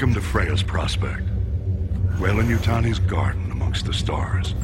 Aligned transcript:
Welcome 0.00 0.14
to 0.14 0.26
Freya's 0.26 0.62
Prospect. 0.62 1.28
Weyland 2.18 2.48
Yutani's 2.48 2.98
garden 2.98 3.50
amongst 3.50 3.84
the 3.84 3.92
stars. 3.92 4.54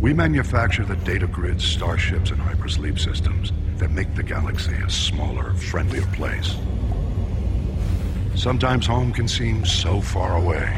We 0.00 0.14
manufacture 0.14 0.86
the 0.86 0.96
data 0.96 1.26
grids, 1.26 1.62
starships, 1.62 2.30
and 2.30 2.40
hypersleep 2.40 2.98
systems 2.98 3.52
that 3.76 3.90
make 3.90 4.14
the 4.14 4.22
galaxy 4.22 4.72
a 4.76 4.88
smaller, 4.88 5.52
friendlier 5.56 6.06
place. 6.14 6.56
Sometimes 8.34 8.86
home 8.86 9.12
can 9.12 9.28
seem 9.28 9.66
so 9.66 10.00
far 10.00 10.38
away. 10.38 10.74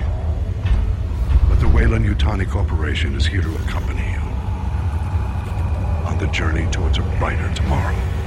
But 1.48 1.60
the 1.60 1.68
Weyland 1.68 2.04
Yutani 2.04 2.50
Corporation 2.50 3.14
is 3.14 3.24
here 3.24 3.42
to 3.42 3.54
accompany 3.58 4.10
you 4.10 4.18
on 6.04 6.18
the 6.18 6.26
journey 6.32 6.68
towards 6.72 6.98
a 6.98 7.02
brighter 7.20 7.54
tomorrow. 7.54 8.17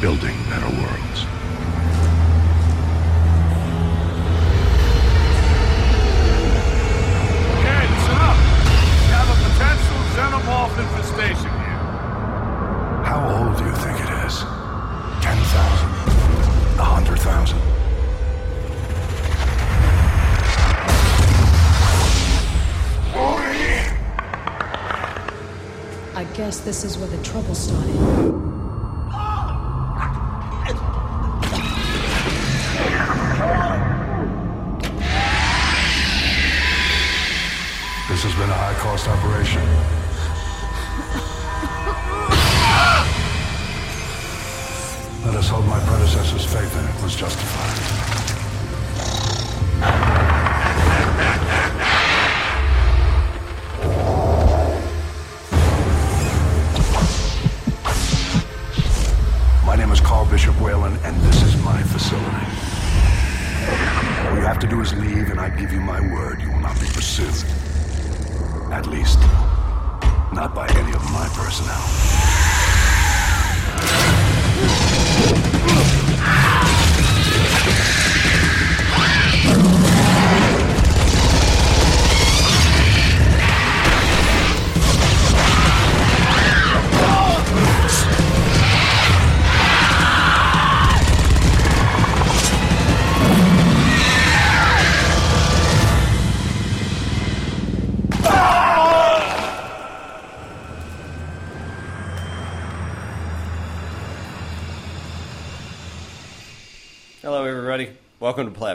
Building 0.00 0.36
better 0.48 0.68
worlds. 0.80 1.35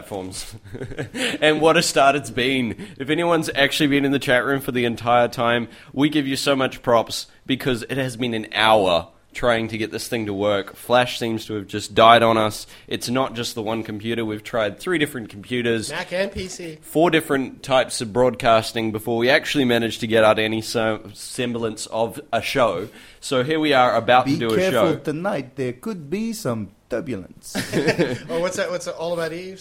Platforms. 0.02 0.54
and 1.40 1.60
what 1.60 1.76
a 1.76 1.82
start 1.82 2.16
it's 2.16 2.30
been. 2.30 2.88
If 2.98 3.08
anyone's 3.08 3.48
actually 3.54 3.86
been 3.86 4.04
in 4.04 4.10
the 4.10 4.18
chat 4.18 4.44
room 4.44 4.60
for 4.60 4.72
the 4.72 4.84
entire 4.84 5.28
time, 5.28 5.68
we 5.92 6.08
give 6.08 6.26
you 6.26 6.34
so 6.34 6.56
much 6.56 6.82
props 6.82 7.28
because 7.46 7.84
it 7.84 7.96
has 7.98 8.16
been 8.16 8.34
an 8.34 8.48
hour 8.52 9.08
trying 9.32 9.68
to 9.68 9.78
get 9.78 9.92
this 9.92 10.08
thing 10.08 10.26
to 10.26 10.34
work. 10.34 10.74
Flash 10.74 11.18
seems 11.20 11.46
to 11.46 11.54
have 11.54 11.66
just 11.68 11.94
died 11.94 12.22
on 12.22 12.36
us. 12.36 12.66
It's 12.88 13.08
not 13.08 13.34
just 13.34 13.54
the 13.54 13.62
one 13.62 13.82
computer. 13.84 14.24
We've 14.24 14.42
tried 14.42 14.78
three 14.80 14.98
different 14.98 15.28
computers 15.30 15.90
Mac 15.90 16.12
and 16.12 16.30
PC. 16.32 16.80
four 16.80 17.08
different 17.10 17.62
types 17.62 18.00
of 18.00 18.12
broadcasting 18.12 18.90
before 18.92 19.16
we 19.16 19.30
actually 19.30 19.64
managed 19.64 20.00
to 20.00 20.06
get 20.06 20.24
out 20.24 20.38
any 20.40 20.60
so- 20.62 21.08
semblance 21.14 21.86
of 21.86 22.20
a 22.32 22.42
show. 22.42 22.88
So 23.20 23.42
here 23.44 23.60
we 23.60 23.72
are 23.72 23.94
about 23.94 24.26
Be 24.26 24.32
to 24.34 24.38
do 24.48 24.52
a 24.52 24.56
careful 24.56 24.92
show. 24.94 24.98
tonight. 24.98 25.54
There 25.56 25.72
could 25.72 26.10
be 26.10 26.32
some 26.32 26.72
turbulence. 26.90 27.56
Oh, 28.28 28.40
what's 28.40 28.56
that? 28.58 28.70
What's 28.70 28.84
that 28.84 28.96
all 28.96 29.14
about 29.14 29.32
Eve? 29.32 29.58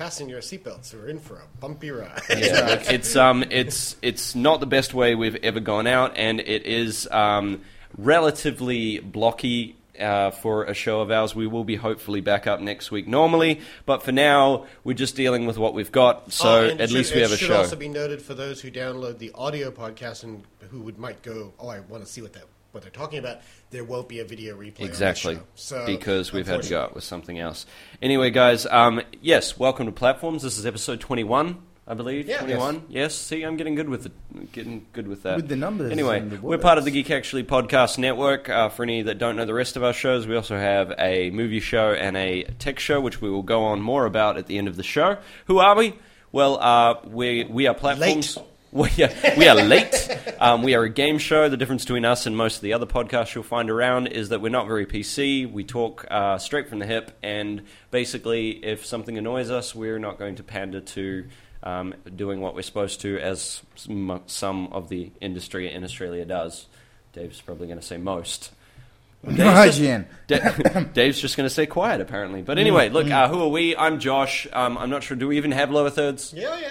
Fasten 0.00 0.30
your 0.30 0.40
seatbelts. 0.40 0.94
We're 0.94 1.08
in 1.08 1.18
for 1.18 1.34
a 1.34 1.42
bumpy 1.60 1.90
ride. 1.90 2.22
Yeah, 2.30 2.78
it's 2.88 3.16
um, 3.16 3.44
it's 3.50 3.96
it's 4.00 4.34
not 4.34 4.60
the 4.60 4.66
best 4.66 4.94
way 4.94 5.14
we've 5.14 5.36
ever 5.36 5.60
gone 5.60 5.86
out, 5.86 6.16
and 6.16 6.40
it 6.40 6.64
is 6.64 7.06
um, 7.10 7.60
relatively 7.98 8.98
blocky. 9.00 9.76
Uh, 9.98 10.30
for 10.30 10.64
a 10.64 10.72
show 10.72 11.02
of 11.02 11.10
ours, 11.10 11.34
we 11.34 11.46
will 11.46 11.64
be 11.64 11.76
hopefully 11.76 12.22
back 12.22 12.46
up 12.46 12.58
next 12.58 12.90
week 12.90 13.06
normally, 13.06 13.60
but 13.84 14.02
for 14.02 14.12
now 14.12 14.64
we're 14.82 14.94
just 14.94 15.14
dealing 15.14 15.44
with 15.44 15.58
what 15.58 15.74
we've 15.74 15.92
got. 15.92 16.32
So 16.32 16.48
Oh, 16.48 16.64
at 16.68 16.78
should- 16.88 16.92
least 16.92 17.14
we 17.14 17.20
have 17.20 17.32
a 17.32 17.36
show. 17.36 17.44
It 17.44 17.48
should 17.48 17.56
also 17.56 17.76
be 17.76 17.88
noted 17.90 18.22
for 18.22 18.32
those 18.32 18.62
who 18.62 18.70
download 18.70 19.18
the 19.18 19.30
audio 19.34 19.70
podcast 19.70 20.24
and 20.24 20.42
who 20.70 20.80
would 20.80 20.96
might 20.98 21.20
go, 21.20 21.52
oh, 21.60 21.68
I 21.68 21.80
want 21.80 22.02
to 22.02 22.10
see 22.10 22.22
what 22.22 22.32
that 22.32 22.44
what 22.72 22.82
they're 22.82 22.90
talking 22.90 23.18
about. 23.18 23.40
There 23.70 23.84
won't 23.84 24.08
be 24.08 24.20
a 24.20 24.24
video 24.24 24.56
replay. 24.56 24.82
on 24.82 24.86
Exactly, 24.86 25.34
show. 25.36 25.42
So, 25.54 25.86
because 25.86 26.32
we've 26.32 26.46
had 26.46 26.62
to 26.62 26.70
go 26.70 26.80
out 26.80 26.94
with 26.94 27.04
something 27.04 27.38
else. 27.38 27.66
Anyway, 28.02 28.30
guys, 28.30 28.66
um, 28.66 29.00
yes, 29.20 29.58
welcome 29.58 29.86
to 29.86 29.92
Platforms. 29.92 30.42
This 30.42 30.58
is 30.58 30.66
episode 30.66 31.00
twenty-one, 31.00 31.62
I 31.86 31.94
believe. 31.94 32.28
Yeah. 32.28 32.38
twenty-one. 32.38 32.84
Yes. 32.88 33.14
See, 33.14 33.42
I'm 33.42 33.56
getting 33.56 33.74
good 33.74 33.88
with 33.88 34.06
it. 34.06 34.52
Getting 34.52 34.86
good 34.92 35.08
with 35.08 35.22
that. 35.24 35.36
With 35.36 35.48
the 35.48 35.56
numbers 35.56 35.92
Anyway, 35.92 36.18
and 36.18 36.30
the 36.30 36.40
we're 36.40 36.58
part 36.58 36.78
of 36.78 36.84
the. 36.84 36.90
Geek 36.90 37.10
Actually 37.10 37.44
Podcast 37.44 37.98
Network. 37.98 38.48
Uh, 38.48 38.68
for 38.68 38.82
any 38.82 39.02
that 39.02 39.18
don't 39.18 39.36
know 39.36 39.44
the 39.44 39.54
rest 39.54 39.76
of 39.76 39.84
our 39.84 39.92
shows, 39.92 40.26
we 40.26 40.36
also 40.36 40.56
have 40.56 40.92
a 40.98 41.30
movie 41.30 41.60
show 41.60 41.92
and 41.92 42.16
a 42.16 42.44
tech 42.58 42.78
show, 42.78 43.00
which 43.00 43.20
we 43.20 43.30
will 43.30 43.42
go 43.42 43.64
on 43.64 43.80
more 43.80 44.06
about 44.06 44.36
at 44.36 44.46
the 44.46 44.58
end 44.58 44.68
of 44.68 44.76
the 44.76 44.82
show. 44.82 45.18
Who 45.46 45.58
are 45.58 45.76
we? 45.76 45.94
Well, 46.32 46.58
uh, 46.60 47.00
we 47.04 47.44
we 47.44 47.66
are 47.66 47.74
platforms. 47.74 48.38
We 48.72 48.88
are, 49.02 49.10
we 49.36 49.48
are 49.48 49.56
late. 49.56 50.08
Um, 50.38 50.62
we 50.62 50.76
are 50.76 50.84
a 50.84 50.88
game 50.88 51.18
show. 51.18 51.48
The 51.48 51.56
difference 51.56 51.82
between 51.82 52.04
us 52.04 52.26
and 52.26 52.36
most 52.36 52.56
of 52.56 52.62
the 52.62 52.72
other 52.72 52.86
podcasts 52.86 53.34
you'll 53.34 53.42
find 53.42 53.68
around 53.68 54.06
is 54.06 54.28
that 54.28 54.40
we're 54.40 54.48
not 54.48 54.68
very 54.68 54.86
PC. 54.86 55.50
We 55.50 55.64
talk 55.64 56.06
uh, 56.08 56.38
straight 56.38 56.68
from 56.68 56.78
the 56.78 56.86
hip, 56.86 57.10
and 57.20 57.62
basically, 57.90 58.64
if 58.64 58.86
something 58.86 59.18
annoys 59.18 59.50
us, 59.50 59.74
we're 59.74 59.98
not 59.98 60.20
going 60.20 60.36
to 60.36 60.44
pander 60.44 60.80
to 60.80 61.26
um, 61.64 61.94
doing 62.14 62.40
what 62.40 62.54
we're 62.54 62.62
supposed 62.62 63.00
to, 63.00 63.18
as 63.18 63.60
some, 63.74 64.22
some 64.26 64.68
of 64.68 64.88
the 64.88 65.10
industry 65.20 65.68
in 65.72 65.82
Australia 65.82 66.24
does. 66.24 66.66
Dave's 67.12 67.40
probably 67.40 67.66
going 67.66 67.80
to 67.80 67.84
say 67.84 67.96
most. 67.96 68.52
Margin. 69.22 70.06
Da- 70.26 70.38
Dave's 70.94 71.20
just 71.20 71.36
going 71.36 71.44
to 71.46 71.50
stay 71.50 71.66
quiet, 71.66 72.00
apparently. 72.00 72.40
But 72.42 72.58
anyway, 72.58 72.88
look, 72.88 73.10
uh, 73.10 73.28
who 73.28 73.42
are 73.42 73.48
we? 73.48 73.76
I'm 73.76 73.98
Josh. 74.00 74.46
Um, 74.52 74.78
I'm 74.78 74.88
not 74.88 75.02
sure. 75.02 75.16
Do 75.16 75.28
we 75.28 75.36
even 75.36 75.52
have 75.52 75.70
lower 75.70 75.90
thirds? 75.90 76.32
Yeah, 76.32 76.56
yeah. 76.58 76.70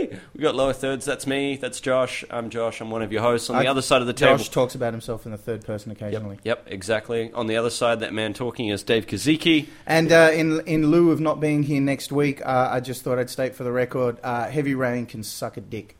Yay! 0.00 0.18
We 0.34 0.42
got 0.42 0.54
lower 0.54 0.72
thirds. 0.74 1.06
That's 1.06 1.26
me. 1.26 1.56
That's 1.56 1.80
Josh. 1.80 2.22
I'm 2.30 2.50
Josh. 2.50 2.80
I'm 2.80 2.90
one 2.90 3.00
of 3.02 3.12
your 3.12 3.22
hosts. 3.22 3.48
On 3.48 3.56
the 3.56 3.66
I- 3.66 3.70
other 3.70 3.80
side 3.82 4.00
of 4.02 4.06
the 4.06 4.12
table. 4.12 4.36
Josh 4.36 4.50
talks 4.50 4.74
about 4.74 4.92
himself 4.92 5.24
in 5.24 5.32
the 5.32 5.38
third 5.38 5.64
person 5.64 5.90
occasionally. 5.90 6.38
yep, 6.44 6.64
exactly. 6.66 7.32
On 7.32 7.46
the 7.46 7.56
other 7.56 7.70
side, 7.70 8.00
that 8.00 8.12
man 8.12 8.34
talking 8.34 8.68
is 8.68 8.82
Dave 8.82 9.06
Kozicki. 9.06 9.68
And 9.86 10.12
uh, 10.12 10.30
in 10.34 10.60
in 10.66 10.88
lieu 10.90 11.12
of 11.12 11.20
not 11.20 11.40
being 11.40 11.62
here 11.62 11.80
next 11.80 12.12
week, 12.12 12.44
uh, 12.44 12.68
I 12.72 12.80
just 12.80 13.02
thought 13.02 13.18
I'd 13.18 13.30
state 13.30 13.54
for 13.54 13.64
the 13.64 13.72
record: 13.72 14.18
uh, 14.22 14.48
heavy 14.48 14.74
rain 14.74 15.06
can 15.06 15.22
suck 15.22 15.56
a 15.56 15.60
dick. 15.62 15.95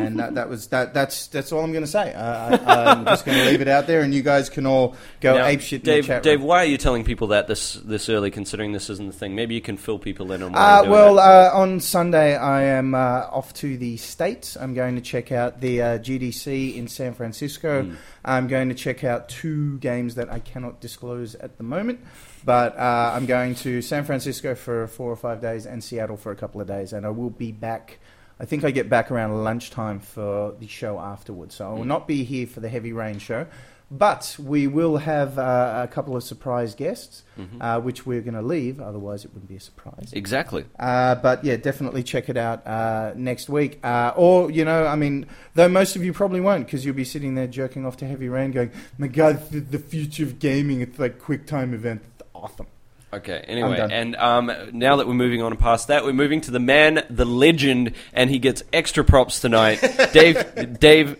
And 0.00 0.18
that, 0.18 0.34
that 0.34 0.48
was 0.48 0.68
that. 0.68 0.94
That's 0.94 1.26
that's 1.28 1.52
all 1.52 1.62
I'm 1.64 1.72
going 1.72 1.84
to 1.84 1.90
say. 1.90 2.14
Uh, 2.14 2.58
I, 2.64 2.92
I'm 2.92 3.04
just 3.04 3.24
going 3.24 3.38
to 3.38 3.44
leave 3.44 3.60
it 3.60 3.68
out 3.68 3.86
there, 3.86 4.00
and 4.02 4.14
you 4.14 4.22
guys 4.22 4.48
can 4.48 4.66
all 4.66 4.96
go 5.20 5.36
Now, 5.36 5.46
ape 5.46 5.60
shit 5.60 5.80
in 5.80 5.84
Dave, 5.86 6.04
the 6.04 6.08
chat 6.08 6.22
Dave, 6.22 6.40
room. 6.40 6.48
why 6.48 6.62
are 6.62 6.66
you 6.66 6.78
telling 6.78 7.04
people 7.04 7.28
that 7.28 7.46
this 7.48 7.74
this 7.74 8.08
early, 8.08 8.30
considering 8.30 8.72
this 8.72 8.90
isn't 8.90 9.06
the 9.06 9.12
thing? 9.16 9.34
Maybe 9.34 9.54
you 9.54 9.60
can 9.60 9.76
fill 9.76 9.98
people 9.98 10.32
in 10.32 10.42
on 10.42 10.54
Uh, 10.54 10.84
well, 10.86 11.18
uh, 11.18 11.50
on 11.52 11.80
Sunday 11.80 12.36
I 12.36 12.62
am 12.62 12.94
uh, 12.94 13.28
off 13.30 13.52
to 13.54 13.76
the 13.76 13.96
States. 13.96 14.56
I'm 14.56 14.74
going 14.74 14.94
to 14.94 15.00
check 15.00 15.32
out 15.32 15.60
the 15.60 15.82
uh, 15.82 15.98
GDC 15.98 16.76
in 16.76 16.88
San 16.88 17.14
Francisco. 17.14 17.84
Hmm. 17.84 17.94
I'm 18.24 18.46
going 18.48 18.68
to 18.68 18.74
check 18.74 19.04
out 19.04 19.28
two 19.28 19.78
games 19.78 20.14
that 20.16 20.30
I 20.30 20.38
cannot 20.38 20.80
disclose 20.80 21.34
at 21.36 21.56
the 21.56 21.64
moment. 21.64 22.00
But 22.44 22.78
uh, 22.78 23.12
I'm 23.14 23.26
going 23.26 23.56
to 23.56 23.82
San 23.82 24.04
Francisco 24.04 24.54
for 24.54 24.86
four 24.86 25.10
or 25.10 25.16
five 25.16 25.40
days 25.40 25.66
and 25.66 25.82
Seattle 25.82 26.16
for 26.16 26.32
a 26.32 26.36
couple 26.36 26.60
of 26.60 26.66
days, 26.66 26.92
and 26.92 27.04
I 27.04 27.10
will 27.10 27.30
be 27.30 27.52
back 27.52 27.98
I 28.40 28.44
think 28.44 28.64
I 28.64 28.70
get 28.70 28.88
back 28.88 29.10
around 29.10 29.42
lunchtime 29.44 30.00
for 30.00 30.54
the 30.58 30.68
show 30.68 30.98
afterwards. 30.98 31.56
So 31.56 31.68
I 31.68 31.72
will 31.72 31.84
not 31.84 32.06
be 32.06 32.24
here 32.24 32.46
for 32.46 32.60
the 32.60 32.68
Heavy 32.68 32.92
Rain 32.92 33.18
show. 33.18 33.46
But 33.90 34.36
we 34.38 34.66
will 34.66 34.98
have 34.98 35.38
uh, 35.38 35.80
a 35.84 35.88
couple 35.88 36.14
of 36.14 36.22
surprise 36.22 36.74
guests, 36.74 37.22
uh, 37.58 37.80
which 37.80 38.04
we're 38.04 38.20
going 38.20 38.34
to 38.34 38.42
leave. 38.42 38.82
Otherwise, 38.82 39.24
it 39.24 39.32
wouldn't 39.32 39.48
be 39.48 39.56
a 39.56 39.60
surprise. 39.60 40.10
Exactly. 40.12 40.66
Uh, 40.78 41.14
but 41.14 41.42
yeah, 41.42 41.56
definitely 41.56 42.02
check 42.02 42.28
it 42.28 42.36
out 42.36 42.66
uh, 42.66 43.14
next 43.16 43.48
week. 43.48 43.78
Uh, 43.82 44.12
or, 44.14 44.50
you 44.50 44.62
know, 44.66 44.86
I 44.86 44.94
mean, 44.94 45.26
though 45.54 45.68
most 45.68 45.96
of 45.96 46.04
you 46.04 46.12
probably 46.12 46.42
won't 46.42 46.66
because 46.66 46.84
you'll 46.84 46.96
be 46.96 47.04
sitting 47.04 47.34
there 47.34 47.46
jerking 47.46 47.86
off 47.86 47.96
to 47.98 48.06
Heavy 48.06 48.28
Rain 48.28 48.50
going, 48.50 48.72
my 48.98 49.06
God, 49.06 49.50
the, 49.50 49.60
the 49.60 49.78
future 49.78 50.24
of 50.24 50.38
gaming, 50.38 50.82
it's 50.82 50.98
like 50.98 51.18
quick 51.18 51.46
time 51.46 51.72
event. 51.72 52.02
It's 52.18 52.28
awesome. 52.34 52.66
Okay. 53.12 53.42
Anyway, 53.48 53.78
and 53.90 54.14
um, 54.16 54.52
now 54.72 54.96
that 54.96 55.06
we're 55.06 55.14
moving 55.14 55.40
on 55.42 55.56
past 55.56 55.88
that, 55.88 56.04
we're 56.04 56.12
moving 56.12 56.40
to 56.42 56.50
the 56.50 56.60
man, 56.60 57.04
the 57.08 57.24
legend, 57.24 57.92
and 58.12 58.28
he 58.28 58.38
gets 58.38 58.62
extra 58.72 59.02
props 59.02 59.40
tonight. 59.40 59.80
Dave, 60.12 60.78
Dave, 60.78 61.16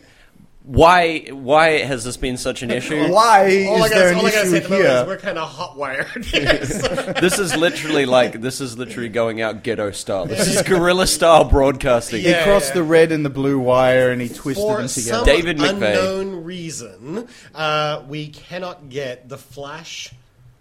why 0.65 1.21
why 1.31 1.79
has 1.79 2.05
this 2.05 2.19
been 2.19 2.37
such 2.37 2.61
an 2.63 2.71
issue? 2.71 3.09
Why 3.11 3.65
All 3.71 3.83
I 3.83 3.87
is 3.87 3.89
gotta, 3.89 3.95
there 3.95 4.09
an 4.13 4.17
all 4.17 4.27
I 4.27 4.31
gotta 4.31 4.49
say 4.51 4.57
issue 4.57 4.57
at 4.59 4.63
the 4.65 4.69
moment 4.69 4.85
is 4.91 4.99
here? 4.99 5.07
we're 5.07 5.17
kind 5.17 5.39
of 5.39 5.49
hot 5.49 5.79
wired. 5.79 6.27
Yes. 6.35 7.19
this 7.23 7.39
is 7.39 7.57
literally 7.57 8.05
like 8.05 8.39
this 8.43 8.61
is 8.61 8.77
literally 8.77 9.09
going 9.09 9.41
out 9.41 9.63
ghetto 9.63 9.93
style. 9.93 10.27
This 10.27 10.47
is 10.47 10.61
guerrilla 10.61 11.07
style 11.07 11.45
broadcasting. 11.45 12.21
He 12.21 12.29
Yeah, 12.29 12.45
crossed 12.45 12.69
yeah. 12.69 12.75
the 12.75 12.83
red 12.83 13.13
and 13.13 13.25
the 13.25 13.31
blue 13.31 13.59
wire 13.59 14.11
and 14.11 14.21
he 14.21 14.29
twisted 14.29 14.63
For 14.63 14.77
them 14.77 14.89
some 14.89 15.25
together. 15.25 15.25
David 15.25 15.57
McVay. 15.57 15.73
unknown 15.73 16.45
reason, 16.45 17.29
uh, 17.55 18.03
we 18.07 18.29
cannot 18.29 18.91
get 18.91 19.27
the 19.27 19.39
flash 19.39 20.13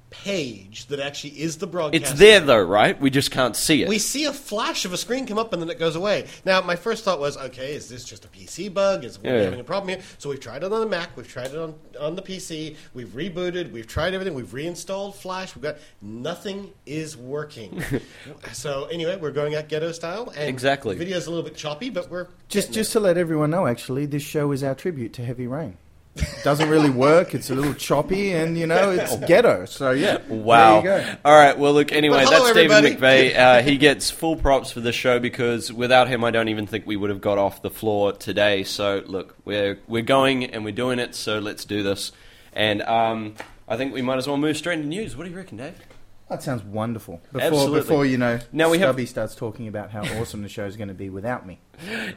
page 0.10 0.86
that 0.88 1.00
actually 1.00 1.32
is 1.42 1.58
the 1.58 1.68
broadcast. 1.68 2.12
It's 2.12 2.20
there 2.20 2.40
though, 2.40 2.64
right? 2.64 3.00
We 3.00 3.10
just 3.10 3.30
can't 3.32 3.56
see 3.56 3.84
it. 3.84 3.90
We 3.90 4.00
see 4.00 4.26
a 4.26 4.34
flash 4.34 4.86
of 4.86 4.94
a 4.94 4.98
screen 4.98 5.26
come 5.28 5.38
up 5.38 5.52
and 5.54 5.62
then 5.62 5.70
it 5.70 5.80
goes 5.80 5.96
away. 5.96 6.28
Now, 6.46 6.62
my 6.62 6.76
first 6.76 7.04
thought 7.04 7.20
was, 7.20 7.38
okay, 7.38 7.74
is 7.74 7.90
this 7.90 8.04
just 8.06 8.24
a 8.26 8.28
PC 8.30 8.74
bug? 8.74 9.04
Is 9.04 9.20
we 9.20 9.30
Yeah. 9.30 9.42
having 9.42 9.60
a 9.60 9.64
problem 9.66 9.90
here? 9.90 10.00
So 10.18 10.30
we've 10.30 10.40
tried 10.40 10.64
it 10.64 10.72
on 10.72 10.80
the 10.80 10.86
Mac, 10.86 11.16
we've 11.18 11.28
tried 11.28 11.48
it 11.48 11.58
on, 11.58 11.76
on 12.00 12.16
the 12.16 12.22
PC, 12.22 12.76
we've 12.94 13.10
rebooted, 13.10 13.72
we've 13.72 13.88
tried 13.88 14.14
everything, 14.14 14.34
we've 14.34 14.54
reinstalled 14.54 15.16
Flash, 15.16 15.56
we've 15.56 15.64
got 15.64 15.78
nothing 16.02 16.72
is 16.86 17.18
working. 17.18 17.84
so 18.54 18.86
anyway, 18.86 19.18
we're 19.18 19.32
going 19.32 19.56
at 19.56 19.68
ghetto 19.68 19.92
style, 19.92 20.30
and 20.36 20.48
Exactly. 20.50 20.96
The 20.96 21.00
video's 21.00 21.28
a 21.28 21.32
little 21.32 21.44
bit 21.46 21.56
choppy, 21.56 21.90
but 21.90 22.10
we're 22.10 22.28
Just, 22.48 22.68
getting 22.70 22.74
just 22.74 22.92
to 22.94 23.00
let 23.00 23.18
everyone 23.18 23.50
know, 23.50 23.68
actually, 23.68 24.06
this 24.06 24.24
show 24.24 24.52
is 24.52 24.64
our 24.64 24.76
tribute 24.76 25.14
to 25.14 25.26
Heavy 25.26 25.48
Rain. 25.48 25.78
Doesn't 26.44 26.70
really 26.70 26.90
work. 26.90 27.34
It's 27.34 27.50
a 27.50 27.56
little 27.56 27.74
choppy, 27.74 28.32
and 28.34 28.58
you 28.58 28.68
know, 28.68 28.92
it's 28.92 29.16
ghetto. 29.28 29.66
So 29.66 29.92
yeah, 29.92 30.20
Wow. 30.28 30.82
There 30.82 31.00
you 31.00 31.06
go. 31.06 31.16
All 31.26 31.36
right. 31.36 31.58
Well, 31.58 31.74
look. 31.74 31.92
Anyway, 31.92 32.18
Well, 32.18 32.26
hello, 32.32 32.44
that's 32.46 32.56
David 32.56 32.72
everybody. 32.72 33.30
McVay. 33.32 33.38
Uh, 33.38 33.62
he 33.62 33.78
gets 33.78 34.10
full 34.12 34.36
props 34.36 34.72
for 34.72 34.80
the 34.80 34.92
show 34.92 35.20
because 35.20 35.72
without 35.72 36.08
him, 36.08 36.24
I 36.24 36.32
don't 36.32 36.50
even 36.50 36.68
think 36.68 36.86
we 36.88 36.96
would 36.96 37.10
have 37.10 37.22
got 37.22 37.38
off 37.38 37.62
the 37.62 37.70
floor 37.70 38.12
today. 38.14 38.64
So 38.64 39.04
look, 39.06 39.36
we're 39.46 39.80
we're 39.88 40.02
going 40.04 40.46
and 40.46 40.64
we're 40.66 40.72
doing 40.72 41.00
it. 41.00 41.16
So 41.16 41.40
let's 41.40 41.66
do 41.66 41.84
this. 41.84 42.12
And 42.54 42.82
um, 42.84 43.36
I 43.68 43.78
think 43.78 43.94
we 43.94 44.02
might 44.02 44.18
as 44.18 44.28
well 44.28 44.38
move 44.38 44.58
straight 44.58 44.76
into 44.80 44.88
news. 44.88 45.16
What 45.16 45.26
do 45.26 45.30
you 45.30 45.38
reckon, 45.38 45.58
Dave? 45.58 45.76
That 46.30 46.44
sounds 46.44 46.62
wonderful. 46.64 47.22
Before, 47.32 47.42
Absolutely. 47.42 47.80
before 47.80 48.06
you 48.06 48.18
know, 48.18 48.40
Now 48.52 48.70
we 48.70 48.80
have- 48.80 48.88
Stubby 48.90 49.06
starts 49.06 49.34
talking 49.34 49.68
about 49.70 49.92
how 49.92 50.02
awesome 50.20 50.44
the 50.44 50.50
show 50.50 50.66
is 50.66 50.76
going 50.76 50.90
to 50.90 50.94
be 50.94 51.10
without 51.10 51.46
me. 51.46 51.60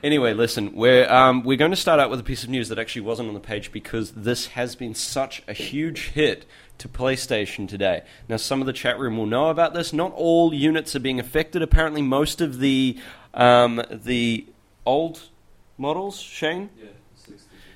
Anyway, 0.02 0.32
listen, 0.32 0.74
we're 0.74 1.06
um, 1.12 1.42
we're 1.42 1.58
going 1.58 1.70
to 1.70 1.76
start 1.76 2.00
out 2.00 2.08
with 2.08 2.18
a 2.18 2.22
piece 2.22 2.42
of 2.42 2.48
news 2.48 2.70
that 2.70 2.78
actually 2.78 3.02
wasn't 3.02 3.28
on 3.28 3.34
the 3.34 3.40
page 3.40 3.70
because 3.70 4.12
this 4.12 4.46
has 4.48 4.74
been 4.74 4.94
such 4.94 5.42
a 5.46 5.52
huge 5.52 6.08
hit 6.08 6.46
to 6.78 6.88
PlayStation 6.88 7.68
today. 7.68 8.02
Now, 8.26 8.38
some 8.38 8.62
of 8.62 8.66
the 8.66 8.72
chat 8.72 8.98
room 8.98 9.18
will 9.18 9.26
know 9.26 9.48
about 9.50 9.74
this. 9.74 9.92
Not 9.92 10.12
all 10.14 10.54
units 10.54 10.96
are 10.96 11.00
being 11.00 11.20
affected. 11.20 11.60
Apparently, 11.60 12.00
most 12.00 12.40
of 12.40 12.58
the 12.60 12.98
um, 13.34 13.82
the 13.90 14.46
old 14.86 15.28
models, 15.76 16.18
Shane. 16.18 16.70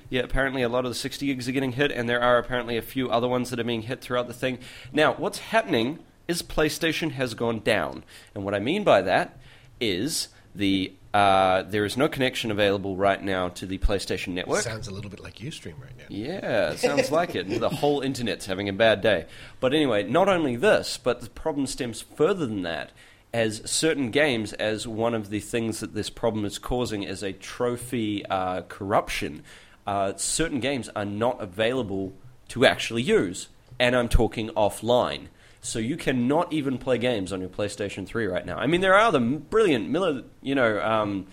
Yeah, 0.09 0.21
apparently 0.21 0.61
a 0.61 0.69
lot 0.69 0.85
of 0.85 0.91
the 0.91 0.95
60 0.95 1.25
gigs 1.27 1.47
are 1.47 1.51
getting 1.51 1.73
hit, 1.73 1.91
and 1.91 2.07
there 2.09 2.21
are 2.21 2.37
apparently 2.37 2.77
a 2.77 2.81
few 2.81 3.09
other 3.09 3.27
ones 3.27 3.49
that 3.51 3.59
are 3.59 3.63
being 3.63 3.83
hit 3.83 4.01
throughout 4.01 4.27
the 4.27 4.33
thing. 4.33 4.59
Now, 4.93 5.13
what's 5.13 5.39
happening 5.39 5.99
is 6.27 6.41
PlayStation 6.41 7.11
has 7.11 7.33
gone 7.33 7.59
down, 7.59 8.03
and 8.33 8.43
what 8.43 8.53
I 8.55 8.59
mean 8.59 8.83
by 8.83 9.01
that 9.01 9.37
is 9.79 10.29
the 10.53 10.93
uh, 11.15 11.63
there 11.63 11.85
is 11.85 11.95
no 11.95 12.09
connection 12.09 12.51
available 12.51 12.97
right 12.97 13.23
now 13.23 13.47
to 13.47 13.65
the 13.65 13.77
PlayStation 13.77 14.33
Network. 14.33 14.63
Sounds 14.63 14.89
a 14.89 14.91
little 14.91 15.09
bit 15.09 15.21
like 15.21 15.35
Ustream 15.35 15.81
right 15.81 15.97
now. 15.97 16.03
Yeah, 16.09 16.71
it 16.71 16.79
sounds 16.79 17.09
like 17.09 17.35
it. 17.35 17.47
The 17.47 17.69
whole 17.69 18.01
internet's 18.01 18.47
having 18.47 18.67
a 18.67 18.73
bad 18.73 18.99
day. 18.99 19.25
But 19.61 19.73
anyway, 19.73 20.03
not 20.03 20.27
only 20.27 20.57
this, 20.57 20.97
but 21.01 21.21
the 21.21 21.29
problem 21.29 21.67
stems 21.67 22.01
further 22.01 22.45
than 22.45 22.63
that. 22.63 22.91
As 23.33 23.61
certain 23.63 24.11
games, 24.11 24.51
as 24.53 24.87
one 24.87 25.13
of 25.13 25.29
the 25.29 25.39
things 25.39 25.79
that 25.79 25.93
this 25.93 26.09
problem 26.09 26.43
is 26.43 26.57
causing 26.57 27.03
is 27.03 27.23
a 27.23 27.31
trophy 27.31 28.25
uh, 28.25 28.63
corruption, 28.63 29.43
uh, 29.87 30.13
certain 30.17 30.59
games 30.59 30.89
are 30.97 31.05
not 31.05 31.41
available 31.41 32.11
to 32.49 32.65
actually 32.65 33.03
use. 33.03 33.47
And 33.79 33.95
I'm 33.95 34.09
talking 34.09 34.49
offline. 34.49 35.27
So 35.65 35.79
you 35.79 35.97
cannot 35.97 36.53
even 36.53 36.77
play 36.77 36.99
games 36.99 37.33
on 37.33 37.41
your 37.41 37.49
PlayStation 37.49 38.05
3 38.05 38.27
right 38.27 38.45
now. 38.45 38.57
I 38.57 38.67
mean, 38.67 38.81
there 38.81 38.93
are 38.93 38.99
other 38.99 39.19
brilliant, 39.19 39.89
mili- 39.89 40.23
you 40.41 40.53
know, 40.53 40.79
um, 40.79 41.25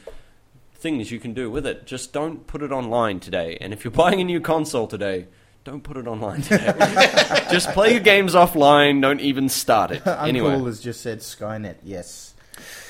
things 0.75 1.11
you 1.11 1.20
can 1.20 1.34
do 1.34 1.50
with 1.50 1.67
it. 1.67 1.87
Just 1.87 2.14
don't 2.14 2.46
put 2.46 2.62
it 2.62 2.73
online 2.73 3.20
today. 3.20 3.58
And 3.61 3.75
if 3.75 3.84
you're 3.84 3.90
buying 4.05 4.23
a 4.23 4.25
new 4.25 4.40
console 4.40 4.87
today, 4.87 5.26
don't 5.64 5.82
put 5.82 5.99
it 5.99 6.06
online 6.06 6.40
today. 6.40 6.73
just 7.50 7.69
play 7.70 7.93
your 7.93 8.00
games 8.00 8.34
offline. 8.34 9.02
Don't 9.02 9.20
even 9.20 9.50
start 9.50 9.90
it. 9.90 9.96
Uncle 10.06 10.26
anyway, 10.26 10.58
has 10.64 10.81
just 10.81 11.02
said 11.02 11.19
Skynet. 11.20 11.76
Yes, 11.84 12.34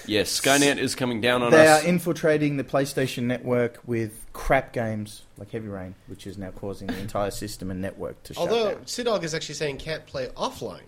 yes, 0.06 0.40
Skynet 0.40 0.78
is 0.78 0.94
coming 0.94 1.20
down 1.20 1.42
on 1.42 1.50
they 1.50 1.66
us. 1.66 1.82
They 1.82 1.88
are 1.88 1.92
infiltrating 1.92 2.56
the 2.56 2.64
PlayStation 2.64 3.24
Network 3.24 3.80
with 3.84 4.26
crap 4.32 4.72
games 4.72 5.22
like 5.36 5.50
Heavy 5.50 5.68
Rain, 5.68 5.96
which 6.06 6.26
is 6.26 6.38
now 6.38 6.52
causing 6.52 6.86
the 6.86 6.98
entire 6.98 7.30
system 7.30 7.70
and 7.70 7.82
network 7.82 8.22
to 8.22 8.34
shut 8.34 8.40
Although. 8.40 8.76
Sidog 8.86 9.24
is 9.24 9.34
actually 9.34 9.56
saying 9.56 9.78
can't 9.78 10.06
play 10.06 10.28
offline. 10.28 10.82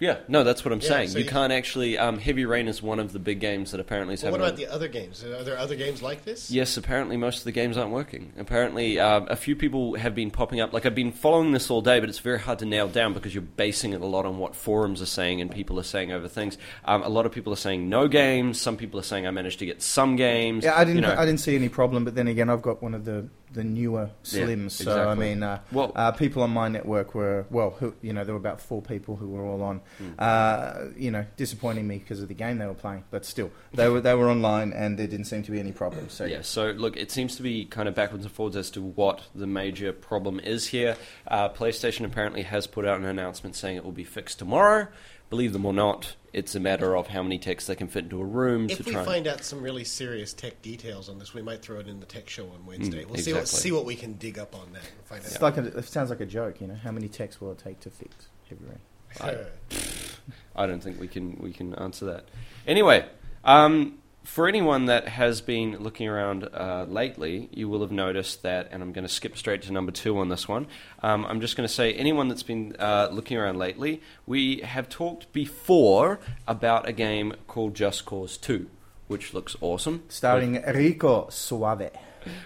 Yeah, 0.00 0.18
no, 0.26 0.42
that's 0.42 0.64
what 0.64 0.72
I'm 0.72 0.80
Yeah, 0.80 0.88
saying. 0.88 1.08
so 1.10 1.18
you, 1.18 1.24
you- 1.24 1.30
can't 1.30 1.52
actually. 1.52 1.96
Um, 1.98 2.18
Heavy 2.18 2.44
Rain 2.44 2.66
is 2.66 2.82
one 2.82 2.98
of 2.98 3.12
the 3.12 3.18
big 3.18 3.38
games 3.38 3.70
that 3.70 3.80
apparently 3.80 4.14
is 4.14 4.22
Well, 4.22 4.32
what 4.32 4.40
having. 4.40 4.54
about 4.64 4.68
the 4.70 4.74
other 4.74 4.88
games? 4.88 5.22
Are 5.22 5.44
there 5.44 5.56
other 5.58 5.76
games 5.76 6.02
like 6.02 6.24
this? 6.24 6.50
Yes, 6.50 6.76
apparently 6.76 7.16
most 7.16 7.38
of 7.38 7.44
the 7.44 7.52
games 7.52 7.76
aren't 7.76 7.92
working. 7.92 8.32
Apparently, 8.38 8.98
uh, 8.98 9.20
a 9.20 9.36
few 9.36 9.54
people 9.54 9.94
have 9.96 10.14
been 10.14 10.30
popping 10.30 10.60
up. 10.60 10.72
Like 10.72 10.86
I've 10.86 10.94
been 10.94 11.12
following 11.12 11.52
this 11.52 11.70
all 11.70 11.82
day, 11.82 12.00
but 12.00 12.08
it's 12.08 12.18
very 12.18 12.40
hard 12.40 12.58
to 12.60 12.64
nail 12.66 12.88
down 12.88 13.12
because 13.14 13.34
you're 13.34 13.42
basing 13.42 13.92
it 13.92 14.00
a 14.00 14.06
lot 14.06 14.26
on 14.26 14.38
what 14.38 14.56
forums 14.56 15.00
are 15.02 15.06
saying 15.06 15.40
and 15.40 15.50
people 15.50 15.78
are 15.78 15.82
saying 15.84 16.10
over 16.12 16.26
things. 16.28 16.56
Um, 16.86 17.02
a 17.02 17.08
lot 17.08 17.26
of 17.26 17.32
people 17.32 17.52
are 17.52 17.56
saying 17.56 17.88
no 17.88 18.08
games. 18.08 18.60
Some 18.60 18.76
people 18.76 18.98
are 18.98 19.04
saying 19.04 19.26
I 19.26 19.30
managed 19.30 19.58
to 19.60 19.66
get 19.66 19.82
some 19.82 20.16
games. 20.16 20.64
Yeah, 20.64 20.76
I 20.76 20.84
didn't. 20.84 20.96
You 20.96 21.02
know, 21.02 21.14
I 21.16 21.26
didn't 21.26 21.40
see 21.40 21.54
any 21.54 21.68
problem, 21.68 22.04
but 22.04 22.14
then 22.14 22.26
again, 22.26 22.48
I've 22.48 22.62
got 22.62 22.82
one 22.82 22.94
of 22.94 23.04
the 23.04 23.28
the 23.52 23.64
newer 23.64 24.10
Yeah, 24.24 24.42
slims. 24.44 24.70
So 24.72 25.08
I 25.08 25.14
mean, 25.14 25.42
uh, 25.42 25.60
Well- 25.72 25.92
uh, 25.96 26.12
people 26.12 26.42
on 26.42 26.50
my 26.50 26.68
network 26.68 27.14
were 27.14 27.46
well, 27.50 27.70
who, 27.70 27.94
you 28.00 28.12
know, 28.12 28.24
there 28.24 28.34
were 28.34 28.40
about 28.40 28.60
four 28.60 28.80
people 28.82 29.16
who 29.16 29.28
were 29.28 29.44
all 29.44 29.62
on. 29.62 29.80
Hmm. 29.98 30.10
Uh, 30.18 30.74
you 30.96 31.10
know, 31.10 31.24
disappointing 31.36 31.86
me 31.86 31.98
because 31.98 32.20
of 32.22 32.28
the 32.28 32.34
game 32.34 32.58
they 32.58 32.66
were 32.66 32.74
playing, 32.74 33.04
but 33.10 33.24
still, 33.24 33.50
they 33.74 33.88
were 33.88 34.00
they 34.00 34.14
were 34.14 34.30
online 34.30 34.72
and 34.72 34.98
there 34.98 35.06
didn't 35.06 35.26
seem 35.26 35.42
to 35.42 35.50
be 35.50 35.58
any 35.58 35.72
problems. 35.72 36.12
So 36.12 36.24
Yeah, 36.24 36.42
so 36.42 36.70
look, 36.70 36.96
it 36.96 37.10
seems 37.10 37.36
to 37.36 37.42
be 37.42 37.64
kind 37.64 37.88
of 37.88 37.94
backwards 37.94 38.24
and 38.24 38.32
forwards 38.32 38.56
as 38.56 38.70
to 38.72 38.82
what 38.82 39.22
the 39.34 39.46
major 39.46 39.92
problem 39.92 40.40
is 40.40 40.68
here. 40.68 40.96
Uh, 41.26 41.48
PlayStation 41.48 42.04
apparently 42.04 42.42
has 42.42 42.66
put 42.66 42.84
out 42.86 42.98
an 42.98 43.04
announcement 43.06 43.56
saying 43.56 43.76
it 43.76 43.84
will 43.84 43.92
be 43.92 44.04
fixed 44.04 44.38
tomorrow. 44.38 44.86
Believe 45.30 45.52
them 45.52 45.64
or 45.64 45.72
not, 45.72 46.16
it's 46.32 46.56
a 46.56 46.60
matter 46.60 46.96
of 46.96 47.06
how 47.06 47.22
many 47.22 47.38
techs 47.38 47.66
they 47.66 47.76
can 47.76 47.86
fit 47.86 48.04
into 48.04 48.20
a 48.20 48.24
room 48.24 48.68
If 48.68 48.78
to 48.78 48.82
we 48.84 48.90
try. 48.92 49.00
and- 49.02 49.08
find 49.10 49.26
out 49.28 49.44
some 49.44 49.62
really 49.62 49.84
serious 49.84 50.32
tech 50.32 50.60
details 50.60 51.08
on 51.08 51.20
this, 51.20 51.32
we 51.32 51.40
might 51.40 51.62
throw 51.62 51.78
it 51.78 51.86
in 51.86 52.00
the 52.00 52.06
tech 52.06 52.28
show 52.28 52.48
on 52.48 52.66
Wednesday. 52.66 53.04
Mm, 53.04 53.10
we'll 53.10 53.20
see 53.22 53.32
what 53.32 53.46
see 53.48 53.70
what 53.72 53.84
we 53.84 53.94
can 53.94 54.14
dig 54.14 54.38
up 54.40 54.54
on 54.56 54.72
that 54.72 54.82
and 54.82 55.04
find 55.06 55.22
It's 55.24 55.36
out. 55.36 55.42
like 55.42 55.56
a, 55.56 55.78
it 55.78 55.84
sounds 55.84 56.10
like 56.10 56.20
a 56.20 56.26
joke. 56.26 56.60
You 56.60 56.66
know, 56.66 56.74
how 56.74 56.90
many 56.90 57.06
texts 57.08 57.40
will 57.40 57.52
it 57.52 57.58
take 57.58 57.78
to 57.80 57.90
fix 57.90 58.14
Heavy 58.48 58.64
Rain? 58.64 58.78
I 60.56 60.66
don't 60.66 60.82
think 60.82 61.00
we 61.00 61.06
can 61.08 61.36
we 61.40 61.52
can 61.52 61.74
answer 61.76 62.06
that. 62.06 62.24
Anyway, 62.66 63.06
um, 63.44 63.98
for 64.30 64.46
anyone 64.46 64.84
that 64.84 65.08
has 65.08 65.40
been 65.40 65.78
looking 65.78 66.06
around 66.06 66.44
uh, 66.54 66.86
lately, 66.88 67.48
you 67.50 67.68
will 67.68 67.80
have 67.80 67.90
noticed 67.90 68.44
that, 68.44 68.68
and 68.70 68.80
I'm 68.80 68.92
going 68.92 69.04
to 69.04 69.12
skip 69.12 69.36
straight 69.36 69.62
to 69.62 69.72
number 69.72 69.90
two 69.90 70.16
on 70.18 70.28
this 70.28 70.46
one. 70.46 70.68
Um, 71.02 71.26
I'm 71.26 71.40
just 71.40 71.56
going 71.56 71.66
to 71.66 71.74
say, 71.74 71.92
anyone 71.94 72.28
that's 72.28 72.44
been 72.44 72.76
uh, 72.78 73.08
looking 73.10 73.36
around 73.36 73.58
lately, 73.58 74.00
we 74.26 74.60
have 74.60 74.88
talked 74.88 75.32
before 75.32 76.20
about 76.46 76.88
a 76.88 76.92
game 76.92 77.34
called 77.48 77.74
Just 77.74 78.06
Cause 78.06 78.36
2, 78.36 78.70
which 79.08 79.34
looks 79.34 79.56
awesome. 79.60 80.04
Starring 80.08 80.62
Rico 80.62 81.28
Suave. 81.28 81.90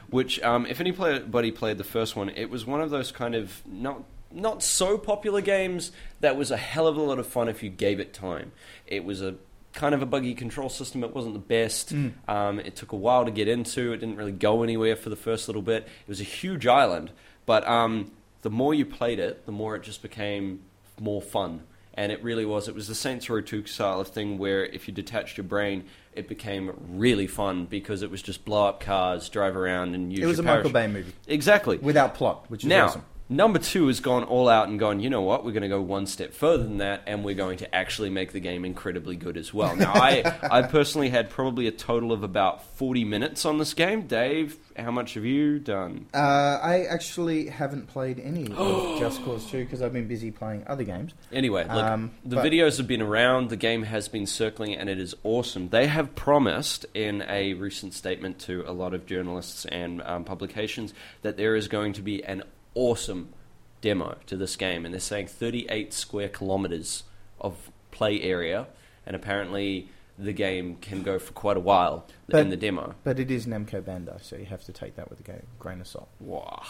which 0.08 0.40
um, 0.42 0.64
if 0.64 0.80
anybody 0.80 1.50
played 1.50 1.76
the 1.76 1.84
first 1.84 2.16
one, 2.16 2.30
it 2.30 2.48
was 2.48 2.64
one 2.64 2.80
of 2.80 2.88
those 2.88 3.12
kind 3.12 3.34
of 3.34 3.60
not 3.66 4.04
not 4.32 4.62
so 4.62 4.98
popular 4.98 5.40
games 5.40 5.92
that 6.20 6.36
was 6.36 6.50
a 6.50 6.56
hell 6.56 6.88
of 6.88 6.96
a 6.96 7.00
lot 7.02 7.18
of 7.20 7.26
fun 7.26 7.48
if 7.48 7.62
you 7.62 7.68
gave 7.70 8.00
it 8.00 8.12
time. 8.12 8.52
It 8.86 9.04
was 9.04 9.22
a 9.22 9.36
kind 9.74 9.94
of 9.94 10.00
a 10.02 10.06
buggy 10.06 10.34
control 10.34 10.68
system. 10.68 11.04
It 11.04 11.14
wasn't 11.14 11.34
the 11.34 11.40
best. 11.40 11.92
Um, 12.28 12.60
it 12.60 12.76
took 12.76 12.92
a 12.92 12.96
while 12.96 13.24
to 13.24 13.30
get 13.30 13.48
into. 13.48 13.92
It 13.92 13.98
didn't 13.98 14.16
really 14.16 14.32
go 14.32 14.62
anywhere 14.62 14.96
for 14.96 15.10
the 15.10 15.16
first 15.16 15.48
little 15.48 15.62
bit. 15.62 15.82
It 15.84 16.08
was 16.08 16.20
a 16.20 16.24
huge 16.24 16.66
island, 16.66 17.10
but 17.44 17.66
um, 17.68 18.12
the 18.42 18.50
more 18.50 18.72
you 18.72 18.86
played 18.86 19.18
it, 19.18 19.44
the 19.46 19.52
more 19.52 19.76
it 19.76 19.82
just 19.82 20.00
became 20.00 20.60
more 21.00 21.20
fun. 21.20 21.62
And 21.96 22.10
it 22.10 22.22
really 22.24 22.44
was. 22.44 22.66
It 22.66 22.74
was 22.74 22.88
the 22.88 22.94
Saints 22.94 23.30
Row 23.30 23.40
2 23.40 23.66
style 23.66 24.00
of 24.00 24.08
thing 24.08 24.36
where 24.38 24.64
if 24.64 24.88
you 24.88 24.94
detached 24.94 25.36
your 25.36 25.44
brain, 25.44 25.84
it 26.12 26.26
became 26.28 26.72
really 26.88 27.28
fun 27.28 27.66
because 27.66 28.02
it 28.02 28.10
was 28.10 28.20
just 28.20 28.44
blow 28.44 28.66
up 28.66 28.80
cars, 28.80 29.28
drive 29.28 29.56
around, 29.56 29.94
and 29.94 30.10
use 30.12 30.20
It 30.24 30.26
was 30.26 30.38
a 30.40 30.42
Michael. 30.42 30.70
Bay 30.70 30.88
movie 30.88 31.12
Exactly. 31.28 31.76
without 31.78 32.14
plot, 32.14 32.46
which 32.48 32.64
is 32.64 32.68
Now, 32.68 32.86
awesome. 32.86 33.04
Number 33.28 33.58
two 33.58 33.86
has 33.86 34.00
gone 34.00 34.24
all 34.24 34.48
out 34.48 34.68
and 34.68 34.78
gone, 34.78 35.00
you 35.00 35.08
know 35.10 35.22
what, 35.22 35.44
we're 35.44 35.52
going 35.52 35.62
to 35.62 35.68
go 35.68 35.80
one 35.80 36.06
step 36.06 36.32
further 36.34 36.62
than 36.64 36.78
that, 36.78 37.02
and 37.06 37.24
we're 37.24 37.34
going 37.34 37.58
to 37.58 37.74
actually 37.74 38.10
make 38.10 38.32
the 38.32 38.40
game 38.40 38.64
incredibly 38.64 39.16
good 39.16 39.36
as 39.36 39.52
well. 39.54 39.74
Now, 39.76 39.92
I, 39.94 40.22
I 40.42 40.62
personally 40.62 41.08
had 41.08 41.30
probably 41.30 41.66
a 41.66 41.72
total 41.72 42.12
of 42.12 42.22
about 42.22 42.64
40 42.76 43.04
minutes 43.04 43.44
on 43.44 43.58
this 43.58 43.72
game. 43.74 44.02
Dave, 44.06 44.56
how 44.76 44.90
much 44.90 45.14
have 45.14 45.24
you 45.24 45.58
done? 45.58 46.06
Uh, 46.12 46.18
I 46.62 46.84
actually 46.84 47.46
haven't 47.48 47.86
played 47.88 48.20
any 48.20 48.50
of 48.52 48.98
Just 48.98 49.24
Cause 49.24 49.50
2 49.50 49.64
because 49.64 49.80
I've 49.82 49.92
been 49.92 50.08
busy 50.08 50.30
playing 50.30 50.64
other 50.66 50.84
games. 50.84 51.12
Anyway, 51.32 51.62
look, 51.64 51.72
Um, 51.84 52.10
the 52.24 52.36
but- 52.36 52.44
videos 52.44 52.76
have 52.78 52.86
been 52.86 53.02
around, 53.02 53.48
the 53.48 53.56
game 53.56 53.84
has 53.84 54.08
been 54.08 54.26
circling, 54.26 54.74
and 54.74 54.88
it 54.90 54.98
is 54.98 55.14
awesome. 55.22 55.70
They 55.70 55.86
have 55.86 56.14
promised 56.14 56.86
in 56.94 57.22
a 57.28 57.54
recent 57.54 57.94
statement 57.94 58.38
to 58.40 58.64
a 58.66 58.72
lot 58.72 58.92
of 58.94 59.06
journalists 59.06 59.64
and 59.64 60.02
um, 60.02 60.24
publications 60.24 60.92
that 61.22 61.36
there 61.36 61.56
is 61.56 61.68
going 61.68 61.94
to 61.94 62.02
be 62.02 62.22
an 62.22 62.42
awesome 62.74 63.30
demo 63.80 64.16
to 64.26 64.36
this 64.36 64.56
game, 64.56 64.84
and 64.84 64.94
they're 64.94 65.00
saying 65.00 65.26
38 65.26 65.92
square 65.92 66.28
kilometers 66.28 67.04
of 67.40 67.70
play 67.90 68.20
area, 68.22 68.66
and 69.06 69.14
apparently 69.14 69.88
the 70.18 70.32
game 70.32 70.76
can 70.76 71.02
go 71.02 71.18
for 71.18 71.32
quite 71.32 71.56
a 71.56 71.60
while 71.60 72.06
But- 72.28 72.40
in 72.40 72.50
the 72.50 72.56
demo. 72.56 72.94
But 73.02 73.18
it 73.18 73.30
is 73.30 73.46
Namco 73.46 73.82
Bandai, 73.82 74.22
so 74.22 74.36
you 74.36 74.46
have 74.46 74.64
to 74.64 74.72
take 74.72 74.94
that 74.96 75.10
with 75.10 75.20
a 75.28 75.42
grain 75.58 75.80
of 75.80 75.88
salt. 75.88 76.08
Wow. 76.20 76.62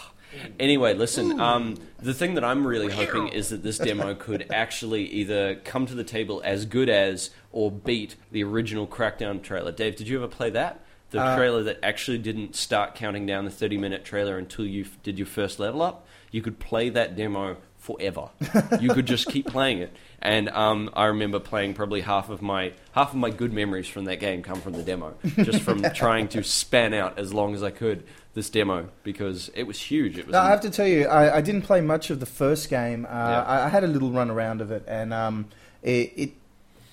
Anyway, 0.58 0.94
listen. 0.94 1.38
Um, 1.38 1.76
the 2.00 2.14
thing 2.14 2.34
that 2.34 2.44
I'm 2.44 2.66
really 2.66 2.90
hoping 2.92 3.28
is 3.28 3.50
that 3.50 3.62
this 3.62 3.78
demo 3.78 4.14
could 4.18 4.46
actually 4.50 5.04
either 5.04 5.56
come 5.56 5.86
to 5.86 5.94
the 5.94 6.04
table 6.04 6.40
as 6.44 6.64
good 6.64 6.88
as 6.88 7.30
or 7.52 7.70
beat 7.70 8.16
the 8.32 8.42
original 8.42 8.86
Crackdown 8.86 9.42
trailer. 9.42 9.70
Dave, 9.70 9.96
did 9.96 10.08
you 10.08 10.16
ever 10.16 10.26
play 10.28 10.50
that? 10.50 10.83
The 11.14 11.20
Uh, 11.22 11.36
trailer 11.36 11.62
that 11.62 11.78
actually 11.82 12.18
didn't 12.18 12.56
start 12.56 12.94
counting 12.96 13.24
down 13.24 13.44
the 13.44 13.50
30 13.50 13.78
minute 13.78 14.04
trailer 14.04 14.36
until 14.36 14.66
you 14.66 14.82
f- 14.82 14.98
did 15.02 15.16
your 15.18 15.26
first 15.26 15.58
level 15.60 15.80
up. 15.80 16.06
You 16.32 16.42
could 16.42 16.58
play 16.58 16.88
that 16.90 17.16
demo 17.16 17.56
forever. 17.78 18.30
you 18.80 18.92
could 18.92 19.06
just 19.06 19.28
keep 19.28 19.46
playing 19.46 19.78
it. 19.78 19.92
And 20.20 20.48
um, 20.48 20.90
I 20.94 21.04
remember 21.04 21.38
playing 21.38 21.74
probably 21.74 22.00
half 22.00 22.30
of 22.30 22.42
my 22.42 22.72
half 22.92 23.10
of 23.10 23.16
my 23.16 23.30
good 23.30 23.52
memories 23.52 23.86
from 23.86 24.06
that 24.06 24.18
game 24.20 24.42
come 24.42 24.60
from 24.60 24.72
the 24.72 24.82
demo, 24.82 25.14
just 25.36 25.60
from 25.60 25.82
trying 25.94 26.26
to 26.28 26.42
span 26.42 26.94
out 26.94 27.18
as 27.18 27.32
long 27.32 27.54
as 27.54 27.62
I 27.62 27.70
could 27.70 28.02
this 28.32 28.50
demo 28.50 28.88
because 29.04 29.50
it 29.54 29.62
was 29.64 29.78
huge. 29.80 30.18
It 30.18 30.26
was 30.26 30.32
No, 30.32 30.40
I 30.40 30.48
have 30.48 30.62
to 30.62 30.70
tell 30.70 30.88
you, 30.88 31.06
I, 31.06 31.36
I 31.36 31.40
didn't 31.40 31.62
play 31.62 31.80
much 31.80 32.10
of 32.10 32.18
the 32.18 32.26
first 32.26 32.68
game. 32.70 33.04
Uh, 33.06 33.10
Yeah. 33.10 33.42
I, 33.42 33.66
I 33.66 33.68
had 33.68 33.84
a 33.84 33.86
little 33.86 34.10
run 34.10 34.30
around 34.30 34.60
of 34.60 34.72
it, 34.72 34.82
and 34.88 35.14
um, 35.14 35.46
it, 35.82 36.12
it 36.16 36.32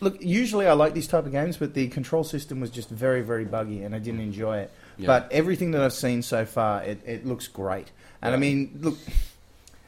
look. 0.01 0.21
Usually, 0.21 0.67
I 0.67 0.73
like 0.73 0.93
these 0.93 1.07
type 1.07 1.25
of 1.25 1.31
games, 1.31 1.57
but 1.57 1.73
the 1.73 1.87
control 1.87 2.23
system 2.23 2.59
was 2.59 2.69
just 2.69 2.89
very, 2.89 3.21
very 3.21 3.45
buggy, 3.45 3.83
and 3.83 3.95
I 3.95 3.99
didn't 3.99 4.19
enjoy 4.21 4.57
it. 4.57 4.71
Yeah. 4.97 5.07
But 5.07 5.31
everything 5.31 5.71
that 5.71 5.81
I've 5.81 5.93
seen 5.93 6.21
so 6.21 6.45
far, 6.45 6.83
it, 6.83 7.01
it 7.05 7.25
looks 7.25 7.47
great. 7.47 7.91
And 8.21 8.35
I 8.35 8.37
mean, 8.37 8.77
look, 8.81 8.97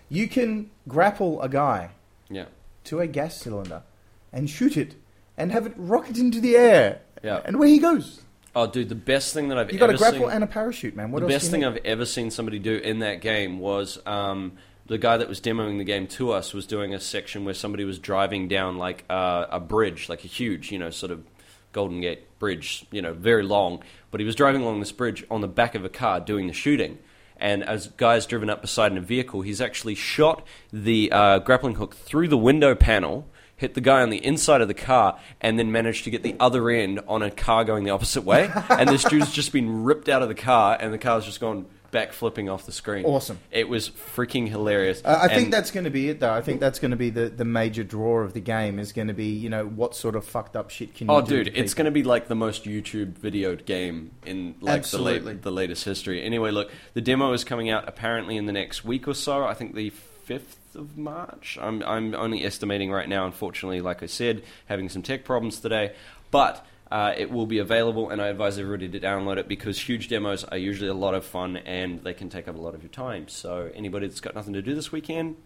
you 0.09 0.27
can 0.27 0.69
grapple 0.87 1.41
a 1.41 1.49
guy 1.49 1.89
yeah. 2.29 2.45
to 2.85 2.99
a 2.99 3.07
gas 3.07 3.37
cylinder 3.37 3.83
and 4.31 4.49
shoot 4.49 4.77
it, 4.77 4.95
and 5.37 5.51
have 5.51 5.65
it 5.67 5.73
rocket 5.75 6.17
into 6.17 6.39
the 6.39 6.55
air, 6.55 7.01
Yeah. 7.21 7.41
and 7.45 7.59
where 7.59 7.67
he 7.67 7.77
goes. 7.79 8.21
Oh, 8.55 8.67
dude, 8.67 8.89
the 8.89 8.95
best 8.95 9.33
thing 9.33 9.49
that 9.49 9.57
I've 9.57 9.67
ever 9.67 9.73
You 9.73 9.79
got 9.79 9.89
a 9.89 9.97
grapple 9.97 10.21
seen. 10.21 10.29
and 10.29 10.43
a 10.43 10.47
parachute, 10.47 10.95
man. 10.95 11.11
What 11.11 11.21
the 11.23 11.27
best 11.27 11.49
thing 11.49 11.65
I've 11.65 11.77
ever 11.77 12.05
seen 12.05 12.29
somebody 12.31 12.59
do 12.59 12.75
in 12.75 12.99
that 12.99 13.21
game 13.21 13.59
was 13.59 13.99
um, 14.05 14.53
the 14.85 14.97
guy 14.97 15.17
that 15.17 15.29
was 15.29 15.39
demoing 15.39 15.77
the 15.77 15.83
game 15.83 16.07
to 16.07 16.31
us 16.31 16.53
was 16.53 16.65
doing 16.65 16.93
a 16.93 16.99
section 16.99 17.45
where 17.45 17.53
somebody 17.53 17.85
was 17.85 17.99
driving 17.99 18.47
down 18.47 18.77
like 18.77 19.05
uh, 19.09 19.45
a 19.49 19.59
bridge, 19.59 20.09
like 20.09 20.23
a 20.25 20.27
huge, 20.27 20.71
you 20.71 20.79
know, 20.79 20.89
sort 20.89 21.11
of 21.11 21.23
Golden 21.71 22.01
Gate 22.01 22.37
bridge, 22.39 22.85
you 22.91 23.01
know, 23.01 23.13
very 23.13 23.43
long. 23.43 23.81
But 24.11 24.19
he 24.19 24.25
was 24.25 24.35
driving 24.35 24.61
along 24.61 24.79
this 24.79 24.91
bridge 24.91 25.25
on 25.31 25.41
the 25.41 25.47
back 25.47 25.75
of 25.75 25.85
a 25.85 25.89
car 25.89 26.19
doing 26.19 26.47
the 26.47 26.53
shooting. 26.53 26.99
And 27.37 27.63
as 27.63 27.87
guys 27.87 28.25
driven 28.25 28.49
up 28.49 28.61
beside 28.61 28.91
in 28.91 28.97
a 28.97 29.01
vehicle, 29.01 29.41
he's 29.41 29.59
actually 29.59 29.95
shot 29.95 30.45
the 30.71 31.11
uh, 31.11 31.39
grappling 31.39 31.75
hook 31.75 31.95
through 31.95 32.27
the 32.27 32.37
window 32.37 32.75
panel, 32.75 33.27
hit 33.55 33.73
the 33.73 33.81
guy 33.81 34.01
on 34.01 34.09
the 34.11 34.23
inside 34.23 34.61
of 34.61 34.67
the 34.67 34.73
car, 34.73 35.19
and 35.41 35.57
then 35.57 35.71
managed 35.71 36.03
to 36.03 36.09
get 36.09 36.23
the 36.23 36.35
other 36.39 36.69
end 36.69 36.99
on 37.07 37.21
a 37.21 37.31
car 37.31 37.63
going 37.63 37.83
the 37.85 37.89
opposite 37.89 38.23
way. 38.23 38.49
and 38.69 38.89
this 38.89 39.03
dude's 39.03 39.31
just 39.31 39.51
been 39.51 39.83
ripped 39.83 40.09
out 40.09 40.21
of 40.21 40.29
the 40.29 40.35
car, 40.35 40.77
and 40.79 40.93
the 40.93 40.97
car's 40.97 41.25
just 41.25 41.39
gone 41.39 41.65
back 41.93 42.11
flipping 42.11 42.49
off 42.49 42.65
the 42.65 42.73
screen. 42.73 43.05
Awesome. 43.05 43.39
It 43.51 43.69
was 43.69 43.89
freaking 43.89 44.49
hilarious. 44.49 45.01
Uh, 45.05 45.17
I 45.21 45.33
think 45.33 45.51
that's 45.51 45.71
going 45.71 45.85
to 45.85 45.89
be 45.89 46.09
it, 46.09 46.19
though. 46.19 46.33
I 46.33 46.41
think 46.41 46.59
that's 46.59 46.79
going 46.79 46.91
to 46.91 46.97
be 46.97 47.09
the, 47.09 47.29
the 47.29 47.45
major 47.45 47.85
draw 47.85 48.19
of 48.19 48.33
the 48.33 48.41
game 48.41 48.79
is 48.79 48.91
going 48.91 49.07
to 49.07 49.13
be, 49.13 49.27
you 49.27 49.49
know, 49.49 49.65
what 49.65 49.95
sort 49.95 50.17
of 50.17 50.25
fucked 50.25 50.57
up 50.57 50.69
shit 50.69 50.93
can 50.93 51.07
you 51.07 51.13
Oh, 51.13 51.21
do? 51.21 51.43
dude, 51.45 51.53
to 51.53 51.59
it's 51.59 51.73
going 51.73 51.85
to 51.85 51.91
be 51.91 52.03
like 52.03 52.27
the 52.27 52.35
most 52.35 52.65
YouTube 52.65 53.13
videoed 53.13 53.63
game 53.65 54.11
in 54.25 54.55
like 54.59 54.83
the, 54.83 54.97
late, 54.97 55.41
the 55.41 55.51
latest 55.51 55.85
history. 55.85 56.21
Anyway, 56.21 56.51
look, 56.51 56.69
the 56.95 57.01
demo 57.01 57.31
is 57.31 57.45
coming 57.45 57.69
out 57.69 57.87
apparently 57.87 58.35
in 58.35 58.45
the 58.47 58.53
next 58.53 58.83
week 58.83 59.07
or 59.07 59.13
so. 59.13 59.45
I 59.45 59.53
think 59.53 59.73
the 59.75 59.91
fifth 59.91 60.75
of 60.75 60.97
March. 60.97 61.57
I'm 61.61 61.83
I'm 61.83 62.15
only 62.15 62.43
estimating 62.43 62.91
right 62.91 63.07
now. 63.07 63.25
Unfortunately, 63.27 63.79
like 63.81 64.01
I 64.01 64.07
said, 64.07 64.41
having 64.65 64.89
some 64.89 65.01
tech 65.03 65.23
problems 65.23 65.59
today, 65.59 65.93
but. 66.31 66.65
Uh, 66.93 67.11
it 67.17 67.31
will 67.31 67.47
be 67.47 67.57
available, 67.57 68.11
and 68.11 68.21
I 68.21 68.27
advise 68.27 68.59
everybody 68.59 68.87
to 68.87 68.99
download 68.99 69.37
it 69.37 69.47
because 69.47 69.79
huge 69.79 70.09
demos 70.09 70.43
are 70.43 70.57
usually 70.57 70.89
a 70.89 70.93
lot 70.93 71.15
of 71.15 71.25
fun 71.25 71.57
and 71.57 72.03
they 72.03 72.13
can 72.13 72.29
take 72.29 72.47
up 72.47 72.53
a 72.53 72.59
lot 72.59 72.75
of 72.75 72.83
your 72.83 72.91
time. 72.91 73.27
So, 73.29 73.71
anybody 73.73 74.05
that's 74.05 74.19
got 74.19 74.35
nothing 74.35 74.53
to 74.53 74.61
do 74.61 74.75
this 74.75 74.91
weekend, 74.91 75.37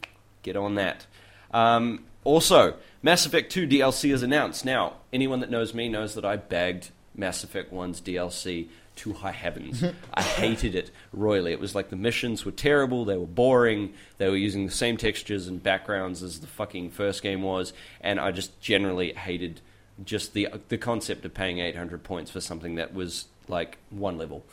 get 0.43 0.57
on 0.57 0.75
that. 0.75 1.05
Um, 1.51 2.03
also, 2.25 2.75
Mass 3.01 3.25
Effect 3.25 3.49
2 3.49 3.65
DLC 3.65 4.13
is 4.13 4.23
announced. 4.23 4.65
Now, 4.65 4.95
anyone 5.13 5.39
that 5.39 5.49
knows 5.49 5.73
me 5.73 5.87
knows 5.87 6.15
that 6.15 6.25
I 6.25 6.35
bagged 6.35 6.89
Mass 7.15 7.45
Effect 7.45 7.73
1's 7.73 8.01
DLC 8.01 8.67
to 8.97 9.13
high 9.13 9.31
heavens. 9.31 9.85
I 10.13 10.23
hated 10.23 10.75
it 10.75 10.91
royally. 11.13 11.53
It 11.53 11.61
was 11.61 11.73
like 11.73 11.89
the 11.89 11.95
missions 11.95 12.43
were 12.43 12.51
terrible, 12.51 13.05
they 13.05 13.15
were 13.15 13.25
boring, 13.25 13.93
they 14.17 14.27
were 14.27 14.35
using 14.35 14.65
the 14.65 14.71
same 14.73 14.97
textures 14.97 15.47
and 15.47 15.63
backgrounds 15.63 16.21
as 16.23 16.41
the 16.41 16.47
fucking 16.47 16.91
first 16.91 17.23
game 17.23 17.41
was, 17.41 17.71
and 18.01 18.19
I 18.19 18.31
just 18.31 18.59
generally 18.59 19.13
hated 19.13 19.61
just 20.03 20.33
the 20.33 20.47
the 20.69 20.77
concept 20.77 21.25
of 21.25 21.33
paying 21.33 21.59
800 21.59 22.03
points 22.03 22.31
for 22.31 22.41
something 22.41 22.75
that 22.75 22.93
was 22.93 23.25
like 23.47 23.77
one 23.89 24.17
level. 24.17 24.43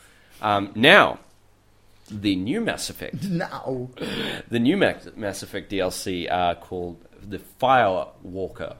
Um, 0.41 0.71
now, 0.75 1.19
the 2.09 2.35
new 2.35 2.61
Mass 2.61 2.89
Effect 2.89 3.23
No. 3.29 3.89
the 4.49 4.59
new 4.59 4.77
Mass 4.77 5.43
Effect 5.43 5.71
DLC 5.71 6.31
uh, 6.31 6.55
called 6.55 6.97
the 7.21 7.39
Firewalker 7.61 8.75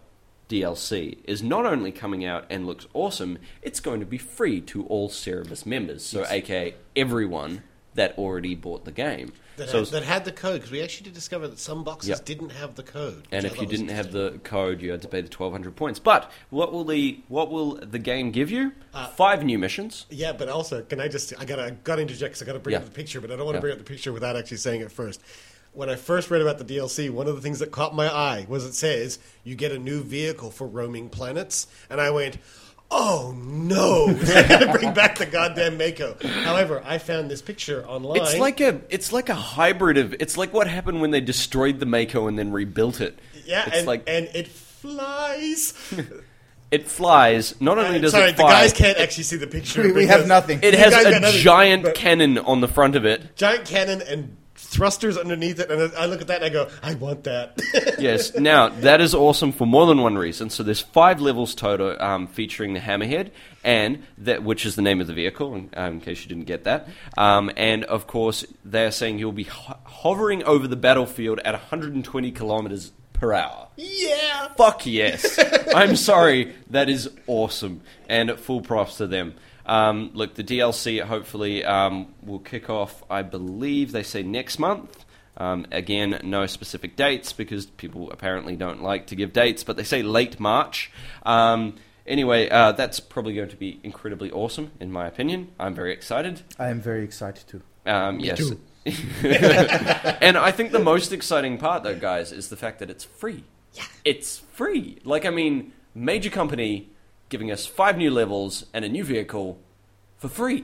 DLC 0.49 1.17
is 1.23 1.41
not 1.41 1.65
only 1.65 1.91
coming 1.91 2.23
out 2.23 2.45
and 2.49 2.67
looks 2.67 2.85
awesome, 2.93 3.39
it's 3.61 3.79
going 3.79 3.99
to 3.99 4.05
be 4.05 4.17
free 4.19 4.61
to 4.61 4.85
all 4.85 5.09
Cerberus 5.09 5.65
members, 5.65 6.03
so 6.05 6.25
aka 6.29 6.75
everyone 6.95 7.63
that 7.95 8.17
already 8.17 8.53
bought 8.55 8.85
the 8.85 8.91
game. 8.91 9.33
That, 9.57 9.69
so 9.69 9.79
had, 9.79 9.87
that 9.87 10.03
had 10.03 10.25
the 10.25 10.31
code 10.31 10.55
because 10.55 10.71
we 10.71 10.81
actually 10.81 11.05
did 11.05 11.13
discover 11.13 11.47
that 11.47 11.59
some 11.59 11.83
boxes 11.83 12.09
Yep. 12.09 12.25
didn't 12.25 12.49
have 12.51 12.75
the 12.75 12.83
code. 12.83 13.27
and 13.31 13.45
if 13.45 13.59
you 13.59 13.65
didn't 13.65 13.87
have 13.89 14.11
the 14.11 14.39
code, 14.43 14.81
you 14.81 14.91
had 14.91 15.01
to 15.03 15.07
pay 15.07 15.21
the 15.21 15.29
twelve 15.29 15.51
hundred 15.53 15.75
points. 15.75 15.99
But 15.99 16.29
what 16.49 16.73
will 16.73 16.83
the 16.83 17.19
what 17.27 17.49
will 17.51 17.75
the 17.75 17.99
game 17.99 18.31
give 18.31 18.51
you? 18.51 18.73
Uh, 18.93 19.07
Five 19.07 19.43
new 19.45 19.57
missions. 19.57 20.05
Yeah, 20.09 20.33
but 20.33 20.49
also, 20.49 20.81
can 20.81 20.99
I 20.99 21.07
just? 21.07 21.33
I 21.39 21.45
gotta, 21.45 21.63
I 21.65 21.69
gotta 21.71 22.01
interject 22.01 22.33
because 22.33 22.41
I 22.41 22.45
gotta 22.45 22.59
bring 22.59 22.73
Yeah. 22.73 22.79
up 22.79 22.85
the 22.85 22.91
picture, 22.91 23.21
but 23.21 23.31
I 23.31 23.35
don't 23.35 23.45
want 23.45 23.55
to 23.55 23.57
Yeah. 23.57 23.61
bring 23.61 23.73
up 23.73 23.79
the 23.79 23.83
picture 23.85 24.11
without 24.11 24.35
actually 24.35 24.57
saying 24.57 24.81
it 24.81 24.91
first. 24.91 25.21
When 25.73 25.89
I 25.89 25.95
first 25.95 26.31
read 26.31 26.41
about 26.41 26.57
the 26.57 26.63
DLC, 26.63 27.09
one 27.09 27.27
of 27.27 27.35
the 27.35 27.41
things 27.41 27.59
that 27.59 27.69
caught 27.71 27.93
my 27.93 28.07
eye 28.07 28.45
was 28.47 28.63
it 28.63 28.73
says 28.75 29.19
you 29.43 29.55
get 29.55 29.73
a 29.73 29.77
new 29.79 30.01
vehicle 30.03 30.49
for 30.51 30.65
roaming 30.67 31.09
planets, 31.09 31.67
and 31.89 31.99
I 31.99 32.11
went, 32.11 32.37
"Oh 32.91 33.35
no!" 33.37 34.07
I 34.35 34.47
gotta 34.47 34.71
bring 34.71 34.93
back 34.93 35.17
the 35.17 35.25
goddamn 35.25 35.77
Mako. 35.77 36.15
However, 36.43 36.81
I 36.85 36.97
found 36.97 37.29
this 37.31 37.41
picture 37.41 37.85
online. 37.87 38.21
It's 38.21 38.37
like 38.37 38.61
a 38.61 38.81
it's 38.89 39.11
like 39.11 39.29
a 39.29 39.35
hybrid 39.35 39.97
of 39.97 40.13
it's 40.19 40.37
like 40.37 40.53
what 40.53 40.67
happened 40.67 41.01
when 41.01 41.11
they 41.11 41.21
destroyed 41.21 41.79
the 41.79 41.85
Mako 41.85 42.27
and 42.27 42.37
then 42.37 42.51
rebuilt 42.51 43.01
it. 43.01 43.17
yeah, 43.45 43.65
it's 43.67 43.77
and, 43.77 43.87
like 43.87 44.03
and 44.07 44.29
it 44.33 44.47
flies. 44.47 45.73
it 46.71 46.87
flies. 46.87 47.59
Not 47.61 47.77
only 47.77 47.97
uh, 47.97 48.01
does 48.01 48.11
Sorry, 48.11 48.29
it 48.29 48.37
the 48.37 48.43
fly, 48.43 48.51
guys 48.51 48.73
can't 48.73 48.97
actually 48.97 49.23
see 49.23 49.37
the 49.37 49.47
picture. 49.47 49.81
We- 49.83 49.91
we 49.91 50.07
have 50.07 50.17
because- 50.23 50.27
nothing. 50.27 50.59
it 50.61 50.73
You 50.73 50.79
has 50.79 50.93
guys 50.93 51.03
got 51.03 51.13
a 51.13 51.19
nothing, 51.21 51.39
giant 51.41 51.83
but- 51.83 51.95
cannon 51.95 52.37
on 52.37 52.61
the 52.61 52.67
front 52.67 52.95
of 52.95 53.05
it. 53.05 53.35
giant 53.35 53.65
cannon 53.65 54.01
and 54.01 54.37
thrusters 54.75 55.17
underneath 55.17 55.59
it, 55.59 55.71
and 55.71 55.93
I 55.95 56.05
look 56.05 56.21
at 56.21 56.27
that 56.27 56.43
and 56.43 56.45
I 56.45 56.49
go, 56.49 56.69
"I 56.83 56.95
want 56.95 57.23
that." 57.23 57.59
Yes. 57.99 58.35
Now 58.35 58.69
that 58.69 58.99
is 59.01 59.13
awesome 59.15 59.51
for 59.51 59.65
more 59.65 59.87
than 59.87 60.01
one 60.01 60.17
reason. 60.17 60.49
So 60.49 60.63
there's 60.63 60.81
five 60.81 61.21
levels 61.21 61.55
total 61.55 61.95
um, 62.01 62.27
featuring 62.27 62.73
the 62.73 62.79
Hammerhead, 62.79 63.31
and 63.63 64.03
that 64.19 64.43
which 64.43 64.65
is 64.65 64.75
the 64.75 64.81
name 64.81 64.99
of 65.01 65.07
the 65.07 65.13
vehicle, 65.13 65.55
in, 65.55 65.69
um, 65.75 65.93
in 65.93 66.01
case 66.01 66.21
you 66.23 66.27
didn't 66.27 66.45
get 66.45 66.65
that. 66.65 66.87
Um, 67.17 67.51
and 67.55 67.83
of 67.85 68.05
course, 68.07 68.45
they 68.63 68.85
are 68.85 68.91
saying 68.91 69.19
you'll 69.19 69.31
be 69.31 69.43
ho- 69.43 69.77
hovering 69.85 70.43
over 70.43 70.67
the 70.67 70.75
battlefield 70.75 71.39
at 71.45 71.53
120 71.53 72.31
kilometers 72.31 72.91
per 73.13 73.33
hour. 73.33 73.67
yeah. 73.77 74.49
Fuck 74.57 74.85
yes. 74.85 75.39
I'm 75.75 75.95
sorry. 75.95 76.53
That 76.69 76.89
is 76.89 77.09
awesome. 77.27 77.81
And 78.09 78.31
full 78.39 78.61
props 78.61 78.97
to 78.97 79.07
them. 79.07 79.35
Um, 79.65 80.11
look, 80.13 80.35
the 80.35 80.43
DLC 80.43 81.01
hopefully 81.01 81.65
um, 81.65 82.13
will 82.23 82.39
kick 82.39 82.69
off, 82.69 83.03
I 83.09 83.21
believe 83.23 83.91
they 83.91 84.03
say 84.03 84.23
next 84.23 84.59
month. 84.59 85.05
Um, 85.37 85.65
again, 85.71 86.19
no 86.23 86.45
specific 86.45 86.95
dates 86.95 87.33
because 87.33 87.65
people 87.65 88.09
apparently 88.11 88.55
don't 88.55 88.81
like 88.81 89.07
to 89.07 89.15
give 89.15 89.33
dates, 89.33 89.63
but 89.63 89.75
they 89.75 89.83
say 89.83 90.01
late 90.01 90.39
March. 90.39 90.91
Um, 91.23 91.75
anyway, 92.07 92.47
uh, 92.49 92.71
that's 92.71 92.99
probably 92.99 93.35
going 93.35 93.49
to 93.49 93.57
be 93.57 93.79
incredibly 93.83 94.31
awesome, 94.31 94.71
in 94.79 94.91
my 94.91 95.07
opinion. 95.07 95.51
I'm 95.59 95.73
very 95.73 95.91
excited. 95.91 96.41
I 96.57 96.69
am 96.69 96.79
very 96.79 97.03
excited 97.03 97.47
too. 97.47 97.61
Um, 97.85 98.19
yes. 98.19 98.37
too. 98.37 98.59
and 98.85 100.37
I 100.37 100.51
think 100.51 100.71
the 100.71 100.79
most 100.79 101.11
exciting 101.11 101.57
part, 101.57 101.83
though, 101.83 101.97
guys, 101.97 102.31
is 102.31 102.49
the 102.49 102.57
fact 102.57 102.79
that 102.79 102.89
it's 102.89 103.03
free. 103.03 103.43
Yeah. 103.73 103.83
It's 104.05 104.37
free. 104.37 104.99
Like, 105.03 105.25
I 105.25 105.31
mean, 105.31 105.73
major 105.93 106.29
company 106.29 106.91
giving 107.35 107.51
us 107.51 107.65
five 107.65 107.97
new 107.97 108.09
levels 108.09 108.65
and 108.73 108.85
a 108.85 108.87
new 108.87 109.03
vehicle 109.03 109.59
for 110.15 110.29
free. 110.29 110.63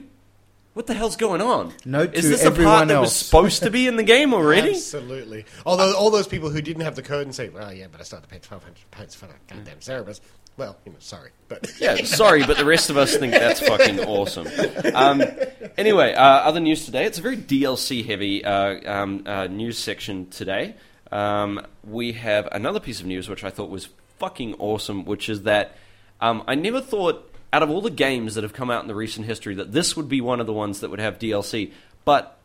What 0.72 0.86
the 0.86 0.94
hell's 0.94 1.16
going 1.16 1.42
on? 1.42 1.74
Note 1.84 2.14
is 2.14 2.26
this 2.26 2.40
a 2.40 2.44
part 2.44 2.54
everyone 2.54 2.88
that 2.88 2.98
was 2.98 3.14
supposed 3.14 3.62
to 3.64 3.70
be 3.70 3.86
in 3.86 3.96
the 3.96 4.02
game 4.02 4.32
already? 4.32 4.70
Absolutely. 4.70 5.44
Although 5.66 5.94
all 5.94 6.08
those 6.08 6.26
people 6.26 6.48
who 6.48 6.62
didn't 6.62 6.84
have 6.84 6.96
the 6.96 7.02
code 7.02 7.26
and 7.26 7.34
say, 7.34 7.50
"Well, 7.50 7.74
yeah, 7.74 7.88
but 7.92 8.00
I 8.00 8.04
still 8.04 8.20
have 8.20 8.26
to 8.26 8.30
pay 8.30 8.38
twelve 8.38 8.62
hundred 8.62 8.90
pounds 8.90 9.14
for 9.14 9.26
that 9.26 9.46
goddamn 9.48 9.82
Cerberus." 9.82 10.22
Well, 10.56 10.78
you 10.86 10.92
know, 10.92 10.98
sorry, 10.98 11.32
but 11.48 11.70
Yeah, 11.78 11.96
sorry, 12.04 12.42
but 12.46 12.56
the 12.56 12.64
rest 12.64 12.88
of 12.88 12.96
us 12.96 13.14
think 13.18 13.34
that's 13.34 13.60
fucking 13.60 14.00
awesome. 14.00 14.48
Um, 14.94 15.22
anyway, 15.76 16.14
uh, 16.14 16.22
other 16.22 16.60
news 16.60 16.86
today. 16.86 17.04
It's 17.04 17.18
a 17.18 17.22
very 17.22 17.36
DLC 17.36 18.02
heavy 18.06 18.42
uh, 18.42 18.90
um, 18.90 19.24
uh, 19.26 19.46
news 19.46 19.76
section 19.76 20.30
today. 20.30 20.76
Um, 21.10 21.66
we 21.84 22.12
have 22.12 22.48
another 22.50 22.80
piece 22.80 23.00
of 23.00 23.04
news 23.06 23.28
which 23.28 23.44
I 23.44 23.50
thought 23.50 23.68
was 23.68 23.90
fucking 24.18 24.54
awesome, 24.54 25.04
which 25.04 25.28
is 25.28 25.42
that 25.42 25.76
um, 26.22 26.44
I 26.46 26.54
never 26.54 26.80
thought, 26.80 27.30
out 27.52 27.62
of 27.62 27.68
all 27.68 27.82
the 27.82 27.90
games 27.90 28.36
that 28.36 28.44
have 28.44 28.52
come 28.52 28.70
out 28.70 28.82
in 28.82 28.88
the 28.88 28.94
recent 28.94 29.26
history, 29.26 29.56
that 29.56 29.72
this 29.72 29.96
would 29.96 30.08
be 30.08 30.20
one 30.20 30.40
of 30.40 30.46
the 30.46 30.52
ones 30.52 30.80
that 30.80 30.88
would 30.88 31.00
have 31.00 31.18
DLC. 31.18 31.72
But 32.04 32.38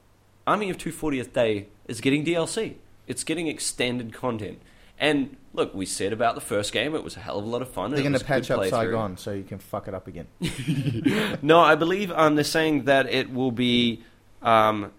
Army 0.47 0.71
of 0.71 0.79
Two 0.79 0.91
40th 0.91 1.31
Day 1.31 1.67
is 1.87 2.01
getting 2.01 2.25
DLC. 2.25 2.73
It's 3.05 3.23
getting 3.23 3.47
extended 3.47 4.13
content. 4.13 4.59
And 4.99 5.37
look, 5.53 5.75
we 5.75 5.85
said 5.85 6.11
about 6.11 6.33
the 6.33 6.41
first 6.41 6.73
game, 6.73 6.95
it 6.95 7.03
was 7.03 7.15
a 7.17 7.19
hell 7.19 7.37
of 7.37 7.45
a 7.45 7.47
lot 7.47 7.61
of 7.61 7.69
fun. 7.69 7.91
They're 7.91 8.01
going 8.01 8.13
to 8.13 8.25
patch 8.25 8.49
up. 8.49 8.65
Saigon 8.65 9.15
so 9.17 9.31
you 9.31 9.43
can 9.43 9.59
fuck 9.59 9.87
it 9.87 9.93
up 9.93 10.07
again. 10.07 10.27
No, 11.43 11.59
I 11.59 11.75
believe 11.75 12.11
um, 12.11 12.33
they're 12.33 12.43
saying 12.43 12.85
that 12.85 13.07
it 13.07 13.31
will 13.31 13.51
be 13.51 14.01
um, 14.41 14.91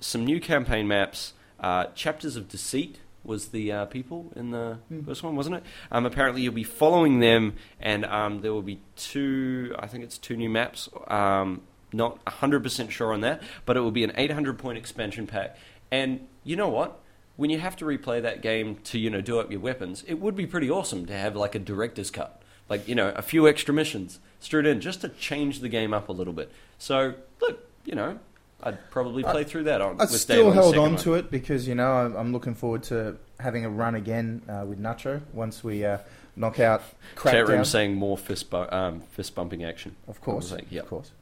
some 0.00 0.24
new 0.24 0.40
campaign 0.40 0.88
maps. 0.88 1.34
Uh, 1.60 1.86
Chapters 1.94 2.36
of 2.36 2.48
Deceit 2.48 2.98
was 3.24 3.48
the 3.48 3.72
uh, 3.72 3.84
people 3.86 4.32
in 4.36 4.50
the 4.50 4.78
first 5.04 5.22
one, 5.22 5.36
wasn't 5.36 5.56
it? 5.56 5.64
Um, 5.90 6.06
apparently, 6.06 6.42
you'll 6.42 6.52
be 6.52 6.64
following 6.64 7.20
them, 7.20 7.54
and 7.80 8.04
um, 8.04 8.40
there 8.40 8.52
will 8.52 8.62
be 8.62 8.80
two. 8.96 9.74
I 9.78 9.86
think 9.86 10.04
it's 10.04 10.18
two 10.18 10.36
new 10.36 10.50
maps. 10.50 10.88
Um, 11.08 11.62
not 11.92 12.18
hundred 12.26 12.62
percent 12.62 12.92
sure 12.92 13.12
on 13.12 13.20
that, 13.22 13.42
but 13.64 13.76
it 13.76 13.80
will 13.80 13.90
be 13.90 14.04
an 14.04 14.12
800 14.16 14.58
point 14.58 14.78
expansion 14.78 15.26
pack. 15.26 15.56
And 15.90 16.26
you 16.42 16.56
know 16.56 16.68
what? 16.68 17.00
When 17.36 17.50
you 17.50 17.58
have 17.58 17.76
to 17.76 17.84
replay 17.84 18.22
that 18.22 18.42
game 18.42 18.76
to 18.84 18.98
you 18.98 19.10
know 19.10 19.20
do 19.20 19.38
up 19.38 19.50
your 19.50 19.60
weapons, 19.60 20.04
it 20.06 20.14
would 20.14 20.36
be 20.36 20.46
pretty 20.46 20.70
awesome 20.70 21.06
to 21.06 21.12
have 21.12 21.34
like 21.34 21.54
a 21.54 21.58
director's 21.58 22.10
cut, 22.10 22.42
like 22.68 22.86
you 22.86 22.94
know 22.94 23.12
a 23.16 23.22
few 23.22 23.48
extra 23.48 23.74
missions 23.74 24.20
straight 24.40 24.66
in 24.66 24.80
just 24.80 25.00
to 25.00 25.08
change 25.08 25.60
the 25.60 25.68
game 25.68 25.94
up 25.94 26.08
a 26.08 26.12
little 26.12 26.32
bit. 26.32 26.50
So 26.78 27.14
look, 27.40 27.68
you 27.84 27.94
know, 27.94 28.18
I'd 28.64 28.90
probably 28.90 29.22
play 29.22 29.44
through 29.44 29.64
that 29.64 29.80
on. 29.80 30.00
I 30.00 30.04
with 30.04 30.10
still 30.12 30.50
held 30.50 30.76
on 30.76 30.92
one. 30.92 30.96
to 31.02 31.14
it 31.14 31.30
because 31.30 31.68
you 31.68 31.74
know 31.74 31.92
I'm, 31.92 32.16
I'm 32.16 32.32
looking 32.32 32.54
forward 32.54 32.82
to 32.84 33.16
having 33.38 33.64
a 33.64 33.70
run 33.70 33.94
again 33.94 34.42
uh, 34.48 34.64
with 34.66 34.80
Nacho 34.80 35.20
once 35.32 35.62
we 35.62 35.84
uh, 35.84 35.98
knock 36.34 36.58
out 36.60 36.82
Chat 37.22 37.46
room 37.46 37.64
saying 37.64 37.94
more 37.94 38.16
fist 38.18 38.50
bu- 38.50 38.66
um, 38.70 39.02
fist 39.12 39.34
bumping 39.34 39.64
action. 39.64 39.94
Of 40.08 40.20
course, 40.20 40.50
I 40.50 40.56
like, 40.56 40.66
yep. 40.72 40.84
of 40.84 40.90
course. 40.90 41.12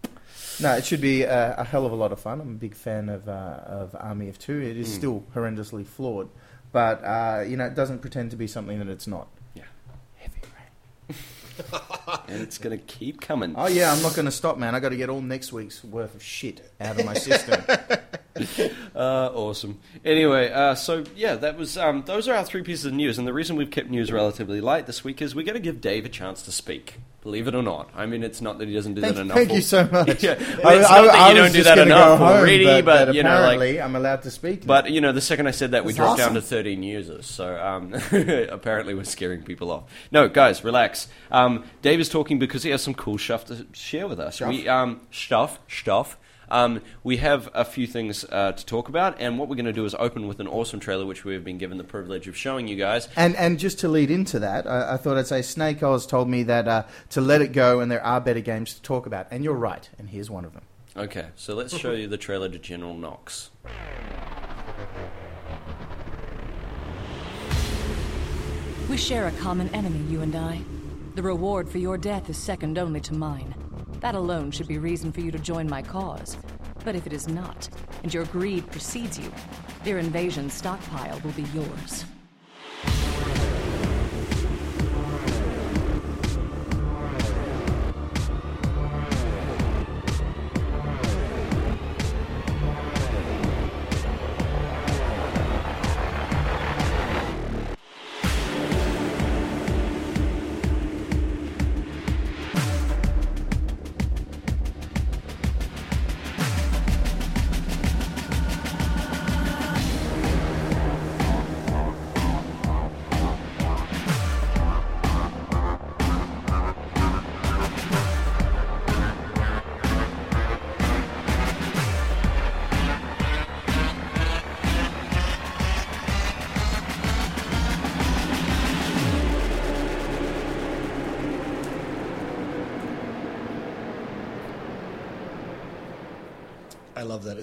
No, 0.61 0.73
it 0.77 0.85
should 0.85 1.01
be 1.01 1.23
a, 1.23 1.57
a 1.59 1.65
hell 1.65 1.85
of 1.85 1.93
a 1.93 1.97
lot 1.97 2.13
of 2.13 2.21
fun. 2.21 2.41
I'm 2.41 2.51
a 2.51 2.59
big 2.59 2.75
fan 2.75 3.09
of 3.09 3.29
uh, 3.29 3.33
of 3.67 3.95
Army 3.99 4.29
of 4.29 4.39
Two. 4.39 4.61
It 4.61 4.77
is 4.77 4.89
Hmm. 4.89 4.95
still 4.95 5.25
horrendously 5.35 5.87
flawed, 5.87 6.29
but 6.73 7.03
uh, 7.05 7.45
you 7.47 7.57
know 7.57 7.65
it 7.67 7.75
doesn't 7.75 7.99
pretend 8.01 8.31
to 8.31 8.37
be 8.37 8.47
something 8.47 8.79
that 8.79 8.89
it's 8.89 9.07
not. 9.07 9.29
Yeah. 9.55 9.65
Heavy 10.17 10.41
rain. 11.09 11.17
and 12.29 12.43
it's 12.43 12.59
going 12.59 12.77
to 12.77 12.85
keep 12.85 13.21
coming. 13.21 13.55
Oh 13.57 13.69
yeah, 13.69 13.93
I'm 13.93 14.03
not 14.03 14.15
going 14.15 14.27
to 14.27 14.33
stop, 14.33 14.59
man. 14.59 14.75
I 14.75 14.81
got 14.81 14.91
to 14.91 14.97
get 14.97 15.09
all 15.09 15.21
next 15.21 15.53
week's 15.53 15.83
worth 15.85 16.15
of 16.15 16.23
shit 16.23 16.73
out 16.81 16.99
of 16.99 17.07
my 17.07 17.15
system. 17.15 17.63
Uh, 18.95 19.31
awesome. 19.35 19.79
Anyway, 20.05 20.51
uh, 20.51 20.75
so 20.75 21.05
yeah, 21.15 21.35
that 21.35 21.57
was 21.57 21.77
um, 21.77 22.03
those 22.07 22.29
are 22.29 22.35
our 22.35 22.45
three 22.45 22.63
pieces 22.63 22.87
of 22.87 22.93
news, 22.93 23.19
and 23.19 23.29
the 23.29 23.33
reason 23.33 23.57
we've 23.57 23.71
kept 23.71 23.91
news 23.91 24.11
relatively 24.11 24.61
light 24.61 24.87
this 24.87 25.05
week 25.05 25.21
is 25.21 25.35
we're 25.35 25.45
going 25.45 25.55
to 25.55 25.61
give 25.61 25.81
Dave 25.81 26.05
a 26.07 26.09
chance 26.09 26.43
to 26.43 26.53
speak. 26.53 26.99
Believe 27.23 27.47
it 27.47 27.55
or 27.55 27.63
not, 27.63 27.89
I 27.95 28.07
mean 28.07 28.25
it's 28.25 28.41
not 28.41 28.59
that 28.59 28.67
he 28.67 28.75
doesn't 28.75 28.95
do 28.95 29.01
thank 29.01 29.15
that 29.15 29.21
enough. 29.23 29.37
thank 29.37 29.53
you 29.53 29.61
so 29.61 29.89
much. 29.91 30.23
Yeah, 30.25 30.33
I- 30.33 30.35
it's 30.35 30.91
I- 30.91 31.03
not 31.03 31.13
that 31.13 31.15
I 31.15 31.29
you 31.31 31.35
don't 31.37 31.53
do 31.53 31.63
that 31.63 31.79
enough 31.79 32.19
home, 32.19 32.29
already, 32.29 32.65
but, 32.65 32.85
but, 32.85 33.15
you 33.15 33.23
know, 33.23 33.31
like 33.31 33.41
apparently 33.55 33.81
I'm 33.81 33.95
allowed 33.97 34.23
to 34.23 34.31
speak. 34.33 34.67
But 34.67 34.91
you 34.91 35.01
know, 35.01 35.13
the 35.13 35.21
second 35.21 35.47
I 35.47 35.53
said 35.53 35.71
that, 35.71 35.85
we 35.85 35.93
dropped 35.93 36.19
down 36.19 36.35
to 36.35 36.43
13 36.43 36.83
users. 36.83 37.27
So 37.27 37.57
um, 37.57 37.95
apparently, 38.51 38.95
we're 38.95 39.05
scaring 39.05 39.43
people 39.43 39.71
off. 39.71 39.85
No, 40.11 40.29
guys, 40.29 40.65
relax. 40.65 41.07
Um, 41.31 41.65
Dave 41.81 42.01
is 42.01 42.09
talking 42.09 42.39
because 42.41 42.65
he 42.65 42.71
has 42.71 42.83
some 42.83 42.95
cool 42.95 43.19
stuff 43.19 43.45
to 43.47 43.67
share 43.73 44.09
with 44.09 44.19
us. 44.19 44.37
Stuff? 44.37 44.49
We 44.49 44.67
um, 44.69 45.01
stuff 45.13 45.61
stuff. 45.69 46.17
Um, 46.53 46.83
we 47.03 47.17
have 47.17 47.49
a 47.55 47.65
few 47.65 47.87
things 47.87 48.27
uh, 48.31 48.53
to 48.53 48.67
talk 48.67 48.91
about, 48.91 49.19
and 49.19 49.39
what 49.39 49.49
we're 49.49 49.57
going 49.57 49.65
to 49.65 49.73
do 49.73 49.87
is 49.87 49.95
open 49.95 50.29
with 50.29 50.39
an 50.39 50.47
awesome 50.47 50.81
trailer, 50.81 51.07
which 51.07 51.25
we 51.25 51.33
have 51.33 51.43
been 51.43 51.57
given 51.57 51.79
the 51.79 51.85
privilege 51.85 52.29
of 52.29 52.37
showing 52.37 52.69
you 52.69 52.77
guys. 52.77 53.09
And 53.17 53.35
and 53.37 53.59
just 53.59 53.79
to 53.81 53.89
lead 53.89 54.11
into 54.11 54.39
that, 54.41 54.67
I, 54.67 54.95
I 54.95 54.97
thought 54.99 55.17
I'd 55.17 55.27
say 55.27 55.41
Snake 55.41 55.83
Oz 55.83 56.07
told 56.07 56.29
me 56.29 56.43
that 56.43 56.69
uh, 56.69 56.85
to 57.11 57.23
let 57.23 57.41
it 57.41 57.53
go, 57.53 57.81
and 57.81 57.91
there 57.91 58.05
are 58.05 58.21
better 58.21 58.41
games 58.41 58.75
to 58.75 58.83
talk 58.83 59.07
about, 59.07 59.29
and 59.31 59.43
you're 59.43 59.55
right. 59.55 59.89
And 59.99 60.11
here's 60.11 60.29
one 60.29 60.45
of 60.45 60.53
them. 60.53 60.63
Okay, 60.95 61.29
so 61.37 61.55
let's 61.55 61.75
show 61.75 61.93
you 61.93 62.07
the 62.07 62.19
trailer 62.19 62.51
to 62.51 62.59
General 62.59 62.95
Knoxx. 62.95 63.49
We 68.91 68.99
share 68.99 69.27
a 69.27 69.33
common 69.33 69.71
enemy, 69.71 70.01
you 70.11 70.21
and 70.21 70.37
I. 70.37 70.61
The 71.15 71.23
reward 71.23 71.71
for 71.71 71.79
your 71.79 71.97
death 71.97 72.29
is 72.29 72.37
second 72.37 72.77
only 72.77 73.01
to 73.01 73.15
mine. 73.15 73.55
That 74.03 74.17
alone 74.17 74.51
should 74.51 74.67
be 74.67 74.79
reason 74.79 75.13
for 75.13 75.21
you 75.21 75.31
to 75.31 75.39
join 75.39 75.71
my 75.71 75.81
cause. 75.81 76.37
But 76.85 76.97
if 76.97 77.07
it 77.07 77.13
is 77.13 77.29
not, 77.29 77.69
and 78.03 78.13
your 78.13 78.25
greed 78.27 78.69
precedes 78.73 79.17
you, 79.17 79.33
their 79.85 79.99
invasion 79.99 80.51
stockpile 80.51 81.21
will 81.21 81.31
be 81.33 81.45
yours. 81.55 82.05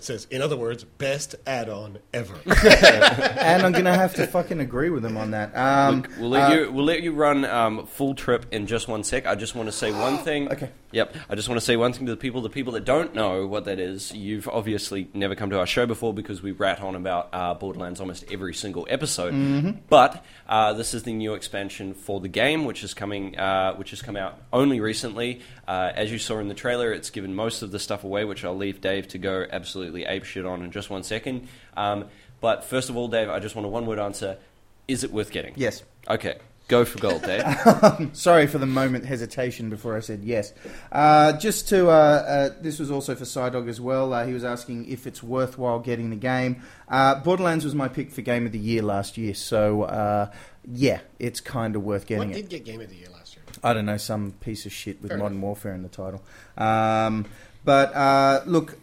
Says, 0.10 0.28
in 0.32 0.42
other 0.42 0.58
words, 0.58 0.84
best 0.84 1.36
add-on 1.46 2.00
ever. 2.14 2.34
and 2.66 3.64
I'm 3.64 3.72
gonna 3.72 3.96
have 3.96 4.16
to 4.16 4.26
fucking 4.26 4.60
agree 4.60 4.90
with 4.90 5.06
him 5.06 5.18
on 5.18 5.32
that. 5.32 5.56
Um, 5.56 6.02
Look, 6.02 6.12
we'll 6.18 6.30
let 6.30 6.52
uh, 6.52 6.56
you 6.56 6.72
we'll 6.72 6.86
let 6.86 7.04
you 7.04 7.14
run 7.14 7.46
um, 7.46 7.86
full 7.86 8.16
trip 8.16 8.48
in 8.52 8.66
just 8.66 8.88
one 8.88 9.04
sec. 9.04 9.28
I 9.28 9.36
just 9.36 9.54
want 9.54 9.68
to 9.68 9.72
say 9.72 9.92
one 9.92 10.18
thing. 10.18 10.50
Okay. 10.60 10.72
Yep. 10.92 11.16
I 11.30 11.36
just 11.36 11.48
want 11.48 11.60
to 11.60 11.66
say 11.66 11.78
one 11.78 11.94
thing 11.94 12.08
to 12.08 12.12
the 12.12 12.18
people. 12.18 12.42
The 12.42 12.50
people 12.50 12.74
that 12.74 12.84
don't 12.84 13.14
know 13.14 13.46
what 13.46 13.66
that 13.66 13.80
is, 13.80 14.12
you've 14.12 14.48
obviously 14.48 15.08
never 15.14 15.36
come 15.36 15.52
to 15.52 15.60
our 15.60 15.68
show 15.68 15.86
before 15.86 16.14
because 16.14 16.42
we 16.42 16.52
rat 16.52 16.82
on 16.82 16.96
about 16.96 17.30
uh, 17.32 17.54
Borderlands 17.54 18.00
almost 18.00 18.26
every 18.32 18.54
single 18.54 18.88
episode. 18.90 19.34
Mm-hmm. 19.34 19.82
But 19.88 20.26
uh, 20.48 20.74
this 20.74 20.94
is 20.94 21.04
the 21.04 21.14
new 21.14 21.36
expansion 21.36 21.94
for 21.94 22.20
the 22.20 22.28
game, 22.28 22.66
which 22.66 22.84
is 22.84 22.96
coming, 22.96 23.38
uh, 23.38 23.76
which 23.76 23.92
has 23.92 24.02
come 24.02 24.16
out 24.16 24.40
only 24.52 24.80
recently. 24.80 25.42
Uh, 25.68 25.92
as 25.94 26.12
you 26.12 26.18
saw 26.18 26.40
in 26.40 26.48
the 26.48 26.56
trailer, 26.56 26.92
it's 26.92 27.12
given 27.12 27.36
most 27.36 27.62
of 27.62 27.70
the 27.70 27.80
stuff 27.80 28.04
away, 28.04 28.26
which 28.26 28.44
I'll 28.44 28.58
leave 28.58 28.82
Dave 28.82 29.08
to 29.10 29.20
go 29.20 29.46
absolutely 29.52 29.99
apeshit 30.06 30.50
on 30.50 30.62
in 30.64 30.72
just 30.72 30.90
one 30.90 31.04
second. 31.04 31.48
Um, 31.78 32.06
but 32.42 32.64
first 32.64 32.90
of 32.90 32.98
all, 32.98 33.08
Dave, 33.08 33.30
I 33.30 33.40
just 33.40 33.56
want 33.56 33.66
a 33.66 33.70
one-word 33.70 34.00
answer: 34.00 34.38
Is 34.88 35.04
it 35.04 35.12
worth 35.12 35.32
getting? 35.32 35.54
Yes. 35.56 35.84
Okay. 36.10 36.38
Go 36.70 36.86
for 36.86 37.00
gold, 37.00 37.24
Dave. 37.24 37.42
Sorry 38.14 38.46
for 38.46 38.60
the 38.60 38.68
moment 38.68 39.04
hesitation 39.04 39.72
before 39.72 39.98
I 39.98 40.02
said 40.02 40.24
yes. 40.24 40.54
Uh, 40.92 41.34
just 41.34 41.68
to, 41.70 41.90
uh, 41.90 41.92
uh, 41.92 42.50
this 42.62 42.78
was 42.78 42.92
also 42.92 43.16
for 43.16 43.24
Psydog 43.24 43.68
as 43.68 43.82
well. 43.82 44.14
Uh, 44.14 44.24
he 44.28 44.34
was 44.34 44.44
asking 44.44 44.88
if 44.88 45.08
it's 45.08 45.24
worthwhile 45.24 45.80
getting 45.80 46.12
the 46.12 46.16
game. 46.16 46.62
Uh, 46.88 47.16
Borderlands 47.16 47.66
was 47.66 47.74
my 47.74 47.88
pick 47.88 48.12
for 48.12 48.22
Game 48.22 48.46
of 48.46 48.52
the 48.52 48.60
Year 48.60 48.84
last 48.84 49.18
year, 49.18 49.34
so 49.34 49.82
uh, 49.84 50.32
yeah, 50.72 51.00
it's 51.18 51.40
kind 51.42 51.76
of 51.76 51.84
worth 51.84 52.06
getting 52.06 52.30
What 52.30 52.38
it. 52.38 52.42
did 52.42 52.50
get 52.50 52.66
Game 52.66 52.82
of 52.82 52.90
the 52.90 52.98
Year 52.98 53.10
last 53.10 53.36
year? 53.36 53.44
I 53.64 53.74
don't 53.74 53.88
know, 53.88 53.98
some 53.98 54.34
piece 54.34 54.68
of 54.68 54.72
shit 54.72 55.02
with 55.02 55.10
Fair 55.10 55.18
Modern 55.18 55.34
enough. 55.38 55.42
Warfare 55.44 55.74
in 55.74 55.82
the 55.82 55.90
title. 55.90 56.22
Um, 56.56 57.26
but 57.66 57.96
uh, 57.96 58.44
look, 58.46 58.78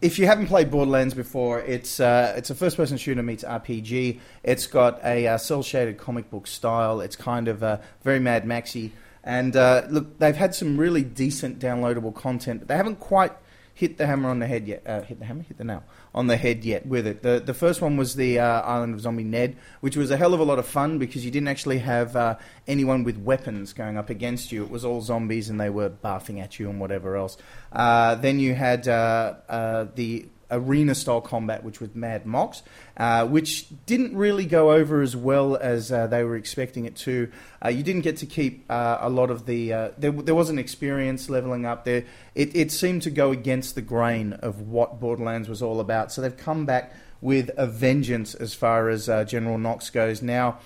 if 0.00 0.18
you 0.18 0.26
haven't 0.26 0.46
played 0.46 0.70
Borderlands 0.70 1.14
before, 1.14 1.60
it's 1.60 2.00
uh, 2.00 2.34
it's 2.36 2.50
a 2.50 2.54
first-person 2.54 2.98
shooter 2.98 3.22
meets 3.22 3.44
RPG. 3.44 4.20
It's 4.42 4.66
got 4.66 5.02
a 5.04 5.26
uh, 5.26 5.38
cel-shaded 5.38 5.98
comic 5.98 6.30
book 6.30 6.46
style. 6.46 7.00
It's 7.00 7.16
kind 7.16 7.48
of 7.48 7.62
uh, 7.62 7.78
very 8.02 8.20
Mad 8.20 8.46
Maxy. 8.46 8.92
And 9.24 9.56
uh, 9.56 9.82
look, 9.88 10.18
they've 10.18 10.36
had 10.36 10.54
some 10.54 10.76
really 10.76 11.02
decent 11.02 11.58
downloadable 11.58 12.14
content, 12.14 12.60
but 12.60 12.68
they 12.68 12.76
haven't 12.76 13.00
quite 13.00 13.32
hit 13.76 13.98
the 13.98 14.06
hammer 14.06 14.30
on 14.30 14.38
the 14.38 14.46
head 14.46 14.66
yet. 14.66 14.82
Uh, 14.86 15.02
hit 15.02 15.18
the 15.18 15.26
hammer, 15.26 15.42
hit 15.42 15.58
the 15.58 15.64
nail 15.64 15.84
on 16.14 16.26
the 16.26 16.36
head 16.36 16.64
yet 16.64 16.86
with 16.86 17.06
it. 17.06 17.22
The 17.22 17.42
the 17.44 17.52
first 17.52 17.82
one 17.82 17.96
was 17.98 18.14
the 18.16 18.38
uh, 18.38 18.62
Island 18.62 18.94
of 18.94 19.00
Zombie 19.02 19.22
Ned, 19.22 19.56
which 19.80 19.96
was 19.96 20.10
a 20.10 20.16
hell 20.16 20.32
of 20.32 20.40
a 20.40 20.44
lot 20.44 20.58
of 20.58 20.66
fun 20.66 20.98
because 20.98 21.24
you 21.26 21.30
didn't 21.30 21.48
actually 21.48 21.78
have 21.78 22.16
uh, 22.16 22.36
anyone 22.66 23.04
with 23.04 23.18
weapons 23.18 23.74
going 23.74 23.98
up 23.98 24.08
against 24.08 24.50
you. 24.50 24.64
It 24.64 24.70
was 24.70 24.84
all 24.84 25.02
zombies 25.02 25.50
and 25.50 25.60
they 25.60 25.68
were 25.68 25.90
barfing 25.90 26.42
at 26.42 26.58
you 26.58 26.70
and 26.70 26.80
whatever 26.80 27.16
else. 27.16 27.36
Uh, 27.70 28.14
then 28.14 28.40
you 28.40 28.54
had 28.54 28.88
uh, 28.88 29.34
uh, 29.48 29.86
the 29.94 30.26
arena 30.50 30.94
style 30.94 31.20
combat, 31.20 31.64
which 31.64 31.80
was 31.80 31.94
Mad 31.94 32.26
Mox, 32.26 32.62
uh, 32.96 33.26
which 33.26 33.66
didn't 33.86 34.16
really 34.16 34.46
go 34.46 34.72
over 34.72 35.02
as 35.02 35.16
well 35.16 35.56
as 35.56 35.90
uh, 35.90 36.06
they 36.06 36.24
were 36.24 36.36
expecting 36.36 36.84
it 36.84 36.96
to. 36.96 37.30
Uh, 37.64 37.68
you 37.68 37.82
didn't 37.82 38.02
get 38.02 38.16
to 38.18 38.26
keep 38.26 38.64
uh, 38.70 38.98
a 39.00 39.10
lot 39.10 39.30
of 39.30 39.46
the. 39.46 39.72
Uh, 39.72 39.90
there, 39.98 40.12
there 40.12 40.34
wasn't 40.34 40.58
experience 40.58 41.28
leveling 41.28 41.66
up 41.66 41.84
there. 41.84 42.04
It, 42.34 42.54
it 42.54 42.70
seemed 42.70 43.02
to 43.02 43.10
go 43.10 43.32
against 43.32 43.74
the 43.74 43.82
grain 43.82 44.34
of 44.34 44.60
what 44.60 45.00
Borderlands 45.00 45.48
was 45.48 45.62
all 45.62 45.80
about. 45.80 46.12
So 46.12 46.22
they've 46.22 46.36
come 46.36 46.66
back 46.66 46.94
with 47.20 47.50
a 47.56 47.66
vengeance 47.66 48.34
as 48.34 48.54
far 48.54 48.88
as 48.88 49.08
uh, 49.08 49.24
General 49.24 49.58
Knoxx 49.58 49.90
goes. 49.90 50.22
Now, 50.22 50.58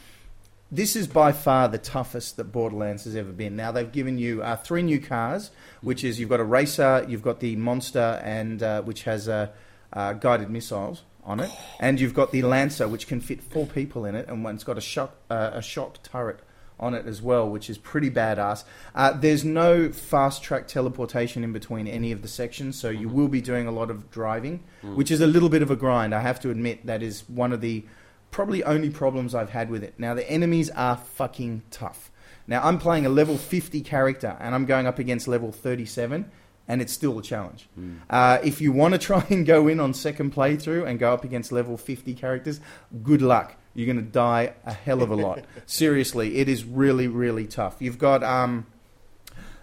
this 0.73 0.95
is 0.95 1.09
by 1.09 1.33
far 1.33 1.69
the 1.69 1.79
toughest 1.79 2.37
that 2.37 2.45
Borderlands 2.45 3.05
has 3.05 3.17
ever 3.17 3.33
been. 3.33 3.57
Now 3.57 3.73
they've 3.73 3.91
given 3.91 4.19
you 4.19 4.43
uh, 4.43 4.57
three 4.57 4.83
new 4.83 5.01
cars, 5.01 5.51
which 5.81 6.05
is 6.05 6.21
you've 6.21 6.29
got 6.29 6.39
a 6.39 6.45
racer, 6.45 7.05
you've 7.09 7.23
got 7.23 7.41
the 7.41 7.57
monster, 7.57 8.21
and 8.23 8.63
uh, 8.63 8.83
which 8.83 9.03
has 9.03 9.29
uh, 9.29 9.49
uh, 9.93 10.13
guided 10.15 10.51
missiles 10.51 11.03
on 11.25 11.41
it, 11.41 11.51
and 11.79 12.01
you've 12.01 12.15
got 12.15 12.33
the 12.33 12.43
lancer, 12.43 12.89
which 12.89 13.07
can 13.07 13.21
fit 13.21 13.43
four 13.43 13.67
people 13.67 14.05
in 14.05 14.15
it, 14.15 14.29
and 14.29 14.47
it's 14.47 14.65
got 14.65 14.79
a 14.79 14.81
shock 14.81 15.15
uh, 15.31 15.51
a 15.53 15.63
shock 15.63 16.03
turret 16.03 16.41
on 16.79 16.95
it 16.95 17.07
as 17.07 17.21
well, 17.21 17.49
which 17.49 17.69
is 17.69 17.77
pretty 17.77 18.11
badass. 18.11 18.65
Uh, 18.95 19.13
there's 19.13 19.45
no 19.45 19.93
fast 19.93 20.43
track 20.43 20.67
teleportation 20.67 21.45
in 21.45 21.53
between 21.53 21.87
any 21.87 22.11
of 22.11 22.23
the 22.23 22.29
sections, 22.29 22.79
so 22.79 22.89
you 22.89 23.09
will 23.09 23.29
be 23.29 23.43
doing 23.43 23.67
a 23.67 23.71
lot 23.71 23.91
of 23.91 24.11
driving, 24.11 24.63
which 24.95 25.11
is 25.11 25.21
a 25.21 25.27
little 25.27 25.51
bit 25.51 25.61
of 25.61 25.71
a 25.71 25.77
grind. 25.77 26.15
I 26.15 26.21
have 26.21 26.41
to 26.41 26.51
admit 26.51 26.87
that 26.87 27.03
is 27.03 27.29
one 27.29 27.53
of 27.53 27.61
the 27.61 27.85
probably 28.31 28.65
only 28.65 28.91
problems 28.91 29.35
I've 29.35 29.51
had 29.51 29.71
with 29.71 29.85
it. 29.85 29.95
Now 29.99 30.15
the 30.15 30.29
enemies 30.31 30.71
are 30.71 30.97
fucking 30.97 31.63
tough. 31.71 32.11
Now 32.47 32.63
I'm 32.63 32.79
playing 32.79 33.07
a 33.07 33.09
level 33.09 33.37
50 33.37 33.81
character 33.83 34.37
and 34.41 34.55
I'm 34.55 34.67
going 34.67 34.87
up 34.87 34.99
against 34.99 35.29
level 35.29 35.53
37 35.53 36.31
and 36.71 36.81
it's 36.81 36.93
still 36.93 37.19
a 37.19 37.23
challenge. 37.23 37.69
Uh, 38.09 38.39
if 38.45 38.61
you 38.61 38.71
want 38.71 38.95
to 38.95 38.99
try 39.11 39.27
and 39.29 39.45
go 39.45 39.67
in 39.67 39.81
on 39.81 39.93
second 39.93 40.33
playthrough 40.33 40.87
and 40.87 41.01
go 41.01 41.13
up 41.13 41.25
against 41.25 41.51
level 41.51 41.77
50 41.77 42.15
characters, 42.15 42.61
good 43.03 43.23
luck. 43.23 43.57
You're 43.75 43.87
going 43.87 44.05
to 44.05 44.11
die 44.11 44.55
a 44.65 44.73
hell 44.73 45.03
of 45.03 45.11
a 45.11 45.17
lot. 45.17 45.45
Seriously, 45.67 46.39
it 46.39 46.49
is 46.49 46.65
really, 46.65 47.09
really 47.09 47.47
tough. 47.47 47.77
You've 47.81 47.99
got 47.99 48.23
um, 48.23 48.67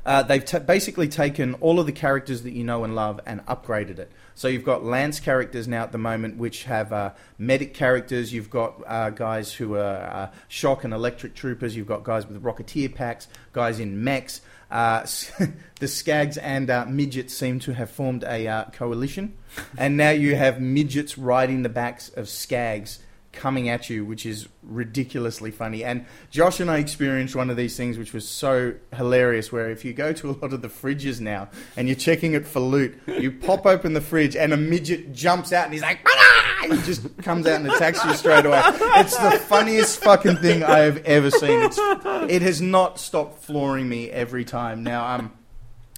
uh, 0.05 0.23
they've 0.23 0.43
ta 0.43 0.59
basically 0.59 1.07
taken 1.07 1.53
all 1.55 1.79
of 1.79 1.85
the 1.85 1.91
characters 1.93 2.43
that 2.43 2.51
you 2.51 2.65
know 2.65 2.83
and 2.83 2.93
love 2.93 3.21
and 3.25 3.45
upgraded 3.45 3.99
it. 3.99 4.11
So 4.37 4.47
you've 4.47 4.63
got 4.63 4.85
Lance 4.85 5.19
characters 5.19 5.67
now 5.67 5.81
at 5.81 5.91
the 5.91 5.97
moment, 5.97 6.37
which 6.37 6.65
have 6.65 6.93
uh, 6.93 7.13
medic 7.39 7.73
characters. 7.73 8.31
You've 8.31 8.51
got 8.51 8.79
uh, 8.85 9.09
guys 9.09 9.51
who 9.51 9.73
are 9.73 9.97
uh, 9.97 10.31
shock 10.47 10.83
and 10.83 10.93
electric 10.93 11.33
troopers. 11.33 11.75
You've 11.75 11.87
got 11.87 12.03
guys 12.03 12.27
with 12.27 12.43
rocketeer 12.43 12.93
packs, 12.93 13.27
guys 13.51 13.79
in 13.79 14.03
mechs. 14.03 14.41
Uh, 14.69 14.99
the 15.79 15.87
Skags 15.87 16.37
and 16.39 16.69
uh, 16.69 16.85
midgets 16.85 17.33
seem 17.33 17.59
to 17.61 17.73
have 17.73 17.89
formed 17.89 18.23
a 18.25 18.47
uh, 18.47 18.65
coalition, 18.65 19.35
and 19.75 19.97
now 19.97 20.11
you 20.11 20.35
have 20.35 20.61
midgets 20.61 21.17
riding 21.17 21.63
the 21.63 21.69
backs 21.69 22.09
of 22.09 22.25
Skags 22.25 22.99
coming 23.37 23.69
at 23.69 23.89
you, 23.89 24.03
which 24.03 24.25
is 24.25 24.47
ridiculously 24.63 25.51
funny. 25.51 25.83
And 25.83 26.05
Josh 26.31 26.59
and 26.59 26.69
I 26.69 26.79
experienced 26.79 27.35
one 27.35 27.49
of 27.49 27.57
these 27.57 27.77
things 27.77 27.97
which 27.97 28.13
was 28.13 28.27
so 28.27 28.73
hilarious 28.95 29.51
where 29.51 29.69
if 29.69 29.85
you 29.85 29.93
go 29.93 30.11
to 30.13 30.29
a 30.29 30.33
lot 30.41 30.53
of 30.53 30.61
the 30.61 30.67
fridges 30.67 31.21
now 31.21 31.49
and 31.75 31.87
you're 31.87 31.95
checking 31.95 32.33
it 32.33 32.45
for 32.45 32.59
loot, 32.59 32.99
you 33.07 33.31
pop 33.31 33.65
open 33.65 33.93
the 33.93 34.01
fridge 34.01 34.35
and 34.35 34.53
a 34.53 34.57
midget 34.57 35.13
jumps 35.13 35.53
out 35.53 35.65
and 35.65 35.73
he's 35.73 35.83
like, 35.83 36.03
"Bada!" 36.03 36.75
he 36.75 36.81
just 36.81 37.17
comes 37.19 37.45
out 37.47 37.61
and 37.61 37.71
attacks 37.71 38.03
you 38.03 38.13
straight 38.13 38.45
away. 38.45 38.61
It's 38.97 39.17
the 39.17 39.31
funniest 39.31 40.01
fucking 40.03 40.37
thing 40.37 40.63
I 40.63 40.79
have 40.79 40.97
ever 41.05 41.29
seen. 41.29 41.61
It's, 41.61 41.77
it 42.31 42.41
has 42.41 42.61
not 42.61 42.99
stopped 42.99 43.43
flooring 43.43 43.87
me 43.87 44.09
every 44.09 44.43
time. 44.43 44.83
Now, 44.83 45.07
um, 45.15 45.31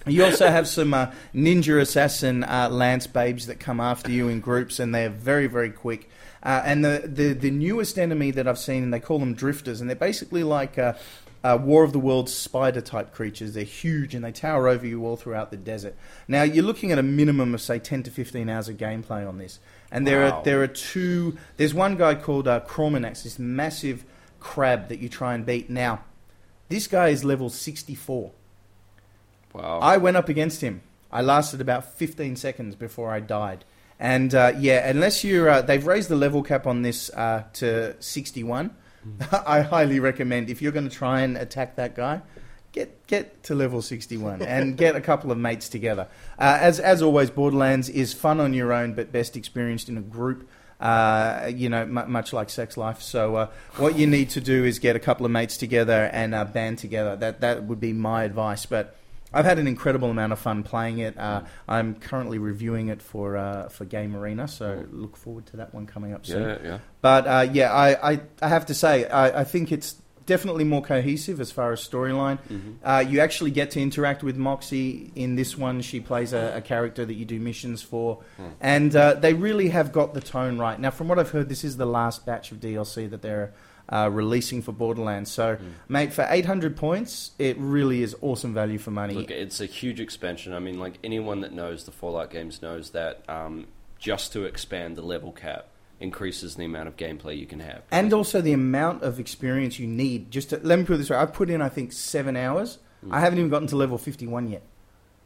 you 0.06 0.24
also 0.24 0.48
have 0.48 0.66
some 0.66 0.94
uh, 0.94 1.10
ninja 1.34 1.80
assassin 1.80 2.44
uh, 2.44 2.68
lance 2.70 3.06
babes 3.06 3.46
that 3.46 3.60
come 3.60 3.80
after 3.80 4.10
you 4.10 4.28
in 4.28 4.40
groups, 4.40 4.78
and 4.78 4.94
they're 4.94 5.10
very, 5.10 5.46
very 5.46 5.70
quick. 5.70 6.08
Uh, 6.42 6.62
and 6.64 6.84
the, 6.84 7.02
the 7.04 7.32
the 7.34 7.50
newest 7.50 7.98
enemy 7.98 8.30
that 8.30 8.48
I've 8.48 8.58
seen, 8.58 8.82
and 8.82 8.94
they 8.94 9.00
call 9.00 9.18
them 9.18 9.34
drifters, 9.34 9.80
and 9.80 9.90
they're 9.90 9.96
basically 9.96 10.42
like 10.42 10.78
uh, 10.78 10.94
uh, 11.44 11.58
War 11.60 11.84
of 11.84 11.92
the 11.92 11.98
Worlds 11.98 12.32
spider 12.32 12.80
type 12.80 13.12
creatures. 13.12 13.52
They're 13.54 13.64
huge 13.64 14.14
and 14.14 14.24
they 14.24 14.32
tower 14.32 14.68
over 14.68 14.86
you 14.86 15.04
all 15.04 15.16
throughout 15.16 15.50
the 15.50 15.56
desert. 15.56 15.94
Now 16.28 16.42
you're 16.42 16.64
looking 16.64 16.92
at 16.92 16.98
a 16.98 17.02
minimum 17.02 17.54
of 17.54 17.60
say 17.60 17.78
10 17.78 18.04
to 18.04 18.10
15 18.10 18.48
hours 18.48 18.68
of 18.68 18.76
gameplay 18.76 19.28
on 19.28 19.38
this, 19.38 19.58
and 19.90 20.06
there 20.06 20.20
Wow. 20.20 20.38
are 20.38 20.44
there 20.44 20.62
are 20.62 20.66
two. 20.66 21.36
There's 21.56 21.74
one 21.74 21.96
guy 21.96 22.14
called 22.14 22.48
uh, 22.48 22.60
this 22.68 23.38
massive 23.38 24.04
crab 24.38 24.88
that 24.88 24.98
you 24.98 25.08
try 25.08 25.34
and 25.34 25.44
beat. 25.44 25.68
Now, 25.68 26.04
this 26.70 26.86
guy 26.86 27.08
is 27.08 27.24
level 27.24 27.50
64. 27.50 28.32
Wow. 29.52 29.80
I 29.80 29.96
went 29.96 30.16
up 30.16 30.28
against 30.28 30.60
him. 30.60 30.82
I 31.12 31.22
lasted 31.22 31.60
about 31.60 31.92
15 31.92 32.36
seconds 32.36 32.76
before 32.76 33.10
I 33.10 33.20
died. 33.20 33.64
And 34.00 34.34
uh, 34.34 34.54
yeah, 34.58 34.88
unless 34.88 35.22
you're, 35.22 35.48
uh, 35.48 35.60
they've 35.62 35.86
raised 35.86 36.08
the 36.08 36.16
level 36.16 36.42
cap 36.42 36.66
on 36.66 36.80
this 36.80 37.10
uh, 37.10 37.44
to 37.54 37.94
61. 38.02 38.74
I 39.46 39.60
highly 39.60 40.00
recommend 40.00 40.48
if 40.50 40.62
you're 40.62 40.72
going 40.72 40.88
to 40.88 40.94
try 40.94 41.20
and 41.20 41.36
attack 41.36 41.76
that 41.76 41.94
guy, 41.94 42.22
get 42.72 43.06
get 43.06 43.42
to 43.44 43.54
level 43.54 43.82
61 43.82 44.42
and 44.42 44.76
get 44.76 44.96
a 44.96 45.00
couple 45.00 45.30
of 45.30 45.38
mates 45.38 45.68
together. 45.68 46.08
Uh, 46.38 46.58
as 46.60 46.80
as 46.80 47.02
always, 47.02 47.30
Borderlands 47.30 47.88
is 47.88 48.12
fun 48.12 48.40
on 48.40 48.54
your 48.54 48.72
own, 48.72 48.94
but 48.94 49.12
best 49.12 49.36
experienced 49.36 49.88
in 49.88 49.96
a 49.96 50.02
group. 50.02 50.48
Uh, 50.80 51.50
you 51.54 51.68
know, 51.68 51.84
mu 51.84 52.06
much 52.06 52.32
like 52.32 52.48
sex 52.48 52.78
life. 52.78 53.02
So, 53.02 53.36
uh, 53.36 53.46
what 53.76 53.98
you 53.98 54.06
need 54.06 54.30
to 54.30 54.40
do 54.40 54.64
is 54.64 54.78
get 54.78 54.96
a 54.96 54.98
couple 54.98 55.26
of 55.26 55.32
mates 55.32 55.58
together 55.58 56.08
and 56.12 56.34
uh, 56.34 56.44
band 56.46 56.78
together. 56.78 57.16
That 57.16 57.40
that 57.42 57.64
would 57.64 57.80
be 57.80 57.92
my 57.92 58.24
advice. 58.24 58.64
But 58.64 58.96
I've 59.32 59.44
had 59.44 59.58
an 59.58 59.66
incredible 59.66 60.10
amount 60.10 60.32
of 60.32 60.38
fun 60.38 60.62
playing 60.62 60.98
it. 60.98 61.16
Uh, 61.16 61.42
I'm 61.68 61.94
currently 61.94 62.38
reviewing 62.38 62.88
it 62.88 63.00
for 63.02 63.36
uh, 63.36 63.68
for 63.68 63.84
Game 63.84 64.16
Arena, 64.16 64.48
so 64.48 64.84
look 64.90 65.16
forward 65.16 65.46
to 65.46 65.56
that 65.58 65.72
one 65.74 65.86
coming 65.86 66.12
up 66.12 66.26
soon. 66.26 66.42
yeah, 66.42 66.58
yeah. 66.62 66.78
But 67.00 67.26
uh, 67.26 67.46
yeah, 67.52 67.72
I, 67.72 68.12
I, 68.12 68.20
I 68.42 68.48
have 68.48 68.66
to 68.66 68.74
say, 68.74 69.08
I, 69.08 69.40
I 69.40 69.44
think 69.44 69.72
it's 69.72 69.96
definitely 70.26 70.62
more 70.64 70.82
cohesive 70.82 71.40
as 71.40 71.50
far 71.50 71.72
as 71.72 71.80
storyline. 71.86 72.38
Uh, 72.84 73.04
you 73.06 73.18
actually 73.20 73.50
get 73.50 73.72
to 73.72 73.80
interact 73.80 74.22
with 74.22 74.36
Moxxi 74.36 75.10
in 75.16 75.34
this 75.34 75.56
one. 75.58 75.80
She 75.80 75.98
plays 75.98 76.32
a, 76.32 76.56
a 76.56 76.60
character 76.60 77.04
that 77.04 77.14
you 77.14 77.24
do 77.24 77.40
missions 77.40 77.82
for, 77.82 78.22
and 78.60 78.94
uh, 78.94 79.14
they 79.14 79.34
really 79.34 79.70
have 79.70 79.92
got 79.92 80.14
the 80.14 80.20
tone 80.20 80.58
right. 80.58 80.78
Now, 80.78 80.90
from 80.90 81.08
what 81.08 81.18
I've 81.18 81.30
heard, 81.30 81.48
this 81.48 81.64
is 81.64 81.78
the 81.78 81.86
last 81.86 82.26
batch 82.26 82.52
of 82.52 82.58
DLC 82.60 83.10
that 83.10 83.22
they're 83.22 83.52
uh, 83.90 84.08
releasing 84.10 84.62
for 84.62 84.72
Borderlands. 84.72 85.30
So, 85.30 85.58
mate, 85.88 86.12
for 86.12 86.26
800 86.28 86.76
points, 86.76 87.32
it 87.38 87.56
really 87.58 88.02
is 88.02 88.14
awesome 88.20 88.54
value 88.54 88.78
for 88.78 88.90
money. 88.92 89.14
Look, 89.14 89.30
it's 89.30 89.60
a 89.60 89.66
huge 89.66 90.00
expansion. 90.00 90.52
I 90.54 90.60
mean, 90.60 90.78
like 90.78 90.98
anyone 91.02 91.40
that 91.40 91.52
knows 91.52 91.84
the 91.84 91.90
Fallout 91.90 92.30
games 92.30 92.62
knows 92.62 92.90
that 92.90 93.22
um, 93.28 93.66
just 93.98 94.32
to 94.34 94.44
expand 94.44 94.96
the 94.96 95.02
level 95.02 95.32
cap 95.32 95.66
increases 95.98 96.54
the 96.54 96.64
amount 96.64 96.88
of 96.88 96.96
gameplay 96.96 97.36
you 97.36 97.46
can 97.46 97.60
have. 97.60 97.82
and 97.90 98.12
also 98.14 98.40
the 98.40 98.52
amount 98.54 99.02
of 99.02 99.20
experience 99.20 99.78
you 99.78 99.86
need. 99.86 100.30
Just 100.30 100.50
to, 100.50 100.60
let 100.62 100.78
me 100.78 100.84
put 100.84 100.94
it 100.94 100.98
this 100.98 101.10
way: 101.10 101.16
I've 101.16 101.34
put 101.34 101.50
in, 101.50 101.60
I 101.60 101.68
think, 101.68 101.92
seven 101.92 102.36
hours. 102.36 102.78
I 103.10 103.20
haven't 103.20 103.38
even 103.38 103.50
gotten 103.50 103.68
to 103.68 103.76
level 103.76 103.98
fifty-one 103.98 104.48
yet. 104.48 104.62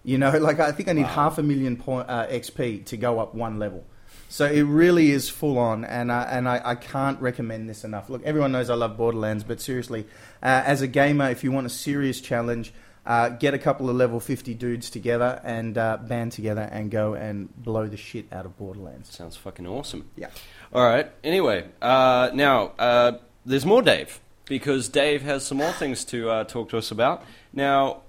You 0.05 0.19
know, 0.19 0.31
like 0.39 0.59
I 0.59 0.73
think 0.73 0.89
I 0.89 0.93
need 0.93 1.07
half 1.07 1.39
a 1.39 1.43
million 1.43 1.77
point, 1.77 2.09
uh, 2.09 2.27
XP 2.29 2.87
to 2.87 2.97
go 2.97 3.19
up 3.21 3.35
one 3.35 3.59
level. 3.59 3.85
So 4.35 4.47
it 4.47 4.63
really 4.63 5.13
is 5.13 5.29
full 5.29 5.59
on, 5.59 5.85
and 5.85 6.11
I, 6.11 6.25
and 6.25 6.49
I, 6.49 6.61
I 6.65 6.75
can't 6.75 7.21
recommend 7.21 7.71
this 7.71 7.85
enough. 7.85 8.11
Look, 8.11 8.21
everyone 8.25 8.51
knows 8.51 8.69
I 8.69 8.75
love 8.75 8.97
Borderlands, 8.97 9.45
but 9.45 9.61
seriously, 9.61 10.09
uh, 10.43 10.61
as 10.67 10.83
a 10.83 10.89
gamer, 10.89 11.31
if 11.31 11.45
you 11.45 11.53
want 11.53 11.69
a 11.69 11.71
serious 11.71 12.21
challenge, 12.21 12.75
uh, 13.07 13.29
get 13.29 13.55
a 13.55 13.61
couple 13.61 13.89
of 13.89 13.95
level 13.95 14.19
50 14.19 14.53
dudes 14.55 14.91
together 14.91 15.41
and 15.45 15.79
uh, 15.79 15.99
band 15.99 16.33
together 16.33 16.63
and 16.63 16.91
go 16.91 17.15
and 17.15 17.49
blow 17.63 17.87
the 17.87 17.97
shit 17.97 18.27
out 18.33 18.45
of 18.45 18.59
Borderlands. 18.59 19.15
Sounds 19.15 19.37
fucking 19.37 19.69
awesome. 19.69 20.11
Yeah. 20.17 20.31
All 20.73 20.85
right. 20.85 21.09
Anyway, 21.23 21.69
uh, 21.81 22.31
now 22.35 22.73
uh, 22.77 23.19
there's 23.47 23.65
more 23.65 23.83
Dave. 23.83 24.19
because 24.47 24.89
Dave 24.89 25.23
has 25.23 25.47
some 25.47 25.59
more 25.59 25.73
things 25.73 26.05
to 26.07 26.29
uh, 26.29 26.43
talk 26.43 26.71
to 26.71 26.79
us 26.79 26.91
about. 26.91 27.23
Now, 27.53 28.03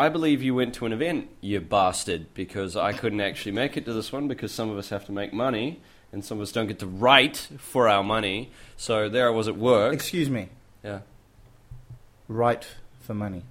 I 0.00 0.08
believe 0.08 0.42
you 0.42 0.54
went 0.54 0.72
to 0.76 0.86
an 0.86 0.94
event, 0.94 1.28
you 1.42 1.60
bastard, 1.60 2.32
because 2.32 2.74
I 2.74 2.94
couldn't 2.94 3.20
actually 3.20 3.52
make 3.52 3.76
it 3.76 3.84
to 3.84 3.92
this 3.92 4.10
one 4.10 4.28
because 4.28 4.50
some 4.50 4.70
of 4.70 4.78
us 4.78 4.88
have 4.88 5.04
to 5.04 5.12
make 5.12 5.34
money 5.34 5.82
and 6.10 6.24
some 6.24 6.38
of 6.38 6.42
us 6.42 6.52
don't 6.52 6.68
get 6.68 6.78
to 6.78 6.86
write 6.86 7.48
for 7.58 7.86
our 7.86 8.02
money. 8.02 8.50
So 8.78 9.10
there 9.10 9.26
I 9.26 9.30
was 9.30 9.46
at 9.46 9.58
work. 9.58 9.92
Excuse 9.92 10.30
me. 10.30 10.48
Yeah. 10.82 11.00
Right 12.28 12.66
for 13.00 13.12
money. 13.12 13.42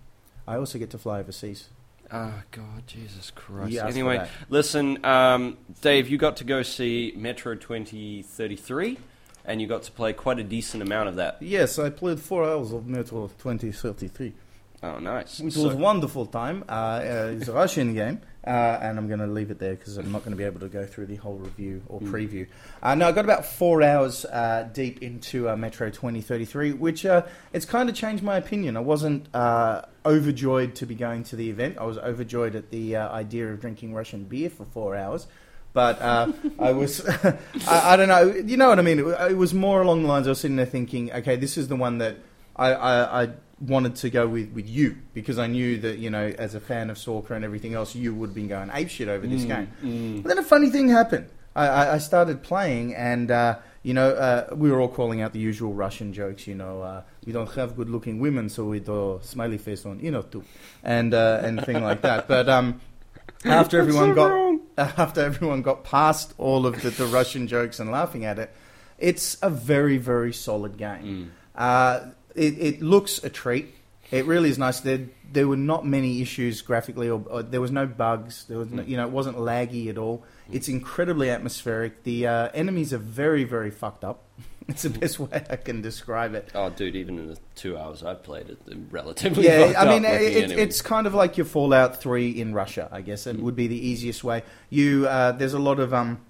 I 0.47 0.55
also 0.55 0.79
get 0.79 0.89
to 0.89 0.97
fly 0.97 1.19
overseas. 1.19 1.69
Oh 2.11 2.41
God, 2.49 2.87
Jesus 2.87 3.29
Christ! 3.29 3.71
You 3.71 3.81
asked 3.81 3.89
for 3.91 3.99
anyway, 3.99 4.17
that. 4.17 4.29
listen, 4.49 5.05
um, 5.05 5.59
Dave, 5.81 6.09
you 6.09 6.17
got 6.17 6.37
to 6.37 6.43
go 6.43 6.63
see 6.63 7.13
Metro 7.15 7.53
2033, 7.53 8.97
and 9.45 9.61
you 9.61 9.67
got 9.67 9.83
to 9.83 9.91
play 9.91 10.13
quite 10.13 10.39
a 10.39 10.43
decent 10.43 10.81
amount 10.81 11.09
of 11.09 11.17
that. 11.17 11.37
Yes, 11.39 11.77
I 11.77 11.91
played 11.91 12.19
four 12.19 12.49
hours 12.49 12.71
of 12.71 12.87
Metro 12.87 13.27
2033. 13.27 14.33
Oh, 14.81 14.97
nice. 14.99 15.39
It 15.39 15.45
was 15.45 15.57
a 15.57 15.75
wonderful 15.75 16.25
time. 16.25 16.63
Uh, 16.69 16.71
uh, 16.71 17.35
it's 17.35 17.49
a 17.49 17.53
Russian 17.53 17.93
game, 17.93 18.21
uh, 18.47 18.79
and 18.81 18.97
I'm 18.97 19.07
going 19.07 19.19
to 19.19 19.27
leave 19.27 19.51
it 19.51 19.59
there 19.59 19.75
because 19.75 19.97
I'm 19.97 20.09
not 20.11 20.19
going 20.19 20.31
to 20.31 20.37
be 20.37 20.45
able 20.45 20.61
to 20.61 20.69
go 20.69 20.85
through 20.85 21.07
the 21.07 21.17
whole 21.17 21.35
review 21.35 21.81
or 21.87 21.99
preview. 21.99 22.47
Uh, 22.81 22.95
no, 22.95 23.09
I 23.09 23.11
got 23.11 23.25
about 23.25 23.45
four 23.45 23.83
hours 23.83 24.23
uh, 24.23 24.69
deep 24.71 25.01
into 25.03 25.49
uh, 25.49 25.57
Metro 25.57 25.89
2033, 25.89 26.73
which 26.73 27.05
uh, 27.05 27.23
it's 27.51 27.65
kind 27.65 27.89
of 27.89 27.95
changed 27.95 28.23
my 28.23 28.37
opinion. 28.37 28.77
I 28.77 28.79
wasn't 28.79 29.27
uh, 29.35 29.81
overjoyed 30.05 30.75
to 30.75 30.85
be 30.85 30.95
going 30.95 31.25
to 31.25 31.35
the 31.35 31.49
event. 31.49 31.77
I 31.77 31.83
was 31.83 31.97
overjoyed 31.97 32.55
at 32.55 32.71
the 32.71 32.95
uh, 32.95 33.09
idea 33.09 33.51
of 33.51 33.59
drinking 33.59 33.93
Russian 33.93 34.23
beer 34.23 34.49
for 34.49 34.63
four 34.63 34.95
hours. 34.95 35.27
But 35.73 36.01
uh, 36.01 36.31
I 36.59 36.71
was, 36.71 37.05
I, 37.23 37.37
I 37.67 37.97
don't 37.97 38.07
know, 38.07 38.33
you 38.33 38.55
know 38.55 38.69
what 38.69 38.79
I 38.79 38.83
mean? 38.83 38.99
It, 38.99 39.31
it 39.31 39.37
was 39.37 39.53
more 39.53 39.81
along 39.81 40.03
the 40.03 40.07
lines 40.07 40.25
I 40.25 40.29
was 40.29 40.39
sitting 40.39 40.55
there 40.55 40.65
thinking, 40.65 41.11
okay, 41.11 41.35
this 41.35 41.57
is 41.57 41.67
the 41.67 41.75
one 41.75 41.97
that 41.97 42.15
I, 42.55 42.73
I, 42.73 43.23
I 43.23 43.29
wanted 43.61 43.95
to 43.97 44.09
go 44.09 44.27
with, 44.27 44.51
with 44.51 44.67
you 44.67 44.97
because 45.13 45.37
I 45.37 45.47
knew 45.47 45.77
that, 45.79 45.97
you 45.97 46.09
know, 46.09 46.33
as 46.37 46.55
a 46.55 46.59
fan 46.59 46.89
of 46.89 46.97
soccer 46.97 47.33
and 47.33 47.43
everything 47.43 47.73
else, 47.73 47.95
you 47.95 48.13
would 48.15 48.29
have 48.29 48.35
been 48.35 48.47
going 48.47 48.69
apeshit 48.69 49.07
over 49.07 49.27
this 49.27 49.43
game. 49.43 49.71
But 50.21 50.29
then 50.29 50.37
a 50.37 50.43
funny 50.43 50.69
thing 50.69 50.89
happened. 50.89 51.27
I, 51.55 51.95
I, 51.95 51.97
started 51.97 52.41
playing 52.41 52.95
and, 52.95 53.29
uh, 53.31 53.57
you 53.83 53.93
know, 53.93 54.11
uh, 54.11 54.55
we 54.55 54.71
were 54.71 54.79
all 54.79 54.87
calling 54.87 55.19
out 55.21 55.33
the 55.33 55.39
usual 55.39 55.73
Russian 55.73 56.13
jokes, 56.13 56.47
you 56.47 56.55
know, 56.55 56.81
uh, 56.81 57.01
we 57.25 57.33
don't 57.33 57.51
have 57.55 57.75
good 57.75 57.89
looking 57.89 58.19
women, 58.19 58.47
so 58.49 58.63
we 58.65 58.79
do 58.79 59.19
smiley 59.23 59.57
face 59.57 59.85
on, 59.85 59.99
you 59.99 60.11
know, 60.11 60.21
too, 60.21 60.43
and, 60.83 61.13
uh, 61.13 61.41
and 61.43 61.65
thing 61.65 61.83
like 61.83 62.01
that. 62.03 62.27
But, 62.27 62.47
um, 62.47 62.79
after 63.45 63.79
everyone 63.79 64.13
got 64.13 64.59
after 64.77 65.21
everyone 65.21 65.61
got 65.61 65.83
past 65.83 66.33
all 66.37 66.65
of 66.65 66.81
the, 66.81 66.89
the 66.89 67.05
Russian 67.05 67.47
jokes 67.47 67.79
and 67.79 67.91
laughing 67.91 68.25
at 68.25 68.39
it, 68.39 68.53
it's 68.97 69.37
a 69.41 69.49
very 69.49 69.97
very 69.97 70.33
solid 70.33 70.77
game. 70.77 71.31
Uh, 71.55 72.11
it, 72.39 72.57
it 72.57 72.81
looks 72.81 73.23
a 73.23 73.29
treat. 73.29 73.75
It 74.11 74.25
really 74.25 74.49
is 74.49 74.57
nice. 74.57 74.79
There 74.79 75.07
there 75.31 75.47
were 75.47 75.57
not 75.57 75.85
many 75.85 76.21
issues 76.21 76.61
graphically, 76.61 77.09
or, 77.09 77.23
or 77.29 77.43
there 77.43 77.61
was 77.61 77.71
no 77.71 77.85
bugs. 77.85 78.45
There 78.45 78.57
was 78.57 78.71
no, 78.71 78.81
you 78.81 78.97
know 78.97 79.05
it 79.05 79.11
wasn't 79.11 79.37
laggy 79.37 79.89
at 79.89 79.97
all. 79.97 80.23
It's 80.51 80.67
incredibly 80.67 81.29
atmospheric. 81.29 82.03
The 82.03 82.25
uh, 82.25 82.49
enemies 82.53 82.93
are 82.93 82.97
very 82.97 83.43
very 83.43 83.69
fucked 83.69 84.03
up. 84.03 84.23
it's 84.67 84.81
the 84.83 84.89
best 84.89 85.19
way 85.19 85.43
I 85.49 85.57
can 85.57 85.81
describe 85.81 86.33
it. 86.33 86.49
Oh, 86.55 86.69
dude, 86.69 86.95
even 86.95 87.19
in 87.19 87.27
the 87.27 87.37
two 87.55 87.77
hours 87.77 88.03
I've 88.03 88.23
played 88.23 88.49
it, 88.49 88.59
relatively 88.89 89.45
Yeah, 89.45 89.73
I 89.77 89.85
mean, 89.85 90.05
it, 90.05 90.51
it's 90.51 90.81
kind 90.81 91.05
of 91.05 91.13
like 91.13 91.37
your 91.37 91.45
Fallout 91.45 92.01
Three 92.01 92.29
in 92.31 92.53
Russia. 92.53 92.89
I 92.91 93.01
guess 93.01 93.27
it 93.27 93.39
would 93.39 93.55
be 93.55 93.67
the 93.67 93.87
easiest 93.87 94.23
way. 94.23 94.43
You 94.71 95.07
uh, 95.07 95.33
there's 95.33 95.53
a 95.53 95.59
lot 95.59 95.79
of 95.79 95.93
um, 95.93 96.21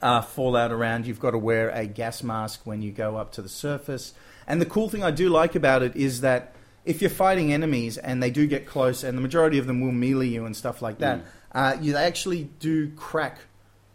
uh, 0.00 0.22
fallout 0.22 0.72
around. 0.72 1.06
You've 1.06 1.20
got 1.20 1.32
to 1.32 1.38
wear 1.38 1.70
a 1.70 1.86
gas 1.86 2.22
mask 2.22 2.60
when 2.64 2.82
you 2.82 2.92
go 2.92 3.16
up 3.16 3.32
to 3.32 3.42
the 3.42 3.48
surface. 3.48 4.14
And 4.50 4.60
the 4.60 4.66
cool 4.66 4.88
thing 4.88 5.02
I 5.04 5.10
do 5.12 5.28
like 5.28 5.54
about 5.54 5.82
it 5.82 5.94
is 5.96 6.20
that 6.22 6.54
if 6.84 7.00
you're 7.00 7.10
fighting 7.26 7.52
enemies 7.52 7.98
and 7.98 8.22
they 8.22 8.30
do 8.30 8.46
get 8.46 8.66
close, 8.66 9.04
and 9.04 9.16
the 9.16 9.22
majority 9.22 9.58
of 9.58 9.66
them 9.66 9.80
will 9.80 9.92
melee 9.92 10.26
you 10.26 10.44
and 10.46 10.56
stuff 10.56 10.82
like 10.82 10.98
that, 10.98 11.20
uh, 11.52 11.76
you 11.80 11.96
actually 11.96 12.44
do 12.58 12.90
crack 12.90 13.38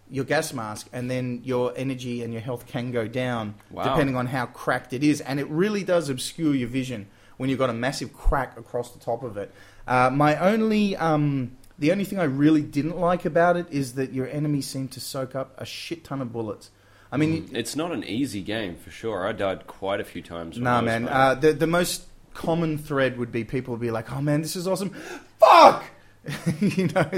your 0.09 0.23
gas 0.23 0.53
mask, 0.53 0.87
and 0.93 1.09
then 1.09 1.41
your 1.43 1.73
energy 1.75 2.21
and 2.23 2.31
your 2.31 2.41
health 2.41 2.67
can 2.67 2.91
go 2.91 3.07
down 3.07 3.55
Wow. 3.71 3.83
depending 3.85 4.15
on 4.15 4.27
how 4.27 4.45
cracked 4.45 4.93
it 4.93 5.03
is. 5.03 5.19
And 5.19 5.39
it 5.39 5.47
really 5.49 5.83
does 5.83 6.09
obscure 6.09 6.53
your 6.53 6.69
vision 6.69 7.07
when 7.37 7.49
you've 7.49 7.59
got 7.59 7.71
a 7.71 7.73
massive 7.73 8.13
crack 8.13 8.57
across 8.57 8.91
the 8.91 8.99
top 8.99 9.23
of 9.23 9.35
it. 9.35 9.51
Uh, 9.87 10.11
my 10.13 10.37
only, 10.37 10.95
um, 10.95 11.57
the 11.79 11.91
only 11.91 12.05
thing 12.05 12.19
I 12.19 12.25
really 12.25 12.61
didn't 12.61 12.97
like 12.97 13.25
about 13.25 13.57
it 13.57 13.65
is 13.71 13.95
that 13.95 14.13
your 14.13 14.27
enemies 14.29 14.67
seem 14.67 14.87
to 14.89 14.99
soak 14.99 15.35
up 15.35 15.53
a 15.57 15.65
shit 15.65 16.03
ton 16.03 16.21
of 16.21 16.31
bullets. 16.31 16.69
I 17.15 17.17
mean, 17.17 17.49
It's 17.53 17.75
not 17.75 17.91
an 17.93 18.03
easy 18.03 18.41
game 18.41 18.75
for 18.75 18.91
sure. 18.91 19.25
I 19.25 19.31
died 19.31 19.67
quite 19.67 20.01
a 20.01 20.03
few 20.03 20.21
times. 20.21 20.57
Nah, 20.59 20.81
man. 20.81 21.07
Uh, 21.07 21.33
the 21.35 21.53
the 21.53 21.65
most 21.67 22.03
common 22.33 22.77
thread 22.77 23.17
would 23.17 23.31
be 23.31 23.43
people 23.45 23.71
would 23.71 23.81
be 23.81 23.89
like, 23.91 24.11
"Oh 24.11 24.21
man, 24.21 24.41
this 24.41 24.55
is 24.57 24.67
awesome." 24.67 24.91
Fuck, 25.39 25.85
you 26.59 26.87
know. 26.87 27.09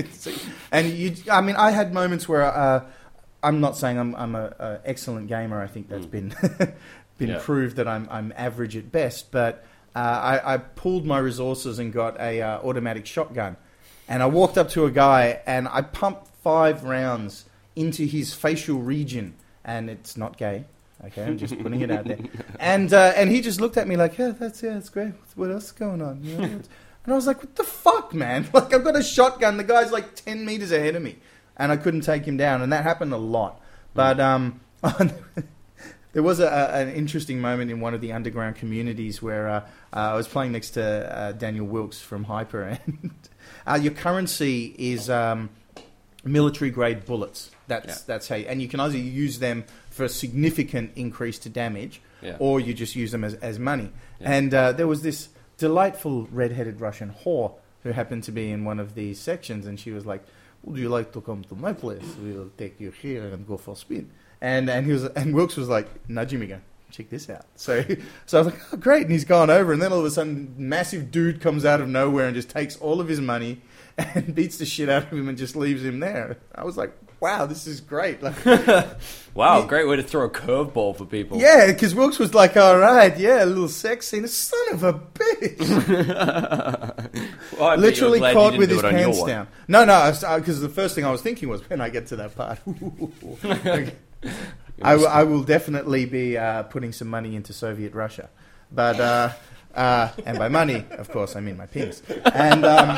And 0.72 0.90
you, 0.94 1.16
I 1.32 1.42
mean, 1.42 1.56
I 1.56 1.72
had 1.72 1.94
moments 1.94 2.30
where 2.30 2.44
uh, 2.44 2.86
I'm 3.42 3.60
not 3.60 3.76
saying 3.76 3.98
I'm 3.98 4.16
I'm 4.16 4.36
a, 4.36 4.54
a 4.60 4.80
excellent 4.86 5.28
gamer. 5.28 5.62
I 5.62 5.68
think 5.68 5.90
that's 5.90 6.06
been 6.06 6.36
been 7.18 7.30
Yeah. 7.30 7.40
proved 7.42 7.78
that 7.78 7.88
I'm 7.88 8.08
I'm 8.12 8.32
average 8.38 8.78
at 8.78 8.92
best. 8.92 9.32
But 9.32 9.66
uh, 9.96 10.00
I, 10.00 10.54
I 10.54 10.58
pulled 10.60 11.06
my 11.08 11.18
resources 11.18 11.80
and 11.80 11.92
got 11.92 12.20
a 12.20 12.42
uh, 12.42 12.60
automatic 12.62 13.08
shotgun, 13.08 13.58
and 14.08 14.22
I 14.22 14.28
walked 14.28 14.58
up 14.60 14.70
to 14.70 14.86
a 14.86 14.92
guy 14.92 15.42
and 15.48 15.68
I 15.68 15.82
pumped 15.82 16.28
five 16.44 16.84
rounds 16.84 17.46
into 17.76 18.06
his 18.06 18.34
facial 18.36 18.80
region, 18.80 19.34
and 19.68 19.90
it's 19.90 20.18
not 20.18 20.38
gay. 20.38 20.66
Okay, 21.06 21.24
I'm 21.24 21.38
just 21.38 21.60
putting 21.60 21.82
it 21.82 21.92
out 21.92 22.06
there. 22.06 22.18
And 22.60 22.92
uh, 22.92 23.14
and 23.16 23.30
he 23.30 23.42
just 23.42 23.62
looked 23.62 23.78
at 23.78 23.88
me 23.88 23.98
like, 23.98 24.18
yeah, 24.18 24.30
that's 24.30 24.64
yeah, 24.64 24.74
that's 24.74 24.90
great. 24.90 25.14
What 25.36 25.52
else 25.52 25.66
is 25.66 25.72
going 25.74 26.02
on? 26.02 26.24
You 26.24 26.38
know, 26.38 26.44
and 26.44 26.68
I 27.14 27.14
was 27.14 27.28
like, 27.28 27.38
what 27.38 27.56
the 27.56 27.64
fuck, 27.64 28.14
man? 28.14 28.48
Like 28.54 28.74
I've 28.74 28.84
got 28.84 28.96
a 28.96 29.04
shotgun. 29.04 29.58
The 29.58 29.64
guy's 29.64 29.92
like 29.92 30.16
ten 30.16 30.44
meters 30.44 30.72
ahead 30.72 30.96
of 30.96 31.04
me, 31.04 31.18
and 31.56 31.72
I 31.72 31.78
couldn't 31.78 32.02
take 32.02 32.26
him 32.26 32.38
down. 32.38 32.64
And 32.64 32.74
that 32.74 32.84
happened 32.84 33.14
a 33.14 33.18
lot. 33.18 33.62
But 33.94 34.20
um, 34.20 34.60
there 36.14 36.24
was 36.24 36.40
a, 36.40 36.48
a, 36.48 36.82
an 36.82 36.90
interesting 36.90 37.40
moment 37.40 37.70
in 37.70 37.80
one 37.80 37.94
of 37.94 38.02
the 38.02 38.14
underground 38.14 38.56
communities 38.56 39.22
where 39.22 39.48
uh, 39.50 39.60
uh, 39.94 40.14
I 40.14 40.16
was 40.16 40.28
playing 40.28 40.52
next 40.52 40.72
to 40.72 40.84
uh, 40.84 41.32
Daniel 41.34 41.68
Wilks 41.68 42.02
from 42.02 42.24
Hyper, 42.24 42.64
and 42.64 43.12
uh, 43.68 43.80
your 43.80 43.94
currency 43.94 44.76
is 44.78 45.10
um, 45.12 45.50
military 46.24 46.72
grade 46.72 47.06
bullets. 47.06 47.52
That's 47.68 47.88
Yeah. 47.88 47.96
that's 48.08 48.28
how, 48.30 48.36
you, 48.36 48.46
and 48.48 48.62
you 48.62 48.68
can 48.68 48.80
either 48.80 48.98
use 48.98 49.40
them 49.40 49.66
for 49.90 50.04
a 50.06 50.10
significant 50.10 50.92
increase 50.96 51.38
to 51.40 51.50
damage, 51.50 52.02
Yeah. 52.22 52.38
or 52.40 52.60
you 52.60 52.74
just 52.74 52.96
use 52.96 53.12
them 53.12 53.24
as, 53.24 53.34
as 53.36 53.60
money. 53.60 53.92
Yeah. 54.22 54.32
And 54.32 54.54
uh, 54.54 54.72
there 54.72 54.88
was 54.88 55.02
this 55.02 55.30
delightful 55.58 56.28
red-headed 56.32 56.80
Russian 56.80 57.14
whore 57.24 57.54
who 57.84 57.92
happened 57.92 58.24
to 58.24 58.32
be 58.32 58.52
in 58.52 58.64
one 58.66 58.80
of 58.80 58.96
these 58.96 59.20
sections, 59.20 59.66
and 59.68 59.80
she 59.80 59.92
was 59.92 60.06
like, 60.06 60.24
"Would 60.64 60.78
you 60.80 60.90
like 60.90 61.12
to 61.14 61.22
come 61.22 61.44
to 61.46 61.56
my 61.56 61.74
place? 61.74 62.04
We'll 62.22 62.50
take 62.58 62.80
you 62.80 62.92
here 62.92 63.28
and 63.28 63.48
go 63.48 63.58
for 63.58 63.72
a 63.72 63.76
spin." 63.76 64.10
And 64.42 64.70
and 64.70 64.86
he 64.86 64.92
was 64.94 65.04
and 65.06 65.34
Wilks 65.34 65.56
was 65.58 65.68
like 65.70 65.88
nudging 66.10 66.40
me, 66.40 66.48
going, 66.48 66.62
"Check 66.92 67.10
this 67.10 67.30
out." 67.30 67.46
So 67.56 67.84
so 68.26 68.38
I 68.38 68.42
was 68.44 68.54
like, 68.54 68.62
"Oh, 68.74 68.78
great!" 68.78 69.04
And 69.04 69.12
he's 69.12 69.26
gone 69.26 69.50
over, 69.50 69.74
and 69.74 69.82
then 69.82 69.92
all 69.92 70.00
of 70.00 70.06
a 70.06 70.12
sudden, 70.12 70.54
massive 70.58 71.12
dude 71.12 71.42
comes 71.42 71.66
out 71.66 71.82
of 71.82 71.88
nowhere 71.88 72.28
and 72.28 72.36
just 72.36 72.50
takes 72.50 72.78
all 72.78 73.00
of 73.02 73.08
his 73.08 73.20
money 73.22 73.62
and 73.98 74.34
beats 74.36 74.58
the 74.58 74.66
shit 74.66 74.90
out 74.90 75.04
of 75.12 75.14
him 75.18 75.28
and 75.30 75.38
just 75.38 75.56
leaves 75.56 75.84
him 75.84 76.00
there. 76.00 76.38
I 76.56 76.64
was 76.66 76.78
like, 76.78 76.94
"Wow, 77.20 77.46
this 77.46 77.68
is 77.68 77.82
great!" 77.82 78.22
Like, 78.24 78.46
wow, 79.34 79.60
yeah. 79.62 79.66
great 79.68 79.88
way 79.88 79.96
to 79.98 80.04
throw 80.04 80.26
a 80.26 80.30
curveball 80.30 80.98
for 80.98 81.06
people. 81.06 81.40
yeah, 81.40 81.68
because 81.68 81.94
Wilks 81.96 82.20
was 82.20 82.34
like, 82.34 82.56
"All 82.58 82.78
right, 82.78 83.18
yeah, 83.18 83.44
a 83.44 83.46
little 83.46 83.68
sex 83.70 84.08
scene." 84.08 84.28
Son 84.28 84.60
of 84.74 84.84
a 84.84 84.94
bitch. 84.94 85.64
Well, 87.58 87.70
I 87.70 87.76
literally 87.76 88.20
you're 88.20 88.32
glad 88.32 88.32
you 88.32 88.36
caught 88.36 88.58
with 88.60 88.70
his 88.70 88.80
it 88.80 88.86
on 88.86 88.94
your 88.98 89.04
pants 89.06 89.24
down. 89.24 89.48
No, 89.68 89.84
no, 89.84 90.14
because 90.38 90.62
the 90.62 90.70
first 90.70 90.94
thing 90.94 91.06
I 91.06 91.12
was 91.12 91.22
thinking 91.24 91.50
was 91.50 91.68
when 91.68 91.82
I 91.82 91.90
get 91.90 92.06
to 92.08 92.16
that 92.18 92.36
part. 92.36 92.60
Okay. 93.44 93.94
I, 94.84 94.96
will- 94.96 95.08
I 95.08 95.24
will 95.24 95.42
definitely 95.44 96.06
be 96.06 96.38
uh, 96.38 96.64
putting 96.64 96.92
some 96.92 97.08
money 97.08 97.36
into 97.36 97.52
Soviet 97.54 97.94
Russia, 97.96 98.30
but 98.72 99.00
uh, 99.00 99.30
uh, 99.74 100.10
and 100.24 100.38
by 100.38 100.50
money, 100.50 100.86
of 100.92 101.10
course, 101.10 101.36
I 101.36 101.40
mean 101.40 101.58
my 101.58 101.66
penis. 101.66 102.04
And 102.32 102.64
um, 102.64 102.96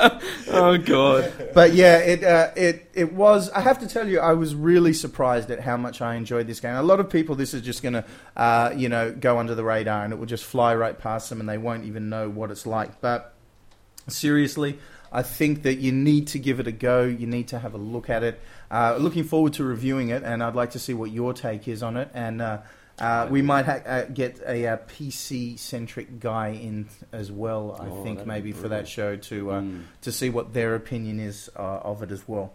Oh 0.52 0.76
god. 0.78 1.32
but 1.54 1.74
yeah, 1.74 1.98
it 1.98 2.24
uh, 2.24 2.50
it 2.56 2.90
it 2.94 3.12
was. 3.12 3.50
I 3.50 3.60
have 3.60 3.78
to 3.80 3.86
tell 3.86 4.08
you, 4.08 4.18
I 4.18 4.32
was 4.32 4.54
really 4.54 4.92
surprised 4.92 5.50
at 5.50 5.60
how 5.60 5.76
much 5.76 6.00
I 6.00 6.16
enjoyed 6.16 6.46
this 6.46 6.60
game. 6.60 6.74
A 6.74 6.82
lot 6.82 6.98
of 7.00 7.08
people, 7.08 7.34
this 7.36 7.54
is 7.54 7.62
just 7.62 7.82
going 7.82 7.92
to, 7.92 8.04
uh, 8.36 8.72
you 8.76 8.88
know, 8.88 9.12
go 9.12 9.38
under 9.38 9.54
the 9.54 9.62
radar 9.62 10.02
and 10.04 10.12
it 10.12 10.16
will 10.16 10.26
just 10.26 10.44
fly 10.44 10.74
right 10.74 10.98
past 10.98 11.30
them, 11.30 11.40
and 11.40 11.48
they 11.48 11.58
won't 11.58 11.84
even 11.84 12.08
know 12.08 12.28
what 12.28 12.50
it's 12.50 12.66
like. 12.66 13.00
But 13.00 13.34
seriously, 14.08 14.78
I 15.12 15.22
think 15.22 15.62
that 15.62 15.76
you 15.78 15.92
need 15.92 16.26
to 16.28 16.38
give 16.38 16.60
it 16.60 16.66
a 16.66 16.72
go. 16.72 17.04
You 17.04 17.26
need 17.26 17.48
to 17.48 17.58
have 17.58 17.74
a 17.74 17.78
look 17.78 18.10
at 18.10 18.22
it. 18.22 18.40
Uh, 18.70 18.96
looking 18.98 19.24
forward 19.24 19.52
to 19.54 19.64
reviewing 19.64 20.08
it, 20.08 20.22
and 20.22 20.42
I'd 20.42 20.54
like 20.54 20.72
to 20.72 20.78
see 20.78 20.94
what 20.94 21.10
your 21.10 21.32
take 21.32 21.68
is 21.68 21.82
on 21.82 21.96
it. 21.96 22.10
And 22.14 22.40
uh, 23.00 23.26
we 23.30 23.42
might 23.42 23.64
ha- 23.64 23.82
uh, 23.86 24.04
get 24.04 24.40
a, 24.46 24.66
uh 24.66 24.76
PC 24.88 25.58
centric 25.58 26.20
guy 26.20 26.48
in 26.50 26.88
as 27.12 27.30
well. 27.32 27.76
I 27.80 27.86
Oh, 27.88 28.02
think 28.04 28.26
maybe 28.26 28.52
for 28.52 28.68
that 28.68 28.86
show 28.88 29.16
to 29.16 29.50
uh, 29.52 29.60
Mm. 29.60 29.82
to 30.02 30.12
see 30.12 30.30
what 30.30 30.52
their 30.52 30.74
opinion 30.74 31.18
is 31.20 31.50
uh, 31.56 31.60
of 31.82 32.02
it 32.02 32.10
as 32.10 32.26
well. 32.28 32.52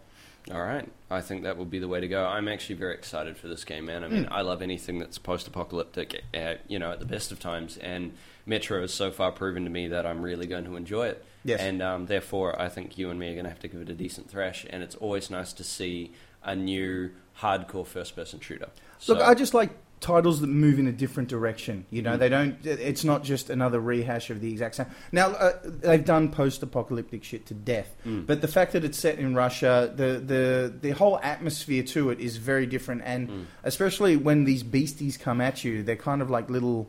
All 0.51 0.61
right. 0.61 0.87
I 1.09 1.21
think 1.21 1.41
that 1.43 1.57
will 1.57 1.65
be 1.65 1.79
the 1.79 1.87
way 1.87 1.99
to 1.99 2.07
go. 2.07 2.23
I'm 2.23 2.47
actually 2.47 2.75
very 2.75 2.93
excited 2.93 3.35
for 3.35 3.47
this 3.47 3.63
game, 3.63 3.85
man. 3.87 4.03
I 4.03 4.07
mean, 4.07 4.25
Hmm. 4.25 4.33
I 4.33 4.41
love 4.41 4.61
anything 4.61 4.99
that's 4.99 5.17
post-apocalyptic, 5.17 6.21
uh, 6.35 6.55
you 6.67 6.77
know, 6.77 6.91
at 6.91 6.99
the 6.99 7.05
best 7.05 7.31
of 7.31 7.39
times. 7.39 7.77
And 7.77 8.11
Metro 8.45 8.81
has 8.81 8.93
so 8.93 9.09
far 9.09 9.31
proven 9.31 9.63
to 9.63 9.71
me 9.71 9.87
that 9.87 10.05
I'm 10.05 10.21
really 10.21 10.45
going 10.45 10.65
to 10.65 10.75
enjoy 10.75 11.07
it. 11.07 11.25
Yes. 11.43 11.61
And 11.61 11.81
um, 11.81 12.05
therefore, 12.05 12.59
I 12.61 12.69
think 12.69 12.95
you 12.99 13.09
and 13.09 13.19
me 13.19 13.29
are 13.29 13.33
going 13.33 13.45
to 13.45 13.49
have 13.49 13.59
to 13.61 13.67
give 13.67 13.81
it 13.81 13.89
a 13.89 13.95
decent 13.95 14.29
thrash. 14.29 14.67
And 14.69 14.83
it's 14.83 14.93
always 14.95 15.31
nice 15.31 15.51
to 15.53 15.63
see 15.63 16.11
a 16.43 16.55
new 16.55 17.09
hardcore 17.41 17.87
first-person 17.87 18.39
shooter. 18.39 18.67
Look, 19.07 19.21
I 19.21 19.33
just 19.33 19.55
like 19.55 19.71
titles 20.01 20.41
that 20.41 20.47
move 20.47 20.77
in 20.77 20.87
a 20.87 20.91
different 20.91 21.29
direction. 21.29 21.85
You 21.89 22.01
Mm. 22.01 22.05
know, 22.05 22.17
they 22.17 22.29
don't. 22.29 22.55
It's 22.65 23.03
not 23.03 23.23
just 23.23 23.49
another 23.49 23.79
rehash 23.79 24.29
of 24.29 24.39
the 24.41 24.51
exact 24.51 24.75
same. 24.75 24.85
Now 25.11 25.29
uh, 25.29 25.53
they've 25.63 26.03
done 26.05 26.29
post-apocalyptic 26.29 27.23
shit 27.23 27.45
to 27.47 27.53
death, 27.53 27.95
Mm. 28.05 28.27
but 28.27 28.41
the 28.41 28.47
fact 28.47 28.73
that 28.73 28.83
it's 28.83 28.99
set 28.99 29.17
in 29.19 29.33
Russia, 29.35 29.91
the 29.95 30.21
the 30.25 30.73
the 30.81 30.91
whole 30.91 31.19
atmosphere 31.23 31.83
to 31.83 32.09
it 32.11 32.19
is 32.19 32.37
very 32.37 32.65
different, 32.67 33.01
and 33.05 33.29
Mm. 33.29 33.45
especially 33.63 34.15
when 34.17 34.43
these 34.43 34.63
beasties 34.63 35.17
come 35.17 35.41
at 35.41 35.63
you, 35.63 35.81
they're 35.83 35.95
kind 35.95 36.21
of 36.21 36.29
like 36.29 36.49
little. 36.49 36.87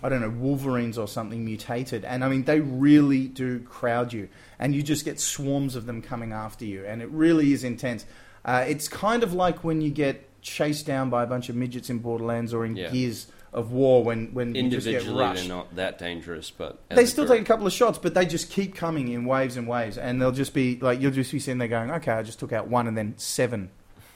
I 0.00 0.08
don't 0.08 0.20
know, 0.20 0.30
Wolverines 0.30 0.96
or 0.96 1.08
something 1.08 1.44
mutated. 1.44 2.04
And 2.04 2.22
I 2.22 2.28
mean, 2.28 2.44
they 2.44 2.60
really 2.60 3.26
do 3.26 3.58
crowd 3.58 4.12
you. 4.12 4.28
And 4.56 4.72
you 4.72 4.80
just 4.80 5.04
get 5.04 5.18
swarms 5.18 5.74
of 5.74 5.86
them 5.86 6.02
coming 6.02 6.32
after 6.32 6.64
you. 6.64 6.84
And 6.86 7.02
it 7.02 7.08
really 7.10 7.52
is 7.52 7.64
intense. 7.64 8.06
Uh, 8.44 8.64
it's 8.68 8.86
kind 8.86 9.24
of 9.24 9.32
like 9.34 9.64
when 9.64 9.80
you 9.80 9.90
get 9.90 10.27
chased 10.42 10.86
down 10.86 11.10
by 11.10 11.22
a 11.22 11.26
bunch 11.26 11.48
of 11.48 11.56
midgets 11.56 11.90
in 11.90 11.98
Borderlands 11.98 12.52
or 12.54 12.64
in 12.64 12.76
Yeah. 12.76 12.90
Gears 12.90 13.26
of 13.52 13.72
War 13.72 14.04
when, 14.04 14.26
when 14.34 14.54
you 14.54 14.68
just 14.70 14.84
get 14.86 14.96
individually 15.02 15.34
they're 15.36 15.48
not 15.48 15.74
that 15.76 15.98
dangerous, 15.98 16.50
but 16.50 16.78
They 16.90 17.06
still 17.06 17.24
group- 17.24 17.38
take 17.38 17.42
a 17.46 17.46
couple 17.46 17.66
of 17.66 17.72
shots, 17.72 17.98
but 17.98 18.12
they 18.14 18.26
just 18.26 18.50
keep 18.50 18.74
coming 18.74 19.08
in 19.08 19.24
waves 19.24 19.56
and 19.56 19.66
waves. 19.66 19.96
And 19.96 20.20
they'll 20.20 20.32
just 20.32 20.52
be 20.52 20.78
like, 20.80 21.00
you'll 21.00 21.12
just 21.12 21.32
be 21.32 21.38
sitting 21.38 21.58
there 21.58 21.66
going, 21.68 21.90
okay, 21.90 22.12
I 22.12 22.22
just 22.22 22.38
took 22.38 22.52
out 22.52 22.68
one, 22.68 22.86
and 22.86 22.96
then 22.96 23.14
seven 23.16 23.70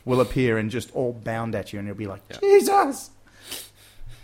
will 0.05 0.21
appear 0.21 0.59
and 0.59 0.71
just 0.71 0.91
all 0.95 1.13
bound 1.15 1.55
at 1.55 1.73
you. 1.73 1.79
And 1.79 1.89
you'll 1.89 1.97
be 1.97 2.07
like, 2.07 2.21
Yeah. 2.31 2.39
Jesus! 2.41 3.11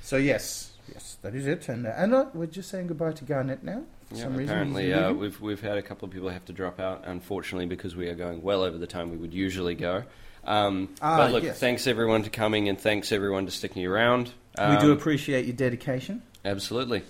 So, 0.02 0.16
yes, 0.16 0.72
yes, 0.92 1.16
that 1.22 1.34
is 1.34 1.46
it. 1.46 1.68
And, 1.68 1.86
uh, 1.86 1.92
and 1.96 2.14
uh, 2.14 2.26
we're 2.34 2.46
just 2.46 2.70
saying 2.70 2.86
goodbye 2.88 3.12
to 3.12 3.24
Garnet 3.24 3.62
now. 3.62 3.82
For 4.10 4.16
Yeah, 4.16 4.22
some 4.22 4.36
reason. 4.36 4.50
apparently, 4.54 4.86
He's 4.86 4.94
uh, 4.94 5.12
we've 5.16 5.38
we've 5.40 5.60
had 5.60 5.76
a 5.76 5.82
couple 5.82 6.06
of 6.08 6.12
people 6.14 6.30
have 6.30 6.44
to 6.46 6.52
drop 6.52 6.80
out, 6.80 7.04
unfortunately, 7.06 7.66
because 7.66 7.94
we 7.94 8.08
are 8.08 8.14
going 8.14 8.42
well 8.42 8.62
over 8.62 8.78
the 8.78 8.86
time 8.86 9.10
we 9.10 9.16
would 9.18 9.34
usually 9.34 9.74
go. 9.74 10.04
Um, 10.48 10.88
Ah, 11.02 11.18
but 11.18 11.32
look, 11.32 11.44
yes. 11.44 11.58
thanks 11.60 11.86
everyone 11.86 12.22
to 12.24 12.30
coming, 12.30 12.68
and 12.68 12.80
thanks 12.80 13.12
everyone 13.12 13.44
to 13.46 13.52
sticking 13.52 13.84
around. 13.86 14.32
we 14.58 14.64
Um, 14.64 14.80
do 14.80 14.92
appreciate 14.92 15.44
your 15.46 15.54
dedication. 15.54 16.22
Absolutely. 16.44 17.02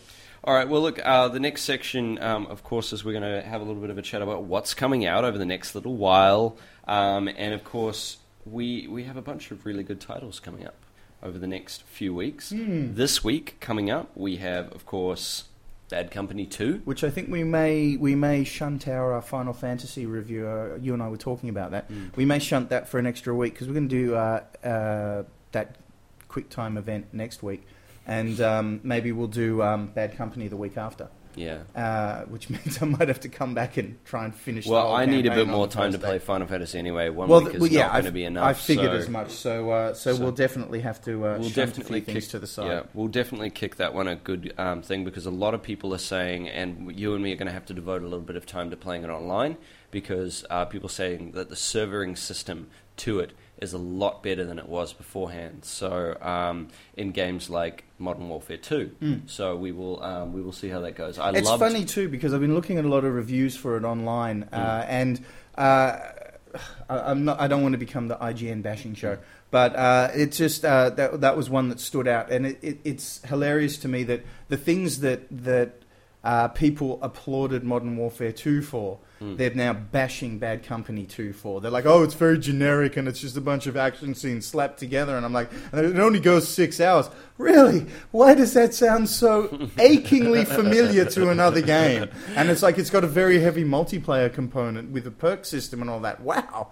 All 0.45 0.55
right. 0.55 0.69
Well, 0.69 0.83
look. 0.83 0.99
Uh, 1.05 1.29
the 1.29 1.41
next 1.41 1.63
section, 1.63 2.21
um, 2.23 2.47
of 2.47 2.63
course, 2.65 2.93
is 2.93 3.05
we're 3.05 3.19
going 3.19 3.23
to 3.43 3.43
have 3.49 3.61
a 3.61 3.65
little 3.65 3.81
bit 3.81 3.91
of 3.91 3.99
a 3.99 4.03
chat 4.03 4.23
about 4.23 4.43
what's 4.45 4.75
coming 4.75 5.07
out 5.07 5.25
over 5.25 5.39
the 5.39 5.45
next 5.47 5.75
little 5.75 5.97
while, 5.97 6.57
um, 6.87 7.29
and 7.29 7.55
of 7.55 7.65
course, 7.65 8.19
we 8.45 8.87
we 8.89 9.05
have 9.05 9.17
a 9.17 9.23
bunch 9.23 9.51
of 9.51 9.65
really 9.67 9.83
good 9.83 10.01
titles 10.01 10.41
coming 10.41 10.67
up 10.67 10.75
over 11.23 11.39
the 11.39 11.47
next 11.47 11.83
few 11.85 12.15
weeks. 12.15 12.51
Hmm. 12.51 12.95
This 12.95 13.23
week 13.25 13.57
coming 13.61 13.91
up, 13.91 14.11
we 14.17 14.37
have, 14.37 14.73
of 14.73 14.87
course, 14.87 15.45
Bad 15.89 16.11
Company 16.11 16.47
Two. 16.47 16.83
Which 16.85 17.03
I 17.03 17.11
think 17.11 17.31
we 17.31 17.45
may 17.45 17.97
we 17.97 18.15
may 18.15 18.45
shunt 18.45 18.87
our 18.89 19.15
uh, 19.15 19.21
Final 19.21 19.53
Fantasy 19.53 20.07
review. 20.07 20.47
Uh, 20.47 20.79
you 20.81 20.95
and 20.95 21.03
I 21.03 21.09
were 21.09 21.17
talking 21.17 21.49
about 21.49 21.71
that. 21.71 21.91
Mm. 21.91 22.17
We 22.17 22.25
may 22.25 22.39
shunt 22.39 22.71
that 22.71 22.89
for 22.89 22.99
an 22.99 23.07
extra 23.07 23.35
week 23.35 23.55
because 23.55 23.69
we're 23.69 23.75
going 23.75 23.89
to 23.89 24.07
do 24.07 24.15
uh, 24.15 24.45
uh, 24.65 25.23
that 25.53 25.77
quick 26.29 26.51
time 26.51 26.77
event 26.77 27.07
next 27.13 27.43
week, 27.43 27.67
and 28.07 28.41
um, 28.41 28.81
maybe 28.83 29.13
we'll 29.13 29.29
do 29.29 29.63
um, 29.63 29.87
Bad 29.89 30.17
Company 30.17 30.49
the 30.49 30.57
week 30.57 30.77
after. 30.77 31.09
Yeah. 31.35 31.59
Uh, 31.75 32.25
which 32.25 32.51
means 32.51 32.83
I 32.83 32.87
might 32.87 33.09
have 33.09 33.21
to 33.21 33.29
come 33.29 33.55
back 33.55 33.77
and 33.77 34.03
try 34.05 34.25
and 34.25 34.35
finish. 34.35 34.65
the 34.65 34.73
Well, 34.73 34.93
I 34.93 35.07
need 35.07 35.27
a 35.27 35.31
bit 35.35 35.49
more 35.49 35.69
time 35.69 35.93
to 35.93 35.99
play. 35.99 36.19
Final 36.19 36.47
Fantasy 36.47 36.79
anyway. 36.79 37.09
One 37.09 37.29
Well, 37.29 37.45
week 37.45 37.55
is 37.55 37.61
well, 37.61 37.71
yeah, 37.71 37.83
not 37.83 37.93
going 37.93 38.05
to 38.07 38.13
be 38.13 38.25
enough. 38.25 38.45
I 38.45 38.53
figured 38.55 38.91
so- 38.91 38.97
as 38.97 39.09
much. 39.09 39.31
So, 39.31 39.71
uh, 39.71 39.95
so, 39.95 40.15
so- 40.15 40.23
we'll 40.23 40.33
definitely 40.33 40.81
have 40.81 41.03
to 41.05 41.27
uh, 41.27 41.39
we'll 41.39 41.51
definitely 41.51 41.99
a 42.01 42.03
few 42.03 42.13
things 42.15 42.25
kick 42.25 42.31
to 42.33 42.39
the 42.39 42.47
side. 42.47 42.67
Yeah, 42.67 42.83
we'll 42.95 43.09
definitely 43.09 43.51
kick 43.51 43.77
that 43.77 43.95
one 43.95 44.09
a 44.09 44.17
good 44.17 44.53
um, 44.59 44.83
thing 44.83 45.05
because 45.05 45.27
a 45.27 45.31
lot 45.31 45.55
of 45.55 45.63
people 45.63 45.95
are 45.95 45.99
saying, 45.99 46.49
and 46.49 46.99
you 46.99 47.15
and 47.15 47.23
me 47.23 47.33
are 47.33 47.37
going 47.37 47.47
to 47.47 47.53
have 47.53 47.67
to 47.67 47.75
devote 47.75 48.03
a 48.03 48.07
little 48.07 48.21
bit 48.21 48.37
of 48.37 48.47
time 48.47 48.71
to 48.71 48.77
playing 48.77 49.05
it 49.05 49.11
online 49.11 49.57
because 49.91 50.45
uh, 50.51 50.65
people 50.65 50.87
are 50.87 50.91
saying 50.93 51.33
that 51.33 51.49
the 51.49 51.55
servering 51.55 52.17
system 52.17 52.69
to 52.97 53.21
it 53.21 53.33
is 53.59 53.73
a 53.73 53.79
lot 53.79 54.23
better 54.23 54.45
than 54.45 54.59
it 54.59 54.69
was 54.69 54.93
beforehand. 54.93 55.65
So 55.65 56.17
um, 56.21 56.69
in 56.97 57.11
games 57.13 57.51
like 57.51 57.85
Modern 57.99 58.29
Warfare 58.29 58.57
Two, 58.57 58.93
so 59.27 59.57
we 59.57 59.73
will 59.73 60.03
um, 60.03 60.33
we 60.33 60.41
will 60.43 60.53
see 60.53 60.69
how 60.69 60.81
that 60.81 60.95
goes. 60.97 61.19
I. 61.19 61.31
It's 61.33 61.47
loved- 61.49 61.61
funny 61.63 61.85
too 61.85 62.09
because 62.09 62.33
I've 62.33 62.41
been 62.41 62.55
looking 62.55 62.79
at 62.79 62.85
a 62.85 62.89
lot 62.89 63.05
of 63.05 63.13
reviews 63.15 63.57
for 63.57 63.77
it 63.77 63.85
online, 63.85 64.43
Hmm. 64.43 64.55
uh, 64.55 64.85
and 64.89 65.25
uh, 65.57 65.99
I, 66.89 66.99
I'm 67.11 67.25
not. 67.25 67.41
I 67.41 67.49
don't 67.49 67.63
want 67.63 67.73
to 67.73 67.79
become 67.79 68.09
the 68.09 68.17
IGN 68.17 68.63
bashing 68.63 68.95
show, 68.95 69.19
but 69.51 69.75
uh, 69.77 70.09
it's 70.15 70.39
just 70.39 70.65
uh, 70.65 70.91
that 70.91 71.21
that 71.21 71.37
was 71.37 71.51
one 71.51 71.69
that 71.69 71.81
stood 71.81 72.09
out, 72.09 72.31
and 72.31 72.47
it, 72.47 72.59
it, 72.63 72.79
it's 72.85 73.21
hilarious 73.27 73.77
to 73.79 73.89
me 73.89 74.03
that 74.05 74.23
the 74.49 74.57
things 74.57 75.01
that 75.01 75.27
that 75.45 75.83
uh, 76.25 76.49
people 76.49 76.99
applauded 77.03 77.65
Modern 77.65 77.97
Warfare 77.97 78.33
2 78.33 78.63
for, 78.63 78.99
Hmm. 79.19 79.37
they're 79.37 79.55
now 79.55 79.73
bashing 79.73 80.39
Bad 80.39 80.63
Company 80.63 81.05
2 81.05 81.33
for. 81.33 81.61
They're 81.61 81.71
like, 81.71 81.87
oh, 81.87 82.03
it's 82.05 82.15
very 82.15 82.39
generic 82.39 82.97
and 82.97 83.09
it's 83.09 83.21
just 83.21 83.37
a 83.37 83.41
bunch 83.41 83.67
of 83.67 83.77
action 83.77 84.15
scenes 84.15 84.47
slapped 84.47 84.79
together. 84.79 85.17
And 85.17 85.27
I'm 85.27 85.33
like, 85.33 85.51
and 85.73 85.85
it 85.85 85.99
only 85.99 86.21
goes 86.21 86.47
six 86.47 86.81
hours. 86.81 87.11
Really? 87.37 87.87
Why 88.13 88.35
does 88.35 88.55
that 88.55 88.75
sound 88.75 89.09
so 89.09 89.69
achingly 89.79 90.45
familiar 90.45 91.05
to 91.07 91.31
another 91.31 91.63
game? 91.63 92.09
And 92.37 92.49
it's 92.51 92.63
like 92.63 92.79
it's 92.79 92.91
got 92.91 93.05
a 93.05 93.09
very 93.09 93.41
heavy 93.41 93.65
multiplayer 93.65 94.33
component 94.33 94.91
with 94.93 95.07
a 95.07 95.11
perk 95.11 95.45
system 95.45 95.81
and 95.81 95.91
all 95.91 96.01
that. 96.01 96.21
Wow. 96.21 96.71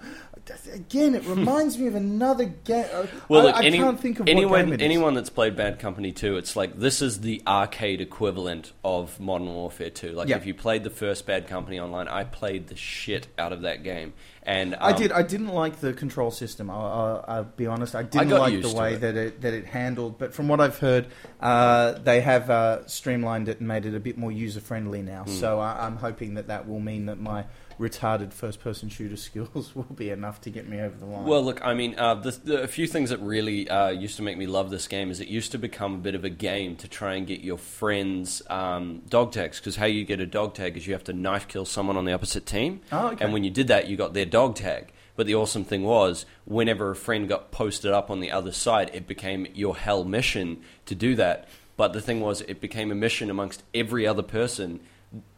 Again, 0.73 1.15
it 1.15 1.25
reminds 1.25 1.79
me 1.79 1.87
of 1.87 1.95
another 1.95 2.45
game. 2.45 2.87
Well, 3.29 3.41
I, 3.41 3.45
look, 3.45 3.57
I 3.57 3.65
any, 3.65 3.79
can't 3.79 3.99
think 3.99 4.21
of 4.21 4.29
anyone, 4.29 4.51
what 4.51 4.65
game 4.65 4.73
it 4.75 4.81
is. 4.81 4.85
anyone 4.85 5.15
that's 5.15 5.31
played 5.31 5.57
Bad 5.57 5.79
Company 5.79 6.13
2, 6.13 6.37
it's 6.37 6.55
like 6.55 6.79
this 6.79 7.03
is 7.03 7.21
the 7.21 7.43
arcade 7.47 8.01
equivalent 8.01 8.73
of 8.85 9.19
Modern 9.19 9.49
Warfare 9.49 9.91
2. 9.91 10.13
Like, 10.13 10.29
Yeah. 10.29 10.37
if 10.37 10.47
you 10.47 10.55
played 10.55 10.85
the 10.85 10.91
first 10.91 11.27
Bad 11.27 11.49
Company 11.49 11.81
online, 11.81 12.09
I 12.09 12.25
played 12.25 12.69
the 12.69 12.77
shit 12.77 13.27
out 13.39 13.53
of 13.53 13.63
that 13.63 13.83
game. 13.83 14.13
And 14.47 14.77
I 14.77 14.93
um, 14.93 14.97
did. 14.97 15.11
I 15.11 15.23
didn't 15.23 15.49
like 15.49 15.81
the 15.81 15.93
control 15.93 16.31
system. 16.31 16.71
I'll, 16.71 16.87
I'll, 16.87 17.25
I'll 17.27 17.45
be 17.45 17.67
honest. 17.67 17.97
I 17.97 18.05
didn't 18.05 18.29
got 18.29 18.41
like 18.41 18.63
the 18.63 18.73
way 18.73 18.95
it. 18.95 19.01
that 19.01 19.17
it 19.17 19.41
that 19.41 19.53
it 19.53 19.65
handled. 19.67 20.19
But 20.19 20.33
from 20.33 20.47
what 20.47 20.61
I've 20.61 20.79
heard, 20.79 21.09
uh, 21.41 21.95
they 21.95 22.21
have 22.21 22.49
uh, 22.49 22.87
streamlined 22.87 23.49
it 23.49 23.59
and 23.59 23.67
made 23.67 23.87
it 23.87 23.95
a 23.97 23.99
bit 23.99 24.17
more 24.17 24.31
user 24.31 24.61
friendly 24.61 25.03
now. 25.03 25.25
Hmm. 25.25 25.33
So 25.33 25.59
I, 25.59 25.85
I'm 25.85 25.97
hoping 25.97 26.35
that 26.35 26.47
that 26.47 26.69
will 26.69 26.79
mean 26.79 27.07
that 27.07 27.19
my 27.19 27.45
retarded 27.79 28.33
first 28.33 28.61
person 28.61 28.89
shooter 28.89 29.17
skills 29.17 29.75
will 29.75 29.85
be 29.85 30.11
enough 30.11 30.41
to 30.43 30.51
get 30.51 30.69
me 30.69 30.81
over 30.81 30.97
the 30.97 31.07
line. 31.07 31.25
Well, 31.25 31.43
look, 31.43 31.65
I 31.65 31.75
mean, 31.75 31.99
uh, 31.99 32.15
the, 32.15 32.31
the, 32.31 32.63
a 32.63 32.67
few 32.67 32.87
things 32.87 33.11
that 33.11 33.21
really 33.21 33.69
uh, 33.69 33.91
used 33.91 34.17
to 34.17 34.23
make 34.23 34.39
me 34.39 34.47
love 34.47 34.71
this 34.71 34.89
game 34.89 35.11
is 35.11 35.21
it 35.21 35.29
used 35.29 35.53
to 35.53 35.59
become 35.59 35.95
a 35.95 35.99
bit 35.99 36.15
of 36.15 36.25
a 36.25 36.31
game 36.31 36.77
to 36.77 36.89
try 36.89 37.15
and 37.15 37.27
get 37.27 37.41
your 37.41 37.59
friends' 37.59 38.43
um, 38.49 39.03
dog 39.09 39.33
tags. 39.33 39.59
Because 39.59 39.77
how 39.77 39.87
you 39.87 40.05
get 40.05 40.21
a 40.21 40.27
dog 40.27 40.55
tag 40.55 40.77
is 40.77 40.87
you 40.87 40.93
have 40.93 41.05
to 41.05 41.13
knife 41.13 41.49
kill 41.49 41.65
someone 41.65 41.97
on 41.97 42.05
the 42.05 42.13
opposite 42.13 42.47
team. 42.47 42.81
Oh, 42.93 43.09
okay. 43.09 43.25
And 43.25 43.33
when 43.33 43.45
you 43.45 43.51
did 43.51 43.69
that, 43.69 43.89
you 43.89 43.97
got 43.97 44.15
their 44.15 44.27
dog 44.27 44.57
tag. 44.57 44.93
But 45.17 45.27
the 45.27 45.35
awesome 45.35 45.65
thing 45.65 45.83
was, 45.83 46.27
whenever 46.45 46.91
a 46.91 46.97
friend 46.97 47.27
got 47.27 47.51
posted 47.51 47.91
up 47.91 48.11
on 48.11 48.21
the 48.21 48.31
other 48.31 48.53
side, 48.53 48.91
it 48.93 49.07
became 49.07 49.47
your 49.55 49.77
hell 49.77 50.05
mission 50.05 50.61
to 50.85 50.95
do 50.95 51.15
that. 51.15 51.49
But 51.77 51.93
the 51.93 52.03
thing 52.03 52.21
was, 52.21 52.43
it 52.43 52.61
became 52.61 52.91
a 52.91 52.95
mission 52.95 53.31
amongst 53.31 53.63
every 53.75 54.07
other 54.07 54.23
person 54.23 54.81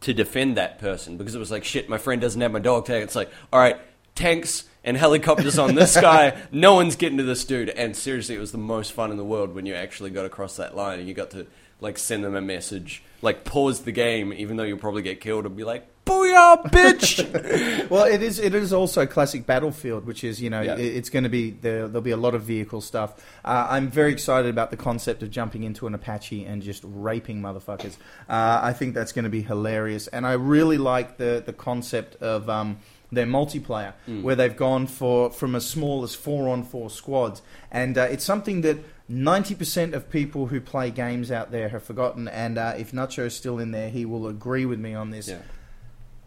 to 0.00 0.14
defend 0.14 0.56
that 0.56 0.78
person 0.78 1.16
because 1.16 1.34
it 1.34 1.38
was 1.38 1.50
like, 1.50 1.64
shit, 1.64 1.88
my 1.88 1.98
friend 1.98 2.20
doesn't 2.20 2.40
have 2.40 2.52
my 2.52 2.58
dog 2.58 2.86
tag. 2.86 3.02
It's 3.02 3.16
like, 3.16 3.30
all 3.52 3.60
right, 3.60 3.76
tanks 4.14 4.64
and 4.84 4.96
helicopters 4.96 5.58
on 5.58 5.74
this 5.74 5.94
guy. 6.00 6.40
No 6.50 6.74
one's 6.74 6.96
getting 6.96 7.18
to 7.18 7.24
this 7.24 7.44
dude. 7.44 7.70
And 7.70 7.96
seriously, 7.96 8.34
it 8.34 8.40
was 8.40 8.52
the 8.52 8.58
most 8.58 8.92
fun 8.92 9.10
in 9.10 9.16
the 9.16 9.24
world 9.24 9.54
when 9.54 9.66
you 9.66 9.74
actually 9.74 10.10
got 10.10 10.26
across 10.26 10.56
that 10.56 10.76
line 10.76 10.98
and 10.98 11.08
you 11.08 11.14
got 11.14 11.30
to 11.32 11.46
like 11.80 11.98
send 11.98 12.24
them 12.24 12.34
a 12.34 12.40
message, 12.40 13.02
like 13.22 13.44
pause 13.44 13.80
the 13.80 13.92
game, 13.92 14.32
even 14.32 14.56
though 14.56 14.62
you'll 14.64 14.78
probably 14.78 15.02
get 15.02 15.20
killed, 15.20 15.44
and 15.46 15.56
be 15.56 15.64
like, 15.64 15.86
"Booyah, 16.04 16.62
bitch!" 16.70 17.88
well, 17.90 18.04
it 18.04 18.22
is. 18.22 18.38
It 18.38 18.54
is 18.54 18.72
also 18.72 19.06
classic 19.06 19.44
Battlefield, 19.46 20.06
which 20.06 20.22
is 20.24 20.40
you 20.40 20.50
know 20.50 20.60
Yeah. 20.60 20.74
it- 20.76 20.96
it's 20.96 21.10
going 21.10 21.24
to 21.24 21.28
be 21.30 21.50
there. 21.50 21.88
There'll 21.88 22.00
be 22.00 22.10
a 22.12 22.16
lot 22.16 22.34
of 22.34 22.42
vehicle 22.42 22.80
stuff. 22.80 23.14
Uh, 23.44 23.66
I'm 23.70 23.88
very 23.88 24.12
excited 24.12 24.48
about 24.50 24.70
the 24.70 24.76
concept 24.76 25.22
of 25.22 25.30
jumping 25.30 25.64
into 25.64 25.86
an 25.86 25.94
Apache 25.94 26.44
and 26.44 26.62
just 26.62 26.82
raping 26.84 27.40
motherfuckers. 27.42 27.96
Uh, 28.28 28.60
I 28.62 28.72
think 28.72 28.94
that's 28.94 29.12
going 29.12 29.24
to 29.24 29.30
be 29.30 29.42
hilarious, 29.42 30.06
and 30.08 30.26
I 30.26 30.32
really 30.34 30.78
like 30.78 31.16
the 31.18 31.42
the 31.44 31.52
concept 31.52 32.16
of. 32.22 32.48
Um, 32.48 32.78
their 33.10 33.24
multiplayer, 33.24 33.94
where 34.20 34.36
they've 34.36 34.54
gone 34.54 34.86
for 34.86 35.30
from 35.30 35.54
as 35.54 35.66
small 35.66 36.02
as 36.02 36.14
four 36.14 36.46
on 36.50 36.62
four 36.62 36.90
squads, 36.90 37.40
and 37.72 37.96
uh, 37.96 38.02
it's 38.02 38.22
something 38.22 38.60
that 38.60 38.76
ninety 39.08 39.54
percent 39.54 39.94
of 39.94 40.10
people 40.10 40.46
who 40.46 40.60
play 40.60 40.90
games 40.90 41.30
out 41.30 41.50
there 41.50 41.68
have 41.70 41.82
forgotten. 41.82 42.28
And 42.28 42.58
uh, 42.58 42.74
if 42.76 42.92
Nacho 42.92 43.26
is 43.26 43.34
still 43.34 43.58
in 43.58 43.70
there, 43.70 43.90
he 43.90 44.04
will 44.04 44.26
agree 44.28 44.64
with 44.64 44.78
me 44.78 44.94
on 44.94 45.10
this 45.10 45.28
yeah. 45.28 45.38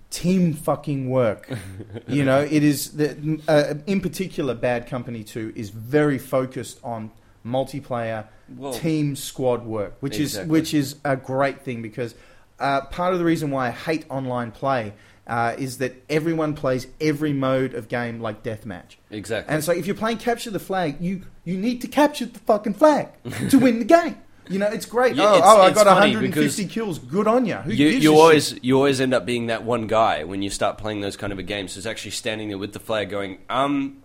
team 0.09 0.53
fucking 0.53 1.09
work. 1.09 1.49
you 2.07 2.25
know, 2.25 2.41
it 2.41 2.63
is 2.63 2.91
the, 2.91 3.41
uh, 3.47 3.75
in 3.87 4.01
particular 4.01 4.53
Bad 4.53 4.87
Company 4.87 5.23
2 5.23 5.53
is 5.55 5.69
very 5.69 6.17
focused 6.17 6.79
on 6.83 7.11
multiplayer 7.45 8.27
team 8.73 9.15
squad 9.15 9.65
work, 9.65 9.95
which 9.99 10.19
is 10.19 10.39
which 10.41 10.73
is 10.73 10.97
a 11.03 11.15
great 11.15 11.61
thing 11.61 11.81
because 11.81 12.15
uh, 12.59 12.81
part 12.81 13.13
of 13.13 13.19
the 13.19 13.25
reason 13.25 13.51
why 13.51 13.67
I 13.67 13.71
hate 13.71 14.05
online 14.09 14.51
play 14.51 14.93
uh, 15.31 15.55
is 15.57 15.77
that 15.77 15.95
everyone 16.09 16.53
plays 16.53 16.87
every 16.99 17.31
mode 17.31 17.73
of 17.73 17.87
game 17.87 18.19
like 18.19 18.43
deathmatch. 18.43 18.97
Exactly. 19.09 19.51
And 19.53 19.63
so 19.63 19.71
if 19.71 19.87
you're 19.87 19.95
playing 19.95 20.17
capture 20.17 20.51
the 20.51 20.59
flag, 20.59 20.97
you 20.99 21.21
you 21.45 21.55
need 21.57 21.79
to 21.81 21.87
capture 21.87 22.25
the 22.25 22.39
fucking 22.39 22.73
flag 22.73 23.07
to 23.49 23.57
win 23.57 23.79
the 23.79 23.85
game. 23.85 24.17
You 24.49 24.59
know, 24.59 24.67
it's 24.67 24.85
great. 24.85 25.15
Yeah, 25.15 25.31
oh, 25.31 25.35
it's- 25.37 25.43
oh 25.45 25.61
I 25.61 25.71
got 25.71 25.85
150 25.87 26.65
kills. 26.65 26.99
Good 26.99 27.27
on 27.27 27.45
you. 27.45 27.55
Who 27.55 27.71
you 27.71 27.87
you 27.87 28.15
always 28.17 28.49
shit? 28.49 28.63
you 28.65 28.75
always 28.75 28.99
end 28.99 29.13
up 29.13 29.25
being 29.25 29.47
that 29.47 29.63
one 29.63 29.87
guy 29.87 30.25
when 30.25 30.41
you 30.41 30.49
start 30.49 30.77
playing 30.77 30.99
those 30.99 31.15
kind 31.15 31.31
of 31.31 31.39
a 31.39 31.43
games 31.43 31.75
who's 31.75 31.87
actually 31.87 32.11
standing 32.11 32.49
there 32.49 32.57
with 32.57 32.73
the 32.73 32.79
flag 32.79 33.09
going, 33.09 33.37
um, 33.49 34.03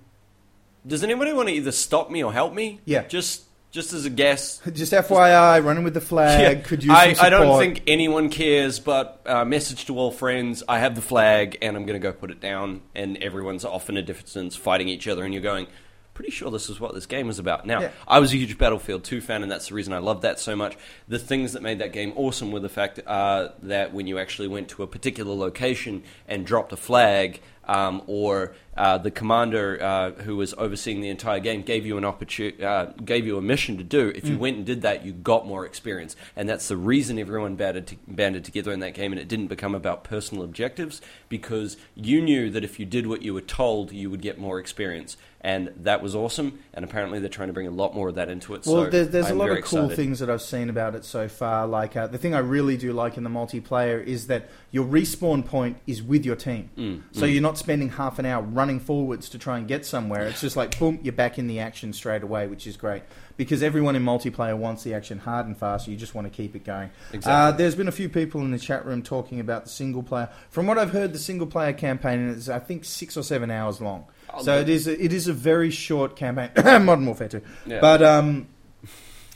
does 0.86 1.02
anybody 1.02 1.32
want 1.32 1.48
to 1.48 1.54
either 1.56 1.72
stop 1.72 2.08
me 2.08 2.22
or 2.22 2.32
help 2.32 2.54
me? 2.54 2.80
Yeah. 2.84 3.02
Just 3.02 3.45
just 3.70 3.92
as 3.92 4.04
a 4.06 4.10
guess. 4.10 4.60
Just 4.72 4.92
FYI, 4.92 5.62
running 5.64 5.84
with 5.84 5.94
the 5.94 6.00
flag. 6.00 6.64
Could 6.64 6.82
you? 6.84 6.92
I, 6.92 7.14
I 7.20 7.28
don't 7.30 7.58
think 7.58 7.82
anyone 7.86 8.30
cares, 8.30 8.78
but 8.80 9.20
uh, 9.26 9.44
message 9.44 9.86
to 9.86 9.98
all 9.98 10.10
friends. 10.10 10.62
I 10.68 10.78
have 10.78 10.94
the 10.94 11.02
flag, 11.02 11.58
and 11.60 11.76
I'm 11.76 11.84
going 11.84 12.00
to 12.00 12.02
go 12.02 12.12
put 12.12 12.30
it 12.30 12.40
down. 12.40 12.80
And 12.94 13.16
everyone's 13.18 13.64
off 13.64 13.88
in 13.90 13.96
a 13.96 14.02
distance, 14.02 14.56
fighting 14.56 14.88
each 14.88 15.06
other, 15.08 15.24
and 15.24 15.34
you're 15.34 15.42
going. 15.42 15.66
Pretty 16.14 16.30
sure 16.30 16.50
this 16.50 16.70
is 16.70 16.80
what 16.80 16.94
this 16.94 17.04
game 17.04 17.26
was 17.26 17.38
about. 17.38 17.66
Now, 17.66 17.80
Yeah. 17.82 17.90
I 18.08 18.20
was 18.20 18.32
a 18.32 18.38
huge 18.38 18.56
Battlefield 18.56 19.04
2 19.04 19.20
fan, 19.20 19.42
and 19.42 19.52
that's 19.52 19.68
the 19.68 19.74
reason 19.74 19.92
I 19.92 19.98
love 19.98 20.22
that 20.22 20.40
so 20.40 20.56
much. 20.56 20.74
The 21.08 21.18
things 21.18 21.52
that 21.52 21.60
made 21.62 21.80
that 21.80 21.92
game 21.92 22.14
awesome 22.16 22.52
were 22.52 22.60
the 22.60 22.70
fact 22.70 23.00
uh, 23.06 23.48
that 23.64 23.92
when 23.92 24.06
you 24.06 24.18
actually 24.18 24.48
went 24.48 24.70
to 24.70 24.82
a 24.82 24.86
particular 24.86 25.34
location 25.34 26.04
and 26.26 26.46
dropped 26.46 26.72
a 26.72 26.76
flag, 26.78 27.42
um, 27.68 28.00
or 28.06 28.54
uh, 28.76 28.98
the 28.98 29.10
commander 29.10 29.82
uh, 29.82 30.10
who 30.22 30.36
was 30.36 30.54
overseeing 30.58 31.00
the 31.00 31.08
entire 31.08 31.40
game 31.40 31.62
gave 31.62 31.86
you 31.86 31.96
an 31.96 32.04
opportunity, 32.04 32.62
uh, 32.62 32.86
gave 33.04 33.26
you 33.26 33.38
a 33.38 33.42
mission 33.42 33.76
to 33.78 33.84
do. 33.84 34.12
If 34.14 34.28
you 34.28 34.38
went 34.38 34.56
and 34.56 34.66
did 34.66 34.82
that, 34.82 35.04
you 35.04 35.12
got 35.12 35.46
more 35.46 35.64
experience, 35.64 36.16
and 36.34 36.48
that's 36.48 36.68
the 36.68 36.76
reason 36.76 37.18
everyone 37.18 37.56
banded, 37.56 37.86
to, 37.88 37.96
banded 38.06 38.44
together 38.44 38.72
in 38.72 38.80
that 38.80 38.94
game, 38.94 39.12
and 39.12 39.20
it 39.20 39.28
didn't 39.28 39.46
become 39.48 39.74
about 39.74 40.04
personal 40.04 40.44
objectives 40.44 41.00
because 41.28 41.76
you 41.94 42.20
knew 42.20 42.50
that 42.50 42.64
if 42.64 42.78
you 42.78 42.86
did 42.86 43.06
what 43.06 43.22
you 43.22 43.32
were 43.34 43.40
told, 43.40 43.92
you 43.92 44.10
would 44.10 44.22
get 44.22 44.38
more 44.38 44.58
experience, 44.58 45.16
and 45.47 45.72
that 45.84 46.03
was 46.03 46.16
awesome. 46.16 46.59
And 46.74 46.84
apparently, 46.84 47.20
they're 47.20 47.28
trying 47.28 47.47
to 47.47 47.53
bring 47.53 47.68
a 47.68 47.70
lot 47.70 47.94
more 47.94 48.09
of 48.09 48.16
that 48.16 48.28
into 48.28 48.55
it. 48.55 48.66
Well, 48.66 48.86
so 48.86 48.90
there's, 48.90 49.11
there's 49.11 49.30
a 49.30 49.34
lot 49.34 49.49
of 49.49 49.62
cool 49.62 49.84
excited. 49.84 49.94
things 49.94 50.18
that 50.18 50.28
I've 50.28 50.42
seen 50.42 50.68
about 50.68 50.97
it 50.97 51.05
so 51.05 51.28
far. 51.28 51.68
Like 51.68 51.97
uh, 51.97 52.09
the 52.09 52.18
thing 52.18 52.34
I 52.34 52.40
really 52.40 52.76
do 52.76 52.92
like 52.92 53.16
in 53.16 53.22
the 53.22 53.30
multiplayer 53.30 54.05
is 54.05 54.26
that 54.26 54.49
your 54.72 54.84
respawn 54.84 55.47
point 55.47 55.76
is 55.86 56.03
with 56.03 56.26
your 56.26 56.34
team, 56.34 56.70
Mm, 56.76 57.03
so 57.12 57.26
you're 57.26 57.42
not 57.42 57.59
spending 57.59 57.90
half 57.90 58.18
an 58.18 58.26
hour 58.26 58.42
running 58.42 58.80
forwards 58.80 59.28
to 59.30 59.38
try 59.38 59.57
and 59.57 59.68
get 59.68 59.86
somewhere. 59.86 60.26
It's 60.26 60.40
just 60.40 60.57
like 60.57 60.76
boom, 60.80 60.99
you're 61.05 61.12
back 61.12 61.38
in 61.38 61.47
the 61.47 61.61
action 61.61 61.92
straight 61.92 62.24
away, 62.24 62.49
which 62.49 62.66
is 62.66 62.76
great 62.76 63.05
because 63.36 63.62
everyone 63.62 63.94
in 63.94 64.03
multiplayer 64.03 64.57
wants 64.57 64.82
the 64.82 64.94
action 64.94 65.18
hard 65.18 65.47
and 65.47 65.57
fast. 65.57 65.84
So 65.84 65.92
you 65.92 65.97
just 65.97 66.14
want 66.14 66.26
to 66.26 66.30
keep 66.36 66.57
it 66.57 66.64
going. 66.64 66.90
Exactly. 67.12 67.32
Uh, 67.32 67.53
there's 67.53 67.76
been 67.76 67.88
a 67.88 67.92
few 67.92 68.09
people 68.09 68.40
in 68.40 68.51
the 68.51 68.59
chat 68.59 68.84
room 68.84 69.03
talking 69.03 69.38
about 69.38 69.64
the 69.64 69.70
single 69.70 70.03
player. 70.03 70.28
From 70.51 70.66
what 70.66 70.76
I've 70.76 70.90
heard, 70.90 71.12
the 71.12 71.18
single 71.18 71.47
player 71.47 71.72
campaign 71.72 72.28
is 72.30 72.49
I 72.49 72.59
think 72.59 72.84
six 72.84 73.16
or 73.16 73.22
seven 73.22 73.51
hours 73.51 73.80
long. 73.80 74.07
Oh, 74.32 74.42
so 74.42 74.58
it 74.58 74.68
is 74.68 74.86
a, 74.86 75.02
it 75.02 75.12
is 75.12 75.28
a 75.28 75.32
very 75.32 75.70
short 75.70 76.16
campaign. 76.16 76.50
Modern 76.84 77.06
Warfare 77.06 77.28
2. 77.28 77.40
Yeah. 77.66 77.80
But 77.80 78.02
um, 78.02 78.48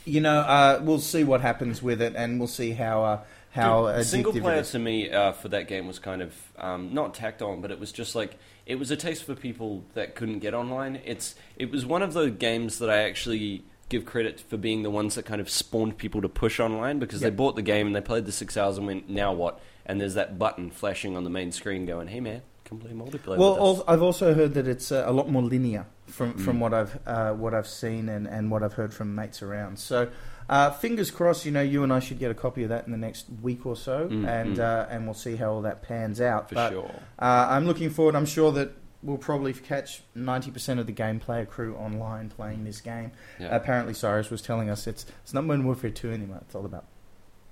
you 0.05 0.21
know, 0.21 0.41
uh, 0.41 0.81
we'll 0.83 0.99
see 0.99 1.25
what 1.25 1.41
happens 1.41 1.83
with 1.83 2.03
it, 2.03 2.15
and 2.17 2.39
we'll 2.39 2.49
see 2.49 2.73
how 2.73 3.05
uh, 3.05 3.21
how 3.51 3.93
Dude, 3.93 4.07
single 4.07 4.33
player 4.33 4.63
to 4.63 4.79
me 4.79 5.11
uh, 5.11 5.33
for 5.33 5.49
that 5.49 5.69
game 5.69 5.87
was 5.87 5.99
kind 5.99 6.23
of 6.23 6.35
um, 6.59 6.95
not 6.95 7.15
tacked 7.15 7.43
on, 7.43 7.61
but 7.61 7.71
it 7.71 7.81
was 7.81 7.93
just 7.93 8.15
like 8.15 8.39
it 8.67 8.79
was 8.79 8.91
a 8.91 8.97
taste 8.97 9.25
for 9.25 9.35
people 9.35 9.85
that 9.95 10.15
couldn't 10.15 10.39
get 10.39 10.55
online. 10.55 11.01
It's 11.05 11.35
it 11.57 11.71
was 11.71 11.85
one 11.85 12.03
of 12.03 12.13
those 12.13 12.33
games 12.33 12.79
that 12.79 12.91
I 12.91 13.03
actually 13.03 13.65
give 13.89 14.05
credit 14.05 14.41
for 14.41 14.57
being 14.57 14.83
the 14.83 14.91
ones 14.91 15.17
that 15.17 15.25
kind 15.25 15.41
of 15.41 15.51
spawned 15.51 15.99
people 15.99 16.23
to 16.23 16.29
push 16.29 16.61
online 16.61 17.01
because 17.01 17.21
they 17.21 17.31
bought 17.31 17.57
the 17.57 17.63
game 17.63 17.89
and 17.89 17.97
they 17.97 18.01
played 18.01 18.25
the 18.25 18.31
six 18.31 18.57
hours 18.57 18.79
and 18.79 18.87
went 18.87 19.09
now 19.09 19.33
what? 19.33 19.61
And 19.85 20.01
there's 20.01 20.15
that 20.15 20.39
button 20.39 20.71
flashing 20.71 21.17
on 21.17 21.25
the 21.25 21.31
main 21.31 21.51
screen 21.51 21.87
going, 21.87 22.07
"Hey 22.07 22.21
man, 22.21 22.43
come 22.71 22.79
play 22.79 22.93
multiplayer." 22.93 23.37
Well, 23.37 23.53
with 23.55 23.61
us." 23.81 23.85
al- 23.87 23.95
I've 23.95 24.03
also 24.03 24.33
heard 24.35 24.55
that 24.55 24.67
it's 24.67 24.91
uh, 24.91 25.05
a 25.07 25.13
lot 25.13 25.29
more 25.29 25.43
linear 25.43 25.85
from, 26.07 26.33
Mm. 26.35 26.41
from 26.41 26.61
what 26.61 26.73
I've 26.73 26.99
uh, 27.07 27.33
what 27.35 27.53
I've 27.53 27.67
seen 27.69 28.09
and, 28.09 28.27
and 28.27 28.51
what 28.51 28.63
I've 28.63 28.73
heard 28.75 28.95
from 28.95 29.15
mates 29.15 29.43
around. 29.43 29.79
So, 29.79 30.09
uh, 30.49 30.71
fingers 30.71 31.11
crossed. 31.11 31.45
You 31.45 31.53
know, 31.53 31.61
you 31.63 31.83
and 31.83 31.93
I 31.93 31.99
should 32.01 32.19
get 32.19 32.31
a 32.31 32.35
copy 32.35 32.63
of 32.63 32.69
that 32.71 32.87
in 32.87 32.93
the 32.93 32.99
next 32.99 33.27
week 33.43 33.67
or 33.67 33.77
so, 33.77 34.09
Mm, 34.09 34.27
and 34.27 34.57
mm. 34.57 34.61
Uh, 34.61 34.87
and 34.89 35.05
we'll 35.05 35.15
see 35.15 35.37
how 35.37 35.53
all 35.53 35.63
that 35.63 35.83
pans 35.83 36.21
out. 36.21 36.49
for 36.49 36.55
but, 36.55 36.71
sure. 36.73 36.95
Uh, 37.19 37.47
I'm 37.51 37.67
looking 37.67 37.91
forward. 37.91 38.15
I'm 38.17 38.27
sure 38.27 38.51
that 38.53 38.71
we'll 39.03 39.17
probably 39.17 39.55
catch 39.55 40.03
90% 40.15 40.79
of 40.79 40.87
the 40.87 40.93
gameplay 40.93 41.49
crew 41.49 41.75
online 41.77 42.29
playing 42.29 42.65
this 42.65 42.83
game. 42.83 43.11
Yeah. 43.39 43.55
Apparently, 43.57 43.95
Cyrus 43.95 44.29
was 44.31 44.43
telling 44.43 44.69
us 44.69 44.87
it's 44.87 45.07
it's 45.23 45.33
not 45.33 45.45
Modern 45.45 45.65
Warfare 45.65 45.91
2 45.91 46.11
anymore. 46.13 46.39
It's 46.43 46.55
all 46.55 46.67
about 46.67 46.85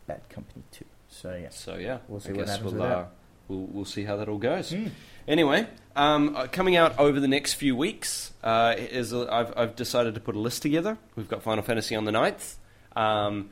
Bad 0.07 0.29
Company 0.29 0.63
2. 0.73 0.85
So 1.09 1.35
yeah. 1.41 1.49
So 1.51 1.77
yeah, 1.77 1.99
We'll 2.09 2.21
see 2.21 2.31
I 2.31 2.33
what 2.35 2.49
happens 2.49 2.73
we'll, 2.75 2.83
with 2.83 2.91
that. 2.91 3.11
We'll 3.49 3.67
we'll 3.67 3.85
see 3.85 4.05
how 4.05 4.17
that 4.17 4.29
all 4.29 4.39
goes. 4.39 4.73
Mm. 4.73 4.91
Anyway, 5.27 5.67
um, 5.97 6.35
uh, 6.37 6.47
coming 6.51 6.77
out 6.77 6.99
over 6.99 7.21
the 7.21 7.29
next 7.29 7.55
few 7.55 7.75
weeks 7.77 8.33
uh, 8.43 8.75
is 8.79 9.13
i 9.13 9.41
I've 9.41 9.53
I've 9.57 9.77
decided 9.77 10.15
to 10.15 10.21
put 10.21 10.37
a 10.37 10.39
list 10.39 10.63
together. 10.63 10.97
We've 11.17 11.29
got 11.29 11.43
Final 11.43 11.63
Fantasy 11.65 11.95
on 11.97 12.05
the 12.05 12.13
9th. 12.13 12.57
Um, 12.97 13.51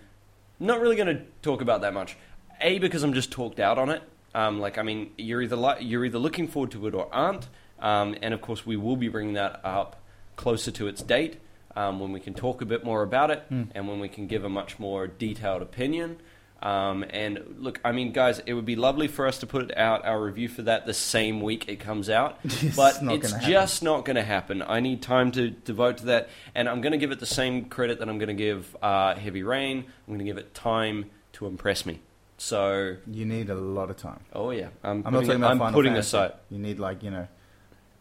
not 0.58 0.80
really 0.80 0.96
going 0.96 1.14
to 1.16 1.22
talk 1.42 1.60
about 1.60 1.82
that 1.82 1.92
much. 1.92 2.16
A 2.60 2.78
because 2.78 3.02
I'm 3.02 3.12
just 3.12 3.30
talked 3.30 3.60
out 3.60 3.78
on 3.78 3.90
it. 3.90 4.02
Um, 4.34 4.58
like 4.60 4.78
I 4.78 4.82
mean, 4.82 5.10
you're 5.18 5.42
either 5.42 5.56
li- 5.56 5.80
you're 5.82 6.04
either 6.04 6.18
looking 6.18 6.48
forward 6.48 6.70
to 6.72 6.86
it 6.86 6.94
or 6.94 7.12
aren't. 7.14 7.48
Um, 7.78 8.16
and 8.22 8.32
of 8.32 8.40
course, 8.40 8.64
we 8.64 8.76
will 8.76 8.96
be 8.96 9.08
bringing 9.08 9.34
that 9.34 9.60
up 9.64 10.00
closer 10.36 10.70
to 10.70 10.86
its 10.86 11.02
date 11.02 11.40
um, 11.74 12.00
when 12.00 12.10
we 12.12 12.20
can 12.20 12.32
talk 12.32 12.62
a 12.62 12.64
bit 12.64 12.84
more 12.84 13.02
about 13.02 13.30
it 13.30 13.44
Hmm. 13.50 13.64
and 13.74 13.86
when 13.86 14.00
we 14.00 14.08
can 14.08 14.26
give 14.26 14.44
a 14.44 14.48
much 14.48 14.78
more 14.78 15.06
detailed 15.06 15.60
opinion. 15.60 16.16
Um, 16.62 17.04
and 17.10 17.56
look, 17.58 17.80
I 17.84 17.92
mean, 17.92 18.12
guys, 18.12 18.40
it 18.46 18.54
would 18.54 18.64
be 18.64 18.76
lovely 18.76 19.08
for 19.08 19.26
us 19.26 19.38
to 19.38 19.46
put 19.46 19.76
out 19.76 20.04
our 20.06 20.20
review 20.20 20.48
for 20.48 20.62
that 20.62 20.86
the 20.86 20.94
same 20.94 21.40
week 21.42 21.68
it 21.68 21.76
comes 21.80 22.08
out, 22.08 22.38
It's 22.44 22.74
but 22.74 23.02
not 23.02 23.14
it's 23.16 23.32
just 23.46 23.82
not 23.82 24.04
going 24.04 24.16
to 24.16 24.22
happen. 24.24 24.62
I 24.66 24.80
need 24.80 25.02
time 25.02 25.30
to 25.32 25.50
devote 25.50 25.98
to 25.98 26.06
that, 26.06 26.28
and 26.54 26.68
I'm 26.68 26.80
going 26.80 26.92
to 26.92 26.98
give 26.98 27.12
it 27.12 27.20
the 27.20 27.26
same 27.26 27.66
credit 27.66 27.98
that 27.98 28.08
I'm 28.08 28.18
going 28.18 28.28
to 28.28 28.34
give 28.34 28.74
uh, 28.82 29.14
Heavy 29.14 29.42
Rain. 29.42 29.78
I'm 29.80 30.06
going 30.06 30.18
to 30.18 30.24
give 30.24 30.38
it 30.38 30.54
time 30.54 31.10
to 31.34 31.46
impress 31.46 31.84
me. 31.84 32.00
So, 32.38 32.96
You 33.10 33.24
need 33.26 33.48
a 33.50 33.54
lot 33.54 33.90
of 33.90 33.96
time. 33.98 34.20
oh 34.32 34.50
yeah, 34.50 34.68
I'm, 34.82 35.02
I'm 35.06 35.12
not 35.12 35.12
putting, 35.12 35.26
talking 35.26 35.36
about 35.42 35.50
I'm 35.52 35.58
Final 35.58 35.74
putting 35.74 35.92
Fantasy. 35.92 36.16
aside. 36.16 36.32
You 36.50 36.58
need 36.58 36.78
like 36.78 37.02
you 37.02 37.10
know 37.10 37.28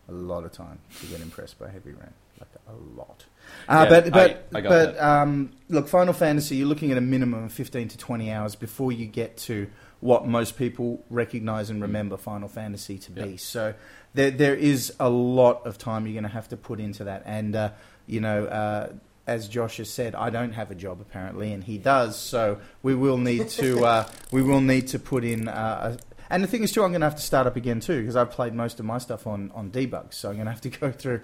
a 0.09 0.11
lot 0.11 0.43
of 0.45 0.51
time 0.53 0.79
to 1.01 1.05
get 1.07 1.19
impressed 1.21 1.59
by 1.59 1.69
Heavy 1.69 1.91
Rain, 1.91 2.13
like 2.39 2.49
a 2.67 2.73
lot. 2.99 3.25
Uh, 3.67 3.87
Yeah, 3.89 3.89
but 3.89 4.11
but 4.11 4.47
I- 4.53 4.57
I 4.59 4.61
but 4.61 5.01
um, 5.01 5.51
look, 5.69 5.87
Final 5.87 6.13
Fantasy, 6.13 6.55
you're 6.57 6.67
looking 6.67 6.91
at 6.91 6.97
a 6.97 7.01
minimum 7.01 7.45
of 7.45 7.51
15 7.51 7.87
to 7.89 7.97
20 7.97 8.31
hours 8.31 8.55
before 8.55 8.91
you 8.91 9.05
get 9.05 9.37
to 9.37 9.67
what 10.01 10.27
most 10.27 10.57
people 10.57 11.03
recognize 11.09 11.69
and 11.69 11.81
remember 11.81 12.17
Final 12.17 12.47
Fantasy 12.47 12.97
to 12.99 13.11
be. 13.11 13.21
Mm. 13.21 13.29
Yep. 13.31 13.39
So 13.39 13.73
there 14.13 14.31
there 14.31 14.55
is 14.55 14.93
a 14.99 15.09
lot 15.09 15.65
of 15.65 15.77
time 15.77 16.05
you're 16.05 16.13
going 16.13 16.23
to 16.23 16.29
have 16.29 16.49
to 16.49 16.57
put 16.57 16.79
into 16.79 17.03
that, 17.05 17.23
and 17.25 17.55
uh, 17.55 17.69
you 18.07 18.19
know. 18.21 18.45
Uh, 18.45 18.89
as 19.27 19.47
Josh 19.47 19.77
has 19.77 19.89
said, 19.89 20.13
I 20.13 20.29
don't 20.29 20.51
have 20.51 20.69
a 20.69 20.75
job 20.75 21.01
apparently, 21.01 21.51
and 21.51 21.63
he 21.63 21.79
does. 21.79 22.15
So 22.15 22.59
we 22.83 22.93
will 22.93 23.17
need 23.17 23.49
to 23.61 23.83
uh, 23.83 24.07
we 24.31 24.43
will 24.43 24.61
need 24.61 24.87
to 24.89 24.99
put 24.99 25.23
in. 25.23 25.47
Uh, 25.47 25.97
a, 25.97 26.15
and 26.31 26.43
the 26.43 26.47
thing 26.47 26.61
is, 26.61 26.71
too, 26.71 26.83
I'm 26.83 26.91
going 26.91 27.01
to 27.01 27.07
have 27.07 27.15
to 27.15 27.23
start 27.23 27.47
up 27.47 27.55
again 27.55 27.79
too 27.79 28.01
because 28.01 28.15
I've 28.15 28.29
played 28.29 28.53
most 28.53 28.79
of 28.79 28.85
my 28.85 28.99
stuff 28.99 29.25
on 29.25 29.51
on 29.55 29.71
debug. 29.71 30.13
So 30.13 30.29
I'm 30.29 30.35
going 30.35 30.45
to 30.45 30.51
have 30.51 30.61
to 30.61 30.69
go 30.69 30.91
through, 30.91 31.21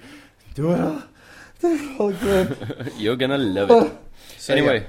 do 0.55 0.71
it 0.71 0.81
all, 0.81 1.03
it 1.63 1.95
all 1.99 2.09
again. 2.09 2.91
You're 2.97 3.15
gonna 3.15 3.37
love 3.37 3.71
it. 3.71 3.97
So, 4.37 4.53
anyway, 4.53 4.87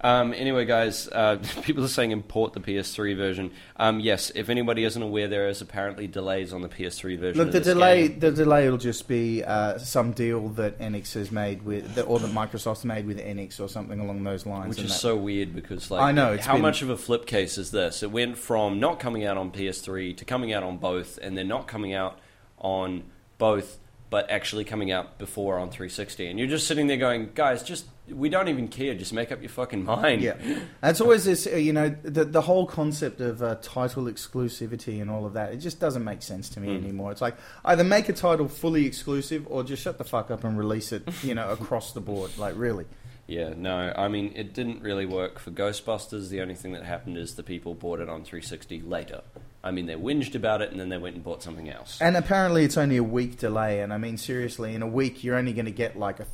um, 0.00 0.32
anyway, 0.32 0.64
guys, 0.64 1.08
uh, 1.08 1.36
people 1.62 1.82
are 1.84 1.88
saying 1.88 2.12
import 2.12 2.52
the 2.52 2.60
PS3 2.60 3.16
version. 3.16 3.50
Um, 3.76 3.98
yes, 3.98 4.30
if 4.36 4.48
anybody 4.48 4.84
isn't 4.84 5.02
aware, 5.02 5.26
there 5.26 5.48
is 5.48 5.60
apparently 5.60 6.06
delays 6.06 6.52
on 6.52 6.62
the 6.62 6.68
PS3 6.68 7.18
version. 7.18 7.42
Look, 7.42 7.50
the 7.52 7.58
delay 7.60 8.08
game. 8.08 8.20
the 8.20 8.30
delay 8.30 8.70
will 8.70 8.78
just 8.78 9.08
be 9.08 9.42
uh, 9.42 9.78
some 9.78 10.12
deal 10.12 10.50
that 10.50 10.78
Enix 10.78 11.14
has 11.14 11.32
made 11.32 11.62
with, 11.62 11.98
or 12.06 12.20
that 12.20 12.30
Microsoft's 12.30 12.84
made 12.84 13.06
with 13.06 13.18
Enix 13.18 13.58
or 13.58 13.68
something 13.68 13.98
along 13.98 14.22
those 14.22 14.46
lines. 14.46 14.68
Which 14.68 14.84
is 14.84 14.92
that- 14.92 14.98
so 15.00 15.16
weird 15.16 15.52
because, 15.52 15.90
like, 15.90 16.00
I 16.02 16.12
know, 16.12 16.36
how 16.38 16.52
been- 16.54 16.62
much 16.62 16.82
of 16.82 16.90
a 16.90 16.96
flip 16.96 17.26
case 17.26 17.58
is 17.58 17.72
this? 17.72 18.04
It 18.04 18.12
went 18.12 18.38
from 18.38 18.78
not 18.78 19.00
coming 19.00 19.24
out 19.24 19.36
on 19.36 19.50
PS3 19.50 20.16
to 20.18 20.24
coming 20.24 20.52
out 20.52 20.62
on 20.62 20.76
both, 20.78 21.18
and 21.20 21.36
then 21.36 21.48
not 21.48 21.66
coming 21.66 21.92
out 21.92 22.18
on 22.58 23.02
both, 23.38 23.78
but 24.12 24.30
actually 24.30 24.62
coming 24.62 24.90
out 24.92 25.16
before 25.18 25.58
on 25.58 25.70
360. 25.70 26.26
And 26.28 26.38
you're 26.38 26.46
just 26.46 26.66
sitting 26.68 26.86
there 26.86 26.98
going, 26.98 27.30
guys, 27.34 27.62
just 27.62 27.86
we 28.10 28.28
don't 28.28 28.48
even 28.48 28.68
care. 28.68 28.94
Just 28.94 29.14
make 29.14 29.32
up 29.32 29.40
your 29.40 29.48
fucking 29.48 29.84
mind. 29.84 30.20
Yeah, 30.20 30.34
it's 30.82 31.00
always 31.00 31.24
this. 31.24 31.46
uh, 31.46 31.56
You 31.56 31.72
know, 31.72 31.88
the 32.02 32.24
the 32.26 32.42
whole 32.42 32.66
concept 32.66 33.22
of 33.22 33.42
uh, 33.42 33.56
title 33.62 34.04
exclusivity 34.04 35.00
and 35.00 35.10
all 35.10 35.24
of 35.24 35.32
that. 35.32 35.54
It 35.54 35.56
just 35.58 35.80
doesn't 35.80 36.04
make 36.04 36.20
sense 36.20 36.50
to 36.50 36.60
me 36.60 36.68
Mm. 36.68 36.82
anymore. 36.84 37.10
It's 37.10 37.22
like 37.22 37.36
either 37.64 37.84
make 37.84 38.10
a 38.10 38.12
title 38.12 38.48
fully 38.48 38.84
exclusive 38.86 39.46
or 39.48 39.64
just 39.64 39.82
shut 39.82 39.96
the 39.96 40.04
fuck 40.04 40.30
up 40.30 40.44
and 40.44 40.58
release 40.58 40.92
it. 40.92 41.02
You 41.22 41.34
know, 41.34 41.48
across 41.48 41.92
the 41.92 42.00
board. 42.02 42.36
Like 42.36 42.54
really. 42.56 42.84
Yeah, 43.26 43.54
no, 43.56 43.94
I 43.96 44.08
mean, 44.08 44.32
it 44.34 44.52
didn't 44.52 44.82
really 44.82 45.06
work 45.06 45.38
for 45.38 45.52
Ghostbusters. 45.52 46.28
The 46.28 46.42
only 46.42 46.54
thing 46.56 46.72
that 46.72 46.82
happened 46.84 47.16
is 47.16 47.36
the 47.36 47.42
people 47.44 47.72
bought 47.74 48.00
it 48.00 48.08
on 48.10 48.24
360 48.24 48.82
later. 48.82 49.22
I 49.64 49.70
mean, 49.70 49.86
they 49.86 49.94
whinged 49.94 50.34
about 50.34 50.60
it 50.62 50.70
and 50.70 50.80
then 50.80 50.88
they 50.88 50.98
went 50.98 51.14
and 51.14 51.24
bought 51.24 51.42
something 51.42 51.70
else. 51.70 51.98
And 52.00 52.16
apparently, 52.16 52.64
it's 52.64 52.76
only 52.76 52.96
a 52.96 53.04
week 53.04 53.38
delay. 53.38 53.80
And 53.80 53.92
I 53.92 53.98
mean, 53.98 54.16
seriously, 54.16 54.74
in 54.74 54.82
a 54.82 54.86
week, 54.88 55.22
you're 55.22 55.36
only 55.36 55.52
going 55.52 55.66
to 55.66 55.72
get 55.72 55.98
like 55.98 56.20
a 56.20 56.26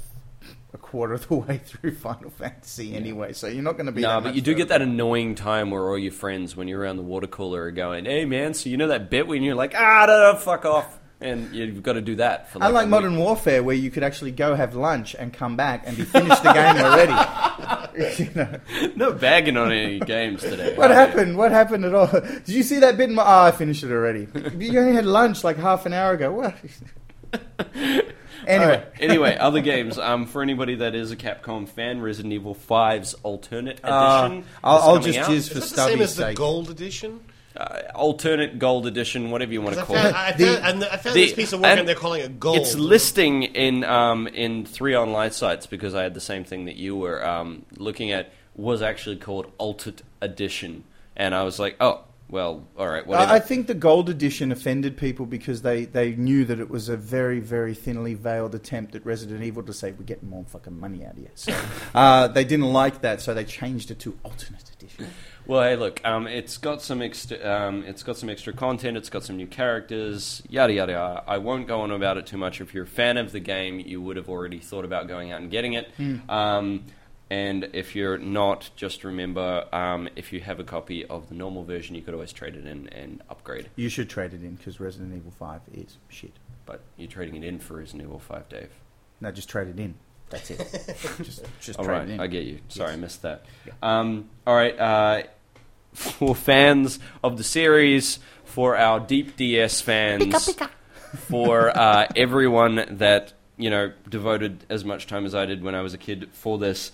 a 0.75 0.79
quarter 0.79 1.15
of 1.15 1.29
the 1.29 1.35
way 1.37 1.59
through 1.59 1.95
Final 1.95 2.31
Fantasy 2.31 2.95
anyway, 2.95 3.33
so 3.33 3.47
you're 3.47 3.63
not 3.63 3.75
going 3.75 3.87
to 3.87 3.93
be. 3.93 4.03
No, 4.03 4.09
that 4.09 4.23
but 4.23 4.35
you 4.35 4.43
do 4.43 4.55
get 4.55 4.69
that 4.69 4.83
annoying 4.83 5.35
time 5.35 5.71
where 5.71 5.83
all 5.89 5.99
your 5.99 6.13
friends, 6.13 6.57
when 6.57 6.69
you're 6.69 6.81
around 6.81 6.97
the 6.97 7.03
water 7.03 7.27
cooler, 7.27 7.63
are 7.65 7.71
going, 7.71 8.05
"Hey, 8.05 8.25
man, 8.25 8.55
so 8.55 8.69
you 8.69 8.77
know 8.77 8.89
that 8.89 9.11
bit 9.11 9.27
when 9.27 9.43
you're 9.43 9.55
like, 9.55 9.75
ah, 9.77 10.05
no, 10.07 10.33
no, 10.33 10.39
fuck 10.39 10.65
off," 10.65 10.99
and 11.21 11.55
you've 11.55 11.83
got 11.83 11.95
to 11.95 12.01
do 12.01 12.17
that 12.17 12.51
for 12.51 12.59
like 12.59 12.69
Unlike 12.69 12.89
Modern. 12.89 13.17
Warfare, 13.17 13.63
where 13.63 13.75
you 13.75 13.91
could 13.91 14.03
actually 14.03 14.33
go 14.33 14.55
have 14.55 14.75
lunch 14.75 15.15
and 15.19 15.33
come 15.33 15.57
back 15.57 15.85
and 15.87 15.97
be 15.97 16.05
finished 16.05 16.43
the 16.43 16.53
game 16.53 16.77
already. 16.77 17.15
you 17.97 18.29
know. 18.35 18.61
no 18.97 19.13
bagging 19.13 19.57
on 19.57 19.73
any 19.73 19.99
games 20.01 20.43
today. 20.43 20.75
What 20.77 20.91
are 20.91 20.95
you? 20.95 21.01
happened? 21.01 21.37
What 21.37 21.53
happened 21.53 21.85
at 21.85 21.95
all? 21.95 22.07
Did 22.09 22.49
you 22.49 22.63
see 22.63 22.81
that 22.81 22.97
bit? 22.97 23.09
In 23.09 23.15
my, 23.15 23.23
oh, 23.23 23.45
I 23.47 23.51
finished 23.51 23.83
it 23.85 23.91
already. 23.91 24.27
You 24.57 24.79
only 24.81 24.95
had 24.95 25.07
lunch 25.07 25.45
like 25.45 25.57
half 25.57 25.87
an 25.87 25.93
hour 25.93 26.13
ago. 26.13 26.33
What? 26.33 26.55
anyway, 27.75 28.13
Alright, 28.49 28.87
anyway, 29.01 29.37
other 29.37 29.61
games. 29.61 29.99
Um, 29.99 30.27
for 30.27 30.43
anybody 30.43 30.77
that 30.77 30.95
is 30.95 31.11
a 31.11 31.17
Capcom 31.17 31.69
fan, 31.69 32.01
Resident 32.01 32.33
Evil 32.33 32.55
5's 32.55 33.15
Alternate 33.23 33.79
Edition. 33.79 33.89
Uh, 33.93 34.43
I'll, 34.65 34.79
I'll 34.79 34.99
just 34.99 35.19
out. 35.19 35.29
jizz 35.29 35.33
Is 35.35 35.49
for 35.49 35.55
that 35.55 35.61
the 35.61 35.67
same 35.67 35.89
Stubby's 35.89 36.01
as 36.03 36.17
the 36.17 36.23
sake. 36.25 36.37
gold 36.37 36.71
edition? 36.71 37.21
Uh, 37.59 37.83
Alternate 37.95 38.59
Gold 38.59 38.87
Edition, 38.87 39.31
whatever 39.31 39.53
you 39.53 39.61
want 39.61 39.77
to 39.77 39.83
call 39.83 39.97
I 39.97 40.03
found, 40.03 40.09
it. 40.09 40.15
I 40.15 40.33
The- 40.33 40.47
found, 40.47 40.65
and 40.65 40.85
I 40.85 40.97
found 40.97 41.17
the- 41.17 41.21
this 41.27 41.33
piece 41.35 41.53
of 41.53 41.61
work 41.61 41.71
and 41.71 41.81
and 41.81 41.89
they're 41.89 41.97
calling 41.97 42.23
it 42.23 42.39
gold. 42.39 42.57
It's 42.59 42.75
listing 42.77 43.43
in 43.43 43.85
um, 43.85 44.27
in 44.29 44.65
three 44.65 44.97
online 44.97 45.33
sites 45.33 45.67
because 45.67 45.95
I 45.95 46.03
had 46.05 46.15
the 46.15 46.21
same 46.21 46.45
thing 46.45 46.67
that 46.67 46.77
you 46.77 46.97
were 46.97 47.27
um, 47.27 47.65
looking 47.77 48.13
at. 48.13 48.33
Was 48.55 48.83
actually 48.83 49.17
called 49.17 49.53
Altered 49.59 50.03
Edition, 50.21 50.83
and 51.17 51.33
I 51.33 51.45
was 51.45 51.61
like, 51.61 51.77
oh, 51.81 52.03
well, 52.31 52.67
all 52.77 52.89
right, 52.89 53.07
whatever. 53.07 53.31
I 53.31 53.37
I 53.37 53.41
think 53.41 53.69
the 53.69 53.75
gold 53.75 54.09
edition 54.11 54.51
offended 54.53 54.97
people 54.97 55.27
because 55.27 55.63
they, 55.63 55.85
they 55.85 56.17
knew 56.17 56.45
that 56.45 56.59
it 56.61 56.69
was 56.69 56.89
a 56.89 56.97
very, 56.97 57.39
very 57.41 57.73
thinly 57.73 58.15
veiled 58.15 58.55
attempt 58.55 58.95
at 58.95 59.07
Resident 59.07 59.43
Evil 59.45 59.63
to 59.63 59.73
say, 59.73 59.93
we're 59.93 60.03
getting 60.05 60.29
more 60.29 60.45
fucking 60.45 60.79
money 60.79 61.07
out 61.07 61.13
of 61.13 61.19
you. 61.21 61.31
So 61.37 61.57
uh, 61.95 62.29
they 62.29 62.45
didn't 62.45 62.73
like 62.73 63.01
that, 63.03 63.21
so 63.21 63.33
they 63.33 63.45
changed 63.45 63.91
it 63.93 63.99
to 64.01 64.19
alternate 64.25 64.71
edition. 64.77 65.07
Well, 65.49 65.63
hey, 65.63 65.77
look, 65.77 66.01
um, 66.05 66.27
it's 66.27 66.59
got 66.59 66.83
some 66.83 67.01
extra, 67.01 67.43
um, 67.43 67.83
it's 67.85 68.03
got 68.03 68.19
some 68.19 68.29
extra 68.29 68.53
content. 68.53 68.99
It's 68.99 69.09
got 69.09 69.25
some 69.25 69.39
new 69.39 69.47
characters, 69.47 70.43
yada 70.49 70.75
yada 70.75 70.93
yada. 70.93 71.25
I 71.27 71.39
won't 71.39 71.67
go 71.67 71.81
on 71.81 71.91
about 71.91 72.19
it 72.19 72.27
too 72.27 72.37
much. 72.37 72.61
If 72.61 72.75
you're 72.75 72.85
a 72.85 72.87
fan 72.87 73.17
of 73.17 73.33
the 73.33 73.41
game, 73.41 73.81
you 73.81 74.03
would 74.03 74.17
have 74.19 74.29
already 74.29 74.59
thought 74.59 74.85
about 74.85 75.09
going 75.09 75.33
out 75.33 75.41
and 75.41 75.51
getting 75.51 75.73
it. 75.73 75.91
Um, 76.29 76.85
and 77.31 77.71
if 77.73 77.97
you're 77.97 78.19
not, 78.19 78.71
just 78.77 79.05
remember, 79.05 79.65
um, 79.73 80.09
if 80.17 80.35
you 80.35 80.41
have 80.41 80.61
a 80.61 80.65
copy 80.65 81.05
of 81.07 81.31
the 81.31 81.35
normal 81.35 81.65
version, 81.65 81.95
you 81.95 82.03
could 82.03 82.15
always 82.15 82.33
trade 82.33 82.55
it 82.55 82.67
in 82.67 82.89
and 82.89 83.23
upgrade. 83.31 83.71
You 83.75 83.89
should 83.89 84.11
trade 84.11 84.35
it 84.35 84.43
in 84.43 84.55
because 84.57 84.81
Resident 84.81 85.15
Evil 85.17 85.33
5 85.33 85.63
is 85.73 85.97
shit. 86.09 86.33
But 86.69 86.83
you're 86.99 87.09
trading 87.09 87.43
it 87.43 87.45
in 87.45 87.59
for 87.59 87.79
Resident 87.79 88.03
Evil 88.03 88.19
Five, 88.19 88.47
Dave. 88.51 88.69
No, 89.23 89.33
just 89.33 89.49
trade 89.49 89.69
it 89.69 89.81
in. 89.81 89.95
That's 90.29 90.51
it. 90.51 90.59
just 91.23 91.43
just 91.63 91.79
All 91.79 91.85
trade 91.87 91.97
right, 91.97 92.09
it 92.11 92.13
in. 92.13 92.21
I 92.21 92.27
get 92.27 92.45
you. 92.45 92.59
Sorry, 92.69 92.93
I 92.93 92.97
missed 92.97 93.23
that. 93.23 93.47
Um, 93.83 94.29
all 94.47 94.55
right, 94.55 94.79
uh, 94.79 95.23
for 95.99 96.35
fans 96.35 96.99
of 97.23 97.37
the 97.37 97.45
series, 97.45 98.19
for 98.45 98.77
our 98.77 99.01
Deep 99.01 99.37
DS 99.37 99.81
fans, 99.81 100.55
for 101.27 101.77
uh, 101.77 102.07
everyone 102.17 102.85
that 102.99 103.33
you 103.57 103.71
know 103.71 103.93
devoted 104.09 104.65
as 104.69 104.85
much 104.85 105.07
time 105.07 105.27
as 105.27 105.35
I 105.35 105.47
did 105.47 105.63
when 105.63 105.75
I 105.75 105.83
was 105.83 105.95
a 105.95 105.99
kid 105.99 106.29
for 106.33 106.59
this, 106.59 106.93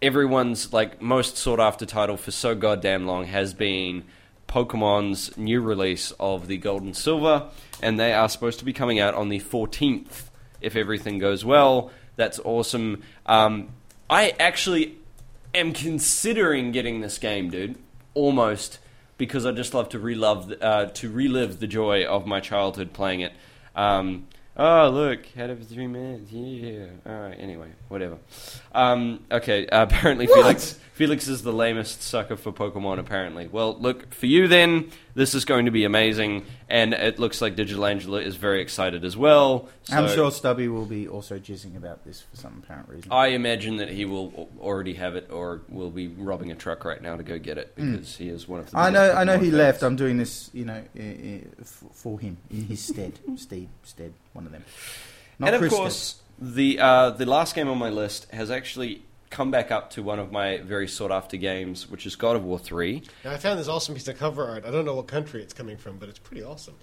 everyone's 0.00 0.72
like 0.72 1.00
most 1.02 1.36
sought 1.36 1.60
after 1.60 1.86
title 1.86 2.16
for 2.16 2.30
so 2.30 2.54
goddamn 2.54 3.06
long 3.06 3.26
has 3.26 3.54
been 3.54 4.04
Pokemon's 4.48 5.36
new 5.36 5.60
release 5.60 6.12
of 6.18 6.46
the 6.46 6.56
Gold 6.56 6.82
and 6.82 6.96
Silver, 6.96 7.48
and 7.82 7.98
they 8.00 8.12
are 8.12 8.28
supposed 8.28 8.58
to 8.58 8.64
be 8.64 8.72
coming 8.72 8.98
out 8.98 9.14
on 9.14 9.28
the 9.28 9.40
14th 9.40 10.24
if 10.60 10.76
everything 10.76 11.18
goes 11.18 11.44
well. 11.44 11.90
That's 12.16 12.38
awesome. 12.38 13.02
Um, 13.26 13.70
I 14.10 14.34
actually 14.38 14.96
am 15.54 15.72
considering 15.72 16.72
getting 16.72 17.00
this 17.00 17.18
game, 17.18 17.50
dude. 17.50 17.76
Almost 18.14 18.78
because 19.18 19.46
I 19.46 19.52
just 19.52 19.74
love 19.74 19.88
to 19.90 19.98
relive 19.98 20.52
uh, 20.60 20.86
to 20.86 21.10
relive 21.10 21.60
the 21.60 21.66
joy 21.66 22.04
of 22.04 22.26
my 22.26 22.40
childhood 22.40 22.92
playing 22.92 23.20
it. 23.20 23.32
Um, 23.76 24.26
oh 24.56 24.88
look, 24.88 25.26
it 25.50 25.58
for 25.58 25.64
three 25.64 25.86
minutes. 25.86 26.32
Yeah. 26.32 26.86
All 27.06 27.20
right. 27.20 27.36
Anyway, 27.38 27.68
whatever. 27.88 28.18
Um, 28.74 29.20
okay. 29.30 29.66
Uh, 29.66 29.84
apparently, 29.84 30.26
Felix 30.26 30.78
Felix 30.92 31.26
is 31.26 31.42
the 31.42 31.52
lamest 31.54 32.02
sucker 32.02 32.36
for 32.36 32.52
Pokemon. 32.52 32.98
Apparently. 32.98 33.48
Well, 33.48 33.78
look 33.78 34.12
for 34.12 34.26
you 34.26 34.46
then. 34.46 34.90
This 35.14 35.34
is 35.34 35.46
going 35.46 35.64
to 35.64 35.70
be 35.70 35.84
amazing, 35.84 36.44
and 36.68 36.92
it 36.92 37.18
looks 37.18 37.40
like 37.40 37.56
Digital 37.56 37.86
Angela 37.86 38.20
is 38.20 38.36
very 38.36 38.60
excited 38.60 39.02
as 39.04 39.16
well. 39.16 39.68
I'm 39.90 40.08
sure 40.08 40.30
Stubby 40.30 40.68
will 40.68 40.84
be 40.84 41.08
also 41.08 41.38
jizzing 41.38 41.76
about 41.76 42.04
this 42.04 42.20
for 42.20 42.36
some 42.36 42.62
apparent 42.62 42.88
reason. 42.90 43.10
I 43.10 43.28
imagine 43.28 43.78
that 43.78 43.88
he 43.88 44.04
will 44.04 44.50
already 44.60 44.94
have 44.94 45.16
it, 45.16 45.30
or 45.30 45.62
will 45.70 45.90
be 45.90 46.08
robbing 46.08 46.50
a 46.50 46.54
truck 46.54 46.84
right 46.84 47.00
now 47.00 47.16
to 47.16 47.22
go 47.22 47.38
get 47.38 47.56
it 47.56 47.74
because 47.74 48.16
he 48.16 48.28
is 48.28 48.46
one 48.46 48.60
of 48.60 48.70
the. 48.70 48.72
Hmm. 48.72 48.82
I 48.82 48.90
know, 48.90 49.12
I 49.12 49.24
know 49.24 49.38
he 49.38 49.46
fans. 49.46 49.54
left. 49.54 49.82
I'm 49.82 49.96
doing 49.96 50.18
this, 50.18 50.50
you 50.52 50.66
know, 50.66 50.82
i 50.94 51.00
i 51.00 51.42
f- 51.60 51.84
for 51.92 52.20
him 52.20 52.36
in 52.50 52.66
his 52.66 52.80
stead, 52.80 53.18
stead, 53.36 53.68
stead. 53.82 54.12
One 54.34 54.44
of 54.44 54.52
them. 54.52 54.64
Not 55.38 55.46
and 55.48 55.56
of 55.56 55.60
Chris 55.60 55.72
course, 55.72 56.22
the 56.38 56.78
uh, 56.78 57.10
the 57.10 57.26
last 57.26 57.54
game 57.54 57.68
on 57.68 57.78
my 57.78 57.88
list 57.88 58.30
has 58.30 58.50
actually 58.50 59.04
come 59.32 59.50
back 59.50 59.72
up 59.72 59.90
to 59.90 60.02
one 60.02 60.20
of 60.20 60.30
my 60.30 60.58
very 60.58 60.86
sought 60.86 61.10
after 61.10 61.36
games, 61.36 61.90
which 61.90 62.06
is 62.06 62.14
God 62.14 62.36
of 62.36 62.44
War 62.44 62.58
Three. 62.58 63.02
Now, 63.24 63.32
I 63.32 63.38
found 63.38 63.58
this 63.58 63.66
awesome 63.66 63.94
piece 63.94 64.06
of 64.06 64.18
cover 64.18 64.46
art. 64.46 64.64
I 64.64 64.70
don't 64.70 64.84
know 64.84 64.94
what 64.94 65.08
country 65.08 65.42
it's 65.42 65.54
coming 65.54 65.76
from, 65.76 65.96
but 65.96 66.08
it's 66.08 66.18
pretty 66.20 66.44
awesome. 66.44 66.74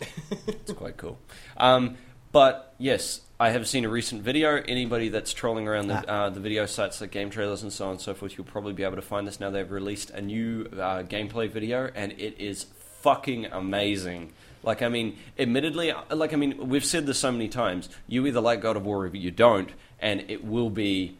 It's 0.48 0.72
quite 0.72 0.96
cool. 0.96 1.18
Um, 1.56 1.96
but 2.32 2.74
yes, 2.78 3.20
I 3.38 3.50
have 3.50 3.66
seen 3.68 3.84
a 3.84 3.88
recent 3.88 4.22
video. 4.22 4.62
Anybody 4.66 5.08
that's 5.08 5.32
trolling 5.32 5.68
around 5.68 5.88
the, 5.88 6.10
uh, 6.10 6.30
the 6.30 6.40
video 6.40 6.66
sites 6.66 7.00
like 7.00 7.10
game 7.10 7.30
trailers 7.30 7.62
and 7.62 7.72
so 7.72 7.86
on 7.86 7.92
and 7.92 8.00
so 8.00 8.14
forth, 8.14 8.36
you'll 8.36 8.46
probably 8.46 8.72
be 8.72 8.82
able 8.82 8.96
to 8.96 9.02
find 9.02 9.26
this 9.26 9.40
now. 9.40 9.50
They've 9.50 9.70
released 9.70 10.10
a 10.10 10.20
new 10.20 10.68
uh, 10.72 11.02
gameplay 11.02 11.50
video, 11.50 11.90
and 11.94 12.12
it 12.12 12.40
is 12.40 12.66
fucking 13.00 13.46
amazing. 13.46 14.32
Like, 14.62 14.82
I 14.82 14.88
mean, 14.88 15.16
admittedly, 15.38 15.92
like, 16.10 16.32
I 16.32 16.36
mean, 16.36 16.68
we've 16.68 16.84
said 16.84 17.06
this 17.06 17.18
so 17.18 17.30
many 17.30 17.48
times. 17.48 17.88
You 18.08 18.26
either 18.26 18.40
like 18.40 18.60
God 18.60 18.76
of 18.76 18.84
War 18.84 19.06
or 19.06 19.14
you 19.14 19.30
don't, 19.30 19.70
and 20.00 20.24
it 20.28 20.44
will 20.44 20.70
be 20.70 21.16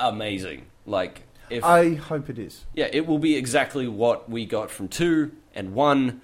amazing. 0.00 0.66
Like, 0.84 1.22
if 1.50 1.64
I 1.64 1.94
hope 1.94 2.28
it 2.30 2.38
is. 2.38 2.64
yeah, 2.74 2.88
it 2.92 3.06
will 3.06 3.18
be 3.18 3.36
exactly 3.36 3.86
what 3.88 4.28
we 4.30 4.46
got 4.46 4.70
from 4.70 4.88
two 4.88 5.32
and 5.54 5.74
one. 5.74 6.20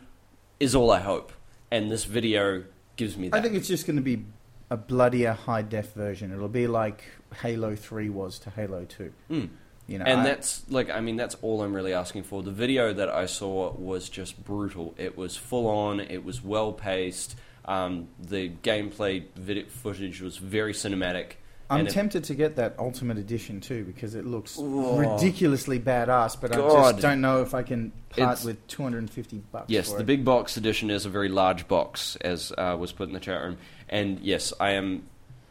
Is 0.60 0.74
all 0.76 0.90
I 0.92 1.00
hope, 1.00 1.32
and 1.72 1.90
this 1.90 2.04
video 2.04 2.64
gives 2.96 3.16
me 3.16 3.28
that. 3.28 3.36
I 3.36 3.40
think 3.42 3.54
it's 3.56 3.66
just 3.66 3.84
going 3.86 3.96
to 3.96 4.02
be 4.02 4.24
a 4.70 4.76
bloodier 4.76 5.32
high 5.32 5.62
def 5.62 5.92
version. 5.92 6.32
It'll 6.32 6.48
be 6.48 6.68
like 6.68 7.02
Halo 7.40 7.74
Three 7.74 8.08
was 8.08 8.38
to 8.40 8.50
Halo 8.50 8.84
Two. 8.84 9.12
Mm. 9.28 9.48
You 9.88 9.98
know, 9.98 10.04
and 10.04 10.20
I- 10.20 10.24
that's 10.24 10.62
like 10.70 10.88
I 10.90 11.00
mean 11.00 11.16
that's 11.16 11.34
all 11.42 11.62
I'm 11.62 11.74
really 11.74 11.92
asking 11.92 12.22
for. 12.22 12.42
The 12.44 12.52
video 12.52 12.92
that 12.92 13.08
I 13.08 13.26
saw 13.26 13.72
was 13.72 14.08
just 14.08 14.44
brutal. 14.44 14.94
It 14.98 15.16
was 15.16 15.36
full 15.36 15.66
on. 15.66 15.98
It 15.98 16.24
was 16.24 16.42
well 16.44 16.72
paced. 16.72 17.34
Um, 17.64 18.08
the 18.20 18.50
gameplay 18.62 19.24
vid- 19.34 19.70
footage 19.70 20.20
was 20.20 20.36
very 20.36 20.72
cinematic. 20.72 21.32
I'm 21.70 21.86
it- 21.86 21.90
tempted 21.90 22.24
to 22.24 22.34
get 22.34 22.56
that 22.56 22.74
Ultimate 22.78 23.16
Edition 23.18 23.60
too 23.60 23.84
because 23.84 24.14
it 24.14 24.26
looks 24.26 24.56
Oh. 24.60 24.98
ridiculously 24.98 25.78
badass. 25.80 26.38
But 26.40 26.52
I 26.52 26.56
just 26.90 27.00
don't 27.00 27.20
know 27.20 27.40
if 27.42 27.54
I 27.54 27.62
can 27.62 27.92
part 28.10 28.20
It's- 28.40 28.44
with 28.44 28.66
250 28.68 29.38
bucks. 29.50 29.66
Yes, 29.68 29.90
the 29.92 30.00
it. 30.00 30.06
big 30.06 30.24
box 30.24 30.56
edition 30.56 30.90
is 30.90 31.06
a 31.06 31.10
very 31.10 31.28
large 31.28 31.66
box, 31.68 32.16
as 32.20 32.52
uh, 32.58 32.76
was 32.78 32.92
put 32.92 33.08
in 33.08 33.14
the 33.14 33.20
chat 33.20 33.42
room. 33.42 33.56
And 33.88 34.20
yes, 34.20 34.52
I 34.60 34.70
am 34.72 35.04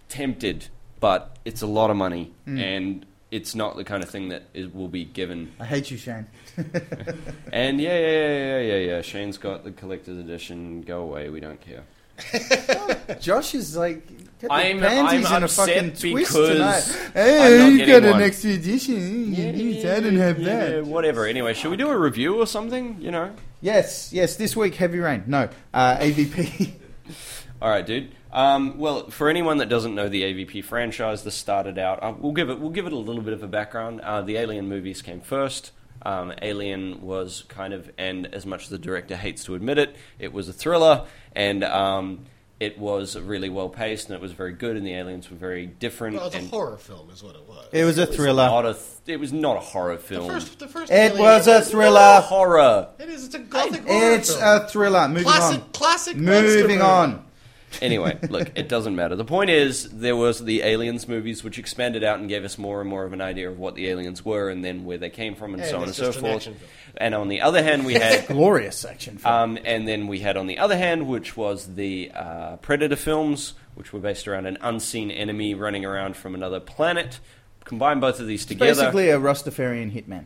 tempted, 0.10 0.68
but 1.00 1.38
it's 1.46 1.62
a 1.62 1.68
lot 1.68 1.90
of 1.90 1.98
money, 1.98 2.32
Hmm. 2.46 2.60
and 2.60 3.06
it's 3.32 3.56
not 3.56 3.78
the 3.78 3.84
kind 3.86 4.04
of 4.04 4.10
thing 4.10 4.30
that 4.30 4.44
is, 4.54 4.68
will 4.74 4.90
be 4.90 5.06
given. 5.06 5.52
I 5.60 5.66
hate 5.66 5.90
you, 5.90 5.98
Shane. 5.98 6.28
And 7.54 7.80
yeah, 7.82 7.98
yeah, 7.98 8.08
yeah, 8.10 8.38
yeah, 8.38 8.60
yeah, 8.60 8.76
yeah. 8.96 9.02
Shane's 9.02 9.38
got 9.38 9.64
the 9.64 9.72
collector's 9.72 10.18
edition. 10.18 10.82
Go 10.82 11.02
away, 11.02 11.30
we 11.30 11.40
don't 11.40 11.60
care. 11.62 11.84
Josh 13.20 13.56
is 13.56 13.76
like 13.76 14.08
I'm- 14.50 14.84
I'm 14.84 15.16
in 15.38 15.44
a 15.44 15.48
fucking 15.48 15.90
twist 15.94 16.04
because 16.34 16.50
tonight. 16.50 17.12
Hey, 17.14 17.70
you 17.72 17.86
got 17.86 18.04
an 18.04 18.12
one. 18.12 18.22
extra 18.24 18.52
edition. 18.52 19.34
I 19.34 19.52
didn't 19.52 20.18
have 20.18 20.40
Yeah, 20.40 20.66
that. 20.68 20.86
whatever. 20.86 21.26
Anyway, 21.28 21.54
should 21.54 21.70
we 21.72 21.78
do 21.78 21.90
a 21.90 21.98
review 21.98 22.36
or 22.42 22.48
something? 22.48 22.98
You 23.00 23.12
know. 23.12 23.32
Yes, 23.62 24.12
yes. 24.12 24.36
This 24.38 24.56
week, 24.56 24.74
heavy 24.76 24.98
rain. 25.00 25.24
No, 25.28 25.48
uh, 25.74 25.98
AVP. 25.98 26.72
All 27.62 27.70
right, 27.70 27.86
dude. 27.86 28.12
Um, 28.34 28.80
well, 28.80 29.10
for 29.12 29.30
anyone 29.30 29.58
that 29.58 29.70
doesn't 29.70 29.94
know 29.94 30.10
the 30.10 30.24
AVP 30.24 30.64
franchise, 30.64 31.24
this 31.24 31.36
started 31.36 31.78
out. 31.78 32.02
Uh, 32.02 32.14
we'll 32.18 32.32
give 32.32 32.50
it. 32.50 32.60
We'll 32.60 32.72
give 32.72 32.88
it 32.88 32.94
a 32.94 32.98
little 32.98 33.22
bit 33.22 33.34
of 33.34 33.44
a 33.44 33.48
background. 33.48 34.02
Uh, 34.02 34.22
the 34.24 34.38
Alien 34.38 34.68
movies 34.68 35.02
came 35.04 35.22
first. 35.22 35.72
Um, 36.04 36.34
Alien 36.42 37.02
was 37.02 37.44
kind 37.48 37.74
of, 37.74 37.90
and 37.98 38.28
as 38.34 38.46
much 38.46 38.64
as 38.64 38.70
the 38.70 38.78
director 38.80 39.16
hates 39.16 39.44
to 39.46 39.56
admit 39.56 39.78
it, 39.78 39.96
it 40.20 40.34
was 40.34 40.50
a 40.50 40.54
thriller, 40.54 41.06
and 41.36 41.64
um, 41.64 42.26
it 42.60 42.78
was 42.78 43.18
really 43.18 43.50
well 43.50 43.70
paced, 43.70 44.08
and 44.08 44.16
it 44.16 44.22
was 44.22 44.32
very 44.32 44.54
good, 44.54 44.76
and 44.78 44.86
the 44.86 44.94
aliens 44.94 45.30
were 45.32 45.38
very 45.38 45.66
different. 45.66 46.18
Well, 46.18 46.28
it's 46.28 46.36
a 46.36 46.40
and 46.40 46.50
horror 46.50 46.78
film, 46.78 47.10
is 47.12 47.24
what 47.24 47.36
it 47.36 47.48
was. 47.48 47.68
it 47.72 47.84
was 47.86 47.98
a 47.98 48.06
thriller. 48.06 48.46
Not 48.46 48.66
a 48.66 48.74
th- 48.74 48.86
it 49.08 49.20
was 49.20 49.34
not 49.34 49.58
a 49.58 49.60
horror 49.60 49.98
film. 49.98 50.28
the 50.28 50.34
film. 50.34 50.40
first, 50.42 50.60
the 50.60 50.68
first 50.68 50.92
It 50.92 50.96
Alien- 50.96 51.20
was 51.22 51.48
a 51.48 51.52
Not 51.54 51.62
a 51.62 51.66
thriller. 51.66 52.22
horror. 52.22 52.88
It 53.00 53.10
is. 53.10 53.26
It's 53.26 53.36
a 53.36 53.40
gothic 53.40 53.88
horror 53.88 54.14
It's 54.16 54.34
film. 54.36 54.44
a 54.62 54.68
thriller. 54.68 55.08
Moving 55.08 55.24
classic, 55.24 55.62
on. 55.62 55.70
classic. 55.72 56.18
monster 56.18 56.42
Moving 56.44 56.68
movie. 56.80 56.82
on. 56.82 57.26
Anyway, 57.82 58.18
look, 58.30 58.52
it 58.56 58.68
doesn't 58.68 58.96
matter. 58.96 59.16
The 59.16 59.24
point 59.26 59.50
is, 59.50 59.90
there 59.92 60.16
was 60.16 60.44
the 60.44 60.62
Aliens 60.62 61.08
movies, 61.08 61.44
which 61.44 61.58
expanded 61.60 62.04
out 62.04 62.20
and 62.20 62.28
gave 62.28 62.44
us 62.44 62.58
more 62.58 62.82
and 62.82 62.90
more 62.90 63.06
of 63.06 63.14
an 63.14 63.22
idea 63.22 63.50
of 63.50 63.60
what 63.60 63.76
the 63.76 63.88
aliens 63.88 64.26
were 64.26 64.50
and 64.50 64.64
then 64.66 64.84
where 64.84 64.98
they 64.98 65.10
came 65.10 65.36
from 65.36 65.54
and 65.54 65.62
And 65.62 65.70
so 65.70 65.78
on 65.78 65.82
and 65.84 65.90
it's 65.90 65.98
so 65.98 66.06
just 66.08 66.18
an 66.18 66.22
forth. 66.24 66.36
action 66.36 66.54
film. 66.56 66.70
And 66.98 67.16
on 67.16 67.28
the 67.30 67.42
other 67.42 67.64
hand, 67.64 67.86
we 67.86 67.94
had 67.94 68.28
Glorious 68.28 68.84
action 68.84 69.18
film. 69.18 69.34
Um, 69.34 69.58
and 69.64 69.88
then 69.88 70.08
we 70.08 70.20
had 70.20 70.36
on 70.36 70.48
the 70.48 70.58
other 70.58 70.78
hand, 70.78 71.08
which 71.08 71.38
was 71.38 71.76
the 71.76 72.12
uh, 72.14 72.58
Predator 72.58 72.98
films, 72.98 73.54
which 73.76 73.94
were 73.94 74.00
based 74.02 74.28
around 74.28 74.46
an 74.48 74.58
unseen 74.62 75.10
enemy 75.10 75.54
running 75.54 75.86
around 75.86 76.18
from 76.18 76.36
another 76.36 76.60
planet. 76.60 77.20
Combine 77.64 78.00
both 78.02 78.20
of 78.20 78.28
these 78.28 78.46
together. 78.46 78.74
Basically, 78.82 79.10
a 79.10 79.18
Rastafarian 79.20 79.94
hitman. 79.94 80.26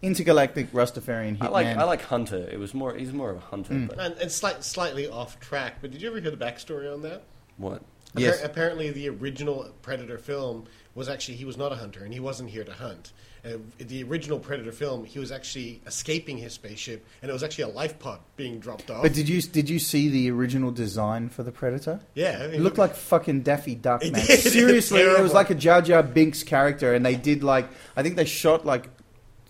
Intergalactic 0.00 0.70
Rastafarian 0.72 1.38
hitman. 1.38 1.46
I 1.46 1.48
like 1.48 1.66
I 1.66 1.84
like 1.84 2.02
Hunter. 2.02 2.48
It 2.50 2.58
was 2.58 2.72
more. 2.72 2.94
He's 2.94 3.12
more 3.12 3.30
of 3.30 3.38
a 3.38 3.40
hunter. 3.40 3.74
Mm. 3.74 3.88
But 3.88 3.98
And, 3.98 4.14
and 4.18 4.30
slight, 4.32 4.62
slightly 4.62 5.08
off 5.08 5.40
track, 5.40 5.78
but 5.80 5.90
did 5.90 6.00
you 6.02 6.08
ever 6.08 6.20
hear 6.20 6.30
the 6.30 6.36
backstory 6.36 6.92
on 6.92 7.02
that? 7.02 7.22
what? 7.56 7.82
Yes. 8.16 8.42
Apparently, 8.42 8.90
the 8.90 9.08
original 9.10 9.70
Predator 9.82 10.16
film 10.18 10.64
was 10.94 11.08
actually 11.08 11.36
he 11.36 11.44
was 11.44 11.56
not 11.56 11.72
a 11.72 11.76
hunter 11.76 12.02
and 12.04 12.12
he 12.12 12.20
wasn't 12.20 12.48
here 12.50 12.64
to 12.64 12.72
hunt. 12.72 13.12
Uh, 13.44 13.50
the 13.78 14.02
original 14.02 14.38
Predator 14.38 14.72
film, 14.72 15.04
he 15.04 15.18
was 15.18 15.30
actually 15.30 15.80
escaping 15.86 16.38
his 16.38 16.52
spaceship, 16.54 17.04
and 17.22 17.30
it 17.30 17.32
was 17.32 17.42
actually 17.44 17.64
a 17.64 17.68
life 17.68 17.98
pod 17.98 18.18
being 18.36 18.58
dropped 18.58 18.90
off. 18.90 19.02
But 19.02 19.12
did 19.12 19.28
you 19.28 19.40
did 19.42 19.68
you 19.68 19.78
see 19.78 20.08
the 20.08 20.30
original 20.30 20.70
design 20.72 21.28
for 21.28 21.42
the 21.42 21.52
Predator? 21.52 22.00
yeah, 22.14 22.42
It 22.44 22.60
looked 22.60 22.78
like 22.78 22.94
fucking 22.94 23.42
Daffy 23.42 23.74
Duck, 23.74 24.04
It 24.04 24.12
man. 24.12 24.26
did. 24.26 24.40
Seriously, 24.52 25.00
it 25.00 25.20
was 25.22 25.34
like 25.34 25.50
a 25.50 25.54
Jar 25.54 25.82
Jar 25.82 26.02
Binks 26.02 26.42
character, 26.42 26.94
and 26.94 27.04
they 27.06 27.14
did 27.14 27.42
like 27.44 27.68
I 27.96 28.02
think 28.02 28.16
they 28.16 28.24
shot 28.24 28.64
like 28.66 28.88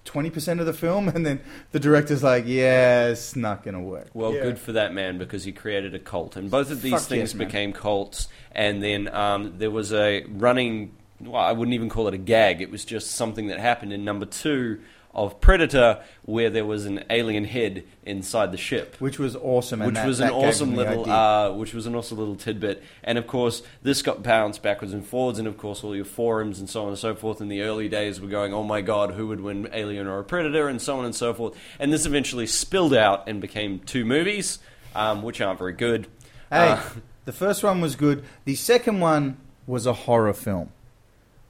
twenty 0.08 0.30
percent 0.30 0.58
of 0.58 0.66
the 0.66 0.72
film, 0.72 1.08
and 1.14 1.24
then 1.24 1.40
the 1.72 1.78
director's 1.78 2.22
like, 2.22 2.44
"Yeah, 2.46 3.08
it's 3.08 3.36
not 3.36 3.62
gonna 3.62 3.80
work." 3.82 4.08
Well, 4.14 4.34
Yeah. 4.34 4.42
good 4.42 4.58
for 4.58 4.72
that 4.72 4.92
man 4.94 5.18
because 5.18 5.44
he 5.44 5.52
created 5.52 5.94
a 5.94 5.98
cult, 5.98 6.34
and 6.36 6.50
both 6.50 6.70
of 6.70 6.80
these 6.82 6.92
Fuck 6.94 7.02
things 7.02 7.32
yes, 7.34 7.38
became 7.38 7.72
cults. 7.72 8.28
And 8.52 8.82
then 8.82 9.08
um, 9.14 9.54
there 9.58 9.70
was 9.70 9.92
a 9.92 10.24
running. 10.24 10.92
Well, 11.20 11.42
I 11.42 11.52
wouldn't 11.52 11.74
even 11.74 11.88
call 11.88 12.08
it 12.08 12.14
a 12.14 12.18
gag. 12.18 12.60
It 12.62 12.70
was 12.70 12.84
just 12.84 13.10
something 13.12 13.48
that 13.48 13.58
happened 13.60 13.92
in 13.92 14.04
number 14.04 14.24
two 14.26 14.80
of 15.24 15.40
Predator, 15.40 16.00
where 16.24 16.48
there 16.50 16.64
was 16.64 16.86
an 16.86 17.04
alien 17.10 17.44
head 17.44 17.84
inside 18.04 18.52
the 18.52 18.56
ship. 18.56 18.96
Which 18.98 19.18
was 19.18 19.34
awesome, 19.36 19.82
and 19.82 19.88
which 19.88 19.96
that- 19.96 20.06
was 20.06 20.20
an 20.20 20.30
awesome 20.30 20.74
little, 20.76 21.10
uh, 21.10 21.52
which 21.52 21.74
was 21.74 21.86
an 21.86 21.94
awesome 21.94 22.18
little 22.18 22.36
tidbit. 22.36 22.82
And 23.04 23.18
of 23.18 23.26
course, 23.26 23.62
this 23.82 24.00
got 24.02 24.22
bounced 24.22 24.62
backwards 24.62 24.92
and 24.94 25.04
forwards, 25.04 25.38
and 25.38 25.48
of 25.48 25.58
course, 25.58 25.82
all 25.84 25.94
your 25.96 26.04
forums 26.04 26.58
and 26.60 26.70
so 26.70 26.82
on 26.82 26.88
and 26.88 26.98
so 26.98 27.14
forth 27.14 27.40
in 27.40 27.48
the 27.48 27.62
early 27.62 27.88
days 27.88 28.20
were 28.20 28.28
going, 28.28 28.54
"Oh 28.54 28.62
my 28.62 28.80
God, 28.80 29.12
who 29.12 29.26
would 29.28 29.40
win, 29.40 29.68
Alien 29.72 30.06
or 30.06 30.18
a 30.20 30.24
Predator?" 30.24 30.68
and 30.68 30.80
so 30.80 30.98
on 30.98 31.04
and 31.04 31.14
so 31.14 31.34
forth. 31.34 31.54
And 31.78 31.92
this 31.92 32.06
eventually 32.06 32.46
spilled 32.46 32.94
out 32.94 33.28
and 33.28 33.40
became 33.40 33.80
two 33.80 34.04
movies, 34.04 34.58
um, 34.94 35.22
which 35.22 35.40
aren't 35.40 35.58
very 35.58 35.72
good. 35.72 36.06
Hey, 36.50 36.70
Uh, 36.70 36.80
the 37.24 37.32
first 37.32 37.62
one 37.62 37.80
was 37.80 37.94
good. 37.96 38.24
The 38.44 38.54
second 38.54 39.00
one 39.00 39.36
was 39.66 39.84
a 39.84 39.92
horror 39.92 40.32
film, 40.32 40.70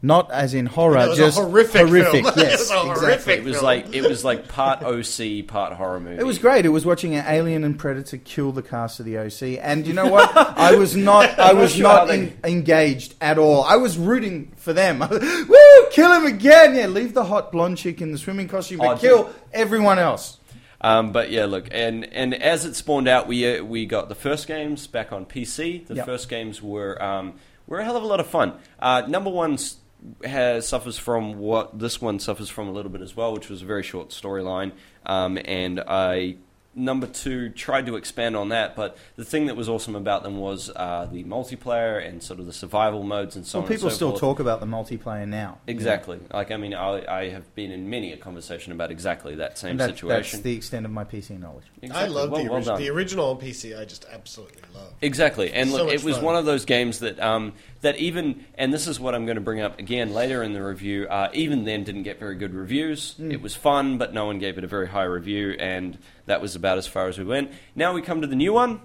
not 0.01 0.31
as 0.31 0.55
in 0.55 0.67
horror, 0.67 0.99
It 0.99 1.09
was 1.09 1.19
a 1.19 1.23
just 1.23 1.39
horrific 1.39 1.89
film. 1.89 2.25
Yes, 2.37 2.37
It 2.37 2.37
was 2.37 2.71
a 2.71 2.75
exactly. 2.91 2.91
horrific 3.01 3.39
it 3.39 3.45
was 3.45 3.55
film. 3.57 3.65
like 3.65 3.95
it 3.95 4.03
was 4.03 4.25
like 4.25 4.47
part 4.49 4.83
OC, 4.83 5.47
part 5.49 5.73
horror 5.73 5.99
movie. 5.99 6.21
It 6.21 6.25
was 6.27 6.39
great. 6.39 6.65
It 6.67 6.69
was 6.69 6.87
watching 6.87 7.17
an 7.17 7.25
alien 7.27 7.65
and 7.65 7.77
predator 7.79 8.17
kill 8.17 8.53
the 8.53 8.63
cast 8.63 9.01
of 9.01 9.07
the 9.07 9.19
OC, 9.19 9.59
and 9.61 9.87
you 9.87 9.95
know 9.95 10.07
what? 10.07 10.31
I 10.37 10.77
was 10.77 10.95
not. 10.95 11.39
I 11.39 11.53
was 11.53 11.75
sure 11.75 11.83
not 11.83 12.07
how 12.09 12.15
en- 12.15 12.39
engaged 12.45 13.15
at 13.21 13.39
all. 13.39 13.65
I 13.65 13.77
was 13.77 13.99
rooting 13.99 14.53
for 14.57 14.73
them. 14.73 15.01
Woo! 15.11 15.87
Kill 15.91 16.13
him 16.13 16.27
again! 16.27 16.77
Yeah, 16.77 16.87
leave 16.87 17.13
the 17.15 17.25
hot 17.25 17.51
blonde 17.51 17.79
chick 17.79 18.01
in 18.01 18.13
the 18.13 18.19
swimming 18.19 18.47
costume, 18.49 18.79
but 18.79 18.87
Oh, 18.89 18.97
kill 18.99 19.25
dude. 19.25 19.35
everyone 19.53 19.99
else. 19.99 20.39
Um, 20.81 21.11
but 21.11 21.33
yeah, 21.33 21.47
look, 21.47 21.67
and, 21.73 22.05
and 22.13 22.33
as 22.35 22.65
it 22.65 22.77
spawned 22.77 23.09
out, 23.09 23.27
we 23.27 23.59
uh, 23.59 23.65
we 23.65 23.85
got 23.85 24.09
the 24.09 24.15
first 24.15 24.47
games 24.47 24.87
back 24.87 25.11
on 25.13 25.27
PC. 25.27 25.85
The 25.87 25.97
Yep. 25.97 26.07
first 26.07 26.29
games 26.29 26.63
were 26.63 27.03
um, 27.03 27.35
were 27.67 27.81
a 27.81 27.85
hell 27.85 27.97
of 27.97 28.05
a 28.05 28.07
lot 28.07 28.21
of 28.21 28.29
fun. 28.29 28.53
Uh, 28.79 29.03
number 29.09 29.29
one 29.29 29.55
s- 29.55 29.75
has 30.25 30.67
suffers 30.67 30.99
from 30.99 31.39
what 31.39 31.79
this 31.79 32.01
one 32.01 32.19
suffers 32.19 32.49
from 32.49 32.69
a 32.69 32.73
little 32.73 32.91
bit 32.91 33.01
as 33.01 33.17
well, 33.17 33.33
which 33.33 33.49
was 33.49 33.63
a 33.63 33.65
very 33.65 33.83
short 33.83 34.11
storyline. 34.11 34.73
Um, 35.07 35.39
and 35.45 35.81
I 35.81 36.37
number 36.79 37.07
two 37.07 37.51
tried 37.51 37.87
to 37.87 37.97
expand 37.97 38.37
on 38.37 38.51
that, 38.51 38.77
but 38.77 38.97
the 39.17 39.25
thing 39.25 39.47
that 39.47 39.57
was 39.57 39.69
awesome 39.69 39.95
about 39.97 40.23
them 40.23 40.39
was 40.39 40.71
uh, 40.75 41.09
the 41.11 41.25
multiplayer 41.25 42.07
and 42.07 42.23
sort 42.23 42.41
of 42.41 42.47
the 42.47 42.53
survival 42.53 43.03
modes 43.03 43.37
and 43.37 43.47
so 43.47 43.59
Well, 43.59 43.65
on. 43.67 43.69
people 43.73 43.87
and 43.89 43.93
so 43.93 43.97
still 43.97 44.11
forth. 44.11 44.21
talk 44.21 44.41
about 44.41 44.61
the 44.61 44.67
multiplayer 44.67 45.27
now. 45.29 45.59
Exactly. 45.67 46.19
Like 46.33 46.51
I 46.51 46.57
mean, 46.57 46.75
I, 46.75 47.05
I 47.23 47.29
have 47.31 47.55
been 47.55 47.73
in 47.73 47.91
many 47.91 48.13
a 48.13 48.17
conversation 48.17 48.73
about 48.73 48.91
exactly 48.91 49.35
that 49.37 49.59
same 49.59 49.73
And 49.73 49.81
that, 49.81 49.91
situation. 49.91 50.39
that's 50.39 50.43
the 50.45 50.57
extent 50.57 50.87
of 50.87 50.93
my 50.93 51.05
PC 51.05 51.39
knowledge. 51.39 51.65
I 51.93 52.07
love 52.07 52.31
Well- 52.31 52.43
the, 52.43 52.49
well 52.49 52.57
original. 52.59 52.77
the 52.79 52.89
original 52.91 53.31
on 53.31 53.37
PC. 53.39 53.79
I 53.79 53.85
just 53.85 54.07
absolutely 54.13 54.63
love. 54.75 54.93
Exactly, 55.03 55.53
and 55.53 55.69
So 55.71 55.77
look, 55.79 55.87
much 55.87 55.95
it 55.97 56.05
was 56.05 56.17
fun. 56.17 56.25
one 56.25 56.37
of 56.37 56.45
those 56.45 56.65
games 56.65 57.01
that 57.01 57.19
um, 57.21 57.53
that 57.81 57.97
even, 57.97 58.45
and 58.57 58.73
this 58.73 58.87
is 58.87 58.99
what 58.99 59.15
I'm 59.15 59.25
going 59.27 59.37
to 59.37 59.41
bring 59.41 59.61
up 59.61 59.79
again 59.79 60.13
later 60.13 60.43
in 60.43 60.53
the 60.53 60.63
review. 60.63 61.07
Uh, 61.09 61.29
even 61.33 61.65
then, 61.65 61.85
didn't 61.85 62.03
get 62.05 62.19
very 62.19 62.35
good 62.35 62.55
reviews. 62.55 63.15
It 63.19 63.41
was 63.41 63.55
fun, 63.55 63.99
but 63.99 64.13
no 64.15 64.27
one 64.27 64.39
gave 64.39 64.59
it 64.59 64.65
a 64.65 64.67
very 64.67 64.89
high 64.89 65.05
review, 65.05 65.53
and 65.59 65.97
that 66.29 66.41
was 66.41 66.55
about 66.55 66.79
as 66.79 66.87
far 66.87 67.09
as 67.09 67.19
we 67.19 67.25
went. 67.25 67.51
Now 67.75 67.93
we 67.93 68.01
come 68.03 68.21
to 68.21 68.27
the 68.27 68.37
new 68.37 68.53
one, 68.53 68.81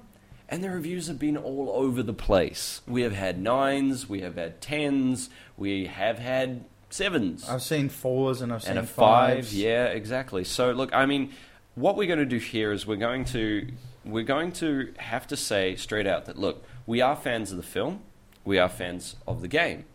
and 0.49 0.63
the 0.63 0.69
reviews 0.69 1.07
have 1.07 1.19
been 1.19 1.37
all 1.37 1.71
over 1.73 2.01
the 2.01 2.13
place. 2.13 2.81
We 2.87 3.03
have 3.03 3.13
had 3.13 3.39
nines, 3.39 4.09
we 4.09 4.21
have 4.21 4.35
had 4.35 4.61
tens, 4.61 5.29
we 5.57 5.85
have 5.85 6.19
had 6.19 6.65
sevens 6.89 7.49
I've 7.49 7.63
seen 7.63 7.89
fours 7.89 8.41
and 8.41 8.53
I've 8.53 8.61
seen 8.61 8.77
and 8.77 8.79
a 8.79 8.83
five. 8.83 9.37
fives. 9.37 9.55
Yeah, 9.55 9.85
exactly. 9.85 10.43
So 10.43 10.71
look, 10.71 10.93
I 10.93 11.05
mean, 11.05 11.31
what 11.75 11.95
we're 11.95 12.07
going 12.07 12.19
to 12.19 12.25
do 12.25 12.37
here 12.37 12.71
is 12.71 12.85
we're 12.85 12.95
going 12.97 13.25
to 13.25 13.67
we're 14.05 14.23
going 14.23 14.51
to 14.53 14.93
have 14.97 15.25
to 15.27 15.37
say 15.37 15.75
straight 15.75 16.05
out 16.05 16.25
that 16.25 16.37
look, 16.37 16.63
we 16.85 17.01
are 17.01 17.15
fans 17.15 17.51
of 17.51 17.57
the 17.57 17.63
film, 17.63 18.01
we 18.45 18.59
are 18.59 18.69
fans 18.69 19.15
of 19.27 19.41
the 19.41 19.47
game, 19.47 19.85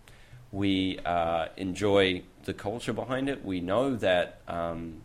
we 0.51 0.99
uh, 1.05 1.47
enjoy 1.57 2.23
the 2.45 2.55
culture 2.55 2.93
behind 2.93 3.29
it. 3.29 3.45
We 3.45 3.61
know 3.61 3.95
that. 3.97 4.41
Um, 4.49 5.03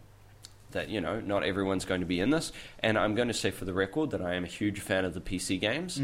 that 0.74 0.89
you 0.89 1.01
know, 1.01 1.19
not 1.19 1.43
everyone's 1.43 1.86
going 1.86 2.01
to 2.01 2.05
be 2.05 2.19
in 2.19 2.30
this, 2.30 2.51
and 2.80 2.97
I'm 2.97 3.15
going 3.15 3.30
to 3.30 3.34
say 3.34 3.51
for 3.51 3.65
the 3.65 3.74
record 3.74 4.11
that 4.11 4.21
I 4.21 4.36
am 4.36 4.43
a 4.43 4.47
huge 4.47 4.80
fan 4.80 5.05
of 5.05 5.13
the 5.13 5.21
PC 5.21 5.59
games, 5.59 5.99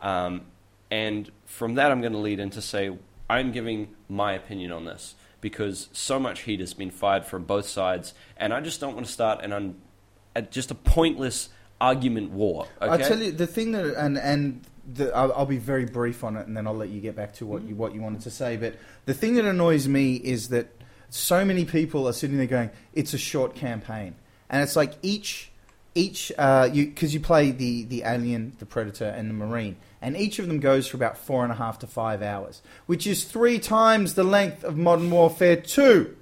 um, 0.00 0.42
and 0.90 1.30
from 1.44 1.74
that 1.74 1.90
I'm 1.90 2.00
going 2.00 2.12
to 2.12 2.18
lead 2.18 2.40
into 2.40 2.62
say 2.62 2.96
I'm 3.28 3.52
giving 3.52 3.94
my 4.08 4.32
opinion 4.32 4.72
on 4.72 4.84
this 4.84 5.14
because 5.40 5.88
so 5.92 6.18
much 6.18 6.40
heat 6.42 6.60
has 6.60 6.74
been 6.74 6.90
fired 6.90 7.24
from 7.24 7.44
both 7.44 7.68
sides, 7.68 8.14
and 8.36 8.52
I 8.52 8.60
just 8.60 8.80
don't 8.80 8.94
want 8.94 9.06
to 9.06 9.12
start 9.12 9.44
an 9.44 9.52
un, 9.52 9.80
a, 10.34 10.42
just 10.42 10.70
a 10.70 10.74
pointless 10.74 11.48
argument 11.80 12.30
war. 12.30 12.66
Okay? 12.82 12.92
I 12.92 12.96
tell 12.98 13.22
you 13.22 13.32
the 13.32 13.46
thing 13.46 13.72
that, 13.72 13.94
and 13.96 14.18
and 14.18 14.62
the, 14.86 15.14
I'll, 15.14 15.32
I'll 15.32 15.46
be 15.46 15.58
very 15.58 15.86
brief 15.86 16.24
on 16.24 16.36
it, 16.36 16.46
and 16.46 16.56
then 16.56 16.66
I'll 16.66 16.76
let 16.76 16.88
you 16.88 17.00
get 17.00 17.16
back 17.16 17.32
to 17.34 17.46
what 17.46 17.62
you 17.62 17.74
what 17.74 17.94
you 17.94 18.02
wanted 18.02 18.22
to 18.22 18.30
say. 18.30 18.56
But 18.56 18.76
the 19.06 19.14
thing 19.14 19.34
that 19.34 19.44
annoys 19.44 19.88
me 19.88 20.16
is 20.16 20.48
that 20.48 20.68
so 21.10 21.44
many 21.44 21.64
people 21.64 22.08
are 22.08 22.12
sitting 22.12 22.38
there 22.38 22.46
going, 22.46 22.70
"It's 22.94 23.14
a 23.14 23.18
short 23.18 23.54
campaign," 23.54 24.14
and 24.48 24.62
it's 24.62 24.76
like 24.76 24.94
each 25.02 25.50
each 25.94 26.32
uh, 26.38 26.68
you 26.72 26.86
because 26.86 27.12
you 27.12 27.20
play 27.20 27.50
the 27.50 27.84
the 27.84 28.02
alien, 28.04 28.54
the 28.58 28.66
predator, 28.66 29.06
and 29.06 29.28
the 29.28 29.34
marine, 29.34 29.76
and 30.00 30.16
each 30.16 30.38
of 30.38 30.46
them 30.46 30.60
goes 30.60 30.86
for 30.86 30.96
about 30.96 31.18
four 31.18 31.42
and 31.42 31.52
a 31.52 31.56
half 31.56 31.78
to 31.80 31.86
five 31.86 32.22
hours, 32.22 32.62
which 32.86 33.06
is 33.06 33.24
three 33.24 33.58
times 33.58 34.14
the 34.14 34.24
length 34.24 34.64
of 34.64 34.76
Modern 34.76 35.10
Warfare 35.10 35.56
Two 35.56 36.16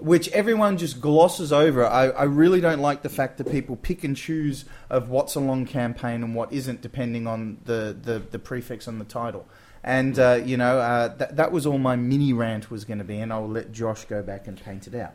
which 0.00 0.28
everyone 0.30 0.76
just 0.76 1.00
glosses 1.00 1.52
over. 1.52 1.86
I, 1.86 2.08
I 2.08 2.24
really 2.24 2.60
don't 2.60 2.80
like 2.80 3.02
the 3.02 3.08
fact 3.08 3.38
that 3.38 3.50
people 3.50 3.76
pick 3.76 4.02
and 4.02 4.16
choose 4.16 4.64
of 4.88 5.08
what's 5.08 5.36
a 5.36 5.40
long 5.40 5.64
campaign 5.64 6.24
and 6.24 6.34
what 6.34 6.52
isn't, 6.52 6.80
depending 6.80 7.26
on 7.26 7.58
the, 7.64 7.96
the, 8.00 8.18
the 8.18 8.38
prefix 8.38 8.88
on 8.88 8.98
the 8.98 9.04
title. 9.04 9.46
And, 9.82 10.18
uh, 10.18 10.40
you 10.44 10.56
know, 10.56 10.78
uh, 10.78 11.08
that, 11.16 11.36
that 11.36 11.52
was 11.52 11.64
all 11.66 11.78
my 11.78 11.96
mini 11.96 12.32
rant 12.32 12.70
was 12.70 12.84
going 12.84 12.98
to 12.98 13.04
be, 13.04 13.18
and 13.18 13.32
I'll 13.32 13.48
let 13.48 13.72
Josh 13.72 14.04
go 14.04 14.22
back 14.22 14.46
and 14.46 14.62
paint 14.62 14.86
it 14.86 14.94
out. 14.94 15.14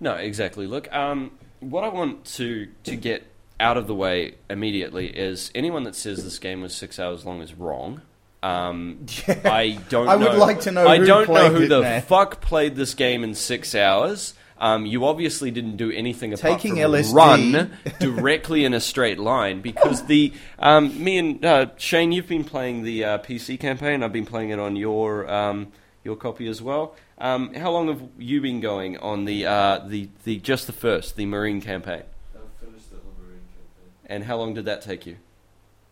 No, 0.00 0.14
exactly. 0.14 0.66
Look, 0.66 0.92
um, 0.92 1.30
what 1.60 1.84
I 1.84 1.88
want 1.88 2.24
to 2.36 2.66
to 2.84 2.96
get 2.96 3.24
out 3.60 3.76
of 3.76 3.86
the 3.86 3.94
way 3.94 4.34
immediately 4.50 5.06
is 5.06 5.52
anyone 5.54 5.84
that 5.84 5.94
says 5.94 6.24
this 6.24 6.40
game 6.40 6.62
was 6.62 6.74
six 6.74 6.98
hours 6.98 7.24
long 7.24 7.40
is 7.40 7.54
wrong. 7.54 8.02
Um, 8.42 9.06
I 9.28 9.78
don't. 9.88 10.08
I 10.08 10.16
would 10.16 10.32
know- 10.32 10.38
like 10.38 10.60
to 10.62 10.72
know 10.72 10.86
I 10.88 10.98
who 10.98 11.06
don't 11.06 11.28
know 11.30 11.50
who 11.50 11.68
the 11.68 11.82
man. 11.82 12.02
fuck 12.02 12.40
played 12.40 12.74
this 12.74 12.94
game 12.94 13.22
in 13.22 13.34
six 13.34 13.72
hours. 13.76 14.34
Um, 14.62 14.86
you 14.86 15.04
obviously 15.04 15.50
didn't 15.50 15.76
do 15.76 15.90
anything 15.90 16.32
apart 16.32 16.60
Taking 16.60 16.76
from 16.80 16.92
LSD. 16.92 17.14
run 17.14 17.70
directly 17.98 18.64
in 18.64 18.74
a 18.74 18.80
straight 18.80 19.18
line 19.18 19.60
because 19.60 20.06
the 20.06 20.32
um, 20.60 21.02
me 21.02 21.18
and 21.18 21.44
uh, 21.44 21.66
Shane, 21.76 22.12
you've 22.12 22.28
been 22.28 22.44
playing 22.44 22.84
the 22.84 23.04
uh, 23.04 23.18
PC 23.18 23.58
campaign. 23.58 24.04
I've 24.04 24.12
been 24.12 24.24
playing 24.24 24.50
it 24.50 24.60
on 24.60 24.76
your 24.76 25.28
um, 25.28 25.72
your 26.04 26.14
copy 26.14 26.46
as 26.46 26.62
well. 26.62 26.94
Um, 27.18 27.54
how 27.54 27.72
long 27.72 27.88
have 27.88 28.02
you 28.18 28.40
been 28.40 28.60
going 28.60 28.96
on 28.98 29.24
the 29.24 29.46
uh, 29.46 29.78
the 29.84 30.08
the 30.24 30.38
just 30.38 30.68
the 30.68 30.72
first 30.72 31.16
the 31.16 31.26
Marine 31.26 31.60
campaign? 31.60 32.04
I've 32.34 32.40
finished 32.64 32.88
the 32.90 32.98
whole 32.98 33.14
Marine 33.20 33.40
campaign. 33.40 33.90
And 34.06 34.24
how 34.24 34.36
long 34.36 34.54
did 34.54 34.64
that 34.66 34.80
take 34.82 35.06
you? 35.06 35.16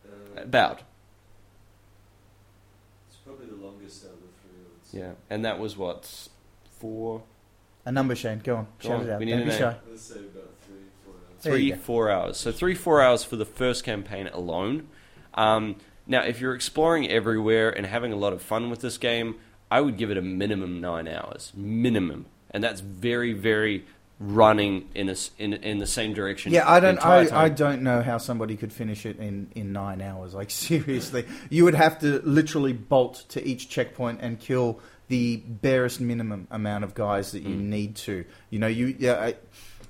Uh, 0.07 0.43
About 0.43 0.83
it's 3.09 3.17
probably 3.25 3.47
the 3.47 3.57
longest 3.57 4.05
out 4.05 4.13
of 4.13 4.21
the 4.21 4.29
three. 4.41 4.61
I 4.61 4.69
would 4.73 4.87
say. 4.87 4.99
yeah, 4.99 5.13
and 5.29 5.45
that 5.45 5.59
was 5.59 5.77
what 5.77 6.29
four, 6.79 7.23
A 7.87 7.93
number, 7.93 8.15
Shane. 8.15 8.41
Go 8.45 8.57
on. 8.57 8.65
Go 8.81 8.89
Shout 8.89 9.01
on, 9.01 9.07
it 9.09 9.11
out. 9.13 9.19
we 9.21 9.25
need 9.27 9.33
Don't 9.33 9.41
a 9.41 9.45
be 9.45 9.51
name. 9.51 9.59
shy. 9.59 9.77
Let's 9.89 10.03
say 10.03 10.15
about 10.21 10.51
three, 10.67 10.77
four 11.05 11.15
hours. 11.15 11.43
There 11.43 11.57
you 11.57 11.71
three, 11.73 11.79
go. 11.79 11.83
four 11.85 12.11
hours. 12.11 12.37
So 12.37 12.53
three, 12.53 12.75
four 12.75 13.01
hours 13.01 13.25
for 13.25 13.37
the 13.37 13.47
first 13.47 13.85
campaign 13.85 14.29
alone. 14.33 14.89
Um, 15.35 15.77
Now, 16.07 16.23
if 16.25 16.41
you're 16.41 16.55
exploring 16.55 17.09
everywhere 17.09 17.71
and 17.71 17.87
having 17.87 18.13
a 18.13 18.17
lot 18.17 18.33
of 18.33 18.43
fun 18.43 18.69
with 18.71 18.81
this 18.81 18.99
game, 18.99 19.37
I 19.71 19.81
would 19.81 19.97
give 19.97 20.11
it 20.11 20.17
a 20.19 20.23
minimum 20.23 20.81
nine 20.81 21.07
hours, 21.07 21.53
minimum, 21.55 22.27
and 22.51 22.63
that's 22.65 22.81
very, 22.81 23.33
very 23.33 23.85
running 24.19 24.87
in 24.95 25.09
a 25.09 25.13
s 25.13 25.31
in 25.39 25.55
in 25.55 25.79
the 25.79 25.87
same 25.87 26.13
direction. 26.13 26.53
Yeah, 26.53 26.69
I 26.69 26.81
the 26.81 26.89
don't. 26.89 26.97
entire 26.97 27.21
I, 27.21 27.27
time. 27.27 27.45
I 27.45 27.49
don't 27.49 27.83
know 27.83 28.03
how 28.03 28.19
somebody 28.19 28.57
could 28.57 28.73
finish 28.73 29.07
it 29.07 29.19
in, 29.19 29.51
in 29.55 29.73
nine 29.73 30.03
hours. 30.03 30.35
Like 30.35 30.51
seriously, 30.67 31.25
you 31.49 31.65
would 31.65 31.75
have 31.77 32.01
to 32.01 32.21
literally 32.25 32.73
bolt 32.73 33.25
to 33.31 33.43
each 33.47 33.69
checkpoint 33.69 34.19
and 34.21 34.39
kill 34.41 34.81
the 35.11 35.37
barest 35.37 36.01
minimum 36.01 36.47
amount 36.51 36.85
of 36.85 36.95
guys 36.95 37.33
that 37.33 37.43
you 37.43 37.55
Mm. 37.57 37.69
need 37.69 37.97
to. 37.97 38.25
You 38.49 38.59
know, 38.61 38.67
you 38.69 38.97
yeah. 38.99 39.15
I, 39.21 39.35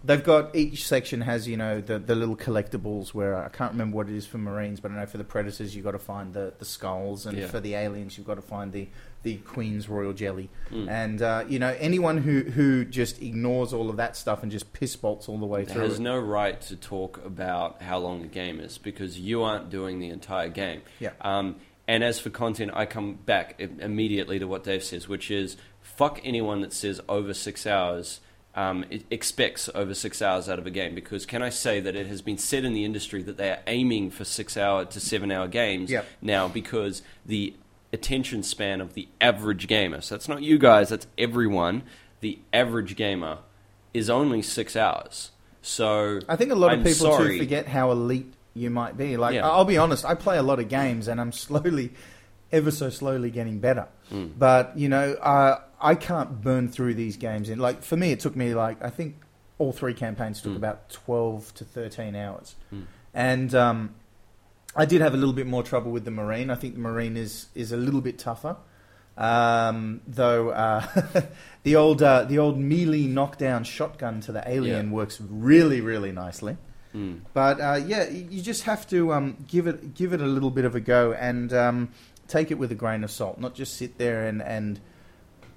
They've 0.03 0.25
got 0.25 0.57
each 0.57 0.87
section 0.87 1.21
has 1.21 1.47
you 1.47 1.59
know 1.59 1.83
the 1.83 1.99
the 1.99 2.14
little 2.14 2.35
collectibles 2.35 3.11
where 3.12 3.37
I 3.37 3.51
can't 3.51 3.73
remember 3.73 3.99
what 3.99 4.09
it 4.09 4.16
is 4.16 4.27
for 4.27 4.39
Marines, 4.39 4.81
but 4.81 4.91
I 4.91 4.95
know 4.95 5.05
for 5.05 5.18
the 5.18 5.25
Predators 5.25 5.77
you've 5.77 5.85
got 5.85 5.91
to 5.91 5.99
find 5.99 6.33
the, 6.33 6.55
the 6.59 6.64
skulls, 6.64 7.27
and 7.27 7.37
Yeah. 7.37 7.49
for 7.49 7.61
the 7.61 7.75
aliens 7.75 8.16
you've 8.16 8.27
got 8.27 8.37
to 8.37 8.43
find 8.43 8.73
the 8.73 8.89
the 9.25 9.37
Queen's 9.37 9.91
royal 9.91 10.14
jelly, 10.14 10.49
Mm. 10.73 10.89
and 10.89 11.21
uh, 11.21 11.45
you 11.47 11.59
know 11.59 11.77
anyone 11.79 12.16
who 12.16 12.45
who 12.45 12.87
just 12.87 13.21
ignores 13.21 13.75
all 13.75 13.91
of 13.91 13.99
that 13.99 14.16
stuff 14.16 14.43
and 14.43 14.51
just 14.51 14.73
piss 14.73 14.97
bolts 14.97 15.29
all 15.29 15.37
the 15.37 15.45
way 15.45 15.66
through. 15.66 15.83
has 15.83 15.99
it. 15.99 16.03
no 16.03 16.18
right 16.18 16.59
to 16.62 16.77
talk 16.77 17.21
about 17.23 17.83
how 17.83 17.99
long 17.99 18.23
the 18.23 18.29
game 18.29 18.59
is 18.59 18.79
because 18.79 19.21
you 19.21 19.43
aren't 19.43 19.68
doing 19.68 19.99
the 19.99 20.09
entire 20.09 20.49
game. 20.49 20.81
Yeah. 20.99 21.11
Um, 21.21 21.57
and 21.91 22.05
as 22.05 22.20
for 22.20 22.30
content, 22.30 22.70
I 22.72 22.86
come 22.86 23.14
back 23.14 23.59
immediately 23.59 24.38
to 24.38 24.47
what 24.47 24.62
Dave 24.62 24.84
says, 24.84 25.09
which 25.09 25.28
is 25.30 25.57
fuck 25.82 26.20
anyone 26.22 26.61
that 26.61 26.72
says 26.72 27.01
over 27.09 27.34
six 27.34 27.66
hours. 27.66 28.20
Um, 28.55 28.84
expects 29.11 29.68
over 29.76 29.95
six 29.95 30.20
hours 30.20 30.49
out 30.49 30.59
of 30.59 30.66
a 30.66 30.70
game 30.72 30.93
because 30.95 31.24
can 31.24 31.41
I 31.41 31.51
say 31.51 31.78
that 31.80 31.95
it 31.95 32.09
has 32.09 32.20
been 32.20 32.36
said 32.36 32.64
in 32.64 32.72
the 32.74 32.84
industry 32.84 33.22
that 33.22 33.36
they 33.36 33.49
are 33.51 33.61
aiming 33.68 34.11
for 34.11 34.24
six 34.24 34.57
hour 34.57 34.84
to 34.86 34.99
seven 34.99 35.30
hour 35.30 35.47
games 35.47 35.88
Yep. 35.88 36.05
now 36.20 36.49
because 36.49 37.03
the 37.24 37.55
attention 37.93 38.43
span 38.43 38.80
of 38.80 38.95
the 38.95 39.07
average 39.20 39.68
gamer, 39.68 40.01
so 40.01 40.16
that's 40.16 40.28
not 40.28 40.43
you 40.43 40.59
guys, 40.59 40.88
that's 40.88 41.07
everyone, 41.16 41.82
the 42.20 42.41
average 42.53 42.97
gamer 42.97 43.38
is 43.95 44.11
only 44.11 44.43
six 44.43 44.74
hours. 44.74 45.30
So 45.62 46.18
I 46.28 46.34
think 46.34 46.51
a 46.51 46.57
lot 46.57 46.72
of 46.72 46.80
I'm 46.80 46.84
people 46.84 47.07
sorry. 47.12 47.34
too 47.38 47.45
forget 47.45 47.66
how 47.68 47.93
elite 47.93 48.32
you 48.55 48.70
might 48.70 48.96
be. 48.96 49.16
Like, 49.16 49.34
Yeah. 49.34 49.48
I'll 49.48 49.64
be 49.64 49.78
honest, 49.78 50.05
I 50.05 50.14
play 50.14 50.38
a 50.38 50.42
lot 50.42 50.59
of 50.61 50.68
games 50.68 51.09
and 51.09 51.20
I'm 51.20 51.32
slowly, 51.46 51.92
ever 52.53 52.70
so 52.70 52.90
slowly 52.90 53.30
getting 53.30 53.59
better. 53.61 53.86
Mm. 54.12 54.32
But, 54.38 54.76
you 54.76 54.88
know, 54.88 55.12
uh, 55.14 55.61
I 55.80 55.94
can't 55.94 56.42
burn 56.42 56.68
through 56.68 56.94
these 56.94 57.16
games. 57.16 57.48
In, 57.48 57.59
like, 57.59 57.82
for 57.82 57.96
me, 57.96 58.12
it 58.12 58.20
took 58.20 58.36
me, 58.36 58.55
like, 58.55 58.82
I 58.84 58.90
think 58.90 59.16
all 59.59 59.72
three 59.72 59.94
campaigns 59.94 60.40
took 60.42 60.53
Mm. 60.53 60.57
about 60.57 60.90
12 60.90 61.55
to 61.55 61.64
13 61.64 62.16
hours. 62.16 62.55
Mm. 62.74 62.82
And 63.14 63.55
um, 63.55 63.94
I 64.76 64.84
did 64.84 65.01
have 65.01 65.14
a 65.14 65.16
little 65.16 65.34
bit 65.34 65.46
more 65.46 65.62
trouble 65.62 65.90
with 65.92 66.05
the 66.05 66.11
Marine. 66.11 66.51
I 66.51 66.55
think 66.55 66.74
the 66.74 66.80
Marine 66.80 67.16
is, 67.16 67.46
is 67.55 67.72
a 67.72 67.76
little 67.76 68.01
bit 68.01 68.18
tougher. 68.18 68.57
Um, 69.18 70.01
though 70.07 70.48
uh, 70.51 70.86
the 71.62 71.76
old 71.76 72.03
uh, 72.03 72.24
the 72.24 72.38
old 72.38 72.59
melee 72.59 73.03
knockdown 73.07 73.64
shotgun 73.64 74.20
to 74.22 74.32
the 74.32 74.42
alien 74.48 74.86
Yeah. 74.86 74.92
works 74.92 75.20
really 75.20 75.80
really 75.82 76.11
nicely. 76.12 76.57
Mm. 76.95 77.20
But 77.32 77.61
uh, 77.61 77.80
yeah, 77.86 78.09
you 78.09 78.43
just 78.43 78.64
have 78.64 78.86
to 78.88 79.12
um, 79.12 79.45
give 79.47 79.66
it 79.66 79.95
give 79.95 80.12
it 80.12 80.20
a 80.20 80.26
little 80.26 80.51
bit 80.51 80.64
of 80.64 80.74
a 80.74 80.80
go 80.80 81.12
and 81.12 81.53
um, 81.53 81.91
take 82.28 82.51
it 82.51 82.55
with 82.55 82.72
a 82.72 82.74
grain 82.74 83.05
of 83.05 83.11
salt. 83.11 83.38
Not 83.38 83.55
just 83.55 83.76
sit 83.76 83.99
there 83.99 84.26
and, 84.26 84.43
and 84.43 84.80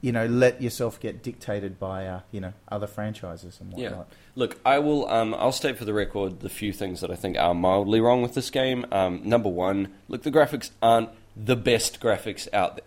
you 0.01 0.11
know 0.11 0.25
let 0.25 0.61
yourself 0.61 0.99
get 0.99 1.23
dictated 1.23 1.79
by 1.79 2.05
uh, 2.05 2.21
you 2.31 2.41
know 2.41 2.53
other 2.69 2.87
franchises 2.87 3.59
and 3.59 3.71
whatnot. 3.71 4.07
Yeah. 4.09 4.15
Look, 4.35 4.59
I 4.65 4.79
will. 4.79 5.09
Um, 5.09 5.33
I'll 5.33 5.51
state 5.51 5.77
for 5.77 5.85
the 5.85 5.93
record 5.93 6.41
the 6.41 6.49
few 6.49 6.73
things 6.73 7.01
that 7.01 7.09
I 7.09 7.15
think 7.15 7.37
are 7.37 7.53
mildly 7.53 7.99
wrong 7.99 8.21
with 8.21 8.33
this 8.33 8.49
game. 8.49 8.85
Um, 8.91 9.21
number 9.23 9.49
one, 9.49 9.93
look, 10.07 10.23
the 10.23 10.31
graphics 10.31 10.71
aren't 10.81 11.09
the 11.35 11.55
best 11.55 11.99
graphics 11.99 12.47
out 12.53 12.75
there. 12.75 12.85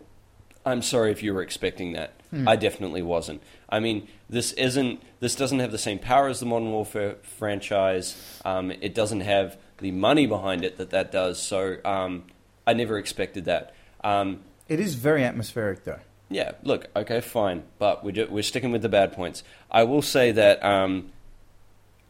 I'm 0.65 0.83
sorry 0.83 1.13
if 1.13 1.23
you 1.23 1.33
were 1.33 1.43
expecting 1.43 1.93
that. 1.93 2.16
Hmm. 2.31 2.49
I 2.49 2.57
definitely 2.57 3.03
wasn't. 3.03 3.43
I 3.69 3.81
mean, 3.81 4.09
this 4.29 4.53
isn't. 4.53 5.03
This 5.21 5.35
doesn't 5.37 5.61
have 5.61 5.73
the 5.73 5.79
same 5.79 5.99
power 5.99 6.29
as 6.29 6.41
the 6.41 6.47
Modern 6.47 6.71
Warfare 6.73 7.17
franchise. 7.23 8.17
Um, 8.45 8.71
it 8.71 8.95
doesn't 8.95 9.21
have 9.21 9.57
the 9.79 9.91
money 9.91 10.27
behind 10.27 10.65
it 10.65 10.79
that 10.79 10.91
that 10.91 11.13
does. 11.13 11.41
So 11.41 11.77
um, 11.85 12.25
I 12.67 12.73
never 12.73 12.99
expected 12.99 13.45
that. 13.45 13.75
Um, 14.03 14.41
It 14.69 14.81
is 14.81 14.95
very 14.95 15.23
atmospheric 15.25 15.85
though. 15.85 16.01
yeah, 16.31 16.53
look, 16.63 16.87
okay, 16.97 17.21
fine, 17.21 17.63
but 17.79 18.03
we're, 18.05 18.13
do, 18.13 18.27
we're 18.31 18.43
sticking 18.43 18.73
with 18.73 18.83
the 18.83 18.89
bad 18.89 19.13
points. 19.13 19.43
I 19.71 19.85
will 19.85 20.03
say 20.03 20.33
that 20.33 20.65
um, 20.65 21.13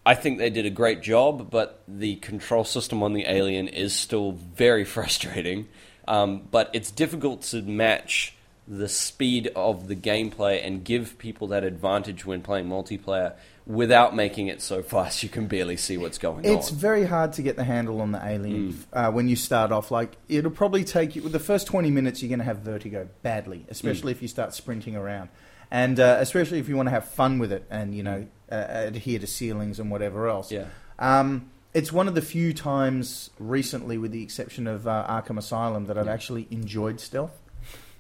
I 0.05 0.15
think 0.15 0.39
they 0.39 0.51
did 0.51 0.65
a 0.67 0.71
great 0.71 1.03
job, 1.03 1.51
but 1.51 1.83
the 1.89 2.17
control 2.17 2.65
system 2.65 3.03
on 3.03 3.13
the 3.13 3.25
Alien 3.27 3.67
is 3.69 3.95
still 3.95 4.33
very 4.33 4.85
frustrating. 4.95 5.69
Um, 6.09 6.47
but 6.51 6.71
it's 6.73 6.93
difficult 6.93 7.43
to 7.51 7.63
match 7.63 8.36
the 8.69 8.89
speed 8.89 9.51
of 9.55 9.87
the 9.89 9.95
gameplay 9.95 10.65
and 10.65 10.83
give 10.83 11.19
people 11.19 11.49
that 11.49 11.63
advantage 11.63 12.27
when 12.27 12.43
playing 12.43 12.67
multiplayer 12.67 13.35
without 13.67 14.15
making 14.15 14.47
it 14.49 14.63
so 14.63 14.83
fast 14.83 15.23
you 15.23 15.29
can 15.29 15.47
barely 15.47 15.77
see 15.77 15.97
what's 15.97 16.19
going 16.19 16.45
It's 16.45 16.51
on. 16.51 16.59
It's 16.59 16.71
very 16.71 17.05
hard 17.05 17.33
to 17.35 17.43
get 17.43 17.57
the 17.57 17.65
handle 17.65 18.01
on 18.01 18.13
the 18.13 18.25
alien 18.25 18.85
uh, 18.93 19.11
when 19.11 19.29
you 19.29 19.37
start 19.37 19.73
off. 19.73 19.91
Like 19.91 20.17
it'll 20.29 20.51
probably 20.51 20.85
take 20.85 21.17
you. 21.17 21.23
With 21.23 21.33
the 21.33 21.41
first 21.41 21.67
twenty 21.67 21.91
minutes, 21.91 22.23
you're 22.23 22.29
going 22.29 22.39
to 22.41 22.45
have 22.45 22.59
vertigo 22.59 23.09
badly, 23.23 23.67
especially 23.69 24.13
if 24.13 24.23
you 24.23 24.29
start 24.29 24.55
sprinting 24.55 24.97
around, 24.97 25.31
and 25.71 25.99
uh, 25.99 26.19
especially 26.21 26.59
if 26.59 26.69
you 26.69 26.77
want 26.77 26.87
to 26.89 26.93
have 26.93 27.09
fun 27.09 27.39
with 27.39 27.53
it 27.53 27.67
and 27.71 27.95
you 27.95 28.03
know 28.03 28.27
uh, 28.51 28.65
adhere 28.69 29.19
to 29.19 29.27
ceilings 29.27 29.79
and 29.81 29.91
whatever 29.91 30.29
else. 30.29 30.51
Yeah. 30.51 30.67
Um, 30.99 31.51
it's 31.75 31.93
one 31.93 32.09
of 32.09 32.15
the 32.15 32.23
few 32.23 32.55
times 32.55 33.31
recently, 33.39 33.99
with 33.99 34.11
the 34.11 34.23
exception 34.23 34.67
of 34.67 34.89
uh, 34.89 35.07
Arkham 35.09 35.39
Asylum, 35.39 35.87
that 35.87 35.99
I've 35.99 36.09
actually 36.09 36.49
enjoyed 36.51 37.01
stealth. 37.01 37.39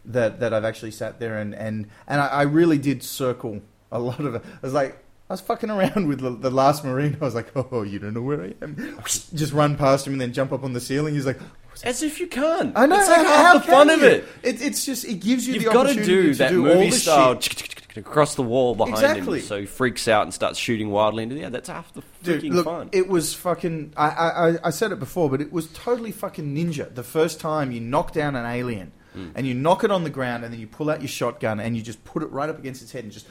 That 0.07 0.41
that 0.41 0.55
I've 0.55 0.65
actually 0.65 0.93
sat 0.93 1.19
there 1.21 1.39
and 1.39 1.55
and 1.55 1.89
and 2.07 2.21
I, 2.21 2.27
I 2.29 2.43
really 2.43 2.79
did 2.79 3.03
circle 3.03 3.61
a 3.91 3.99
lot 3.99 4.21
of 4.21 4.35
it. 4.37 4.43
I 4.45 4.59
was 4.63 4.73
like. 4.75 5.03
I 5.29 5.33
was 5.33 5.41
fucking 5.41 5.71
around 5.71 6.07
with 6.07 6.21
the, 6.21 6.31
the 6.31 6.53
last 6.53 6.85
marine. 6.85 7.17
I 7.21 7.25
was 7.25 7.35
like, 7.35 7.49
"Oh, 7.57 7.83
you 7.83 7.99
don't 7.99 8.15
know 8.15 8.23
where 8.23 8.43
I 8.45 8.55
am." 8.63 9.01
Just 9.35 9.53
run 9.53 9.77
past 9.77 10.07
him 10.07 10.13
and 10.13 10.21
then 10.21 10.33
jump 10.33 10.53
up 10.53 10.63
on 10.63 10.73
the 10.73 10.79
ceiling. 10.79 11.15
He's 11.15 11.27
like, 11.27 11.41
As 11.83 12.05
if 12.05 12.21
you 12.21 12.29
can't. 12.29 12.79
"I 12.79 12.87
know." 12.87 12.97
It's 12.97 13.09
like 13.09 13.27
how, 13.27 13.55
half 13.55 13.67
the 13.67 13.73
fun 13.73 13.89
you? 13.89 13.95
of 13.95 14.03
it. 14.05 14.25
it. 14.45 14.63
It's 14.63 14.87
just 14.87 15.05
it 15.05 15.15
gives 15.15 15.45
you 15.49 15.55
You've 15.55 15.65
the 15.65 15.71
got 15.73 15.83
to 15.83 15.89
opportunity 15.91 16.07
do 16.13 16.33
to 16.33 16.39
that 16.39 16.51
do 16.51 16.69
all 16.69 16.75
movie 16.77 16.91
the 16.91 16.97
style 16.97 17.41
shit. 17.41 17.97
across 17.97 18.37
the 18.37 18.45
wall 18.45 18.77
behind 18.77 18.95
Exactly. 18.95 19.41
him, 19.41 19.45
so 19.47 19.59
he 19.59 19.67
freaks 19.67 20.07
out 20.07 20.23
and 20.23 20.33
starts 20.33 20.61
shooting 20.61 20.91
wildly 20.91 21.25
into 21.25 21.35
the 21.35 21.43
air. 21.43 21.51
That's 21.51 21.71
half 21.71 21.93
the 21.93 22.03
freaking 22.23 22.41
Dude, 22.43 22.55
look, 22.55 22.65
fun. 22.67 22.89
it 22.93 23.09
was 23.09 23.35
fucking. 23.35 23.95
I, 23.97 24.09
I- 24.09 24.59
I 24.69 24.71
said 24.71 24.93
it 24.93 25.01
before, 25.01 25.29
but 25.29 25.41
it 25.41 25.51
was 25.53 25.67
totally 25.73 26.13
fucking 26.13 26.55
ninja. 26.55 26.95
The 26.95 27.03
first 27.03 27.41
time 27.41 27.73
you 27.73 27.81
knock 27.81 28.13
down 28.13 28.37
an 28.37 28.47
alien 28.47 28.93
Mm. 29.17 29.33
and 29.35 29.47
you 29.47 29.55
knock 29.55 29.83
it 29.83 29.91
on 29.91 30.05
the 30.05 30.11
ground, 30.11 30.45
and 30.45 30.53
then 30.53 30.61
you 30.61 30.67
pull 30.67 30.91
out 30.91 31.01
your 31.01 31.09
shotgun 31.09 31.59
and 31.59 31.77
you 31.77 31.83
just 31.83 32.05
put 32.05 32.23
it 32.23 32.31
right 32.31 32.49
up 32.49 32.59
against 32.59 32.83
its 32.83 32.93
head 32.93 33.05
and 33.05 33.13
just, 33.13 33.27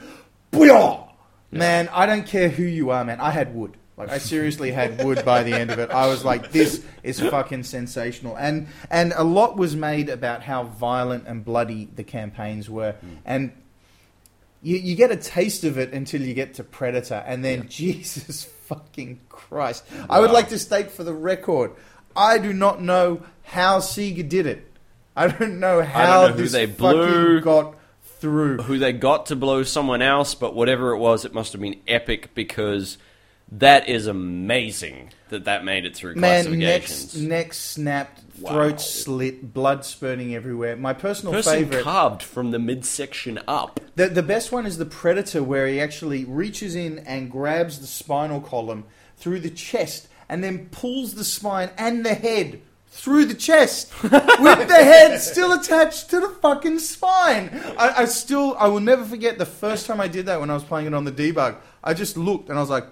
booyah! 0.52 1.08
Man, 1.50 1.88
I 1.92 2.06
don't 2.06 2.26
care 2.26 2.48
who 2.48 2.64
you 2.64 2.90
are, 2.90 3.04
man. 3.04 3.20
I 3.20 3.30
had 3.30 3.54
wood. 3.54 3.76
Like 3.96 4.10
I 4.10 4.18
seriously 4.18 4.72
had 4.72 5.02
wood 5.02 5.24
by 5.24 5.42
the 5.42 5.54
end 5.54 5.70
of 5.70 5.78
it. 5.78 5.90
I 5.90 6.06
was 6.08 6.22
like, 6.22 6.52
this 6.52 6.84
is 7.02 7.18
fucking 7.18 7.62
sensational. 7.62 8.36
And 8.36 8.68
and 8.90 9.14
a 9.16 9.24
lot 9.24 9.56
was 9.56 9.74
made 9.74 10.10
about 10.10 10.42
how 10.42 10.64
violent 10.64 11.26
and 11.26 11.42
bloody 11.42 11.88
the 11.94 12.04
campaigns 12.04 12.68
were. 12.68 12.92
Mm. 12.92 13.16
And 13.24 13.52
you, 14.62 14.76
you 14.76 14.96
get 14.96 15.10
a 15.10 15.16
taste 15.16 15.64
of 15.64 15.78
it 15.78 15.94
until 15.94 16.20
you 16.20 16.34
get 16.34 16.54
to 16.54 16.64
Predator, 16.64 17.24
and 17.26 17.42
then 17.42 17.68
Jesus 17.70 18.44
fucking 18.44 19.20
Christ! 19.30 19.84
I 20.10 20.20
would 20.20 20.30
like 20.30 20.50
to 20.50 20.58
state 20.58 20.90
for 20.90 21.02
the 21.02 21.14
record, 21.14 21.72
I 22.14 22.36
do 22.36 22.52
not 22.52 22.82
know 22.82 23.22
how 23.44 23.78
Sega 23.78 24.28
did 24.28 24.46
it. 24.46 24.65
I 25.16 25.28
don't 25.28 25.58
know 25.60 25.82
how 25.82 26.26
know 26.26 26.32
who 26.32 26.42
this 26.42 26.52
they 26.52 26.66
fucking 26.66 27.00
blew. 27.00 27.40
got 27.40 27.74
through. 28.02 28.58
Who 28.58 28.78
they 28.78 28.92
got 28.92 29.26
to 29.26 29.36
blow 29.36 29.62
someone 29.62 30.02
else, 30.02 30.34
but 30.34 30.54
whatever 30.54 30.92
it 30.92 30.98
was, 30.98 31.24
it 31.24 31.32
must 31.34 31.52
have 31.52 31.60
been 31.60 31.80
epic 31.88 32.34
because 32.34 32.98
that 33.52 33.88
is 33.88 34.06
amazing 34.06 35.10
that 35.28 35.44
that 35.44 35.64
made 35.64 35.84
it 35.84 35.96
through 35.96 36.16
Man, 36.16 36.58
neck 36.58 37.52
snapped, 37.52 38.22
Wow. 38.40 38.52
throat 38.52 38.80
slit, 38.80 39.54
blood 39.54 39.84
spurting 39.84 40.34
everywhere. 40.34 40.76
My 40.76 40.92
personal 40.92 41.32
Person 41.32 41.52
favorite. 41.64 41.82
carved 41.84 42.22
from 42.22 42.50
the 42.50 42.58
midsection 42.58 43.38
up. 43.48 43.80
The, 43.94 44.08
the 44.08 44.22
best 44.22 44.52
one 44.52 44.66
is 44.66 44.76
the 44.76 44.84
Predator, 44.84 45.42
where 45.42 45.66
he 45.66 45.80
actually 45.80 46.24
reaches 46.26 46.74
in 46.74 46.98
and 47.00 47.30
grabs 47.30 47.78
the 47.78 47.86
spinal 47.86 48.40
column 48.42 48.84
through 49.16 49.40
the 49.40 49.48
chest 49.50 50.08
and 50.28 50.44
then 50.44 50.66
pulls 50.70 51.14
the 51.14 51.24
spine 51.24 51.70
and 51.78 52.04
the 52.04 52.12
head 52.14 52.60
through 52.96 53.26
the 53.26 53.34
chest 53.34 53.92
with 54.02 54.12
the 54.68 54.74
head 54.74 55.20
still 55.20 55.52
attached 55.52 56.08
to 56.10 56.18
the 56.18 56.28
fucking 56.28 56.78
spine. 56.78 57.50
I, 57.78 58.02
I 58.02 58.04
still, 58.06 58.56
I 58.58 58.68
will 58.68 58.80
never 58.80 59.04
forget 59.04 59.36
the 59.38 59.44
first 59.46 59.86
time 59.86 60.00
I 60.00 60.08
did 60.08 60.26
that 60.26 60.40
when 60.40 60.48
I 60.50 60.54
was 60.54 60.64
playing 60.64 60.86
it 60.86 60.94
on 60.94 61.04
the 61.04 61.12
debug. 61.12 61.56
I 61.84 61.92
just 61.94 62.16
looked 62.16 62.48
and 62.48 62.58
I 62.58 62.60
was 62.60 62.70
like, 62.70 62.86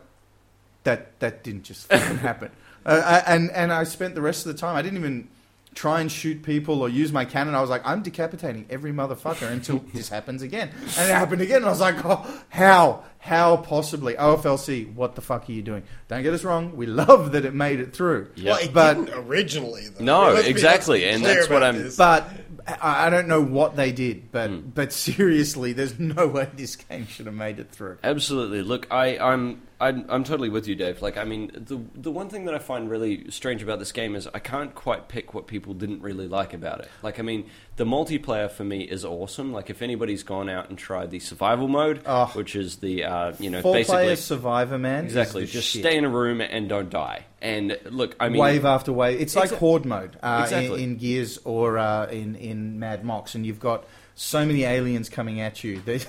that 0.84 1.18
that 1.20 1.42
didn't 1.42 1.62
just 1.64 1.86
fucking 1.88 2.18
happen. 2.18 2.50
Uh, 2.86 3.00
I- 3.26 3.34
and 3.34 3.50
and 3.52 3.72
I 3.72 3.84
spent 3.84 4.14
the 4.14 4.20
rest 4.20 4.44
of 4.44 4.52
the 4.52 4.58
time. 4.58 4.76
I 4.76 4.82
didn't 4.82 4.98
even 4.98 5.26
try 5.74 6.00
and 6.00 6.10
shoot 6.10 6.42
people 6.42 6.80
or 6.82 6.88
use 6.88 7.12
my 7.12 7.24
cannon. 7.24 7.54
I 7.54 7.60
was 7.60 7.70
like, 7.70 7.82
I'm 7.84 8.02
decapitating 8.02 8.66
every 8.70 8.92
motherfucker 8.92 9.50
until 9.50 9.78
this 9.94 10.08
happens 10.08 10.42
again. 10.42 10.70
And 10.98 11.10
it 11.10 11.14
happened 11.14 11.42
again. 11.42 11.58
And 11.58 11.66
I 11.66 11.70
was 11.70 11.80
like, 11.80 12.04
oh, 12.04 12.24
how? 12.48 13.04
How 13.18 13.56
possibly? 13.56 14.14
OFLC, 14.14 14.94
what 14.94 15.14
the 15.14 15.22
fuck 15.22 15.48
are 15.48 15.52
you 15.52 15.62
doing? 15.62 15.82
Don't 16.08 16.22
get 16.22 16.34
us 16.34 16.44
wrong. 16.44 16.76
We 16.76 16.86
love 16.86 17.32
that 17.32 17.44
it 17.44 17.54
made 17.54 17.80
it 17.80 17.94
through. 17.94 18.30
Well, 18.44 18.58
it 18.58 18.72
But- 18.72 18.94
didn't 18.94 19.14
originally. 19.26 19.88
Though. 19.88 20.04
No, 20.04 20.32
Let's 20.34 20.46
exactly, 20.46 21.04
and 21.06 21.24
that's 21.24 21.48
what 21.48 21.62
I'm- 21.62 21.76
this. 21.82 21.96
But 21.96 22.28
I 22.66 23.06
I 23.06 23.10
don't 23.10 23.28
know 23.28 23.42
what 23.42 23.76
they 23.76 23.92
did, 23.92 24.30
but 24.32 24.48
Hmm. 24.50 24.60
but 24.74 24.92
seriously, 24.92 25.72
there's 25.72 25.98
no 25.98 26.26
way 26.34 26.48
this 26.54 26.76
game 26.76 27.06
should 27.06 27.26
have 27.26 27.34
made 27.34 27.58
it 27.58 27.70
through. 27.70 27.98
Absolutely. 28.04 28.62
Look, 28.62 28.86
I, 28.90 29.18
I'm, 29.18 29.60
I'm 29.80 30.04
I'm 30.08 30.24
totally 30.24 30.48
with 30.48 30.68
you, 30.68 30.74
Dave. 30.74 31.02
Like, 31.02 31.16
I 31.16 31.24
mean, 31.24 31.50
the 31.54 31.80
the 32.00 32.10
one 32.10 32.28
thing 32.28 32.44
that 32.44 32.54
I 32.54 32.58
find 32.58 32.88
really 32.88 33.30
strange 33.30 33.62
about 33.62 33.78
this 33.78 33.92
game 33.92 34.14
is 34.14 34.28
I 34.32 34.38
can't 34.38 34.74
quite 34.74 35.08
pick 35.08 35.34
what 35.34 35.46
people 35.46 35.74
didn't 35.74 36.00
really 36.02 36.28
like 36.28 36.54
about 36.54 36.80
it. 36.80 36.88
Like, 37.02 37.18
I 37.18 37.22
mean, 37.22 37.50
the 37.76 37.84
multiplayer 37.84 38.50
for 38.50 38.64
me 38.64 38.82
is 38.82 39.04
awesome. 39.04 39.52
Like, 39.52 39.70
if 39.70 39.82
anybody's 39.82 40.22
gone 40.22 40.48
out 40.48 40.68
and 40.68 40.78
tried 40.78 41.10
the 41.10 41.18
survival 41.18 41.66
mode, 41.68 42.02
Oh. 42.06 42.26
which 42.34 42.54
is 42.56 42.76
the 42.76 43.04
uh, 43.04 43.32
you 43.38 43.50
know 43.50 43.62
basically 43.62 44.16
survivor 44.16 44.78
man, 44.78 45.06
is 45.06 45.12
exactly 45.16 45.46
just 45.46 45.68
shit. 45.68 45.82
stay 45.82 45.96
in 45.96 46.04
a 46.04 46.08
room 46.10 46.40
and 46.40 46.68
don't 46.68 46.90
die. 46.90 47.24
And 47.42 47.78
look, 47.90 48.16
I 48.20 48.28
mean, 48.30 48.40
wave 48.40 48.64
after 48.64 48.92
wave. 48.92 49.20
It's 49.20 49.36
like 49.36 49.50
Exa- 49.50 49.58
horde 49.58 49.84
mode 49.84 50.16
uh, 50.22 50.40
Exactly. 50.44 50.82
in, 50.84 50.90
in 50.92 50.96
Gears 50.96 51.38
or 51.44 51.78
uh, 51.78 52.06
in 52.06 52.36
in 52.36 52.78
Mad 52.78 53.02
Moxxi, 53.02 53.34
and 53.36 53.44
you've 53.46 53.60
got 53.60 53.84
so 54.14 54.44
many 54.46 54.64
aliens 54.64 55.08
coming 55.08 55.40
at 55.40 55.64
you. 55.64 55.80
They, 55.86 56.00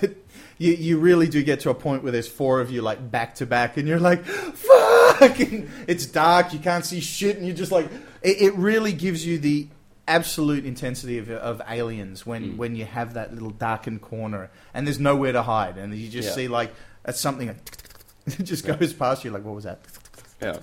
you 0.58 0.74
you 0.74 1.00
really 1.00 1.28
do 1.28 1.44
get 1.44 1.60
to 1.62 1.70
a 1.70 1.74
point 1.74 2.02
where 2.04 2.12
there's 2.14 2.28
four 2.30 2.62
of 2.62 2.72
you 2.72 2.82
like 2.82 3.12
back 3.12 3.36
to 3.36 3.46
back, 3.46 3.76
and 3.78 3.88
you're 3.88 4.00
like, 4.00 4.24
fuck! 4.26 5.38
And 5.40 5.70
it's 5.88 6.06
dark, 6.06 6.54
you 6.54 6.60
can't 6.60 6.86
see 6.86 7.02
shit, 7.02 7.36
and 7.38 7.46
you're 7.46 7.56
just 7.56 7.72
like, 7.74 7.88
it, 8.22 8.42
it 8.42 8.56
really 8.56 8.94
gives 8.94 9.26
you 9.26 9.38
the 9.38 9.68
absolute 10.08 10.66
intensity 10.66 11.18
of, 11.18 11.30
of 11.32 11.62
aliens 11.68 12.26
when, 12.26 12.52
Hmm. 12.52 12.58
when 12.58 12.76
you 12.76 12.86
have 12.86 13.16
that 13.16 13.34
little 13.34 13.50
darkened 13.50 14.02
corner 14.02 14.52
and 14.74 14.86
there's 14.86 15.00
nowhere 15.00 15.32
to 15.32 15.42
hide 15.42 15.78
and 15.80 15.96
you 15.96 16.08
just 16.10 16.30
Yeah. 16.30 16.36
see 16.36 16.48
like 16.48 16.72
something 17.12 17.48
like, 17.48 17.58
it 18.40 18.44
just 18.44 18.68
goes 18.68 18.94
past 18.94 19.26
you 19.26 19.32
like 19.32 19.44
what 19.44 19.56
was 19.56 19.64
that 19.64 19.80
Yeah. 20.40 20.58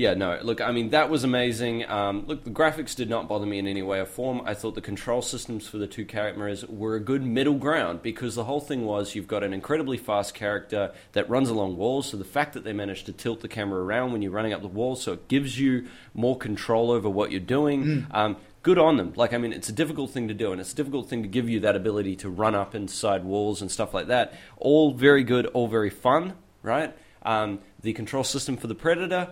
Yeah, 0.00 0.14
no, 0.14 0.38
look, 0.40 0.62
I 0.62 0.72
mean, 0.72 0.88
that 0.90 1.10
was 1.10 1.24
amazing. 1.24 1.86
Um, 1.86 2.24
look, 2.26 2.44
the 2.44 2.50
graphics 2.50 2.96
did 2.96 3.10
not 3.10 3.28
bother 3.28 3.44
me 3.44 3.58
in 3.58 3.66
any 3.66 3.82
way 3.82 4.00
or 4.00 4.06
form. 4.06 4.40
I 4.46 4.54
thought 4.54 4.74
the 4.74 4.80
control 4.80 5.20
systems 5.20 5.68
for 5.68 5.76
the 5.76 5.86
two 5.86 6.06
cameras 6.06 6.64
were 6.64 6.94
a 6.94 7.00
good 7.00 7.22
middle 7.22 7.58
ground 7.58 8.00
because 8.00 8.34
the 8.34 8.44
whole 8.44 8.62
thing 8.62 8.86
was 8.86 9.14
you've 9.14 9.28
got 9.28 9.44
an 9.44 9.52
incredibly 9.52 9.98
fast 9.98 10.32
character 10.32 10.94
that 11.12 11.28
runs 11.28 11.50
along 11.50 11.76
walls. 11.76 12.08
So 12.08 12.16
the 12.16 12.24
fact 12.24 12.54
that 12.54 12.64
they 12.64 12.72
managed 12.72 13.04
to 13.06 13.12
tilt 13.12 13.42
the 13.42 13.48
camera 13.48 13.84
around 13.84 14.12
when 14.12 14.22
you're 14.22 14.32
running 14.32 14.54
up 14.54 14.62
the 14.62 14.68
walls, 14.68 15.02
so 15.02 15.12
it 15.12 15.28
gives 15.28 15.60
you 15.60 15.86
more 16.14 16.38
control 16.38 16.90
over 16.90 17.10
what 17.10 17.30
you're 17.30 17.38
doing. 17.38 18.06
Um, 18.12 18.38
good 18.62 18.78
on 18.78 18.96
them. 18.96 19.12
Like, 19.16 19.34
I 19.34 19.36
mean, 19.36 19.52
it's 19.52 19.68
a 19.68 19.72
difficult 19.72 20.12
thing 20.12 20.28
to 20.28 20.34
do, 20.34 20.50
and 20.50 20.62
it's 20.62 20.72
a 20.72 20.76
difficult 20.76 21.10
thing 21.10 21.20
to 21.24 21.28
give 21.28 21.46
you 21.46 21.60
that 21.60 21.76
ability 21.76 22.16
to 22.16 22.30
run 22.30 22.54
up 22.54 22.74
inside 22.74 23.22
walls 23.22 23.60
and 23.60 23.70
stuff 23.70 23.92
like 23.92 24.06
that. 24.06 24.32
All 24.56 24.94
very 24.94 25.24
good, 25.24 25.44
all 25.48 25.68
very 25.68 25.90
fun, 25.90 26.32
right? 26.62 26.96
Um, 27.22 27.58
the 27.82 27.92
control 27.92 28.24
system 28.24 28.56
for 28.56 28.66
the 28.66 28.74
Predator 28.74 29.28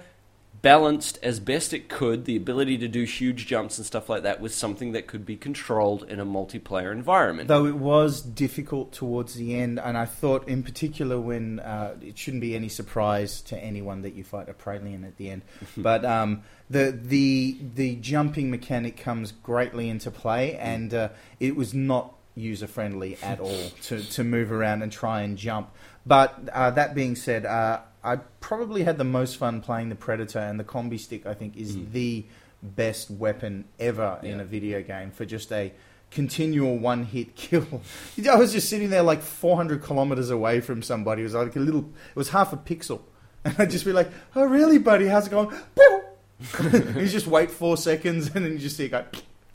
balanced 0.60 1.18
as 1.22 1.38
best 1.38 1.72
it 1.72 1.88
could 1.88 2.24
the 2.24 2.36
ability 2.36 2.78
to 2.78 2.88
do 2.88 3.04
huge 3.04 3.46
jumps 3.46 3.78
and 3.78 3.86
stuff 3.86 4.08
like 4.08 4.22
that 4.24 4.40
with 4.40 4.52
something 4.52 4.92
that 4.92 5.06
could 5.06 5.24
be 5.24 5.36
controlled 5.36 6.02
in 6.04 6.18
a 6.18 6.26
multiplayer 6.26 6.92
environment. 6.92 7.48
Though 7.48 7.66
it 7.66 7.76
was 7.76 8.20
difficult 8.20 8.92
towards 8.92 9.34
the 9.34 9.54
end, 9.54 9.78
and 9.78 9.96
I 9.96 10.04
thought 10.04 10.48
in 10.48 10.62
particular 10.62 11.20
when 11.20 11.60
uh, 11.60 11.94
it 12.00 12.18
shouldn't 12.18 12.40
be 12.40 12.56
any 12.56 12.68
surprise 12.68 13.40
to 13.42 13.58
anyone 13.58 14.02
that 14.02 14.14
you 14.14 14.24
fight 14.24 14.48
a 14.48 14.54
Praetorian 14.54 15.04
at 15.04 15.16
the 15.16 15.30
end, 15.30 15.42
but 15.76 16.04
um, 16.04 16.42
the 16.68 16.98
the 17.00 17.58
the 17.74 17.96
jumping 17.96 18.50
mechanic 18.50 18.96
comes 18.96 19.32
greatly 19.32 19.88
into 19.88 20.10
play, 20.10 20.56
and 20.56 20.92
uh, 20.92 21.08
it 21.38 21.56
was 21.56 21.74
not 21.74 22.14
user 22.34 22.66
friendly 22.66 23.16
at 23.22 23.40
all 23.40 23.70
to 23.82 24.02
to 24.02 24.24
move 24.24 24.52
around 24.52 24.82
and 24.82 24.92
try 24.92 25.22
and 25.22 25.38
jump. 25.38 25.70
But 26.06 26.48
uh, 26.52 26.70
that 26.70 26.94
being 26.94 27.16
said, 27.16 27.44
uh, 27.44 27.80
I 28.08 28.16
probably 28.40 28.84
had 28.84 28.96
the 28.96 29.04
most 29.04 29.36
fun 29.36 29.60
playing 29.60 29.90
the 29.90 29.94
Predator, 29.94 30.38
and 30.38 30.58
the 30.58 30.64
combi 30.64 30.98
stick 30.98 31.26
I 31.26 31.34
think 31.34 31.56
is 31.56 31.76
mm. 31.76 31.92
the 31.92 32.24
best 32.62 33.10
weapon 33.10 33.66
ever 33.78 34.18
in 34.22 34.40
a 34.40 34.44
video 34.44 34.82
game 34.82 35.10
for 35.10 35.24
just 35.24 35.52
a 35.52 35.72
continual 36.10 36.78
one 36.78 37.04
hit 37.04 37.36
kill. 37.36 37.82
I 38.30 38.36
was 38.36 38.52
just 38.52 38.68
sitting 38.68 38.90
there 38.90 39.02
like 39.02 39.22
400 39.22 39.82
kilometers 39.82 40.30
away 40.30 40.60
from 40.60 40.82
somebody. 40.82 41.22
It 41.22 41.24
was 41.24 41.34
like 41.34 41.56
a 41.56 41.60
little, 41.60 41.80
it 41.80 42.16
was 42.16 42.30
half 42.30 42.52
a 42.52 42.56
pixel. 42.56 43.00
And 43.44 43.54
I'd 43.56 43.70
just 43.70 43.84
be 43.84 43.92
like, 43.92 44.10
oh, 44.34 44.44
really, 44.44 44.78
buddy? 44.78 45.06
How's 45.06 45.28
it 45.28 45.30
going? 45.30 45.54
You 46.60 47.08
just 47.08 47.26
wait 47.26 47.50
four 47.50 47.76
seconds 47.76 48.26
and 48.34 48.44
then 48.44 48.52
you 48.52 48.58
just 48.58 48.76
see 48.76 48.86
it 48.86 48.90
go, 48.90 49.04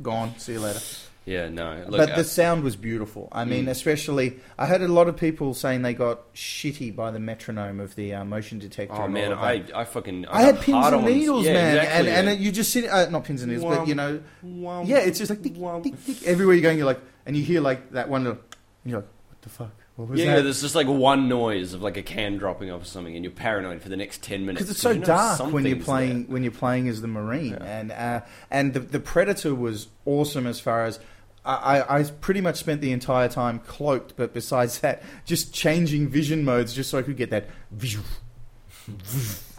gone. 0.02 0.38
See 0.38 0.54
you 0.54 0.60
later. 0.60 0.80
Yeah, 1.26 1.48
no. 1.50 1.86
Look, 1.88 1.98
but 2.00 2.12
uh, 2.12 2.16
the 2.18 2.24
sound 2.24 2.64
was 2.64 2.76
beautiful. 2.76 3.30
I 3.32 3.46
mean, 3.46 3.66
Mm. 3.66 3.70
especially, 3.70 4.40
I 4.58 4.66
heard 4.66 4.82
a 4.82 4.88
lot 4.88 5.08
of 5.08 5.16
people 5.16 5.54
saying 5.54 5.82
they 5.82 5.94
got 5.94 6.34
shitty 6.34 6.96
by 6.96 7.12
the 7.12 7.20
metronome 7.20 7.80
of 7.80 7.96
the 7.96 8.14
uh, 8.14 8.26
motion 8.26 8.60
detector. 8.60 8.94
oh 9.02 9.08
man, 9.08 9.32
I. 9.34 9.64
I 9.74 9.86
fucking 9.86 10.26
I 10.28 10.42
had 10.42 10.60
pins 10.62 10.86
and 10.88 11.06
needles, 11.06 11.46
Yeah, 11.46 11.54
man, 11.54 11.78
exactly, 11.78 11.98
and 12.12 12.26
yeah. 12.28 12.34
and 12.34 12.42
you 12.42 12.52
just 12.52 12.72
sit 12.72 12.90
uh, 12.90 13.10
not 13.10 13.24
pins 13.24 13.42
and 13.42 13.52
needles, 13.52 13.76
but 13.78 13.88
you 13.88 13.96
know, 13.96 14.22
Womp, 14.46 14.88
yeah, 14.88 14.98
it's 14.98 15.18
just 15.20 15.30
like 15.30 15.42
tick, 15.42 15.54
womp. 15.56 15.84
tick, 15.84 16.06
tick. 16.06 16.24
everywhere 16.28 16.56
you're 16.56 16.62
going, 16.64 16.78
you're 16.78 16.86
like, 16.88 17.02
and 17.26 17.38
you 17.38 17.44
hear 17.44 17.62
like 17.62 17.92
that 17.92 18.10
one 18.10 18.24
little, 18.26 18.40
and 18.84 18.92
you're 18.92 19.00
like, 19.00 19.10
what 19.30 19.42
the 19.42 19.50
fuck? 19.50 19.72
What 19.96 20.10
was 20.10 20.20
Yeah, 20.20 20.40
there's 20.42 20.60
just 20.62 20.74
like 20.74 20.88
one 20.88 21.30
noise 21.30 21.74
of 21.76 21.84
like 21.84 21.98
a 21.98 22.02
can 22.02 22.38
dropping 22.38 22.72
off 22.72 22.82
or 22.82 22.86
something, 22.86 23.16
and 23.16 23.24
you're 23.24 23.32
paranoid 23.32 23.80
for 23.84 23.90
the 23.90 23.96
next 23.96 24.24
ten 24.24 24.42
minutes 24.44 24.64
because 24.64 24.72
it's 24.72 24.82
so 24.82 24.90
you 24.90 25.00
know 25.02 25.06
dark 25.06 25.52
when 25.54 25.66
you're 25.68 25.78
playing 25.78 26.24
there. 26.24 26.34
when 26.34 26.42
you're 26.44 26.52
playing 26.52 26.88
as 26.88 27.02
the 27.02 27.08
marine, 27.08 27.52
Yeah. 27.52 27.80
and 27.80 27.92
uh, 27.92 28.22
and 28.50 28.74
the 28.74 28.80
the 28.80 29.00
predator 29.00 29.54
was 29.56 29.88
awesome 30.06 30.48
as 30.48 30.60
far 30.60 30.84
as. 30.86 31.00
I, 31.46 32.00
I 32.00 32.04
pretty 32.04 32.40
much 32.40 32.58
spent 32.58 32.80
the 32.80 32.92
entire 32.92 33.28
time 33.28 33.60
cloaked, 33.60 34.14
but 34.16 34.34
besides 34.34 34.80
that, 34.80 35.04
just 35.26 35.54
changing 35.54 36.08
vision 36.08 36.46
modes 36.46 36.74
just 36.74 36.90
so 36.90 36.98
I 36.98 37.02
could 37.02 37.18
get 37.18 37.32
that 37.32 37.48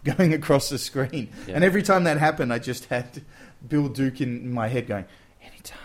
going 0.05 0.33
across 0.33 0.71
the 0.71 0.79
screen. 0.79 1.29
Yeah. 1.47 1.57
And 1.57 1.65
every 1.65 1.83
time 1.83 2.05
that 2.05 2.19
happened, 2.19 2.53
I 2.53 2.59
just 2.59 2.87
had 2.87 3.23
Bill 3.67 3.89
Duke 3.89 4.21
in 4.21 4.51
my 4.51 4.69
head 4.69 4.87
going, 4.87 5.05
anytime. 5.43 5.79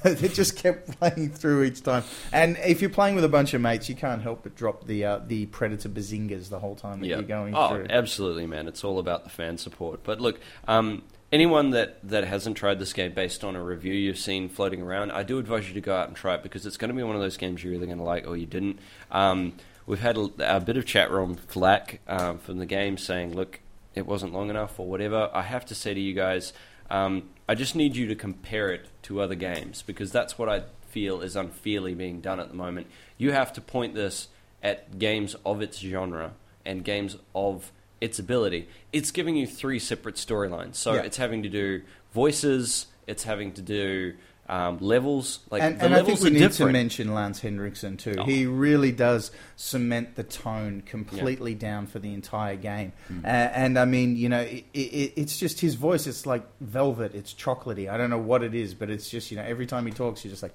it 0.04 0.34
just 0.34 0.56
kept 0.56 0.98
playing 0.98 1.30
through 1.30 1.64
each 1.64 1.82
time. 1.82 2.04
And 2.32 2.56
if 2.64 2.80
you're 2.80 2.90
playing 2.90 3.14
with 3.14 3.24
a 3.24 3.28
bunch 3.28 3.54
of 3.54 3.60
mates, 3.60 3.88
you 3.88 3.94
can't 3.94 4.22
help 4.22 4.42
but 4.42 4.54
drop 4.54 4.86
the 4.86 5.04
uh, 5.04 5.20
the 5.26 5.46
Predator 5.46 5.88
bazingas 5.88 6.48
the 6.48 6.58
whole 6.58 6.74
time 6.74 7.00
that 7.00 7.06
you're 7.06 7.22
going 7.22 7.54
oh, 7.54 7.68
through. 7.68 7.86
absolutely, 7.90 8.46
man. 8.46 8.68
It's 8.68 8.84
all 8.84 8.98
about 8.98 9.24
the 9.24 9.30
fan 9.30 9.58
support. 9.58 10.04
But 10.04 10.20
look, 10.20 10.40
um, 10.66 11.02
anyone 11.32 11.70
that, 11.70 11.98
that 12.08 12.24
hasn't 12.24 12.56
tried 12.56 12.78
this 12.78 12.92
game 12.92 13.12
based 13.12 13.44
on 13.44 13.56
a 13.56 13.62
review 13.62 13.92
you've 13.92 14.18
seen 14.18 14.48
floating 14.48 14.82
around, 14.82 15.12
I 15.12 15.22
do 15.22 15.38
advise 15.38 15.68
you 15.68 15.74
to 15.74 15.80
go 15.80 15.94
out 15.94 16.08
and 16.08 16.16
try 16.16 16.34
it 16.34 16.42
because 16.42 16.66
it's 16.66 16.76
going 16.76 16.90
to 16.90 16.94
be 16.94 17.02
one 17.02 17.16
of 17.16 17.22
those 17.22 17.36
games 17.36 17.62
you're 17.62 17.74
either 17.74 17.86
going 17.86 17.98
to 17.98 18.04
like 18.04 18.26
or 18.26 18.36
you 18.36 18.46
didn't. 18.46 18.78
Um, 19.10 19.54
we've 19.86 20.00
had 20.00 20.16
a, 20.16 20.56
a 20.56 20.60
bit 20.60 20.76
of 20.76 20.86
chat 20.86 21.10
room 21.10 21.36
flack 21.36 22.00
um, 22.08 22.38
from 22.38 22.58
the 22.58 22.66
game 22.66 22.96
saying, 22.96 23.34
look, 23.34 23.60
it 23.94 24.06
wasn't 24.06 24.32
long 24.32 24.50
enough 24.50 24.78
or 24.78 24.86
whatever. 24.86 25.30
I 25.32 25.42
have 25.42 25.64
to 25.66 25.74
say 25.74 25.94
to 25.94 26.00
you 26.00 26.14
guys, 26.14 26.52
um, 26.90 27.30
I 27.48 27.54
just 27.54 27.74
need 27.74 27.96
you 27.96 28.06
to 28.06 28.14
compare 28.14 28.70
it 28.70 28.88
to 29.02 29.20
other 29.20 29.34
games 29.34 29.82
because 29.82 30.12
that's 30.12 30.38
what 30.38 30.48
I 30.48 30.62
feel 30.88 31.20
is 31.20 31.36
unfairly 31.36 31.94
being 31.94 32.20
done 32.20 32.40
at 32.40 32.48
the 32.48 32.54
moment. 32.54 32.86
You 33.16 33.32
have 33.32 33.52
to 33.54 33.60
point 33.60 33.94
this 33.94 34.28
at 34.62 34.98
games 34.98 35.36
of 35.44 35.62
its 35.62 35.78
genre 35.78 36.32
and 36.64 36.84
games 36.84 37.16
of 37.34 37.72
its 38.00 38.18
ability. 38.18 38.68
It's 38.92 39.10
giving 39.10 39.36
you 39.36 39.46
three 39.46 39.78
separate 39.78 40.14
storylines. 40.16 40.76
So 40.76 40.94
Yeah. 40.94 41.02
it's 41.02 41.16
having 41.16 41.42
to 41.42 41.48
do 41.48 41.82
voices, 42.12 42.86
it's 43.06 43.24
having 43.24 43.52
to 43.52 43.62
do 43.62 44.14
um, 44.50 44.78
levels. 44.80 45.40
Like 45.50 45.62
and, 45.62 45.78
the 45.78 45.84
and 45.84 45.94
I 45.94 46.02
think 46.02 46.20
we 46.20 46.30
need 46.30 46.38
different. 46.38 46.70
to 46.70 46.72
mention 46.72 47.12
Lance 47.12 47.40
Henriksen 47.40 47.98
too. 47.98 48.14
Oh. 48.16 48.24
He 48.24 48.46
really 48.46 48.92
does 48.92 49.30
cement 49.56 50.14
the 50.14 50.22
tone 50.22 50.82
completely 50.86 51.54
down 51.54 51.86
for 51.86 51.98
the 51.98 52.14
entire 52.14 52.56
game. 52.56 52.92
Uh, 53.22 53.26
and 53.26 53.78
I 53.78 53.84
mean, 53.84 54.16
you 54.16 54.30
know, 54.30 54.40
it, 54.40 54.64
it, 54.72 55.12
it's 55.16 55.38
just 55.38 55.60
his 55.60 55.74
voice. 55.74 56.06
It's 56.06 56.24
like 56.24 56.46
velvet. 56.62 57.14
It's 57.14 57.34
chocolatey. 57.34 57.90
I 57.90 57.98
don't 57.98 58.08
know 58.08 58.16
what 58.18 58.42
it 58.42 58.54
is, 58.54 58.72
but 58.72 58.88
it's 58.88 59.10
just 59.10 59.30
you 59.30 59.36
know, 59.36 59.42
every 59.44 59.66
time 59.66 59.84
he 59.84 59.92
talks, 59.92 60.24
you're 60.24 60.30
just 60.30 60.42
like, 60.42 60.54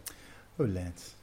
oh 0.60 0.64
Lance, 0.64 1.14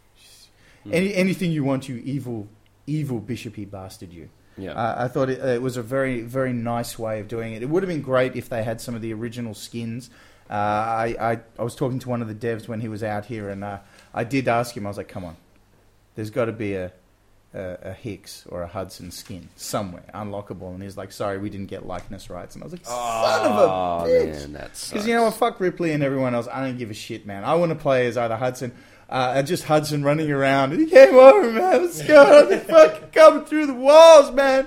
Hmm. 0.85 0.95
Any, 0.95 1.13
anything 1.15 1.51
you 1.53 1.63
want, 1.65 1.89
you 1.91 1.97
evil, 1.97 2.49
evil 2.87 3.19
bishopy 3.21 3.65
bastard, 3.67 4.13
you. 4.13 4.31
Yeah. 4.57 4.73
Uh, 4.73 5.05
I 5.05 5.09
thought 5.09 5.31
it, 5.31 5.39
it 5.41 5.63
was 5.63 5.77
a 5.77 5.83
very, 5.83 6.21
very 6.21 6.53
nice 6.53 6.99
way 6.99 7.21
of 7.21 7.29
doing 7.29 7.55
it. 7.55 7.63
It 7.63 7.69
would 7.69 7.83
have 7.83 7.89
been 7.89 8.03
great 8.03 8.37
if 8.37 8.49
they 8.49 8.63
had 8.63 8.81
some 8.81 8.95
of 8.95 9.03
the 9.03 9.13
original 9.13 9.55
skins. 9.55 10.11
Uh, 10.51 10.53
I, 10.53 11.17
I, 11.21 11.39
I 11.59 11.63
was 11.63 11.77
talking 11.77 12.01
to 12.01 12.09
one 12.09 12.23
of 12.23 12.29
the 12.29 12.35
devs 12.35 12.67
when 12.67 12.81
he 12.81 12.89
was 12.89 13.05
out 13.05 13.27
here, 13.27 13.49
and 13.49 13.63
uh, 13.63 13.79
I 14.13 14.25
did 14.25 14.49
ask 14.49 14.77
him. 14.77 14.85
I 14.85 14.91
was 14.91 14.97
like, 14.97 15.07
"Come 15.07 15.25
on, 15.25 15.37
there's 16.17 16.31
got 16.31 16.47
to 16.47 16.53
be 16.53 16.75
a, 16.75 16.93
a, 17.55 17.79
a 17.83 17.93
Hicks 17.93 18.47
or 18.49 18.63
a 18.63 18.67
Hudson 18.67 19.13
skin 19.13 19.49
somewhere 19.55 20.03
unlockable." 20.13 20.75
And 20.75 20.83
he's 20.83 20.97
like, 20.97 21.13
"Sorry, 21.13 21.39
we 21.39 21.51
didn't 21.51 21.69
get 21.69 21.87
likeness 21.87 22.29
rights." 22.31 22.57
And 22.57 22.65
I 22.65 22.67
was 22.67 22.73
like, 22.73 22.85
"Son 22.85 23.47
of 23.47 23.57
a 23.57 23.63
oh, 23.63 24.05
bitch!" 24.09 24.91
Because 24.91 25.07
you 25.07 25.15
know 25.15 25.23
what, 25.23 25.35
fuck 25.35 25.61
Ripley 25.61 25.93
and 25.93 26.03
everyone 26.03 26.35
else. 26.35 26.49
I 26.53 26.67
don't 26.67 26.79
give 26.79 26.91
a 26.91 26.95
shit, 26.95 27.27
man. 27.27 27.45
I 27.45 27.55
want 27.55 27.71
to 27.71 27.77
play 27.77 28.09
as 28.09 28.17
either 28.17 28.37
Hudson, 28.37 28.73
uh, 29.11 29.43
just 29.43 29.65
Hudson 29.65 30.03
running 30.05 30.31
around. 30.31 30.73
He 30.73 30.87
came 30.87 31.15
over, 31.17 31.51
man. 31.53 31.83
Let's 31.83 32.03
go. 32.03 32.47
They're 32.49 32.61
fucking 32.61 33.11
coming 33.11 33.45
through 33.45 33.67
the 33.67 33.75
walls, 33.75 34.31
man. 34.33 34.67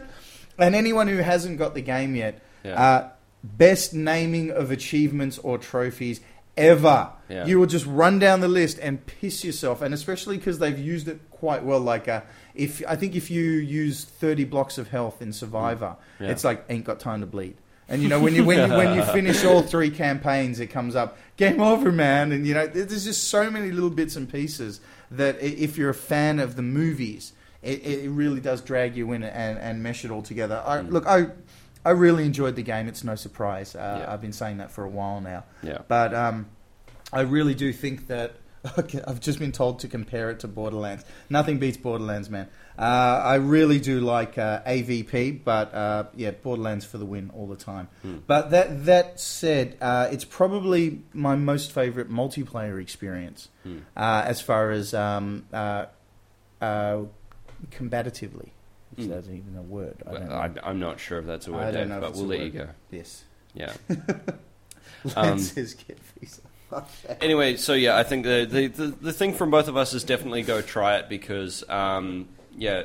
And 0.59 0.75
anyone 0.75 1.07
who 1.07 1.17
hasn't 1.17 1.57
got 1.57 1.73
the 1.73 1.81
game 1.81 2.15
yet, 2.15 2.41
Yeah. 2.63 2.81
uh, 2.81 3.09
best 3.43 3.93
naming 3.93 4.51
of 4.51 4.69
achievements 4.71 5.37
or 5.39 5.57
trophies 5.57 6.21
ever. 6.55 7.09
Yeah. 7.29 7.45
You 7.47 7.59
will 7.59 7.65
just 7.65 7.85
run 7.87 8.19
down 8.19 8.41
the 8.41 8.47
list 8.47 8.77
and 8.79 9.03
piss 9.05 9.43
yourself, 9.43 9.81
and 9.81 9.93
especially 9.93 10.37
because 10.37 10.59
they've 10.59 10.77
used 10.77 11.07
it 11.07 11.19
quite 11.31 11.63
well. 11.63 11.79
Like, 11.79 12.07
uh, 12.07 12.21
if 12.53 12.83
I 12.87 12.95
think 12.95 13.15
if 13.15 13.31
you 13.31 13.41
use 13.41 14.03
thirty 14.03 14.43
blocks 14.43 14.77
of 14.77 14.89
health 14.89 15.21
in 15.21 15.33
Survivor, 15.33 15.95
Yeah. 16.19 16.27
it's 16.29 16.43
like 16.43 16.63
ain't 16.69 16.85
got 16.85 16.99
time 16.99 17.21
to 17.21 17.25
bleed. 17.25 17.55
And 17.89 18.01
you 18.01 18.07
know 18.09 18.19
when 18.19 18.33
you 18.33 18.43
when 18.45 18.69
you, 18.69 18.75
when 18.75 18.95
you 18.95 19.03
finish 19.13 19.43
all 19.43 19.61
three 19.61 19.89
campaigns, 19.89 20.59
it 20.59 20.67
comes 20.67 20.95
up 20.95 21.17
game 21.37 21.59
over, 21.61 21.91
man. 21.91 22.31
And 22.31 22.47
you 22.47 22.53
know 22.53 22.65
there's 22.67 23.03
just 23.05 23.25
so 23.29 23.49
many 23.51 23.71
little 23.71 23.89
bits 23.89 24.15
and 24.15 24.31
pieces 24.31 24.79
that 25.11 25.39
if 25.41 25.77
you're 25.77 25.89
a 25.89 25.93
fan 25.93 26.39
of 26.39 26.55
the 26.55 26.61
movies, 26.61 27.33
it, 27.61 27.85
it 27.85 28.09
really 28.09 28.39
does 28.39 28.61
drag 28.61 28.95
you 28.95 29.11
in 29.11 29.23
and, 29.23 29.59
and 29.59 29.83
mesh 29.83 30.05
it 30.05 30.11
all 30.11 30.21
together. 30.21 30.63
I, 30.65 30.81
Look, 30.81 31.05
I 31.05 31.27
I 31.85 31.91
really 31.91 32.25
enjoyed 32.25 32.55
the 32.55 32.63
game. 32.63 32.87
It's 32.87 33.03
no 33.03 33.15
surprise. 33.15 33.75
Uh, 33.75 33.99
Yeah. 34.01 34.13
I've 34.13 34.21
been 34.21 34.33
saying 34.33 34.57
that 34.57 34.71
for 34.71 34.83
a 34.83 34.89
while 34.89 35.19
now. 35.21 35.43
Yeah. 35.61 35.79
But 35.87 36.13
um, 36.13 36.47
I 37.11 37.21
really 37.21 37.53
do 37.53 37.73
think 37.73 38.07
that 38.07 38.35
okay, 38.77 39.01
I've 39.07 39.19
just 39.19 39.39
been 39.39 39.51
told 39.51 39.79
to 39.79 39.87
compare 39.87 40.29
it 40.31 40.39
to 40.41 40.47
Borderlands. 40.47 41.03
Nothing 41.29 41.59
beats 41.59 41.77
Borderlands, 41.77 42.29
man. 42.29 42.47
Uh, 42.77 42.81
I 42.81 43.35
really 43.35 43.79
do 43.79 43.99
like 43.99 44.37
uh, 44.37 44.61
AVP, 44.63 45.43
but 45.43 45.73
uh, 45.73 46.05
yeah, 46.15 46.31
Borderlands 46.31 46.85
for 46.85 46.97
the 46.97 47.05
win 47.05 47.29
all 47.35 47.47
the 47.47 47.55
time. 47.55 47.87
But 48.25 48.51
that 48.51 48.85
that 48.85 49.19
said, 49.19 49.77
uh, 49.81 50.07
it's 50.11 50.25
probably 50.25 51.01
my 51.13 51.35
most 51.35 51.71
favorite 51.71 52.09
multiplayer 52.09 52.81
experience 52.81 53.49
uh, 53.65 54.23
as 54.25 54.41
far 54.41 54.71
as 54.71 54.93
um, 54.93 55.45
uh, 55.53 55.85
uh, 56.61 57.01
combatively. 57.71 58.49
Which 58.95 59.07
Hmm. 59.07 59.13
isn't 59.13 59.35
even 59.35 59.57
a 59.57 59.61
word. 59.63 59.97
I 60.05 60.11
don't 60.11 60.21
Well, 60.27 60.29
know. 60.29 60.61
I, 60.63 60.69
I'm 60.69 60.79
not 60.79 60.99
sure 60.99 61.17
if 61.19 61.25
that's 61.25 61.47
a 61.47 61.51
word, 61.51 61.61
I 61.63 61.71
don't 61.71 61.73
Dave, 61.73 61.89
know 61.89 61.95
if 61.95 62.01
but 62.01 62.13
we'll 62.13 62.25
let 62.27 62.39
word. 62.39 62.45
you 62.45 62.51
go. 62.59 62.69
Yes. 62.91 63.23
Yeah. 63.55 63.73
Lances 65.15 65.73
get 65.73 65.97
visa. 66.19 66.41
Anyway, 67.21 67.57
so 67.57 67.73
yeah, 67.73 67.97
I 67.97 68.03
think 68.03 68.25
the, 68.25 68.47
the, 68.49 68.67
the, 68.67 68.87
the 68.87 69.13
thing 69.13 69.33
from 69.33 69.51
both 69.51 69.67
of 69.67 69.77
us 69.77 69.93
is 69.93 70.03
definitely 70.03 70.43
go 70.43 70.61
try 70.61 70.97
it 70.97 71.09
because, 71.09 71.67
um, 71.69 72.27
yeah, 72.57 72.83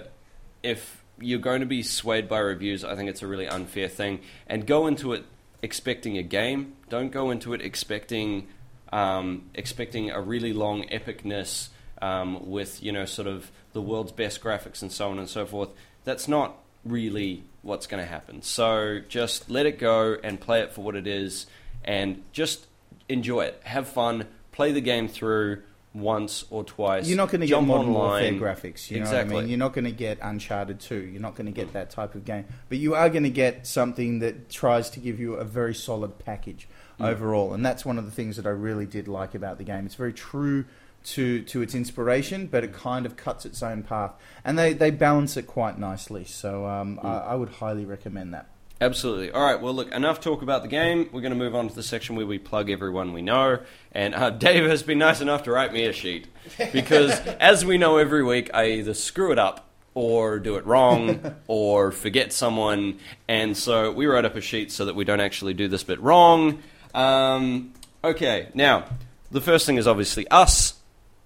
if 0.63 1.03
you're 1.21 1.39
going 1.39 1.61
to 1.61 1.67
be 1.67 1.83
swayed 1.83 2.29
by 2.29 2.39
reviews, 2.39 2.85
I 2.85 2.95
think 2.95 3.11
it's 3.11 3.23
a 3.23 3.27
really 3.27 3.49
unfair 3.49 3.89
thing. 3.89 4.21
And 4.47 4.67
go 4.67 4.87
into 4.87 5.13
it 5.13 5.25
expecting 5.63 6.17
a 6.19 6.23
game. 6.23 6.75
Don't 6.89 7.11
go 7.11 7.31
into 7.31 7.55
it 7.55 7.61
expecting 7.61 8.47
um, 8.93 9.51
expecting 9.55 10.11
a 10.11 10.21
really 10.21 10.53
long 10.53 10.85
epicness 10.89 11.69
um, 12.01 12.49
with 12.49 12.83
you 12.83 12.93
know 12.93 13.05
sort 13.05 13.29
of 13.29 13.51
the 13.73 13.83
world's 13.83 14.13
best 14.13 14.41
graphics 14.41 14.83
and 14.83 14.91
so 14.91 15.11
on 15.11 15.19
and 15.19 15.29
so 15.29 15.45
forth. 15.47 15.71
That's 16.05 16.29
not 16.29 16.57
really 16.85 17.43
what's 17.63 17.87
going 17.87 18.03
to 18.03 18.09
happen. 18.09 18.43
So 18.43 19.01
just 19.09 19.51
let 19.51 19.67
it 19.67 19.79
go 19.79 20.17
and 20.23 20.41
play 20.41 20.61
it 20.61 20.73
for 20.73 20.83
what 20.83 20.95
it 20.95 21.07
is, 21.07 21.47
and 21.85 22.23
just 22.33 22.67
enjoy 23.09 23.43
it. 23.43 23.61
Have 23.65 23.89
fun. 23.89 24.27
Play 24.53 24.73
the 24.73 24.81
game 24.81 25.09
through 25.09 25.63
once 25.95 26.45
or 26.51 26.65
twice. 26.65 27.09
You're 27.09 27.17
not 27.17 27.31
going 27.31 27.41
to 27.41 27.47
get 27.47 27.61
modern 27.63 27.89
online. 27.95 27.95
warfare 27.95 28.33
graphics. 28.73 28.91
You 28.91 28.99
know 28.99 29.03
exactly. 29.05 29.35
what 29.35 29.39
I 29.39 29.43
mean? 29.43 29.51
You're 29.51 29.59
not 29.59 29.73
going 29.73 29.85
to 29.87 29.91
get 29.93 30.19
Uncharted 30.21 30.81
2. 30.81 30.95
You're 30.97 31.21
not 31.23 31.35
going 31.35 31.47
to 31.47 31.53
get 31.53 31.73
that 31.73 31.91
type 31.91 32.15
of 32.15 32.25
game. 32.25 32.45
But 32.69 32.79
you 32.79 32.95
are 32.95 33.09
going 33.09 33.23
to 33.25 33.31
get 33.31 33.67
something 33.67 34.19
that 34.21 34.51
tries 34.51 34.91
to 34.91 35.01
give 35.01 35.19
you 35.19 35.35
a 35.35 35.45
very 35.45 35.75
solid 35.75 36.19
package 36.19 36.69
Mm. 37.01 37.07
overall. 37.13 37.55
And 37.55 37.65
that's 37.65 37.85
one 37.85 37.97
of 37.97 38.07
the 38.07 38.11
things 38.11 38.35
that 38.39 38.45
I 38.47 38.51
really 38.51 38.85
did 38.85 39.07
like 39.07 39.33
about 39.37 39.59
the 39.59 39.63
game. 39.63 39.87
It's 39.87 39.95
very 39.95 40.13
true 40.13 40.65
to, 41.05 41.43
to 41.45 41.63
its 41.63 41.73
inspiration, 41.73 42.49
but 42.49 42.65
it 42.65 42.73
kind 42.73 43.07
of 43.07 43.17
cuts 43.17 43.47
its 43.47 43.63
own 43.63 43.85
path. 43.85 44.15
And 44.45 44.59
they, 44.59 44.73
they 44.73 44.91
balance 44.91 45.37
it 45.37 45.47
quite 45.47 45.79
nicely. 45.79 46.25
So 46.25 46.67
um, 46.67 46.97
Mm. 46.99 47.05
I, 47.05 47.19
I 47.19 47.35
would 47.37 47.51
highly 47.51 47.85
recommend 47.85 48.35
that. 48.35 48.49
Absolutely. 48.81 49.33
All 49.33 49.43
right. 49.43 49.61
Well, 49.61 49.75
look, 49.75 49.93
enough 49.93 50.21
talk 50.21 50.43
about 50.43 50.63
the 50.63 50.69
game. 50.69 51.09
We're 51.13 51.21
going 51.21 51.33
to 51.33 51.39
move 51.39 51.55
on 51.55 51.69
to 51.69 51.75
the 51.75 51.83
section 51.83 52.15
where 52.15 52.27
we 52.27 52.39
plug 52.39 52.71
everyone 52.71 53.13
we 53.13 53.23
know. 53.23 53.59
And 53.93 54.15
uh, 54.15 54.31
Dave 54.47 54.65
has 54.69 54.83
been 54.83 54.99
nice 54.99 55.21
enough 55.21 55.45
to 55.45 55.51
write 55.51 55.73
me 55.73 55.87
a 55.87 55.93
sheet 55.93 56.29
because, 56.73 57.11
as 57.41 57.65
we 57.65 57.77
know 57.77 57.97
every 57.97 58.23
week, 58.23 58.51
I 58.55 58.73
either 58.73 58.95
screw 58.95 59.33
it 59.33 59.39
up 59.39 59.69
or 59.95 60.39
do 60.39 60.57
it 60.57 60.65
wrong 60.65 61.35
or 61.49 61.91
forget 61.91 62.33
someone. 62.33 63.01
And 63.27 63.57
so 63.57 63.91
we 63.91 64.07
wrote 64.07 64.25
up 64.25 64.37
a 64.37 64.41
sheet 64.41 64.71
so 64.71 64.85
that 64.85 64.95
we 64.95 65.05
don't 65.05 65.21
actually 65.21 65.55
do 65.55 65.67
this 65.67 65.83
bit 65.83 66.01
wrong. 66.01 66.63
Um, 66.95 67.73
okay. 68.05 68.49
Now, 68.55 68.85
the 69.33 69.41
first 69.41 69.67
thing 69.67 69.77
is 69.77 69.89
obviously 69.89 70.29
us. 70.29 70.68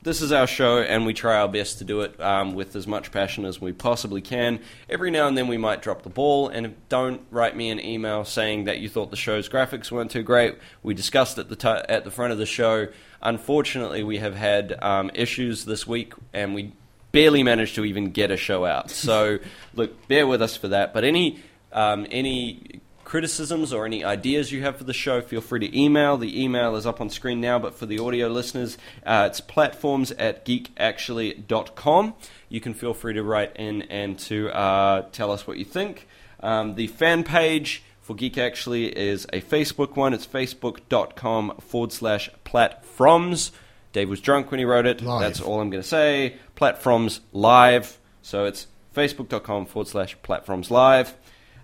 This 0.05 0.21
is 0.21 0.33
our 0.33 0.49
show, 0.49 0.79
and 0.79 1.07
we 1.07 1.15
try 1.15 1.37
our 1.37 1.47
best 1.47 1.79
to 1.79 1.85
do 1.85 2.01
it 2.01 2.21
um, 2.21 2.55
with 2.55 2.75
as 2.75 2.89
much 2.89 3.13
passion 3.13 3.45
as 3.45 3.61
we 3.61 3.73
possibly 3.73 4.21
can. 4.21 4.59
Every 4.91 5.13
now 5.13 5.29
and 5.29 5.39
then 5.39 5.47
we 5.47 5.59
might 5.59 5.81
drop 5.81 6.03
the 6.03 6.11
ball, 6.11 6.49
and 6.49 6.75
don't 6.89 7.23
write 7.31 7.57
me 7.57 7.71
an 7.71 7.79
email 7.79 8.25
saying 8.25 8.65
that 8.65 8.81
you 8.81 8.89
thought 8.89 9.13
the 9.13 9.17
show's 9.17 9.49
graphics 9.49 9.93
weren't 9.93 10.11
too 10.11 10.25
great. 10.25 10.59
We 10.83 10.95
discussed 10.95 11.39
at 11.39 11.49
the 11.49 11.55
t- 11.55 11.69
at 11.69 12.03
the 12.03 12.11
front 12.11 12.33
of 12.33 12.39
the 12.39 12.47
show. 12.47 12.89
Unfortunately, 13.23 14.03
we 14.03 14.19
have 14.19 14.35
had 14.35 14.77
um, 14.83 15.13
issues 15.15 15.67
this 15.67 15.87
week, 15.87 16.15
and 16.33 16.53
we 16.53 16.73
barely 17.13 17.45
managed 17.45 17.77
to 17.77 17.85
even 17.85 18.11
get 18.11 18.33
a 18.33 18.37
show 18.37 18.65
out. 18.65 18.91
So, 18.91 19.39
look, 19.75 20.09
bear 20.09 20.27
with 20.27 20.43
us 20.43 20.57
for 20.57 20.67
that. 20.67 20.93
But 20.93 21.05
any 21.05 21.39
um, 21.71 22.09
any 22.11 22.81
criticisms 23.13 23.75
or 23.75 23.85
any 23.85 24.03
ideas 24.03 24.53
you 24.53 24.63
have 24.63 24.79
for 24.79 24.85
the 24.85 24.93
show, 24.95 25.21
feel 25.21 25.43
free 25.43 25.61
to 25.61 25.79
email. 25.79 26.17
The 26.17 26.43
email 26.43 26.77
is 26.77 26.87
up 26.87 26.99
on 26.99 27.11
screen 27.11 27.43
now, 27.43 27.59
but 27.59 27.75
for 27.75 27.85
the 27.85 27.99
audio 27.99 28.29
listeners, 28.29 28.79
uh, 29.05 29.29
it's 29.31 29.39
platforms 29.39 30.13
at 30.13 30.47
geekactually.com. 30.47 32.15
You 32.49 32.61
can 32.63 32.73
feel 32.73 32.95
free 32.95 33.13
to 33.13 33.23
write 33.23 33.55
in 33.57 33.83
and 33.83 34.19
to 34.21 34.49
uh, 34.49 35.03
tell 35.13 35.31
us 35.31 35.47
what 35.47 35.59
you 35.59 35.65
think. 35.67 36.09
Um, 36.41 36.75
the 36.75 36.87
fan 36.87 37.23
page 37.23 37.83
for 38.01 38.17
Geek 38.17 38.39
Actually 38.39 38.87
is 38.87 39.27
a 39.31 39.43
Facebook 39.43 39.95
one. 39.95 40.15
It's 40.15 40.27
facebook.com 40.27 41.59
forward 41.61 41.93
slash 41.93 42.31
platforms. 42.45 43.53
Dave 43.93 44.09
was 44.09 44.23
drunk 44.23 44.51
when 44.51 44.59
he 44.59 44.65
wrote 44.65 44.87
it. 44.87 45.03
Live. 45.03 45.21
That's 45.21 45.39
all 45.39 45.61
I'm 45.61 45.69
going 45.69 45.83
to 45.83 45.87
say. 45.87 46.37
Platforms 46.55 47.21
live. 47.35 47.99
So 48.23 48.47
it's 48.47 48.69
facebook.com 48.97 49.67
forward 49.67 49.89
slash 49.89 50.17
platforms 50.23 50.71
live. 50.71 51.15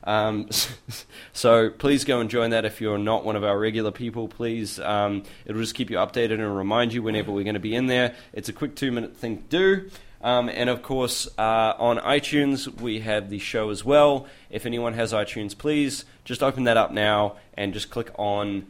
Um, 0.08 0.48
so 1.34 1.68
please 1.68 2.04
go 2.04 2.18
and 2.18 2.30
join 2.30 2.50
that 2.50 2.64
if 2.64 2.80
you're 2.80 2.98
not 2.98 3.24
one 3.24 3.36
of 3.36 3.44
our 3.44 3.58
regular 3.58 3.92
people. 3.92 4.26
Please, 4.26 4.80
um, 4.80 5.22
it'll 5.44 5.60
just 5.60 5.74
keep 5.74 5.90
you 5.90 5.98
updated 5.98 6.34
and 6.34 6.56
remind 6.56 6.94
you 6.94 7.02
whenever 7.02 7.30
we're 7.30 7.44
going 7.44 7.54
to 7.54 7.60
be 7.60 7.74
in 7.74 7.86
there. 7.86 8.14
It's 8.32 8.48
a 8.48 8.52
quick 8.52 8.74
two 8.74 8.90
minute 8.90 9.16
thing 9.16 9.36
to 9.36 9.42
do. 9.44 9.90
Um, 10.20 10.48
and 10.48 10.68
of 10.68 10.82
course, 10.82 11.28
uh, 11.38 11.74
on 11.78 11.98
iTunes, 11.98 12.80
we 12.80 13.00
have 13.00 13.30
the 13.30 13.38
show 13.38 13.70
as 13.70 13.84
well. 13.84 14.26
If 14.50 14.66
anyone 14.66 14.94
has 14.94 15.12
iTunes, 15.12 15.56
please 15.56 16.06
just 16.24 16.42
open 16.42 16.64
that 16.64 16.76
up 16.76 16.90
now 16.90 17.36
and 17.54 17.72
just 17.72 17.90
click 17.90 18.10
on. 18.18 18.66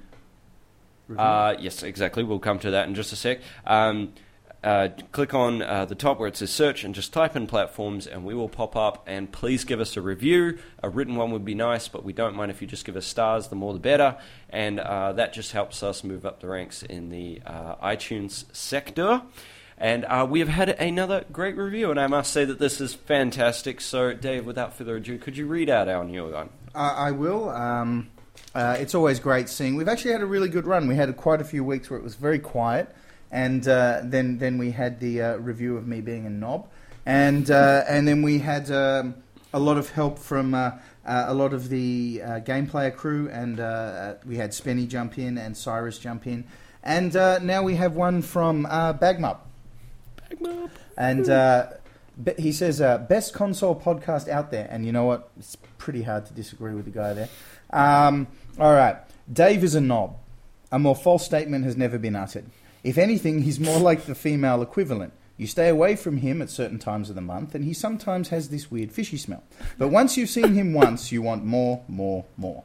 Uh, 1.16 1.54
yes, 1.58 1.82
exactly. 1.82 2.22
We'll 2.22 2.38
come 2.38 2.58
to 2.58 2.72
that 2.72 2.86
in 2.86 2.94
just 2.94 3.14
a 3.14 3.16
sec. 3.16 3.38
Um, 3.64 4.12
uh, 4.62 4.88
click 5.12 5.34
on 5.34 5.62
uh, 5.62 5.84
the 5.84 5.94
top 5.94 6.18
where 6.18 6.28
it 6.28 6.36
says 6.36 6.50
search 6.50 6.84
and 6.84 6.94
just 6.94 7.12
type 7.12 7.36
in 7.36 7.46
platforms, 7.46 8.06
and 8.06 8.24
we 8.24 8.34
will 8.34 8.48
pop 8.48 8.76
up. 8.76 9.04
And 9.06 9.30
please 9.30 9.64
give 9.64 9.80
us 9.80 9.96
a 9.96 10.02
review. 10.02 10.58
A 10.82 10.88
written 10.88 11.16
one 11.16 11.30
would 11.32 11.44
be 11.44 11.54
nice, 11.54 11.88
but 11.88 12.04
we 12.04 12.12
don't 12.12 12.34
mind 12.34 12.50
if 12.50 12.60
you 12.60 12.66
just 12.66 12.84
give 12.84 12.96
us 12.96 13.06
stars. 13.06 13.48
The 13.48 13.56
more, 13.56 13.72
the 13.72 13.78
better. 13.78 14.16
And 14.50 14.80
uh, 14.80 15.12
that 15.12 15.32
just 15.32 15.52
helps 15.52 15.82
us 15.82 16.02
move 16.02 16.26
up 16.26 16.40
the 16.40 16.48
ranks 16.48 16.82
in 16.82 17.10
the 17.10 17.40
uh, 17.46 17.76
iTunes 17.76 18.44
sector. 18.54 19.22
And 19.80 20.04
uh, 20.06 20.26
we 20.28 20.40
have 20.40 20.48
had 20.48 20.70
another 20.70 21.24
great 21.32 21.56
review, 21.56 21.92
and 21.92 22.00
I 22.00 22.08
must 22.08 22.32
say 22.32 22.44
that 22.44 22.58
this 22.58 22.80
is 22.80 22.94
fantastic. 22.94 23.80
So, 23.80 24.12
Dave, 24.12 24.44
without 24.44 24.74
further 24.74 24.96
ado, 24.96 25.18
could 25.18 25.36
you 25.36 25.46
read 25.46 25.70
out 25.70 25.88
our 25.88 26.02
new 26.02 26.32
one? 26.32 26.50
I 26.74 27.12
will. 27.12 27.48
Um, 27.48 28.10
uh, 28.54 28.76
it's 28.78 28.94
always 28.94 29.20
great 29.20 29.48
seeing. 29.48 29.76
We've 29.76 29.88
actually 29.88 30.12
had 30.12 30.20
a 30.20 30.26
really 30.26 30.48
good 30.48 30.66
run. 30.66 30.88
We 30.88 30.96
had 30.96 31.16
quite 31.16 31.40
a 31.40 31.44
few 31.44 31.62
weeks 31.62 31.90
where 31.90 31.98
it 31.98 32.02
was 32.02 32.16
very 32.16 32.38
quiet, 32.38 32.94
and 33.30 33.66
uh, 33.68 34.00
then 34.04 34.38
then 34.38 34.58
we 34.58 34.70
had 34.70 35.00
the 35.00 35.22
uh, 35.22 35.36
review 35.36 35.76
of 35.76 35.86
me 35.86 36.00
being 36.00 36.26
a 36.26 36.30
knob, 36.30 36.68
and 37.06 37.50
uh, 37.50 37.84
and 37.88 38.06
then 38.06 38.22
we 38.22 38.38
had 38.38 38.70
um, 38.70 39.14
a 39.52 39.58
lot 39.58 39.76
of 39.76 39.90
help 39.90 40.18
from 40.18 40.54
uh, 40.54 40.72
uh, 41.06 41.24
a 41.28 41.34
lot 41.34 41.52
of 41.52 41.68
the 41.68 42.22
uh, 42.24 42.38
game 42.40 42.66
player 42.66 42.90
crew, 42.90 43.28
and 43.30 43.60
uh, 43.60 44.14
we 44.26 44.36
had 44.36 44.50
Spenny 44.50 44.86
jump 44.86 45.18
in 45.18 45.38
and 45.38 45.56
Cyrus 45.56 45.98
jump 45.98 46.26
in, 46.26 46.44
and 46.82 47.16
uh, 47.16 47.38
now 47.38 47.62
we 47.62 47.76
have 47.76 47.94
one 47.94 48.22
from 48.22 48.66
uh, 48.66 48.92
Bagmup. 48.94 49.38
And 50.96 51.28
uh, 51.28 51.68
be- 52.22 52.34
he 52.38 52.52
says, 52.52 52.80
uh, 52.80 52.98
best 52.98 53.32
console 53.32 53.78
podcast 53.78 54.28
out 54.28 54.50
there. 54.50 54.66
And 54.70 54.84
you 54.84 54.92
know 54.92 55.04
what? 55.04 55.30
It's 55.38 55.56
pretty 55.78 56.02
hard 56.02 56.26
to 56.26 56.32
disagree 56.32 56.74
with 56.74 56.84
the 56.84 56.90
guy 56.90 57.14
there. 57.14 57.28
Um, 57.70 58.26
all 58.58 58.74
right. 58.74 58.96
Dave 59.32 59.64
is 59.64 59.74
a 59.74 59.80
knob. 59.80 60.16
A 60.70 60.78
more 60.78 60.96
false 60.96 61.24
statement 61.24 61.64
has 61.64 61.76
never 61.76 61.98
been 61.98 62.16
uttered. 62.16 62.46
If 62.82 62.98
anything, 62.98 63.42
he's 63.42 63.60
more 63.60 63.80
like 63.80 64.04
the 64.04 64.14
female 64.14 64.62
equivalent. 64.62 65.12
You 65.36 65.46
stay 65.46 65.68
away 65.68 65.94
from 65.94 66.18
him 66.18 66.42
at 66.42 66.50
certain 66.50 66.78
times 66.78 67.08
of 67.08 67.14
the 67.14 67.20
month, 67.20 67.54
and 67.54 67.64
he 67.64 67.72
sometimes 67.72 68.28
has 68.30 68.48
this 68.48 68.70
weird 68.70 68.90
fishy 68.90 69.16
smell. 69.16 69.44
But 69.78 69.88
once 69.88 70.16
you've 70.16 70.30
seen 70.30 70.54
him 70.54 70.72
once, 70.72 71.12
you 71.12 71.22
want 71.22 71.44
more, 71.44 71.84
more, 71.86 72.24
more. 72.36 72.64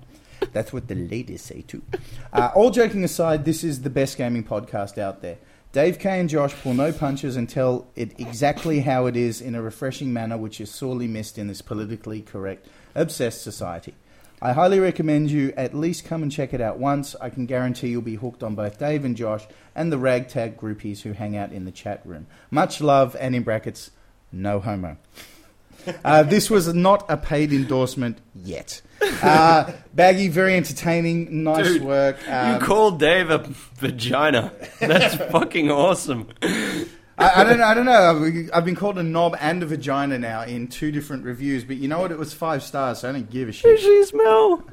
That's 0.51 0.73
what 0.73 0.87
the 0.87 0.95
ladies 0.95 1.41
say 1.41 1.61
too. 1.61 1.83
Uh, 2.31 2.49
all 2.55 2.71
joking 2.71 3.03
aside, 3.03 3.45
this 3.45 3.63
is 3.63 3.81
the 3.81 3.89
best 3.89 4.17
gaming 4.17 4.43
podcast 4.43 4.97
out 4.97 5.21
there. 5.21 5.37
Dave 5.71 5.97
K 5.97 6.19
and 6.19 6.29
Josh 6.29 6.53
pull 6.61 6.73
no 6.73 6.91
punches 6.91 7.35
and 7.35 7.49
tell 7.49 7.87
it 7.95 8.19
exactly 8.19 8.81
how 8.81 9.07
it 9.07 9.15
is 9.15 9.41
in 9.41 9.55
a 9.55 9.61
refreshing 9.61 10.13
manner, 10.13 10.37
which 10.37 10.61
is 10.61 10.69
sorely 10.69 11.07
missed 11.07 11.37
in 11.37 11.47
this 11.47 11.61
politically 11.61 12.21
correct, 12.21 12.67
obsessed 12.93 13.41
society. 13.41 13.95
I 14.43 14.51
highly 14.51 14.77
recommend 14.77 15.31
you 15.31 15.53
at 15.55 15.73
least 15.73 16.03
come 16.03 16.21
and 16.21 16.29
check 16.29 16.53
it 16.53 16.59
out 16.59 16.77
once. 16.77 17.15
I 17.21 17.29
can 17.29 17.45
guarantee 17.45 17.87
you'll 17.87 18.01
be 18.01 18.15
hooked 18.15 18.43
on 18.43 18.55
both 18.55 18.77
Dave 18.77 19.05
and 19.05 19.15
Josh 19.15 19.47
and 19.73 19.89
the 19.89 19.97
ragtag 19.97 20.57
groupies 20.57 21.03
who 21.03 21.13
hang 21.13 21.37
out 21.37 21.53
in 21.53 21.63
the 21.63 21.71
chat 21.71 22.01
room. 22.03 22.27
Much 22.51 22.81
love, 22.81 23.15
and 23.21 23.37
in 23.37 23.43
brackets, 23.43 23.91
no 24.33 24.59
homo. 24.59 24.97
Uh, 26.05 26.23
this 26.23 26.49
was 26.49 26.73
not 26.73 27.05
a 27.09 27.17
paid 27.17 27.51
endorsement 27.51 28.17
yet. 28.33 28.81
Uh, 29.21 29.69
Baggy, 29.93 30.29
very 30.29 30.55
entertaining, 30.55 31.43
nice 31.43 31.67
Dude, 31.67 31.81
work. 31.81 32.17
Um, 32.25 32.53
you 32.53 32.65
called 32.65 32.99
Dave 32.99 33.29
a 33.29 33.39
vagina. 33.75 34.53
That's 34.79 35.15
fucking 35.31 35.69
awesome. 35.69 36.29
I, 37.23 37.41
I 37.41 37.43
don't. 37.43 37.61
I 37.61 37.73
don't 37.73 37.85
know. 37.85 38.25
I've- 38.25 38.51
I've 38.53 38.65
been 38.65 38.75
called 38.75 38.97
a 38.97 39.03
knob 39.03 39.35
and 39.39 39.61
a 39.63 39.65
vagina 39.65 40.17
now 40.19 40.43
in 40.43 40.67
two 40.67 40.91
different 40.91 41.23
reviews, 41.25 41.63
but 41.63 41.77
you 41.77 41.87
know 41.87 41.99
what? 41.99 42.11
It 42.11 42.17
was 42.17 42.33
five 42.33 42.63
stars, 42.63 42.99
so 42.99 43.09
I 43.09 43.11
don't 43.13 43.29
give 43.29 43.49
a 43.49 43.51
shit. 43.51 43.79
She 43.79 44.03
smell. 44.05 44.63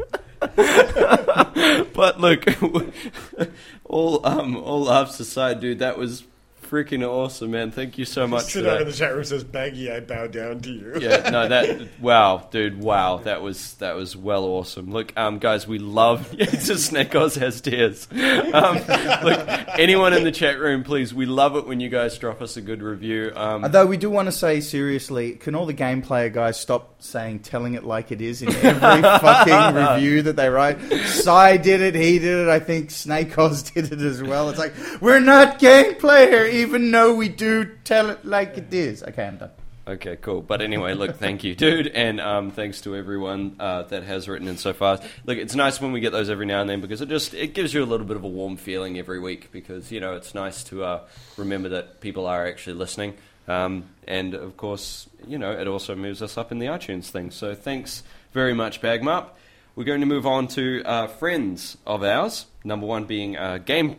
but 0.40 2.20
look, 2.20 2.44
all 3.84 4.26
um, 4.26 4.56
all 4.56 4.82
laughs 4.84 5.20
aside, 5.20 5.60
dude, 5.60 5.78
that 5.80 5.98
was 5.98 6.24
freaking 6.70 7.06
awesome, 7.06 7.50
man. 7.50 7.72
Thank 7.72 7.98
you 7.98 8.04
so 8.04 8.26
much 8.26 8.44
for 8.44 8.50
Sit 8.50 8.62
down 8.62 8.82
in 8.82 8.86
the 8.86 8.92
chat 8.92 9.12
room 9.12 9.24
says, 9.24 9.42
Baggy, 9.42 9.90
I 9.90 10.00
bow 10.00 10.28
down 10.28 10.60
to 10.60 10.70
you. 10.70 10.98
yeah, 11.00 11.28
no, 11.30 11.48
that 11.48 11.88
wow, 12.00 12.48
dude, 12.50 12.80
wow, 12.80 13.16
that 13.18 13.42
was 13.42 13.74
that 13.74 13.96
was 13.96 14.16
well 14.16 14.44
awesome. 14.44 14.90
Look, 14.92 15.12
um, 15.16 15.38
guys, 15.38 15.66
we 15.66 15.78
love. 15.78 16.28
Yeah, 16.40 16.46
it's 16.52 16.68
just 16.68 16.86
Snake 16.86 17.14
Oz 17.14 17.34
has 17.34 17.60
tears. 17.60 18.08
Um, 18.10 18.76
look, 18.76 19.48
anyone 19.78 20.14
in 20.14 20.24
the 20.24 20.32
chat 20.32 20.58
room, 20.58 20.84
please, 20.84 21.12
we 21.12 21.26
love 21.26 21.54
it 21.56 21.66
when 21.66 21.80
you 21.80 21.88
guys 21.90 22.16
drop 22.16 22.40
us 22.40 22.56
a 22.56 22.62
good 22.62 22.82
review. 22.82 23.32
Um, 23.34 23.64
Although 23.64 23.86
we 23.86 23.96
do 23.98 24.08
want 24.08 24.28
to 24.28 24.32
say 24.32 24.60
seriously, 24.60 25.32
can 25.32 25.54
all 25.54 25.66
the 25.66 25.74
game 25.74 26.00
player 26.00 26.30
guys 26.30 26.58
stop 26.58 27.02
saying 27.02 27.40
telling 27.40 27.74
it 27.74 27.84
like 27.84 28.10
it 28.12 28.20
is 28.20 28.42
in 28.42 28.48
every 28.48 29.02
fucking 29.02 29.74
review 29.74 30.22
that 30.22 30.36
they 30.36 30.48
write? 30.48 30.80
Psy 31.06 31.56
did 31.58 31.80
it, 31.80 31.94
he 31.94 32.18
did 32.18 32.46
it, 32.46 32.48
I 32.48 32.58
think 32.60 32.90
Snake 32.90 33.36
Oz 33.36 33.64
did 33.64 33.92
it 33.92 34.00
as 34.00 34.22
well. 34.22 34.48
It's 34.48 34.58
like, 34.58 34.72
we're 35.02 35.20
not 35.20 35.58
game 35.58 35.96
player, 35.96 36.46
even 36.60 36.90
though 36.90 37.14
we 37.14 37.28
do 37.28 37.64
tell 37.84 38.10
it 38.10 38.24
like 38.24 38.56
it 38.58 38.72
is. 38.72 39.02
Okay, 39.02 39.26
I'm 39.26 39.38
done. 39.38 39.50
Okay, 39.88 40.16
cool. 40.16 40.42
But 40.42 40.60
anyway, 40.60 40.94
look, 40.94 41.16
thank 41.16 41.42
you, 41.42 41.54
dude, 41.54 41.88
and 41.88 42.20
um, 42.20 42.50
thanks 42.52 42.82
to 42.82 42.94
everyone 42.94 43.56
uh, 43.58 43.82
that 43.84 44.04
has 44.04 44.28
written 44.28 44.46
in 44.46 44.56
so 44.56 44.72
far. 44.72 45.00
Look, 45.24 45.38
it's 45.38 45.54
nice 45.56 45.80
when 45.80 45.90
we 45.90 46.00
get 46.00 46.12
those 46.12 46.30
every 46.30 46.46
now 46.46 46.60
and 46.60 46.70
then 46.70 46.80
because 46.80 47.00
it 47.00 47.08
just 47.08 47.34
it 47.34 47.54
gives 47.54 47.74
you 47.74 47.82
a 47.82 47.86
little 47.86 48.06
bit 48.06 48.16
of 48.16 48.22
a 48.22 48.28
warm 48.28 48.56
feeling 48.56 48.98
every 48.98 49.18
week 49.18 49.50
because 49.50 49.90
you 49.90 49.98
know 49.98 50.14
it's 50.14 50.34
nice 50.34 50.62
to 50.64 50.84
uh, 50.84 51.00
remember 51.36 51.70
that 51.70 52.00
people 52.00 52.26
are 52.26 52.46
actually 52.46 52.74
listening, 52.74 53.14
um, 53.48 53.84
and 54.06 54.34
of 54.34 54.56
course, 54.56 55.08
you 55.26 55.38
know, 55.38 55.50
it 55.50 55.66
also 55.66 55.96
moves 55.96 56.22
us 56.22 56.38
up 56.38 56.52
in 56.52 56.60
the 56.60 56.66
iTunes 56.66 57.06
thing. 57.06 57.30
So 57.30 57.54
thanks 57.54 58.04
very 58.32 58.54
much, 58.54 58.80
Bagmup. 58.80 59.30
We're 59.74 59.84
going 59.84 60.00
to 60.00 60.06
move 60.06 60.26
on 60.26 60.46
to 60.48 60.82
uh, 60.84 61.06
friends 61.06 61.78
of 61.86 62.04
ours. 62.04 62.46
Number 62.62 62.86
one 62.86 63.06
being 63.06 63.36
uh, 63.36 63.58
Game 63.58 63.96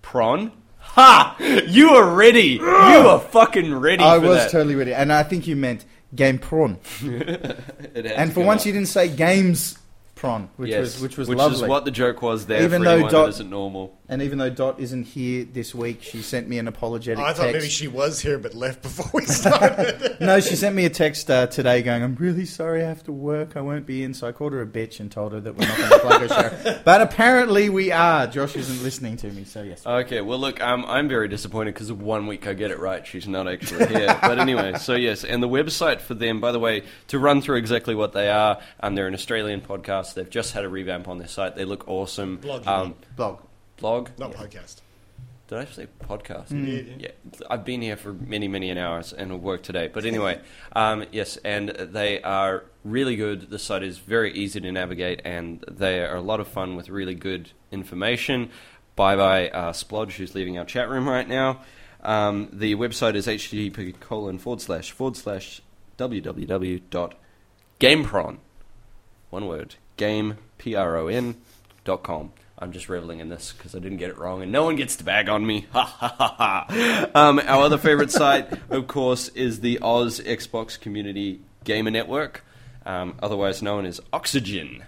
Pron. 0.00 0.52
Ha! 0.94 1.36
You 1.66 1.90
are 1.90 2.14
ready. 2.14 2.52
You 2.60 2.64
are 2.66 3.20
fucking 3.20 3.74
ready. 3.74 4.02
I 4.02 4.18
was 4.18 4.38
that. 4.38 4.50
totally 4.50 4.74
ready. 4.74 4.94
And 4.94 5.12
I 5.12 5.22
think 5.22 5.46
you 5.46 5.56
meant 5.56 5.84
game 6.14 6.38
pron. 6.38 6.78
And 7.94 8.32
for 8.32 8.44
once 8.44 8.62
up. 8.62 8.66
you 8.66 8.72
didn't 8.72 8.88
say 8.88 9.08
games 9.08 9.78
pron, 10.14 10.48
which 10.56 10.70
Yes, 10.70 10.80
was 10.94 11.00
which 11.02 11.16
was 11.18 11.28
which 11.28 11.38
lovely. 11.38 11.56
is 11.64 11.68
what 11.68 11.84
the 11.84 11.90
joke 11.90 12.22
was 12.22 12.46
there 12.46 12.62
Even 12.62 12.82
though 12.82 13.06
that 13.08 13.28
isn't 13.28 13.50
normal. 13.50 13.98
And 14.08 14.22
even 14.22 14.38
though 14.38 14.50
Dot 14.50 14.78
isn't 14.78 15.02
here 15.04 15.44
this 15.44 15.74
week, 15.74 16.00
she 16.02 16.22
sent 16.22 16.48
me 16.48 16.58
an 16.58 16.68
apologetic 16.68 17.18
I 17.18 17.32
thought 17.32 17.42
text. 17.46 17.54
maybe 17.54 17.68
she 17.68 17.88
was 17.88 18.20
here 18.20 18.38
but 18.38 18.54
left 18.54 18.82
before 18.82 19.10
we 19.12 19.24
started. 19.26 20.16
No, 20.20 20.40
she 20.40 20.56
sent 20.56 20.74
me 20.74 20.84
a 20.86 20.90
text 20.90 21.30
uh, 21.30 21.46
today 21.48 21.82
going, 21.82 22.02
I'm 22.02 22.14
really 22.14 22.46
sorry 22.46 22.82
I 22.84 22.88
have 22.88 23.02
to 23.04 23.12
work. 23.12 23.56
I 23.56 23.60
won't 23.60 23.84
be 23.84 24.02
in. 24.02 24.14
So 24.14 24.26
I 24.26 24.32
called 24.32 24.52
her 24.52 24.62
a 24.62 24.66
bitch 24.66 24.98
and 25.00 25.10
told 25.10 25.32
her 25.32 25.40
that 25.40 25.54
we're 25.56 25.66
not 25.66 25.76
going 25.76 25.90
to 25.90 25.98
plug 25.98 26.20
her 26.22 26.28
show. 26.28 26.80
But 26.84 27.00
apparently 27.00 27.68
we 27.68 27.90
are. 27.92 28.26
Josh 28.26 28.56
isn't 28.56 28.82
listening 28.82 29.16
to 29.18 29.26
me, 29.30 29.44
so 29.44 29.62
yes. 29.62 29.84
Okay, 29.86 30.20
well, 30.20 30.38
look, 30.38 30.60
um, 30.62 30.84
I'm 30.86 31.08
very 31.08 31.28
disappointed 31.28 31.74
because 31.74 31.92
one 31.92 32.26
week 32.28 32.46
I 32.46 32.54
get 32.54 32.70
it 32.70 32.78
right. 32.78 33.06
She's 33.06 33.26
not 33.28 33.46
actually 33.48 33.86
here. 33.88 34.16
but 34.22 34.38
anyway, 34.38 34.74
so 34.78 34.94
yes, 34.94 35.24
and 35.24 35.42
the 35.42 35.48
website 35.48 36.00
for 36.00 36.14
them, 36.14 36.40
by 36.40 36.52
the 36.52 36.60
way, 36.60 36.82
to 37.08 37.18
run 37.18 37.42
through 37.42 37.56
exactly 37.56 37.94
what 37.94 38.12
they 38.12 38.28
are, 38.30 38.58
um, 38.80 38.94
they're 38.94 39.08
an 39.08 39.14
Australian 39.14 39.60
podcast. 39.60 40.14
They've 40.14 40.30
just 40.30 40.52
had 40.52 40.64
a 40.64 40.68
revamp 40.68 41.08
on 41.08 41.18
their 41.18 41.28
site. 41.28 41.56
They 41.56 41.64
look 41.64 41.88
awesome. 41.88 42.36
Blog, 42.36 42.64
you 42.64 42.70
Um. 42.70 42.94
Blog. 43.16 43.40
Blog? 43.76 44.10
Not 44.18 44.32
podcast. 44.32 44.80
Did 45.48 45.58
I 45.58 45.64
say 45.66 45.86
podcast? 46.00 46.48
Mm. 46.48 47.00
Yeah, 47.00 47.10
I've 47.48 47.64
been 47.64 47.80
here 47.80 47.96
for 47.96 48.12
many, 48.12 48.48
many 48.48 48.68
an 48.70 48.78
hours 48.78 49.12
and 49.12 49.30
will 49.30 49.38
work 49.38 49.62
today. 49.62 49.86
But 49.86 50.04
anyway, 50.04 50.40
um, 50.72 51.04
yes, 51.12 51.36
and 51.38 51.68
they 51.68 52.20
are 52.22 52.64
really 52.82 53.14
good. 53.14 53.48
The 53.48 53.60
site 53.60 53.84
is 53.84 53.98
very 53.98 54.34
easy 54.34 54.60
to 54.60 54.72
navigate, 54.72 55.22
and 55.24 55.64
they 55.70 56.00
are 56.00 56.16
a 56.16 56.20
lot 56.20 56.40
of 56.40 56.48
fun 56.48 56.74
with 56.74 56.88
really 56.88 57.14
good 57.14 57.50
information. 57.70 58.50
Bye 58.96 59.14
bye, 59.14 59.48
uh, 59.50 59.72
Splodge, 59.72 60.12
who's 60.12 60.34
leaving 60.34 60.58
our 60.58 60.64
chat 60.64 60.88
room 60.88 61.08
right 61.08 61.28
now. 61.28 61.60
Um, 62.02 62.48
the 62.52 62.74
website 62.74 63.14
is 63.14 63.26
http 63.26 63.98
colon 64.00 64.38
forward 64.38 64.60
slash 64.60 64.92
forward 64.92 65.16
slash 65.16 65.62
www.gamepron. 65.98 68.38
One 69.30 69.46
word, 69.46 69.76
game, 69.96 70.36
P 70.58 70.74
R 70.74 70.96
O 70.96 71.08
N, 71.08 71.36
dot 71.84 72.02
com. 72.02 72.32
I'm 72.58 72.72
just 72.72 72.88
reveling 72.88 73.20
in 73.20 73.28
this 73.28 73.52
because 73.52 73.74
I 73.74 73.80
didn't 73.80 73.98
get 73.98 74.08
it 74.08 74.18
wrong, 74.18 74.42
and 74.42 74.50
no 74.50 74.64
one 74.64 74.76
gets 74.76 74.96
to 74.96 75.04
bag 75.04 75.28
on 75.28 75.46
me. 75.46 75.66
Ha 75.72 75.84
ha 75.84 76.14
ha 76.18 76.34
ha. 76.38 77.10
Um, 77.14 77.38
our 77.38 77.64
other 77.64 77.76
favorite 77.76 78.10
site, 78.22 78.50
of 78.70 78.86
course, 78.86 79.28
is 79.28 79.60
the 79.60 79.78
Oz 79.82 80.20
Xbox 80.20 80.80
Community 80.80 81.40
Gamer 81.64 81.90
Network, 81.90 82.44
um, 82.86 83.16
otherwise 83.22 83.62
known 83.62 83.84
as 83.84 84.00
Oxygen, 84.10 84.84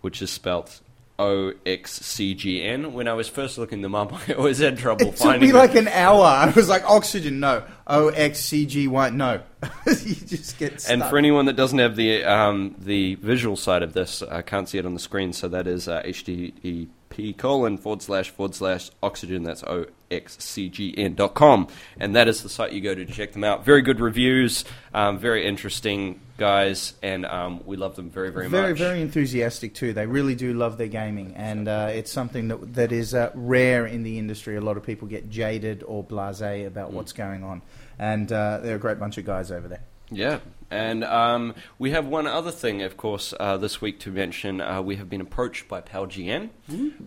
which 0.00 0.22
is 0.22 0.30
spelt 0.30 0.80
O 1.18 1.54
X 1.66 1.92
C 1.92 2.34
G 2.34 2.62
N. 2.62 2.92
When 2.92 3.08
I 3.08 3.14
was 3.14 3.28
first 3.28 3.58
looking 3.58 3.82
them 3.82 3.96
up, 3.96 4.12
I 4.28 4.34
always 4.34 4.58
had 4.58 4.78
trouble 4.78 5.10
finding 5.10 5.42
It 5.42 5.52
took 5.52 5.54
me 5.54 5.60
like 5.60 5.74
an 5.74 5.88
hour. 5.88 6.22
I 6.22 6.50
was 6.50 6.68
like, 6.68 6.88
oxygen, 6.88 7.40
no. 7.40 7.64
O 7.88 8.10
X 8.10 8.38
C 8.38 8.64
G 8.64 8.86
Y, 8.86 9.10
no. 9.10 9.42
you 9.86 10.14
just 10.14 10.56
get 10.56 10.80
stuck. 10.80 10.92
And 10.92 11.02
for 11.04 11.18
anyone 11.18 11.46
that 11.46 11.56
doesn't 11.56 11.80
have 11.80 11.96
the 11.96 12.22
um, 12.24 12.76
the 12.78 13.16
visual 13.16 13.56
side 13.56 13.82
of 13.82 13.92
this, 13.92 14.22
I 14.22 14.42
can't 14.42 14.68
see 14.68 14.78
it 14.78 14.86
on 14.86 14.94
the 14.94 15.00
screen. 15.00 15.32
So 15.32 15.48
that 15.48 15.66
is 15.66 15.88
uh, 15.88 16.00
http 16.02 16.88
colon 17.36 17.78
forward 17.78 18.02
slash 18.02 18.30
forward 18.30 18.54
slash 18.54 18.90
oxygen. 19.02 19.42
That's 19.42 19.62
o 19.64 19.86
x 20.10 20.38
c 20.40 20.68
g 20.68 20.94
n 20.96 21.14
dot 21.14 21.34
com, 21.34 21.68
and 21.98 22.14
that 22.16 22.28
is 22.28 22.42
the 22.42 22.48
site 22.48 22.72
you 22.72 22.80
go 22.80 22.94
to 22.94 23.04
to 23.04 23.12
check 23.12 23.32
them 23.32 23.44
out. 23.44 23.64
Very 23.64 23.82
good 23.82 24.00
reviews, 24.00 24.64
um, 24.94 25.18
very 25.18 25.46
interesting 25.46 26.20
guys, 26.36 26.94
and 27.02 27.26
um, 27.26 27.60
we 27.66 27.76
love 27.76 27.96
them 27.96 28.08
very 28.08 28.30
very, 28.30 28.48
very, 28.48 28.68
much. 28.68 28.78
very 28.78 28.90
very 28.90 29.02
enthusiastic 29.02 29.74
too. 29.74 29.92
They 29.92 30.06
really 30.06 30.34
do 30.34 30.54
love 30.54 30.78
their 30.78 30.88
gaming, 30.88 31.34
and 31.36 31.68
uh, 31.68 31.90
it's 31.92 32.12
something 32.12 32.48
that 32.48 32.74
that 32.74 32.92
is 32.92 33.14
uh, 33.14 33.30
rare 33.34 33.86
in 33.86 34.02
the 34.02 34.18
industry. 34.18 34.56
A 34.56 34.60
lot 34.60 34.76
of 34.76 34.84
people 34.84 35.08
get 35.08 35.28
jaded 35.28 35.82
or 35.86 36.04
blasé 36.04 36.66
about 36.66 36.92
what's 36.92 37.12
going 37.12 37.42
on, 37.42 37.62
and 37.98 38.30
uh, 38.32 38.60
they're 38.62 38.76
a 38.76 38.78
great 38.78 38.98
bunch 38.98 39.18
of 39.18 39.24
guys 39.24 39.50
over 39.50 39.68
there. 39.68 39.82
Yeah, 40.10 40.40
and 40.70 41.04
um, 41.04 41.54
we 41.78 41.90
have 41.90 42.06
one 42.06 42.26
other 42.26 42.50
thing, 42.50 42.82
of 42.82 42.96
course, 42.96 43.34
uh, 43.38 43.56
this 43.56 43.80
week 43.80 44.00
to 44.00 44.10
mention. 44.10 44.60
Uh, 44.60 44.82
we 44.82 44.96
have 44.96 45.08
been 45.08 45.20
approached 45.20 45.68
by 45.68 45.80
PalGN, 45.80 46.50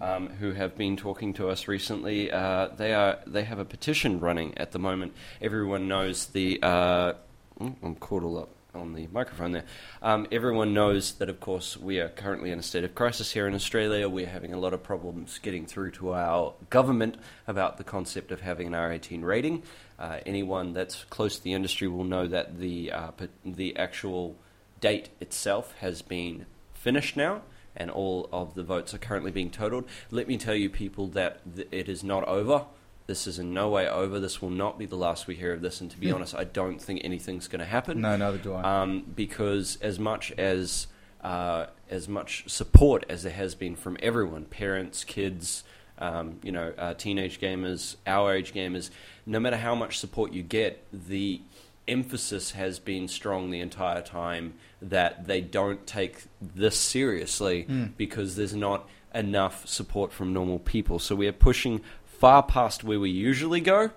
um, 0.02 0.28
who 0.40 0.52
have 0.54 0.76
been 0.78 0.98
talking 0.98 1.34
to 1.36 1.50
us 1.50 1.68
recently. 1.68 2.32
Uh, 2.32 2.68
they 2.76 2.94
are 2.94 3.20
they 3.28 3.44
have 3.44 3.60
a 3.60 3.66
petition 3.66 4.20
running 4.20 4.58
at 4.58 4.72
the 4.72 4.80
moment. 4.80 5.14
Everyone 5.42 5.88
knows 5.88 6.28
the. 6.28 6.60
Uh, 6.62 7.14
oh, 7.60 7.76
I'm 7.84 7.96
caught 7.96 8.24
all 8.24 8.38
up 8.38 8.50
on 8.74 8.94
the 8.94 9.08
microphone 9.12 9.52
there. 9.52 9.66
Um, 10.02 10.28
everyone 10.32 10.74
knows 10.74 11.14
that, 11.14 11.30
of 11.30 11.40
course, 11.40 11.78
we 11.78 12.00
are 12.00 12.10
currently 12.10 12.52
in 12.52 12.60
a 12.60 12.64
state 12.64 12.84
of 12.84 12.96
crisis 12.96 13.32
here 13.32 13.48
in 13.48 13.54
Australia. 13.54 14.08
We're 14.08 14.28
having 14.28 14.54
a 14.54 14.60
lot 14.60 14.74
of 14.74 14.84
problems 14.84 15.40
getting 15.40 15.66
through 15.66 15.92
to 15.92 16.14
our 16.14 16.54
government 16.70 17.16
about 17.48 17.78
the 17.78 17.84
concept 17.84 18.32
of 18.32 18.42
having 18.42 18.68
an 18.68 18.74
R18 18.74 19.24
rating. 19.24 19.64
Uh, 20.00 20.20
anyone 20.26 20.74
that's 20.74 21.04
close 21.06 21.38
to 21.38 21.44
the 21.44 21.54
industry 21.54 21.88
will 21.88 22.04
know 22.04 22.28
that 22.28 22.60
the 22.60 22.92
uh, 22.92 23.12
the 23.46 23.78
actual 23.78 24.36
date 24.80 25.10
itself 25.20 25.74
has 25.80 26.02
been 26.02 26.46
finished 26.74 27.16
now, 27.16 27.42
and 27.76 27.92
all 27.92 28.28
of 28.32 28.56
the 28.56 28.64
votes 28.64 28.94
are 28.94 28.98
currently 28.98 29.32
being 29.32 29.52
totaled. 29.52 29.86
Let 30.10 30.28
me 30.28 30.38
tell 30.38 30.56
you, 30.56 30.70
people, 30.70 31.08
that 31.10 31.56
th- 31.56 31.68
it 31.72 31.88
is 31.88 32.04
not 32.04 32.28
over. 32.28 32.66
This 33.08 33.28
is 33.28 33.40
in 33.40 33.54
no 33.54 33.70
way 33.70 33.88
over. 33.90 34.20
This 34.20 34.42
will 34.42 34.50
not 34.52 34.78
be 34.80 34.86
the 34.86 34.96
last 34.96 35.28
we 35.28 35.36
hear 35.36 35.54
of 35.54 35.62
this. 35.62 35.82
And 35.82 35.90
to 35.92 35.98
be 35.98 36.12
honest, 36.12 36.34
I 36.36 36.44
don't 36.46 36.80
think 36.82 37.02
anything's 37.04 37.48
going 37.48 37.60
to 37.60 37.66
happen 37.66 38.00
No, 38.02 38.16
neither 38.16 38.38
do 38.38 38.54
I. 38.54 38.82
um, 38.82 39.04
because 39.16 39.78
as 39.82 40.00
much 40.00 40.32
as 40.34 40.88
uh, 41.22 41.68
as 41.90 42.08
much 42.08 42.46
support 42.48 43.06
as 43.10 43.24
there 43.24 43.34
has 43.34 43.54
been 43.54 43.76
from 43.76 43.98
everyone, 44.02 44.46
parents, 44.46 45.04
kids, 45.04 45.64
um, 46.00 46.40
you 46.42 46.52
know, 46.52 46.74
uh, 46.78 46.94
teenage 46.96 47.40
gamers, 47.40 47.96
our 48.08 48.34
age 48.34 48.54
gamers, 48.54 48.90
no 49.26 49.40
matter 49.40 49.58
how 49.58 49.76
much 49.76 50.00
support 50.00 50.32
you 50.34 50.42
get, 50.42 50.84
the 50.92 51.42
emphasis 51.88 52.52
has 52.52 52.80
been 52.80 53.08
strong 53.08 53.52
the 53.52 53.60
entire 53.60 54.02
time 54.02 54.54
that 54.82 55.28
they 55.28 55.42
don't 55.42 55.86
take 55.86 56.24
this 56.42 56.78
seriously 56.80 57.64
because 57.98 58.36
there's 58.36 58.56
not 58.56 58.88
enough 59.14 59.68
support 59.68 60.14
from 60.14 60.32
normal 60.32 60.58
people. 60.60 60.98
So 61.00 61.16
we 61.16 61.28
are 61.28 61.34
pushing 61.34 61.82
far 62.22 62.44
past 62.44 62.84
where 62.84 63.00
we 63.00 63.10
usually 63.10 63.60
go. 63.60 63.90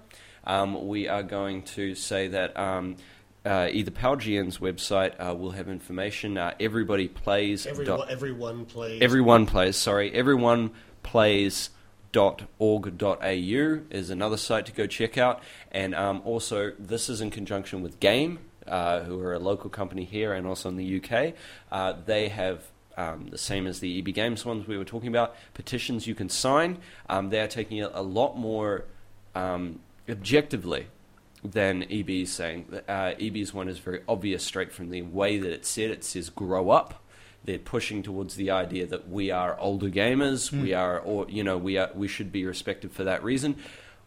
Um, 0.45 0.89
we 0.89 1.09
are 1.09 1.23
going 1.23 1.61
to 1.77 1.95
say 1.95 2.29
that 2.29 2.57
um, 2.59 2.97
uh, 3.45 3.69
either 3.71 3.91
PalGN's 3.91 4.59
website 4.59 5.13
uh, 5.21 5.35
will 5.35 5.51
have 5.51 5.69
information. 5.69 6.39
Uh, 6.39 6.55
everybody 6.59 7.07
plays. 7.07 7.67
Everyone, 7.67 7.99
dot- 7.99 8.11
everyone 8.11 8.65
plays. 8.65 9.03
everyone 9.03 9.45
plays. 9.47 9.77
Sorry, 9.77 10.11
everyone 10.13 10.71
plays. 11.05 11.71
.org.au 12.61 13.81
is 13.91 14.09
another 14.09 14.37
site 14.37 14.67
to 14.67 14.73
go 14.73 14.87
check 14.87 15.19
out, 15.19 15.43
and 15.73 15.97
um, 15.97 16.23
also 16.25 16.71
this 16.79 17.09
is 17.09 17.21
in 17.21 17.29
conjunction 17.29 17.83
with 17.83 17.99
Game, 17.99 18.39
uh, 18.69 19.01
who 19.01 19.19
are 19.19 19.33
a 19.33 19.41
local 19.41 19.69
company 19.69 20.05
here 20.05 20.33
and 20.33 20.47
also 20.47 20.69
in 20.69 20.77
the 20.77 21.03
UK. 21.03 21.35
Uh, 21.73 21.95
they 22.07 22.29
have 22.29 22.63
um, 22.97 23.29
the 23.31 23.39
same 23.39 23.67
as 23.67 23.81
the 23.81 23.99
EB 23.99 24.15
Games 24.15 24.45
ones 24.45 24.67
we 24.67 24.79
were 24.79 24.85
talking 24.85 25.09
about 25.09 25.35
petitions 25.55 26.07
you 26.07 26.15
can 26.15 26.29
sign. 26.29 26.79
Um, 27.09 27.31
they 27.31 27.41
are 27.41 27.49
taking 27.49 27.79
it 27.79 27.91
a 27.95 28.03
lot 28.03 28.37
more 28.37 28.85
um, 29.35 29.81
objectively 30.09 30.87
than 31.45 31.85
EB 31.91 32.11
is 32.11 32.33
saying. 32.33 32.67
Uh, 32.89 33.13
EB's 33.21 33.53
one 33.53 33.69
is 33.69 33.79
very 33.79 34.01
obvious 34.09 34.43
straight 34.43 34.73
from 34.73 34.91
the 34.91 35.03
way 35.03 35.39
that 35.39 35.53
it's 35.53 35.69
said. 35.69 35.91
It 35.91 36.05
says 36.05 36.31
grow 36.31 36.71
up. 36.71 37.03
They're 37.45 37.59
pushing 37.59 38.03
towards 38.03 38.37
the 38.37 38.51
idea 38.51 38.87
that 38.87 39.11
we 39.11 39.31
are 39.31 39.59
older 39.61 39.91
gamers. 39.91 40.51
We 40.51 40.73
are, 40.73 40.99
or 40.99 41.27
you 41.29 41.45
know, 41.45 41.59
we 41.59 41.77
are. 41.77 41.91
We 41.95 42.09
should 42.09 42.33
be 42.33 42.47
respected 42.47 42.93
for 42.93 43.05
that 43.05 43.23
reason. 43.23 43.57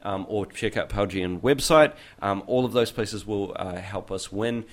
Um, 0.03 0.27
or 0.30 0.45
check 0.45 0.77
out 0.77 0.89
PalGN 0.89 1.39
website. 1.39 1.93
Um, 2.22 2.43
all 2.47 2.65
of 2.65 2.73
those 2.73 2.91
places 2.91 3.26
will 3.26 3.55
uh, 3.55 3.77
help 3.77 4.11
us 4.11 4.30
win. 4.30 4.65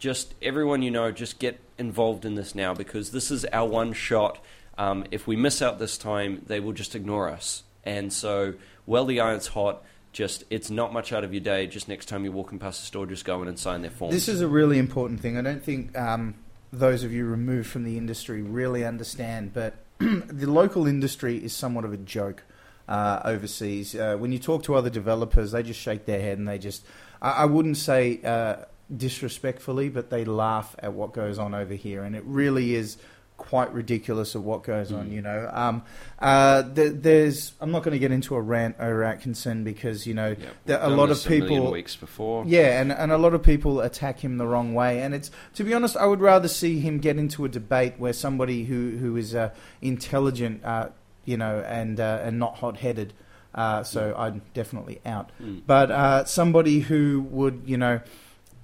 Just 0.00 0.34
everyone 0.42 0.82
you 0.82 0.90
know, 0.90 1.12
just 1.12 1.38
get 1.38 1.60
involved 1.78 2.24
in 2.24 2.34
this 2.34 2.56
now 2.56 2.74
because 2.74 3.12
this 3.12 3.30
is 3.30 3.44
our 3.52 3.68
one 3.68 3.92
shot. 3.92 4.40
Um, 4.76 5.04
if 5.12 5.28
we 5.28 5.36
miss 5.36 5.62
out 5.62 5.78
this 5.78 5.96
time, 5.96 6.42
they 6.46 6.58
will 6.58 6.72
just 6.72 6.96
ignore 6.96 7.30
us. 7.30 7.62
And 7.84 8.12
so, 8.12 8.54
while 8.84 9.04
the 9.04 9.20
iron's 9.20 9.46
hot, 9.48 9.84
just 10.16 10.44
it's 10.48 10.70
not 10.70 10.94
much 10.94 11.12
out 11.12 11.24
of 11.24 11.34
your 11.34 11.42
day. 11.42 11.66
Just 11.66 11.88
next 11.88 12.06
time 12.06 12.24
you're 12.24 12.32
walking 12.32 12.58
past 12.58 12.80
the 12.80 12.86
store, 12.86 13.04
just 13.04 13.26
go 13.26 13.42
in 13.42 13.48
and 13.48 13.58
sign 13.58 13.82
their 13.82 13.90
form. 13.90 14.10
This 14.10 14.28
is 14.28 14.40
a 14.40 14.48
really 14.48 14.78
important 14.78 15.20
thing. 15.20 15.36
I 15.36 15.42
don't 15.42 15.62
think 15.62 15.96
um, 15.96 16.34
those 16.72 17.04
of 17.04 17.12
you 17.12 17.26
removed 17.26 17.68
from 17.68 17.84
the 17.84 17.98
industry 17.98 18.40
really 18.40 18.82
understand, 18.82 19.52
but 19.52 19.74
the 19.98 20.50
local 20.50 20.86
industry 20.86 21.36
is 21.36 21.52
somewhat 21.52 21.84
of 21.84 21.92
a 21.92 21.98
joke 21.98 22.44
uh, 22.88 23.20
overseas. 23.24 23.94
Uh, 23.94 24.16
when 24.16 24.32
you 24.32 24.38
talk 24.38 24.62
to 24.64 24.74
other 24.74 24.88
developers, 24.88 25.52
they 25.52 25.62
just 25.62 25.78
shake 25.78 26.06
their 26.06 26.20
head 26.20 26.38
and 26.38 26.48
they 26.48 26.58
just, 26.58 26.86
I, 27.20 27.30
I 27.30 27.44
wouldn't 27.44 27.76
say 27.76 28.20
uh, 28.24 28.56
disrespectfully, 28.94 29.90
but 29.90 30.08
they 30.08 30.24
laugh 30.24 30.74
at 30.78 30.94
what 30.94 31.12
goes 31.12 31.38
on 31.38 31.54
over 31.54 31.74
here. 31.74 32.02
And 32.02 32.16
it 32.16 32.24
really 32.24 32.74
is 32.74 32.96
quite 33.36 33.72
ridiculous 33.72 34.34
of 34.34 34.44
what 34.44 34.62
goes 34.62 34.92
on, 34.92 35.10
you 35.10 35.22
know. 35.22 35.50
Um, 35.52 35.82
uh, 36.18 36.62
th- 36.74 36.94
there's, 36.96 37.52
I'm 37.60 37.70
not 37.70 37.82
going 37.82 37.92
to 37.92 37.98
get 37.98 38.10
into 38.10 38.34
a 38.34 38.40
rant 38.40 38.76
over 38.80 39.04
Atkinson 39.04 39.62
because, 39.62 40.06
you 40.06 40.14
know, 40.14 40.34
there, 40.64 40.80
a 40.82 40.88
lot 40.88 41.10
of 41.10 41.24
people. 41.24 41.70
weeks 41.70 41.96
before. 41.96 42.44
Yeah, 42.46 42.80
and, 42.80 42.92
and 42.92 43.12
a 43.12 43.18
lot 43.18 43.34
of 43.34 43.42
people 43.42 43.80
attack 43.80 44.20
him 44.20 44.38
the 44.38 44.46
wrong 44.46 44.74
way. 44.74 45.02
And 45.02 45.14
it's 45.14 45.30
to 45.54 45.64
be 45.64 45.74
honest, 45.74 45.96
I 45.96 46.06
would 46.06 46.20
rather 46.20 46.48
see 46.48 46.80
him 46.80 46.98
get 46.98 47.18
into 47.18 47.44
a 47.44 47.48
debate 47.48 47.94
where 47.98 48.12
somebody 48.12 48.64
who 48.64 48.96
who 48.96 49.16
is 49.16 49.34
uh, 49.34 49.50
intelligent, 49.80 50.64
uh, 50.64 50.88
you 51.24 51.36
know, 51.36 51.64
and 51.66 52.00
uh, 52.00 52.20
and 52.22 52.38
not 52.38 52.56
hot 52.56 52.78
headed. 52.78 53.12
Uh, 53.54 53.82
so 53.82 54.14
I'm 54.16 54.42
definitely 54.52 55.00
out. 55.06 55.30
Mm. 55.42 55.62
But 55.66 55.90
uh, 55.90 56.24
somebody 56.26 56.80
who 56.80 57.26
would, 57.30 57.62
you 57.64 57.78
know, 57.78 58.00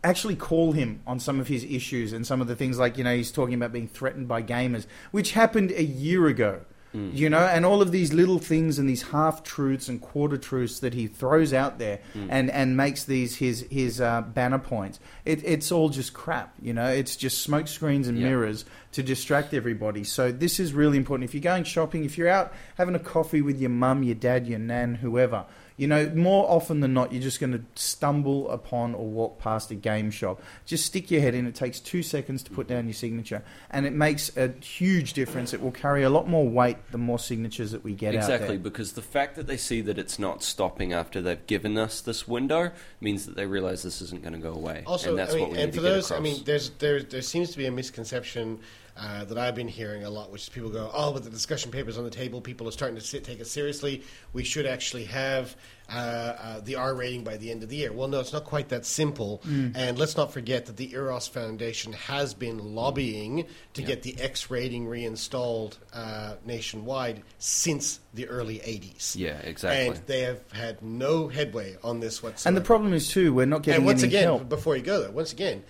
actually 0.04 0.36
call 0.36 0.72
him 0.72 1.00
on 1.06 1.20
some 1.20 1.38
of 1.40 1.48
his 1.48 1.64
issues 1.64 2.12
and 2.12 2.26
some 2.26 2.40
of 2.40 2.48
the 2.48 2.56
things 2.56 2.78
like, 2.78 2.98
you 2.98 3.04
know, 3.04 3.14
he's 3.14 3.30
talking 3.32 3.54
about 3.54 3.72
being 3.72 3.88
threatened 3.88 4.26
by 4.28 4.42
gamers, 4.42 4.86
which 5.12 5.32
happened 5.32 5.70
a 5.72 5.84
year 5.84 6.26
ago. 6.26 6.60
Mm. 6.94 7.16
You 7.16 7.30
know, 7.30 7.38
and 7.38 7.64
all 7.64 7.80
of 7.80 7.90
these 7.90 8.12
little 8.12 8.38
things 8.38 8.78
and 8.78 8.86
these 8.86 9.00
half 9.00 9.42
truths 9.42 9.88
and 9.88 9.98
quarter 9.98 10.36
truths 10.36 10.80
that 10.80 10.92
he 10.92 11.06
throws 11.06 11.54
out 11.54 11.78
there 11.78 12.00
Mm. 12.14 12.26
and, 12.28 12.50
and 12.50 12.76
makes 12.76 13.04
these 13.04 13.36
his 13.36 13.62
his 13.70 13.98
uh, 13.98 14.20
banner 14.20 14.58
points. 14.58 15.00
It, 15.24 15.42
it's 15.42 15.72
all 15.72 15.88
just 15.88 16.12
crap. 16.12 16.52
You 16.60 16.74
know, 16.74 16.88
it's 16.88 17.16
just 17.16 17.40
smoke 17.40 17.66
screens 17.68 18.08
and 18.08 18.18
Yeah. 18.18 18.26
mirrors 18.28 18.66
to 18.92 19.02
distract 19.02 19.54
everybody. 19.54 20.04
So 20.04 20.30
this 20.30 20.60
is 20.60 20.74
really 20.74 20.98
important. 20.98 21.30
If 21.30 21.32
you're 21.32 21.40
going 21.40 21.64
shopping, 21.64 22.04
if 22.04 22.18
you're 22.18 22.28
out 22.28 22.52
having 22.76 22.94
a 22.94 22.98
coffee 22.98 23.40
with 23.40 23.58
your 23.58 23.70
mum, 23.70 24.02
your 24.02 24.14
dad, 24.16 24.46
your 24.46 24.58
nan, 24.58 24.96
whoever, 24.96 25.46
you 25.77 25.86
know, 25.86 26.11
more 26.15 26.49
often 26.51 26.81
than 26.81 26.94
not, 26.94 27.12
you're 27.12 27.23
just 27.23 27.40
going 27.40 27.53
to 27.53 27.62
stumble 27.74 28.51
upon 28.51 28.94
or 28.94 29.07
walk 29.07 29.39
past 29.39 29.70
a 29.70 29.74
game 29.74 30.11
shop. 30.11 30.40
Just 30.66 30.86
stick 30.86 31.11
your 31.11 31.20
head 31.20 31.35
in. 31.35 31.47
It 31.47 31.55
takes 31.55 31.81
two 31.81 32.03
seconds 32.03 32.43
to 32.44 32.51
put 32.51 32.66
down 32.69 32.86
your 32.86 32.94
signature, 32.94 33.43
and 33.70 33.86
it 33.86 33.93
makes 33.93 34.36
a 34.36 34.49
huge 34.61 35.12
difference. 35.15 35.53
It 35.53 35.62
will 35.62 35.70
carry 35.73 36.03
a 36.03 36.11
lot 36.11 36.28
more 36.28 36.49
weight 36.49 36.77
the 36.90 36.99
more 36.99 37.19
signatures 37.19 37.73
that 37.73 37.82
we 37.85 37.94
get 37.94 38.15
out 38.15 38.23
Exactly, 38.23 38.49
there. 38.49 38.59
because 38.59 38.93
the 38.93 39.03
fact 39.03 39.36
that 39.36 39.47
they 39.47 39.57
see 39.57 39.81
that 39.82 39.99
it's 39.99 40.19
not 40.19 40.43
stopping 40.43 40.93
after 40.93 41.20
they've 41.23 41.47
given 41.47 41.78
us 41.78 42.01
this 42.01 42.28
window 42.28 42.73
means 43.01 43.27
that 43.27 43.35
they 43.36 43.47
realize 43.47 43.82
this 43.82 44.01
isn't 44.03 44.23
going 44.23 44.35
to 44.35 44.39
go 44.39 44.53
away. 44.53 44.85
Also, 44.86 45.11
and 45.11 45.19
that's 45.19 45.32
I 45.32 45.36
mean, 45.36 45.43
what 45.43 45.53
we 45.53 45.59
and 45.62 45.66
need 45.73 45.74
for 45.74 45.82
to 45.82 45.89
get 45.89 45.94
those, 45.94 46.12
I 46.12 46.20
mean, 46.20 46.43
there's 46.44 46.70
there 46.78 47.03
there 47.03 47.23
seems 47.23 47.51
to 47.53 47.59
be 47.59 47.66
a 47.66 47.73
misconception 47.73 48.61
uh, 48.97 49.24
that 49.24 49.39
I've 49.39 49.55
been 49.55 49.69
hearing 49.69 50.05
a 50.05 50.10
lot, 50.10 50.31
which 50.31 50.43
is 50.43 50.48
people 50.48 50.70
go, 50.70 50.90
"Oh, 50.93 51.12
but 51.12 51.24
the 51.24 51.31
discussion 51.31 51.70
papers 51.70 51.97
on 51.97 52.05
the 52.05 52.10
table, 52.10 52.40
people 52.40 52.69
are 52.69 52.73
starting 52.73 52.97
to 52.97 53.02
sit, 53.02 53.24
take 53.24 53.40
it 53.40 53.47
seriously. 53.47 54.02
We 54.32 54.44
should 54.44 54.66
actually 54.66 55.05
have 55.05 55.56
uh, 55.89 55.93
uh, 55.93 56.60
the 56.60 56.77
R 56.77 56.94
rating 56.94 57.24
by 57.24 57.36
the 57.39 57.51
end 57.51 57.62
of 57.62 57.69
the 57.69 57.77
year." 57.77 57.93
Well, 57.93 58.09
no, 58.09 58.20
it's 58.20 58.32
not 58.32 58.44
quite 58.44 58.69
that 58.69 58.85
simple. 58.85 59.43
Mm. 59.47 59.73
And 59.74 59.98
let's 59.98 60.16
not 60.16 60.32
forget 60.32 60.66
that 60.66 60.77
the 60.77 60.93
Eros 60.93 61.27
Foundation 61.27 61.94
has 61.94 62.35
been 62.35 62.74
lobbying 62.74 63.47
to 63.74 63.82
get 63.82 64.02
the 64.02 64.20
X 64.20 64.51
rating 64.51 64.86
reinstalled 64.86 65.78
uh, 65.94 66.35
nationwide 66.44 67.23
since 67.39 68.01
the 68.12 68.28
early 68.28 68.59
'80s. 68.59 69.16
Yeah, 69.16 69.39
exactly. 69.39 69.86
And 69.86 70.06
they 70.06 70.20
have 70.20 70.52
had 70.52 70.82
no 70.82 71.28
headway 71.28 71.77
on 71.82 72.01
this 72.01 72.23
whatsoever. 72.23 72.48
And 72.48 72.56
the 72.56 72.66
problem 72.66 72.93
is 72.93 73.09
too, 73.09 73.32
we're 73.32 73.47
not 73.47 73.62
getting 73.62 73.78
And 73.78 73.86
once 73.86 74.02
again, 74.02 74.24
help. 74.24 74.48
before 74.48 74.77
you 74.77 74.82
go 74.82 75.01
there, 75.01 75.10
once 75.10 75.32
again, 75.32 75.62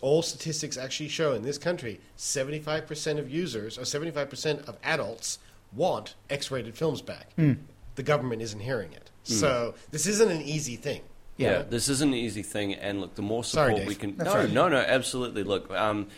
all 0.00 0.22
statistics 0.22 0.76
actually 0.76 1.08
show 1.08 1.32
in 1.34 1.42
this 1.42 1.58
country, 1.58 2.00
75% 2.18 3.18
of 3.18 3.30
users 3.30 3.78
or 3.78 3.82
75% 3.82 4.68
of 4.68 4.76
adults 4.82 5.38
want 5.72 6.14
X-rated 6.28 6.76
films 6.76 7.02
back. 7.02 7.32
Hmm. 7.36 7.52
The 7.94 8.02
government 8.02 8.42
isn't 8.42 8.60
hearing 8.60 8.92
it. 8.92 9.10
So 9.24 9.74
this 9.90 10.06
isn't 10.06 10.30
an 10.30 10.42
easy 10.42 10.76
thing. 10.76 11.02
Yeah, 11.36 11.50
Yeah. 11.58 11.62
this 11.62 11.88
isn't 11.88 12.08
an 12.08 12.14
easy 12.18 12.42
thing, 12.42 12.74
and 12.74 13.00
look, 13.00 13.14
the 13.14 13.22
more 13.22 13.44
support 13.44 13.76
Dave. 13.76 13.86
we 13.86 13.94
can. 13.94 14.16
That's 14.16 14.30
no, 14.34 14.36
right. 14.40 14.50
no, 14.50 14.68
no, 14.68 14.76
absolutely. 14.78 15.42
Look, 15.44 15.70
um, 15.70 16.08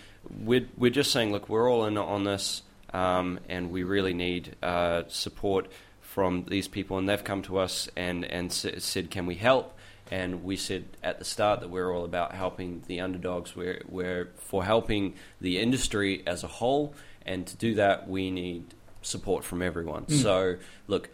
we're 0.40 0.66
we're 0.76 0.90
just 0.90 1.10
saying, 1.12 1.30
look, 1.32 1.48
we're 1.48 1.70
all 1.70 1.84
in 1.86 1.96
on 1.98 2.24
this, 2.24 2.62
um, 2.92 3.38
and 3.48 3.70
we 3.70 3.82
really 3.82 4.14
need 4.14 4.56
uh, 4.62 5.02
support 5.08 5.68
from 6.00 6.44
these 6.48 6.66
people, 6.68 6.98
and 6.98 7.08
they've 7.08 7.22
come 7.22 7.42
to 7.42 7.58
us 7.58 7.88
and 7.96 8.24
and 8.24 8.50
s- 8.50 8.66
said, 8.84 9.10
can 9.10 9.26
we 9.26 9.34
help? 9.36 9.76
And 10.12 10.44
we 10.44 10.56
said 10.56 10.84
at 11.02 11.18
the 11.18 11.24
start 11.24 11.60
that 11.60 11.70
we're 11.70 11.90
all 11.90 12.04
about 12.04 12.34
helping 12.34 12.82
the 12.86 13.00
underdogs. 13.00 13.56
We're 13.56 13.80
we're 13.88 14.28
for 14.36 14.62
helping 14.62 15.14
the 15.40 15.58
industry 15.58 16.22
as 16.26 16.44
a 16.44 16.48
whole, 16.48 16.94
and 17.24 17.46
to 17.46 17.56
do 17.56 17.76
that, 17.76 18.10
we 18.10 18.30
need 18.30 18.74
support 19.00 19.42
from 19.42 19.62
everyone. 19.62 20.04
Mm. 20.04 20.22
So, 20.22 20.56
look. 20.86 21.08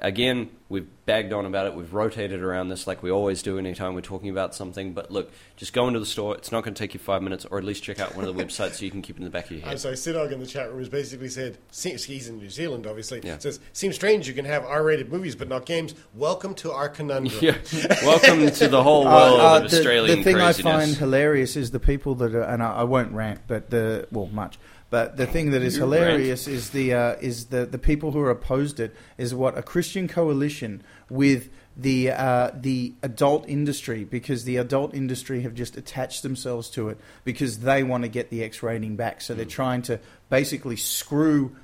Again, 0.00 0.50
we've 0.68 0.86
bagged 1.04 1.32
on 1.32 1.44
about 1.46 1.66
it. 1.66 1.74
We've 1.74 1.92
rotated 1.92 2.42
around 2.42 2.68
this 2.68 2.86
like 2.86 3.02
we 3.02 3.10
always 3.10 3.42
do 3.42 3.58
anytime 3.58 3.94
we're 3.94 4.00
talking 4.00 4.30
about 4.30 4.54
something. 4.54 4.92
But 4.92 5.10
look, 5.10 5.30
just 5.56 5.72
go 5.72 5.86
into 5.88 6.00
the 6.00 6.06
store. 6.06 6.36
It's 6.36 6.50
not 6.52 6.64
going 6.64 6.74
to 6.74 6.78
take 6.78 6.94
you 6.94 7.00
five 7.00 7.22
minutes, 7.22 7.44
or 7.50 7.58
at 7.58 7.64
least 7.64 7.82
check 7.82 8.00
out 8.00 8.14
one 8.16 8.24
of 8.24 8.34
the 8.34 8.44
websites 8.44 8.74
so 8.74 8.84
you 8.84 8.90
can 8.90 9.02
keep 9.02 9.16
it 9.16 9.20
in 9.20 9.24
the 9.24 9.30
back 9.30 9.46
of 9.46 9.52
your 9.52 9.62
I'm 9.62 9.68
head. 9.70 9.80
sorry, 9.80 9.94
Sidog 9.94 10.32
in 10.32 10.40
the 10.40 10.46
chat 10.46 10.68
room 10.70 10.78
has 10.78 10.88
basically 10.88 11.28
said, 11.28 11.58
he's 11.72 12.28
in 12.28 12.38
New 12.38 12.50
Zealand, 12.50 12.86
obviously, 12.86 13.20
Yeah. 13.22 13.38
says, 13.38 13.60
seems 13.72 13.94
strange 13.94 14.26
you 14.26 14.34
can 14.34 14.44
have 14.44 14.64
R-rated 14.64 15.10
movies 15.12 15.34
but 15.34 15.48
not 15.48 15.66
games. 15.66 15.94
Welcome 16.14 16.54
to 16.56 16.72
our 16.72 16.88
conundrum. 16.88 17.30
Yeah. 17.40 17.56
Welcome 18.02 18.50
to 18.50 18.68
the 18.68 18.82
whole 18.82 19.06
Uh, 19.10 19.10
world 19.10 19.40
uh, 19.40 19.64
of 19.64 19.70
the, 19.70 19.76
Australian 19.78 20.18
the 20.18 20.24
thing 20.24 20.36
craziness. 20.36 20.66
I 20.66 20.78
find 20.86 20.96
hilarious 20.96 21.56
is 21.56 21.70
the 21.70 21.80
people 21.80 22.14
that 22.16 22.34
are, 22.34 22.42
and 22.42 22.62
I, 22.62 22.76
I 22.76 22.82
won't 22.84 23.12
rant, 23.12 23.40
but 23.46 23.70
the 23.70 24.06
well, 24.10 24.26
much. 24.26 24.58
But 24.90 25.16
the 25.16 25.26
thing 25.26 25.52
that 25.52 25.62
is 25.62 25.76
You 25.76 25.82
hilarious 25.84 26.48
is 26.48 26.70
the 26.70 26.94
uh, 26.94 27.16
is 27.20 27.46
the 27.46 27.64
the 27.64 27.78
people 27.78 28.10
who 28.10 28.20
are 28.20 28.30
opposed 28.30 28.80
it 28.80 28.94
is 29.16 29.32
what 29.34 29.56
a 29.56 29.62
Christian 29.62 30.08
coalition 30.08 30.82
with 31.08 31.48
the 31.76 32.10
uh, 32.10 32.50
the 32.52 32.94
adult 33.02 33.48
industry 33.48 34.02
because 34.04 34.42
the 34.44 34.56
adult 34.56 34.92
industry 34.92 35.42
have 35.42 35.54
just 35.54 35.76
attached 35.76 36.22
themselves 36.24 36.68
to 36.70 36.88
it 36.88 36.98
because 37.24 37.60
they 37.60 37.84
want 37.84 38.02
to 38.02 38.08
get 38.08 38.30
the 38.30 38.42
X 38.42 38.62
rating 38.64 38.96
back. 38.96 39.20
So 39.20 39.32
they're 39.34 39.46
Mm. 39.46 39.50
trying 39.50 39.82
to 39.82 40.00
basically 40.28 40.76
screw 40.76 41.54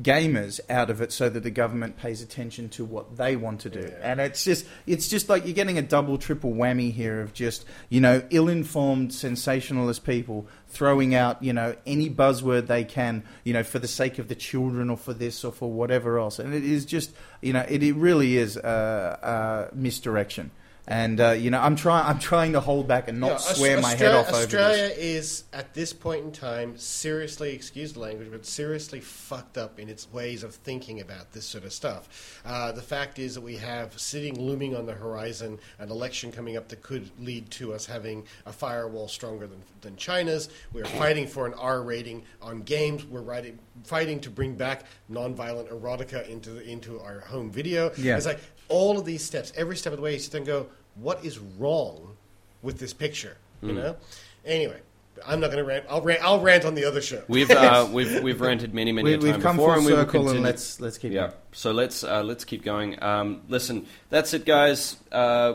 gamers 0.00 0.60
out 0.70 0.90
of 0.90 1.00
it 1.00 1.12
so 1.12 1.28
that 1.28 1.42
the 1.42 1.50
government 1.50 1.96
pays 1.96 2.22
attention 2.22 2.68
to 2.68 2.84
what 2.84 3.16
they 3.16 3.34
want 3.36 3.60
to 3.60 3.70
do. 3.70 3.92
And 4.00 4.20
it's 4.20 4.44
just 4.44 4.66
it's 4.86 5.08
just 5.08 5.28
like 5.28 5.44
you're 5.44 5.54
getting 5.54 5.78
a 5.78 5.82
double 5.82 6.18
triple 6.18 6.52
whammy 6.52 6.92
here 6.92 7.20
of 7.20 7.32
just, 7.32 7.64
you 7.88 8.00
know, 8.00 8.22
ill-informed 8.30 9.12
sensationalist 9.12 10.04
people 10.04 10.46
throwing 10.68 11.14
out, 11.14 11.42
you 11.42 11.52
know, 11.52 11.74
any 11.86 12.08
buzzword 12.08 12.66
they 12.66 12.84
can, 12.84 13.24
you 13.44 13.52
know, 13.52 13.62
for 13.62 13.78
the 13.78 13.88
sake 13.88 14.18
of 14.18 14.28
the 14.28 14.34
children 14.34 14.90
or 14.90 14.96
for 14.96 15.12
this 15.12 15.44
or 15.44 15.52
for 15.52 15.70
whatever 15.70 16.18
else. 16.18 16.38
And 16.38 16.54
it 16.54 16.64
is 16.64 16.84
just, 16.84 17.12
you 17.40 17.52
know, 17.52 17.64
it, 17.68 17.82
it 17.82 17.94
really 17.94 18.36
is 18.36 18.56
uh, 18.56 19.18
uh, 19.22 19.74
misdirection. 19.74 20.50
And 20.90 21.20
uh, 21.20 21.30
you 21.32 21.50
know, 21.50 21.60
I'm 21.60 21.76
trying. 21.76 22.06
I'm 22.06 22.18
trying 22.18 22.54
to 22.54 22.60
hold 22.60 22.88
back 22.88 23.08
and 23.08 23.20
not 23.20 23.32
Yeah, 23.32 23.36
swear 23.36 23.76
Aus- 23.76 23.82
my 23.82 23.90
head 23.90 24.14
Australia, 24.14 24.18
off 24.20 24.28
over 24.28 24.36
Australia 24.38 24.94
is 24.96 25.44
at 25.52 25.74
this 25.74 25.92
point 25.92 26.24
in 26.24 26.32
time 26.32 26.78
seriously, 26.78 27.52
excuse 27.52 27.92
the 27.92 28.00
language, 28.00 28.28
but 28.30 28.46
seriously 28.46 29.00
fucked 29.00 29.58
up 29.58 29.78
in 29.78 29.90
its 29.90 30.10
ways 30.10 30.42
of 30.42 30.54
thinking 30.54 31.00
about 31.00 31.32
this 31.32 31.44
sort 31.44 31.64
of 31.64 31.74
stuff. 31.74 32.40
Uh, 32.42 32.72
the 32.72 32.80
fact 32.80 33.18
is 33.18 33.34
that 33.34 33.42
we 33.42 33.56
have 33.56 33.98
sitting 34.00 34.40
looming 34.40 34.74
on 34.74 34.86
the 34.86 34.94
horizon 34.94 35.58
an 35.78 35.90
election 35.90 36.32
coming 36.32 36.56
up 36.56 36.68
that 36.68 36.82
could 36.82 37.10
lead 37.20 37.50
to 37.50 37.74
us 37.74 37.84
having 37.84 38.24
a 38.46 38.52
firewall 38.52 39.08
stronger 39.08 39.46
than, 39.46 39.62
than 39.82 39.94
China's. 39.96 40.48
We're 40.72 40.86
fighting 40.86 41.26
for 41.26 41.46
an 41.46 41.52
R 41.52 41.82
rating 41.82 42.22
on 42.40 42.62
games. 42.62 43.04
We're 43.04 43.20
writing, 43.20 43.58
fighting 43.84 44.20
to 44.20 44.30
bring 44.30 44.54
back 44.54 44.84
nonviolent 45.10 45.70
erotica 45.70 46.26
into 46.30 46.48
the, 46.48 46.66
into 46.66 46.98
our 46.98 47.20
home 47.20 47.50
video. 47.50 47.92
Yeah. 47.98 48.16
It's 48.16 48.24
like 48.24 48.40
all 48.68 48.98
of 48.98 49.04
these 49.04 49.24
steps, 49.24 49.52
every 49.56 49.76
step 49.76 49.92
of 49.92 49.98
the 49.98 50.02
way, 50.02 50.14
you 50.14 50.18
sit 50.18 50.32
there 50.32 50.40
and 50.40 50.46
go, 50.46 50.66
what 51.00 51.24
is 51.24 51.38
wrong 51.38 52.16
with 52.62 52.78
this 52.78 52.92
picture? 52.92 53.36
You 53.62 53.72
know. 53.72 53.96
Anyway, 54.44 54.80
I'm 55.26 55.40
not 55.40 55.48
going 55.48 55.58
to 55.58 55.64
rant. 55.64 55.84
I'll 55.88 56.00
rant. 56.00 56.22
I'll 56.22 56.40
rant 56.40 56.64
on 56.64 56.74
the 56.74 56.84
other 56.84 57.00
show. 57.00 57.22
We've 57.28 57.50
uh, 57.50 57.88
we've 57.92 58.22
we've 58.22 58.40
ranted 58.40 58.72
many 58.72 58.92
many 58.92 59.10
We, 59.10 59.14
a 59.14 59.18
time 59.18 59.24
we've 59.32 59.42
come 59.42 59.56
before, 59.56 59.74
full 59.74 59.78
and 59.78 59.86
we 59.86 59.92
will 59.92 59.98
circle, 60.04 60.28
and 60.30 60.42
let's 60.42 60.80
let's 60.80 60.96
keep 60.98 61.12
Yeah. 61.12 61.28
going. 61.28 61.32
So 61.52 61.72
let's 61.72 62.04
uh, 62.04 62.22
let's 62.22 62.44
keep 62.44 62.62
going. 62.62 63.02
Um, 63.02 63.42
listen, 63.48 63.86
that's 64.10 64.32
it, 64.34 64.44
guys. 64.44 64.96
Uh, 65.10 65.54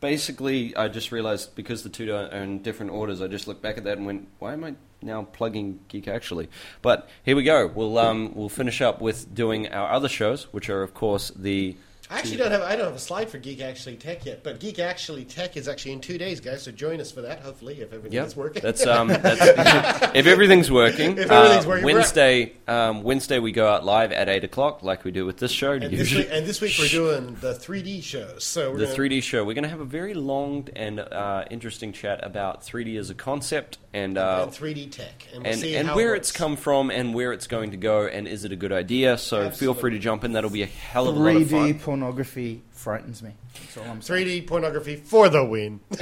basically, 0.00 0.76
I 0.76 0.88
just 0.88 1.12
realized 1.12 1.54
because 1.54 1.82
the 1.82 1.88
two 1.88 2.12
are 2.14 2.26
in 2.26 2.62
different 2.62 2.92
orders, 2.92 3.20
I 3.20 3.26
just 3.26 3.48
looked 3.48 3.62
back 3.62 3.76
at 3.78 3.84
that 3.84 3.98
and 3.98 4.06
went, 4.06 4.28
"Why 4.38 4.52
am 4.52 4.64
I 4.64 4.74
now 5.02 5.22
plugging 5.22 5.80
Geek 5.88 6.08
Actually?" 6.08 6.48
But 6.82 7.08
here 7.24 7.36
we 7.36 7.42
go. 7.42 7.66
We'll 7.66 7.98
um, 7.98 8.34
we'll 8.34 8.48
finish 8.48 8.80
up 8.80 9.00
with 9.00 9.34
doing 9.34 9.68
our 9.68 9.90
other 9.90 10.08
shows, 10.08 10.44
which 10.52 10.70
are 10.70 10.82
of 10.82 10.94
course 10.94 11.32
the. 11.34 11.76
I 12.08 12.18
actually 12.18 12.36
don't 12.36 12.52
have. 12.52 12.62
I 12.62 12.76
don't 12.76 12.86
have 12.86 12.94
a 12.94 13.00
slide 13.00 13.28
for 13.28 13.38
Geek 13.38 13.60
Actually 13.60 13.96
Tech 13.96 14.24
yet, 14.24 14.44
but 14.44 14.60
Geek 14.60 14.78
Actually 14.78 15.24
Tech 15.24 15.56
is 15.56 15.66
actually 15.66 15.92
in 15.92 16.00
two 16.00 16.18
days, 16.18 16.40
guys. 16.40 16.62
So 16.62 16.70
join 16.70 17.00
us 17.00 17.10
for 17.10 17.22
that. 17.22 17.40
Hopefully, 17.40 17.80
if 17.80 17.92
everything 17.92 18.12
Yeah, 18.12 18.24
is 18.24 18.36
working. 18.36 18.62
that's 18.62 18.86
um, 18.86 19.08
that's, 19.22 20.14
if 20.14 20.26
everything's 20.26 20.70
working. 20.70 21.18
If 21.18 21.30
everything's 21.30 21.64
uh, 21.64 21.68
working, 21.68 21.84
we're- 21.84 21.94
Wednesday, 21.94 22.52
um, 22.68 23.02
Wednesday 23.02 23.40
we 23.40 23.50
go 23.50 23.68
out 23.68 23.84
live 23.84 24.12
at 24.12 24.28
eight 24.28 24.44
o'clock, 24.44 24.84
like 24.84 25.04
we 25.04 25.10
do 25.10 25.26
with 25.26 25.38
this 25.38 25.50
show. 25.50 25.72
and, 25.72 25.82
this 25.92 26.14
week, 26.14 26.28
and 26.30 26.46
this 26.46 26.60
week 26.60 26.76
we're 26.78 26.88
doing 26.88 27.36
the 27.40 27.54
3D 27.54 28.02
shows. 28.04 28.44
So 28.44 28.70
we're 28.70 28.78
the 28.78 28.86
3D 28.86 29.22
show. 29.22 29.44
We're 29.44 29.54
going 29.54 29.64
to 29.64 29.70
have 29.70 29.80
a 29.80 29.84
very 29.84 30.14
long 30.14 30.68
and 30.76 31.00
uh, 31.00 31.44
interesting 31.50 31.92
chat 31.92 32.24
about 32.24 32.62
3D 32.62 32.98
as 32.98 33.10
a 33.10 33.14
concept 33.14 33.78
and 33.92 34.18
uh, 34.18 34.46
3D 34.48 34.92
tech, 34.92 35.26
and, 35.32 35.42
we'll 35.42 35.52
and, 35.52 35.60
see 35.60 35.74
and 35.74 35.88
how 35.88 35.96
where 35.96 36.14
it 36.14 36.18
it's 36.18 36.32
come 36.32 36.56
from 36.56 36.90
and 36.90 37.14
where 37.14 37.32
it's 37.32 37.46
going 37.46 37.70
to 37.70 37.76
go 37.76 38.06
and 38.06 38.28
is 38.28 38.44
it 38.44 38.52
a 38.52 38.56
good 38.56 38.72
idea. 38.72 39.16
So 39.18 39.50
feel 39.50 39.74
free 39.74 39.92
to 39.92 39.98
jump 39.98 40.22
in. 40.22 40.32
That'll 40.32 40.50
be 40.50 40.62
a 40.62 40.66
hell 40.66 41.08
of 41.08 41.16
a 41.16 41.18
lot 41.18 41.36
of 41.36 41.50
fun. 41.50 41.95
Pornography 42.00 42.62
frightens 42.70 43.22
me. 43.22 43.32
That's 43.54 43.78
all 43.78 43.84
I'm 43.84 44.02
saying. 44.02 44.26
3D 44.26 44.46
pornography 44.46 44.96
for 44.96 45.28
the 45.28 45.44
win. 45.44 45.80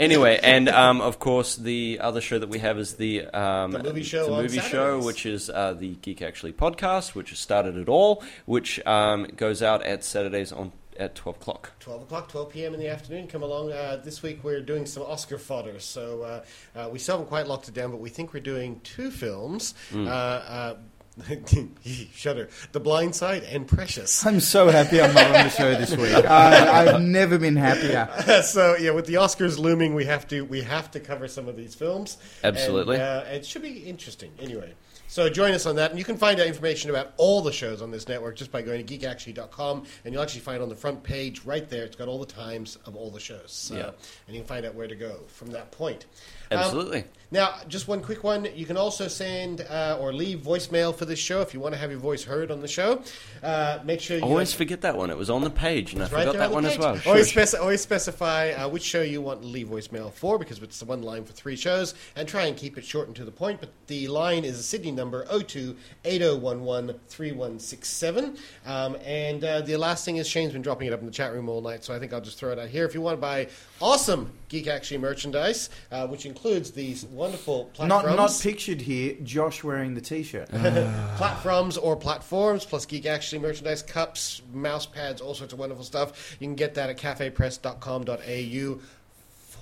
Anyway, 0.00 0.40
and 0.42 0.68
um, 0.70 1.00
of 1.02 1.18
course 1.18 1.54
the 1.54 1.98
other 2.00 2.20
show 2.20 2.38
that 2.38 2.48
we 2.48 2.58
have 2.58 2.78
is 2.78 2.94
the 2.94 3.26
um, 3.26 3.72
The 3.72 3.82
movie 3.82 4.02
show 4.02 4.24
the 4.26 4.32
on 4.32 4.42
movie 4.42 4.58
show, 4.58 4.62
Saturdays. 4.62 5.04
which 5.04 5.26
is 5.26 5.50
uh, 5.50 5.74
the 5.74 5.94
Geek 5.96 6.22
Actually 6.22 6.54
podcast, 6.54 7.14
which 7.14 7.28
has 7.28 7.38
started 7.38 7.76
it 7.76 7.88
all, 7.90 8.24
which 8.46 8.84
um, 8.86 9.24
goes 9.36 9.62
out 9.62 9.82
at 9.84 10.02
Saturdays 10.02 10.50
on 10.50 10.72
at 10.98 11.14
twelve 11.14 11.36
o'clock. 11.36 11.72
12 11.80 12.02
o'clock, 12.02 12.28
12 12.28 12.50
p.m. 12.50 12.74
in 12.74 12.80
the 12.80 12.88
afternoon. 12.88 13.26
Come 13.26 13.42
along. 13.42 13.72
Uh, 13.72 14.00
this 14.02 14.22
week 14.22 14.42
we're 14.42 14.60
doing 14.60 14.86
some 14.86 15.02
Oscar 15.04 15.38
fodder. 15.38 15.78
So 15.78 16.22
uh, 16.22 16.44
uh, 16.78 16.88
we 16.90 16.98
still 16.98 17.14
haven't 17.16 17.28
quite 17.28 17.46
locked 17.46 17.68
it 17.68 17.74
down, 17.74 17.90
but 17.90 18.00
we 18.00 18.08
think 18.10 18.32
we're 18.32 18.40
doing 18.40 18.80
two 18.84 19.10
films. 19.10 19.74
Mm. 19.90 20.06
Uh, 20.06 20.10
uh, 20.10 20.76
Shudder. 22.14 22.48
The 22.72 22.80
Blind 22.80 23.14
Side 23.14 23.42
and 23.44 23.66
Precious. 23.66 24.24
I'm 24.24 24.40
so 24.40 24.68
happy 24.68 25.00
I'm 25.00 25.14
not 25.14 25.26
on 25.26 25.32
the 25.32 25.48
show 25.50 25.74
this 25.74 25.94
week. 25.94 26.14
I, 26.24 26.86
I've 26.86 27.02
never 27.02 27.38
been 27.38 27.56
happier. 27.56 28.42
so 28.42 28.76
yeah, 28.76 28.92
with 28.92 29.06
the 29.06 29.14
Oscars 29.14 29.58
looming, 29.58 29.94
we 29.94 30.06
have 30.06 30.26
to 30.28 30.42
we 30.42 30.62
have 30.62 30.90
to 30.92 31.00
cover 31.00 31.28
some 31.28 31.48
of 31.48 31.56
these 31.56 31.74
films. 31.74 32.16
Absolutely. 32.42 32.96
And, 32.96 33.04
uh, 33.04 33.24
it 33.30 33.44
should 33.44 33.62
be 33.62 33.80
interesting. 33.80 34.32
Anyway, 34.40 34.72
so 35.06 35.28
join 35.28 35.52
us 35.52 35.66
on 35.66 35.76
that, 35.76 35.90
and 35.90 35.98
you 35.98 36.04
can 36.06 36.16
find 36.16 36.40
out 36.40 36.46
information 36.46 36.88
about 36.88 37.12
all 37.18 37.42
the 37.42 37.52
shows 37.52 37.82
on 37.82 37.90
this 37.90 38.08
network 38.08 38.34
just 38.36 38.50
by 38.50 38.62
going 38.62 38.84
to 38.84 38.98
geekactually.com, 38.98 39.84
and 40.06 40.14
you'll 40.14 40.22
actually 40.22 40.40
find 40.40 40.62
on 40.62 40.70
the 40.70 40.74
front 40.74 41.02
page 41.02 41.44
right 41.44 41.68
there. 41.68 41.84
It's 41.84 41.96
got 41.96 42.08
all 42.08 42.18
the 42.18 42.24
times 42.24 42.78
of 42.86 42.96
all 42.96 43.10
the 43.10 43.20
shows. 43.20 43.52
So, 43.52 43.76
Yeah. 43.76 43.90
and 44.26 44.34
you 44.34 44.40
can 44.40 44.48
find 44.48 44.64
out 44.64 44.74
where 44.74 44.88
to 44.88 44.96
go 44.96 45.20
from 45.28 45.50
that 45.50 45.70
point. 45.72 46.06
Um, 46.52 46.58
Absolutely. 46.58 47.04
now, 47.30 47.54
just 47.68 47.88
one 47.88 48.02
quick 48.02 48.22
one. 48.24 48.46
You 48.54 48.66
can 48.66 48.76
also 48.76 49.08
send 49.08 49.62
uh, 49.62 49.98
or 50.00 50.12
leave 50.12 50.40
voicemail 50.40 50.94
for 50.94 51.04
this 51.04 51.18
show 51.18 51.40
if 51.40 51.54
you 51.54 51.60
want 51.60 51.74
to 51.74 51.78
have 51.80 51.90
your 51.90 52.00
voice 52.00 52.24
heard 52.24 52.50
on 52.50 52.60
the 52.60 52.68
show. 52.68 53.02
Uh, 53.42 53.78
make 53.84 54.00
sure 54.00 54.16
you 54.18 54.22
Always 54.22 54.52
forget 54.52 54.80
that 54.82 54.96
one. 54.96 55.10
It 55.10 55.16
was 55.16 55.30
on 55.30 55.42
the 55.42 55.50
page, 55.50 55.92
and 55.94 56.02
I 56.02 56.06
right 56.06 56.26
forgot 56.26 56.34
that 56.36 56.46
on 56.48 56.52
one 56.52 56.64
as 56.66 56.72
page. 56.72 56.80
well. 56.80 57.00
Always, 57.06 57.30
Shush. 57.30 57.52
speci- 57.54 57.60
always 57.60 57.80
specify 57.80 58.50
uh, 58.52 58.68
which 58.68 58.82
show 58.82 59.02
you 59.02 59.20
want 59.22 59.42
to 59.42 59.48
leave 59.48 59.68
voicemail 59.68 60.12
for 60.12 60.38
because 60.38 60.62
it's 60.62 60.78
the 60.78 60.84
one 60.84 61.02
line 61.02 61.24
for 61.24 61.32
three 61.32 61.56
shows 61.56 61.94
and 62.16 62.28
try 62.28 62.44
and 62.44 62.56
keep 62.56 62.76
it 62.78 62.84
short 62.84 63.06
and 63.06 63.16
to 63.16 63.24
the 63.24 63.30
point. 63.30 63.60
But 63.60 63.70
the 63.86 64.08
line 64.08 64.44
is 64.44 64.58
a 64.58 64.62
Sydney 64.62 64.90
number 64.92 65.24
02 65.26 65.76
8011 66.04 66.98
3167. 67.08 68.36
Um, 68.66 68.96
and 69.04 69.42
uh, 69.44 69.60
the 69.62 69.76
last 69.76 70.04
thing 70.04 70.16
is 70.16 70.28
Shane's 70.28 70.52
been 70.52 70.62
dropping 70.62 70.86
it 70.88 70.92
up 70.92 71.00
in 71.00 71.06
the 71.06 71.12
chat 71.12 71.32
room 71.32 71.48
all 71.48 71.60
night, 71.60 71.84
so 71.84 71.94
I 71.94 71.98
think 71.98 72.12
I'll 72.12 72.20
just 72.20 72.38
throw 72.38 72.52
it 72.52 72.58
out 72.58 72.68
here. 72.68 72.84
If 72.84 72.94
you 72.94 73.00
want 73.00 73.16
to 73.16 73.20
buy 73.20 73.48
awesome 73.82 74.32
Geek 74.48 74.66
Actually 74.66 74.98
merchandise, 74.98 75.70
uh, 75.90 76.06
which 76.06 76.26
includes 76.26 76.70
these 76.70 77.04
wonderful 77.06 77.70
platforms. 77.72 78.16
not 78.16 78.40
pictured 78.40 78.80
here. 78.80 79.16
Josh 79.22 79.64
wearing 79.64 79.94
the 79.94 80.00
t-shirt. 80.00 80.48
platforms 81.16 81.78
or 81.78 81.96
platforms, 81.96 82.64
plus 82.64 82.86
Geek 82.86 83.06
Actually 83.06 83.40
merchandise, 83.40 83.82
cups, 83.82 84.42
mouse 84.52 84.86
pads, 84.86 85.20
all 85.20 85.34
sorts 85.34 85.52
of 85.52 85.58
wonderful 85.58 85.84
stuff. 85.84 86.36
You 86.38 86.46
can 86.46 86.54
get 86.54 86.74
that 86.74 86.90
at 86.90 86.98
cafepress.com.au 86.98 88.80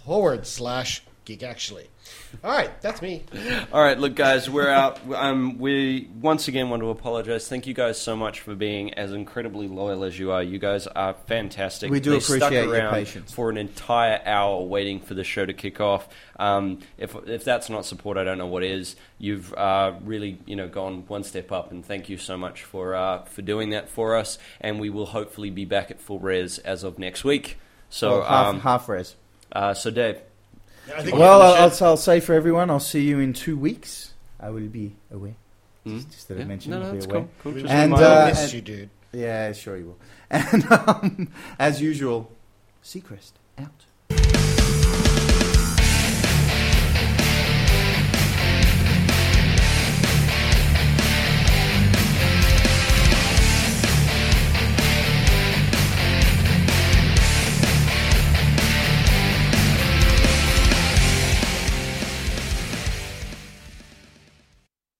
forward 0.04 0.46
slash 0.46 1.02
Geek 1.30 1.44
Actually. 1.44 1.88
All 2.42 2.50
right, 2.50 2.80
that's 2.82 3.00
me. 3.00 3.22
All 3.72 3.80
right, 3.80 3.96
look, 3.96 4.16
guys, 4.16 4.50
we're 4.50 4.68
out. 4.68 4.98
Um, 5.14 5.58
we 5.58 6.08
once 6.20 6.48
again 6.48 6.68
want 6.68 6.82
to 6.82 6.90
apologize. 6.90 7.46
Thank 7.46 7.68
you 7.68 7.74
guys 7.74 8.00
so 8.00 8.16
much 8.16 8.40
for 8.40 8.56
being 8.56 8.92
as 8.94 9.12
incredibly 9.12 9.68
loyal 9.68 10.02
as 10.02 10.18
you 10.18 10.32
are. 10.32 10.42
You 10.42 10.58
guys 10.58 10.88
are 10.88 11.14
fantastic. 11.28 11.88
We 11.88 12.00
do 12.00 12.10
They 12.10 12.20
stuck 12.20 12.38
appreciate 12.38 12.64
your 12.64 12.74
around 12.74 12.94
patience. 12.94 13.32
for 13.32 13.48
an 13.48 13.56
entire 13.58 14.20
hour 14.26 14.60
waiting 14.64 14.98
for 14.98 15.14
the 15.14 15.22
show 15.22 15.46
to 15.46 15.52
kick 15.52 15.80
off. 15.80 16.08
Um, 16.36 16.80
if 16.98 17.14
if 17.28 17.44
that's 17.44 17.70
not 17.70 17.84
support, 17.86 18.16
I 18.16 18.24
don't 18.24 18.38
know 18.38 18.48
what 18.48 18.64
is. 18.64 18.96
You've 19.18 19.54
uh, 19.54 19.92
really, 20.02 20.38
you 20.46 20.56
know, 20.56 20.66
gone 20.66 21.04
one 21.06 21.22
step 21.22 21.52
up, 21.52 21.70
and 21.70 21.86
thank 21.86 22.08
you 22.08 22.16
so 22.16 22.36
much 22.36 22.64
for 22.64 22.96
uh, 22.96 23.22
for 23.26 23.42
doing 23.42 23.70
that 23.70 23.88
for 23.88 24.16
us. 24.16 24.36
And 24.60 24.80
we 24.80 24.90
will 24.90 25.06
hopefully 25.06 25.50
be 25.50 25.64
back 25.64 25.92
at 25.92 26.00
full 26.00 26.18
res 26.18 26.58
as 26.58 26.82
of 26.82 26.98
next 26.98 27.22
week. 27.22 27.56
So, 27.88 28.18
Well, 28.18 28.22
half, 28.28 28.46
um, 28.46 28.60
half 28.60 28.88
res. 28.88 29.14
uh, 29.52 29.74
so 29.74 29.90
Dave, 29.90 30.20
I 30.96 31.02
Well, 31.10 31.12
we 31.12 31.22
I'll, 31.56 31.70
I'll, 31.70 31.84
I'll 31.88 31.96
say 31.96 32.20
for 32.20 32.34
everyone, 32.34 32.70
I'll 32.70 32.80
see 32.80 33.02
you 33.02 33.18
in 33.18 33.32
two 33.32 33.56
weeks. 33.56 34.14
I 34.38 34.50
will 34.50 34.68
be 34.68 34.96
away. 35.12 35.34
Hmm? 35.84 36.00
Just 36.10 36.28
that 36.28 36.40
I 36.40 36.44
mentioned, 36.44 36.72
No, 36.74 36.80
I'll 36.80 36.86
no, 36.86 36.92
be 36.92 36.98
that's 36.98 37.06
away. 37.06 37.20
cool. 37.42 37.52
Cool. 37.52 37.52
And, 37.70 37.92
remind 37.92 37.94
uh, 37.94 38.24
me. 38.24 38.30
missed 38.30 38.42
and- 38.44 38.52
you, 38.54 38.60
dude. 38.60 38.90
Yeah, 39.12 39.52
sure 39.52 39.76
you 39.76 39.86
will. 39.86 39.98
And 40.30 40.70
um, 40.72 41.28
as 41.58 41.82
usual, 41.82 42.30
Seacrest 42.84 43.32
out. 43.58 43.84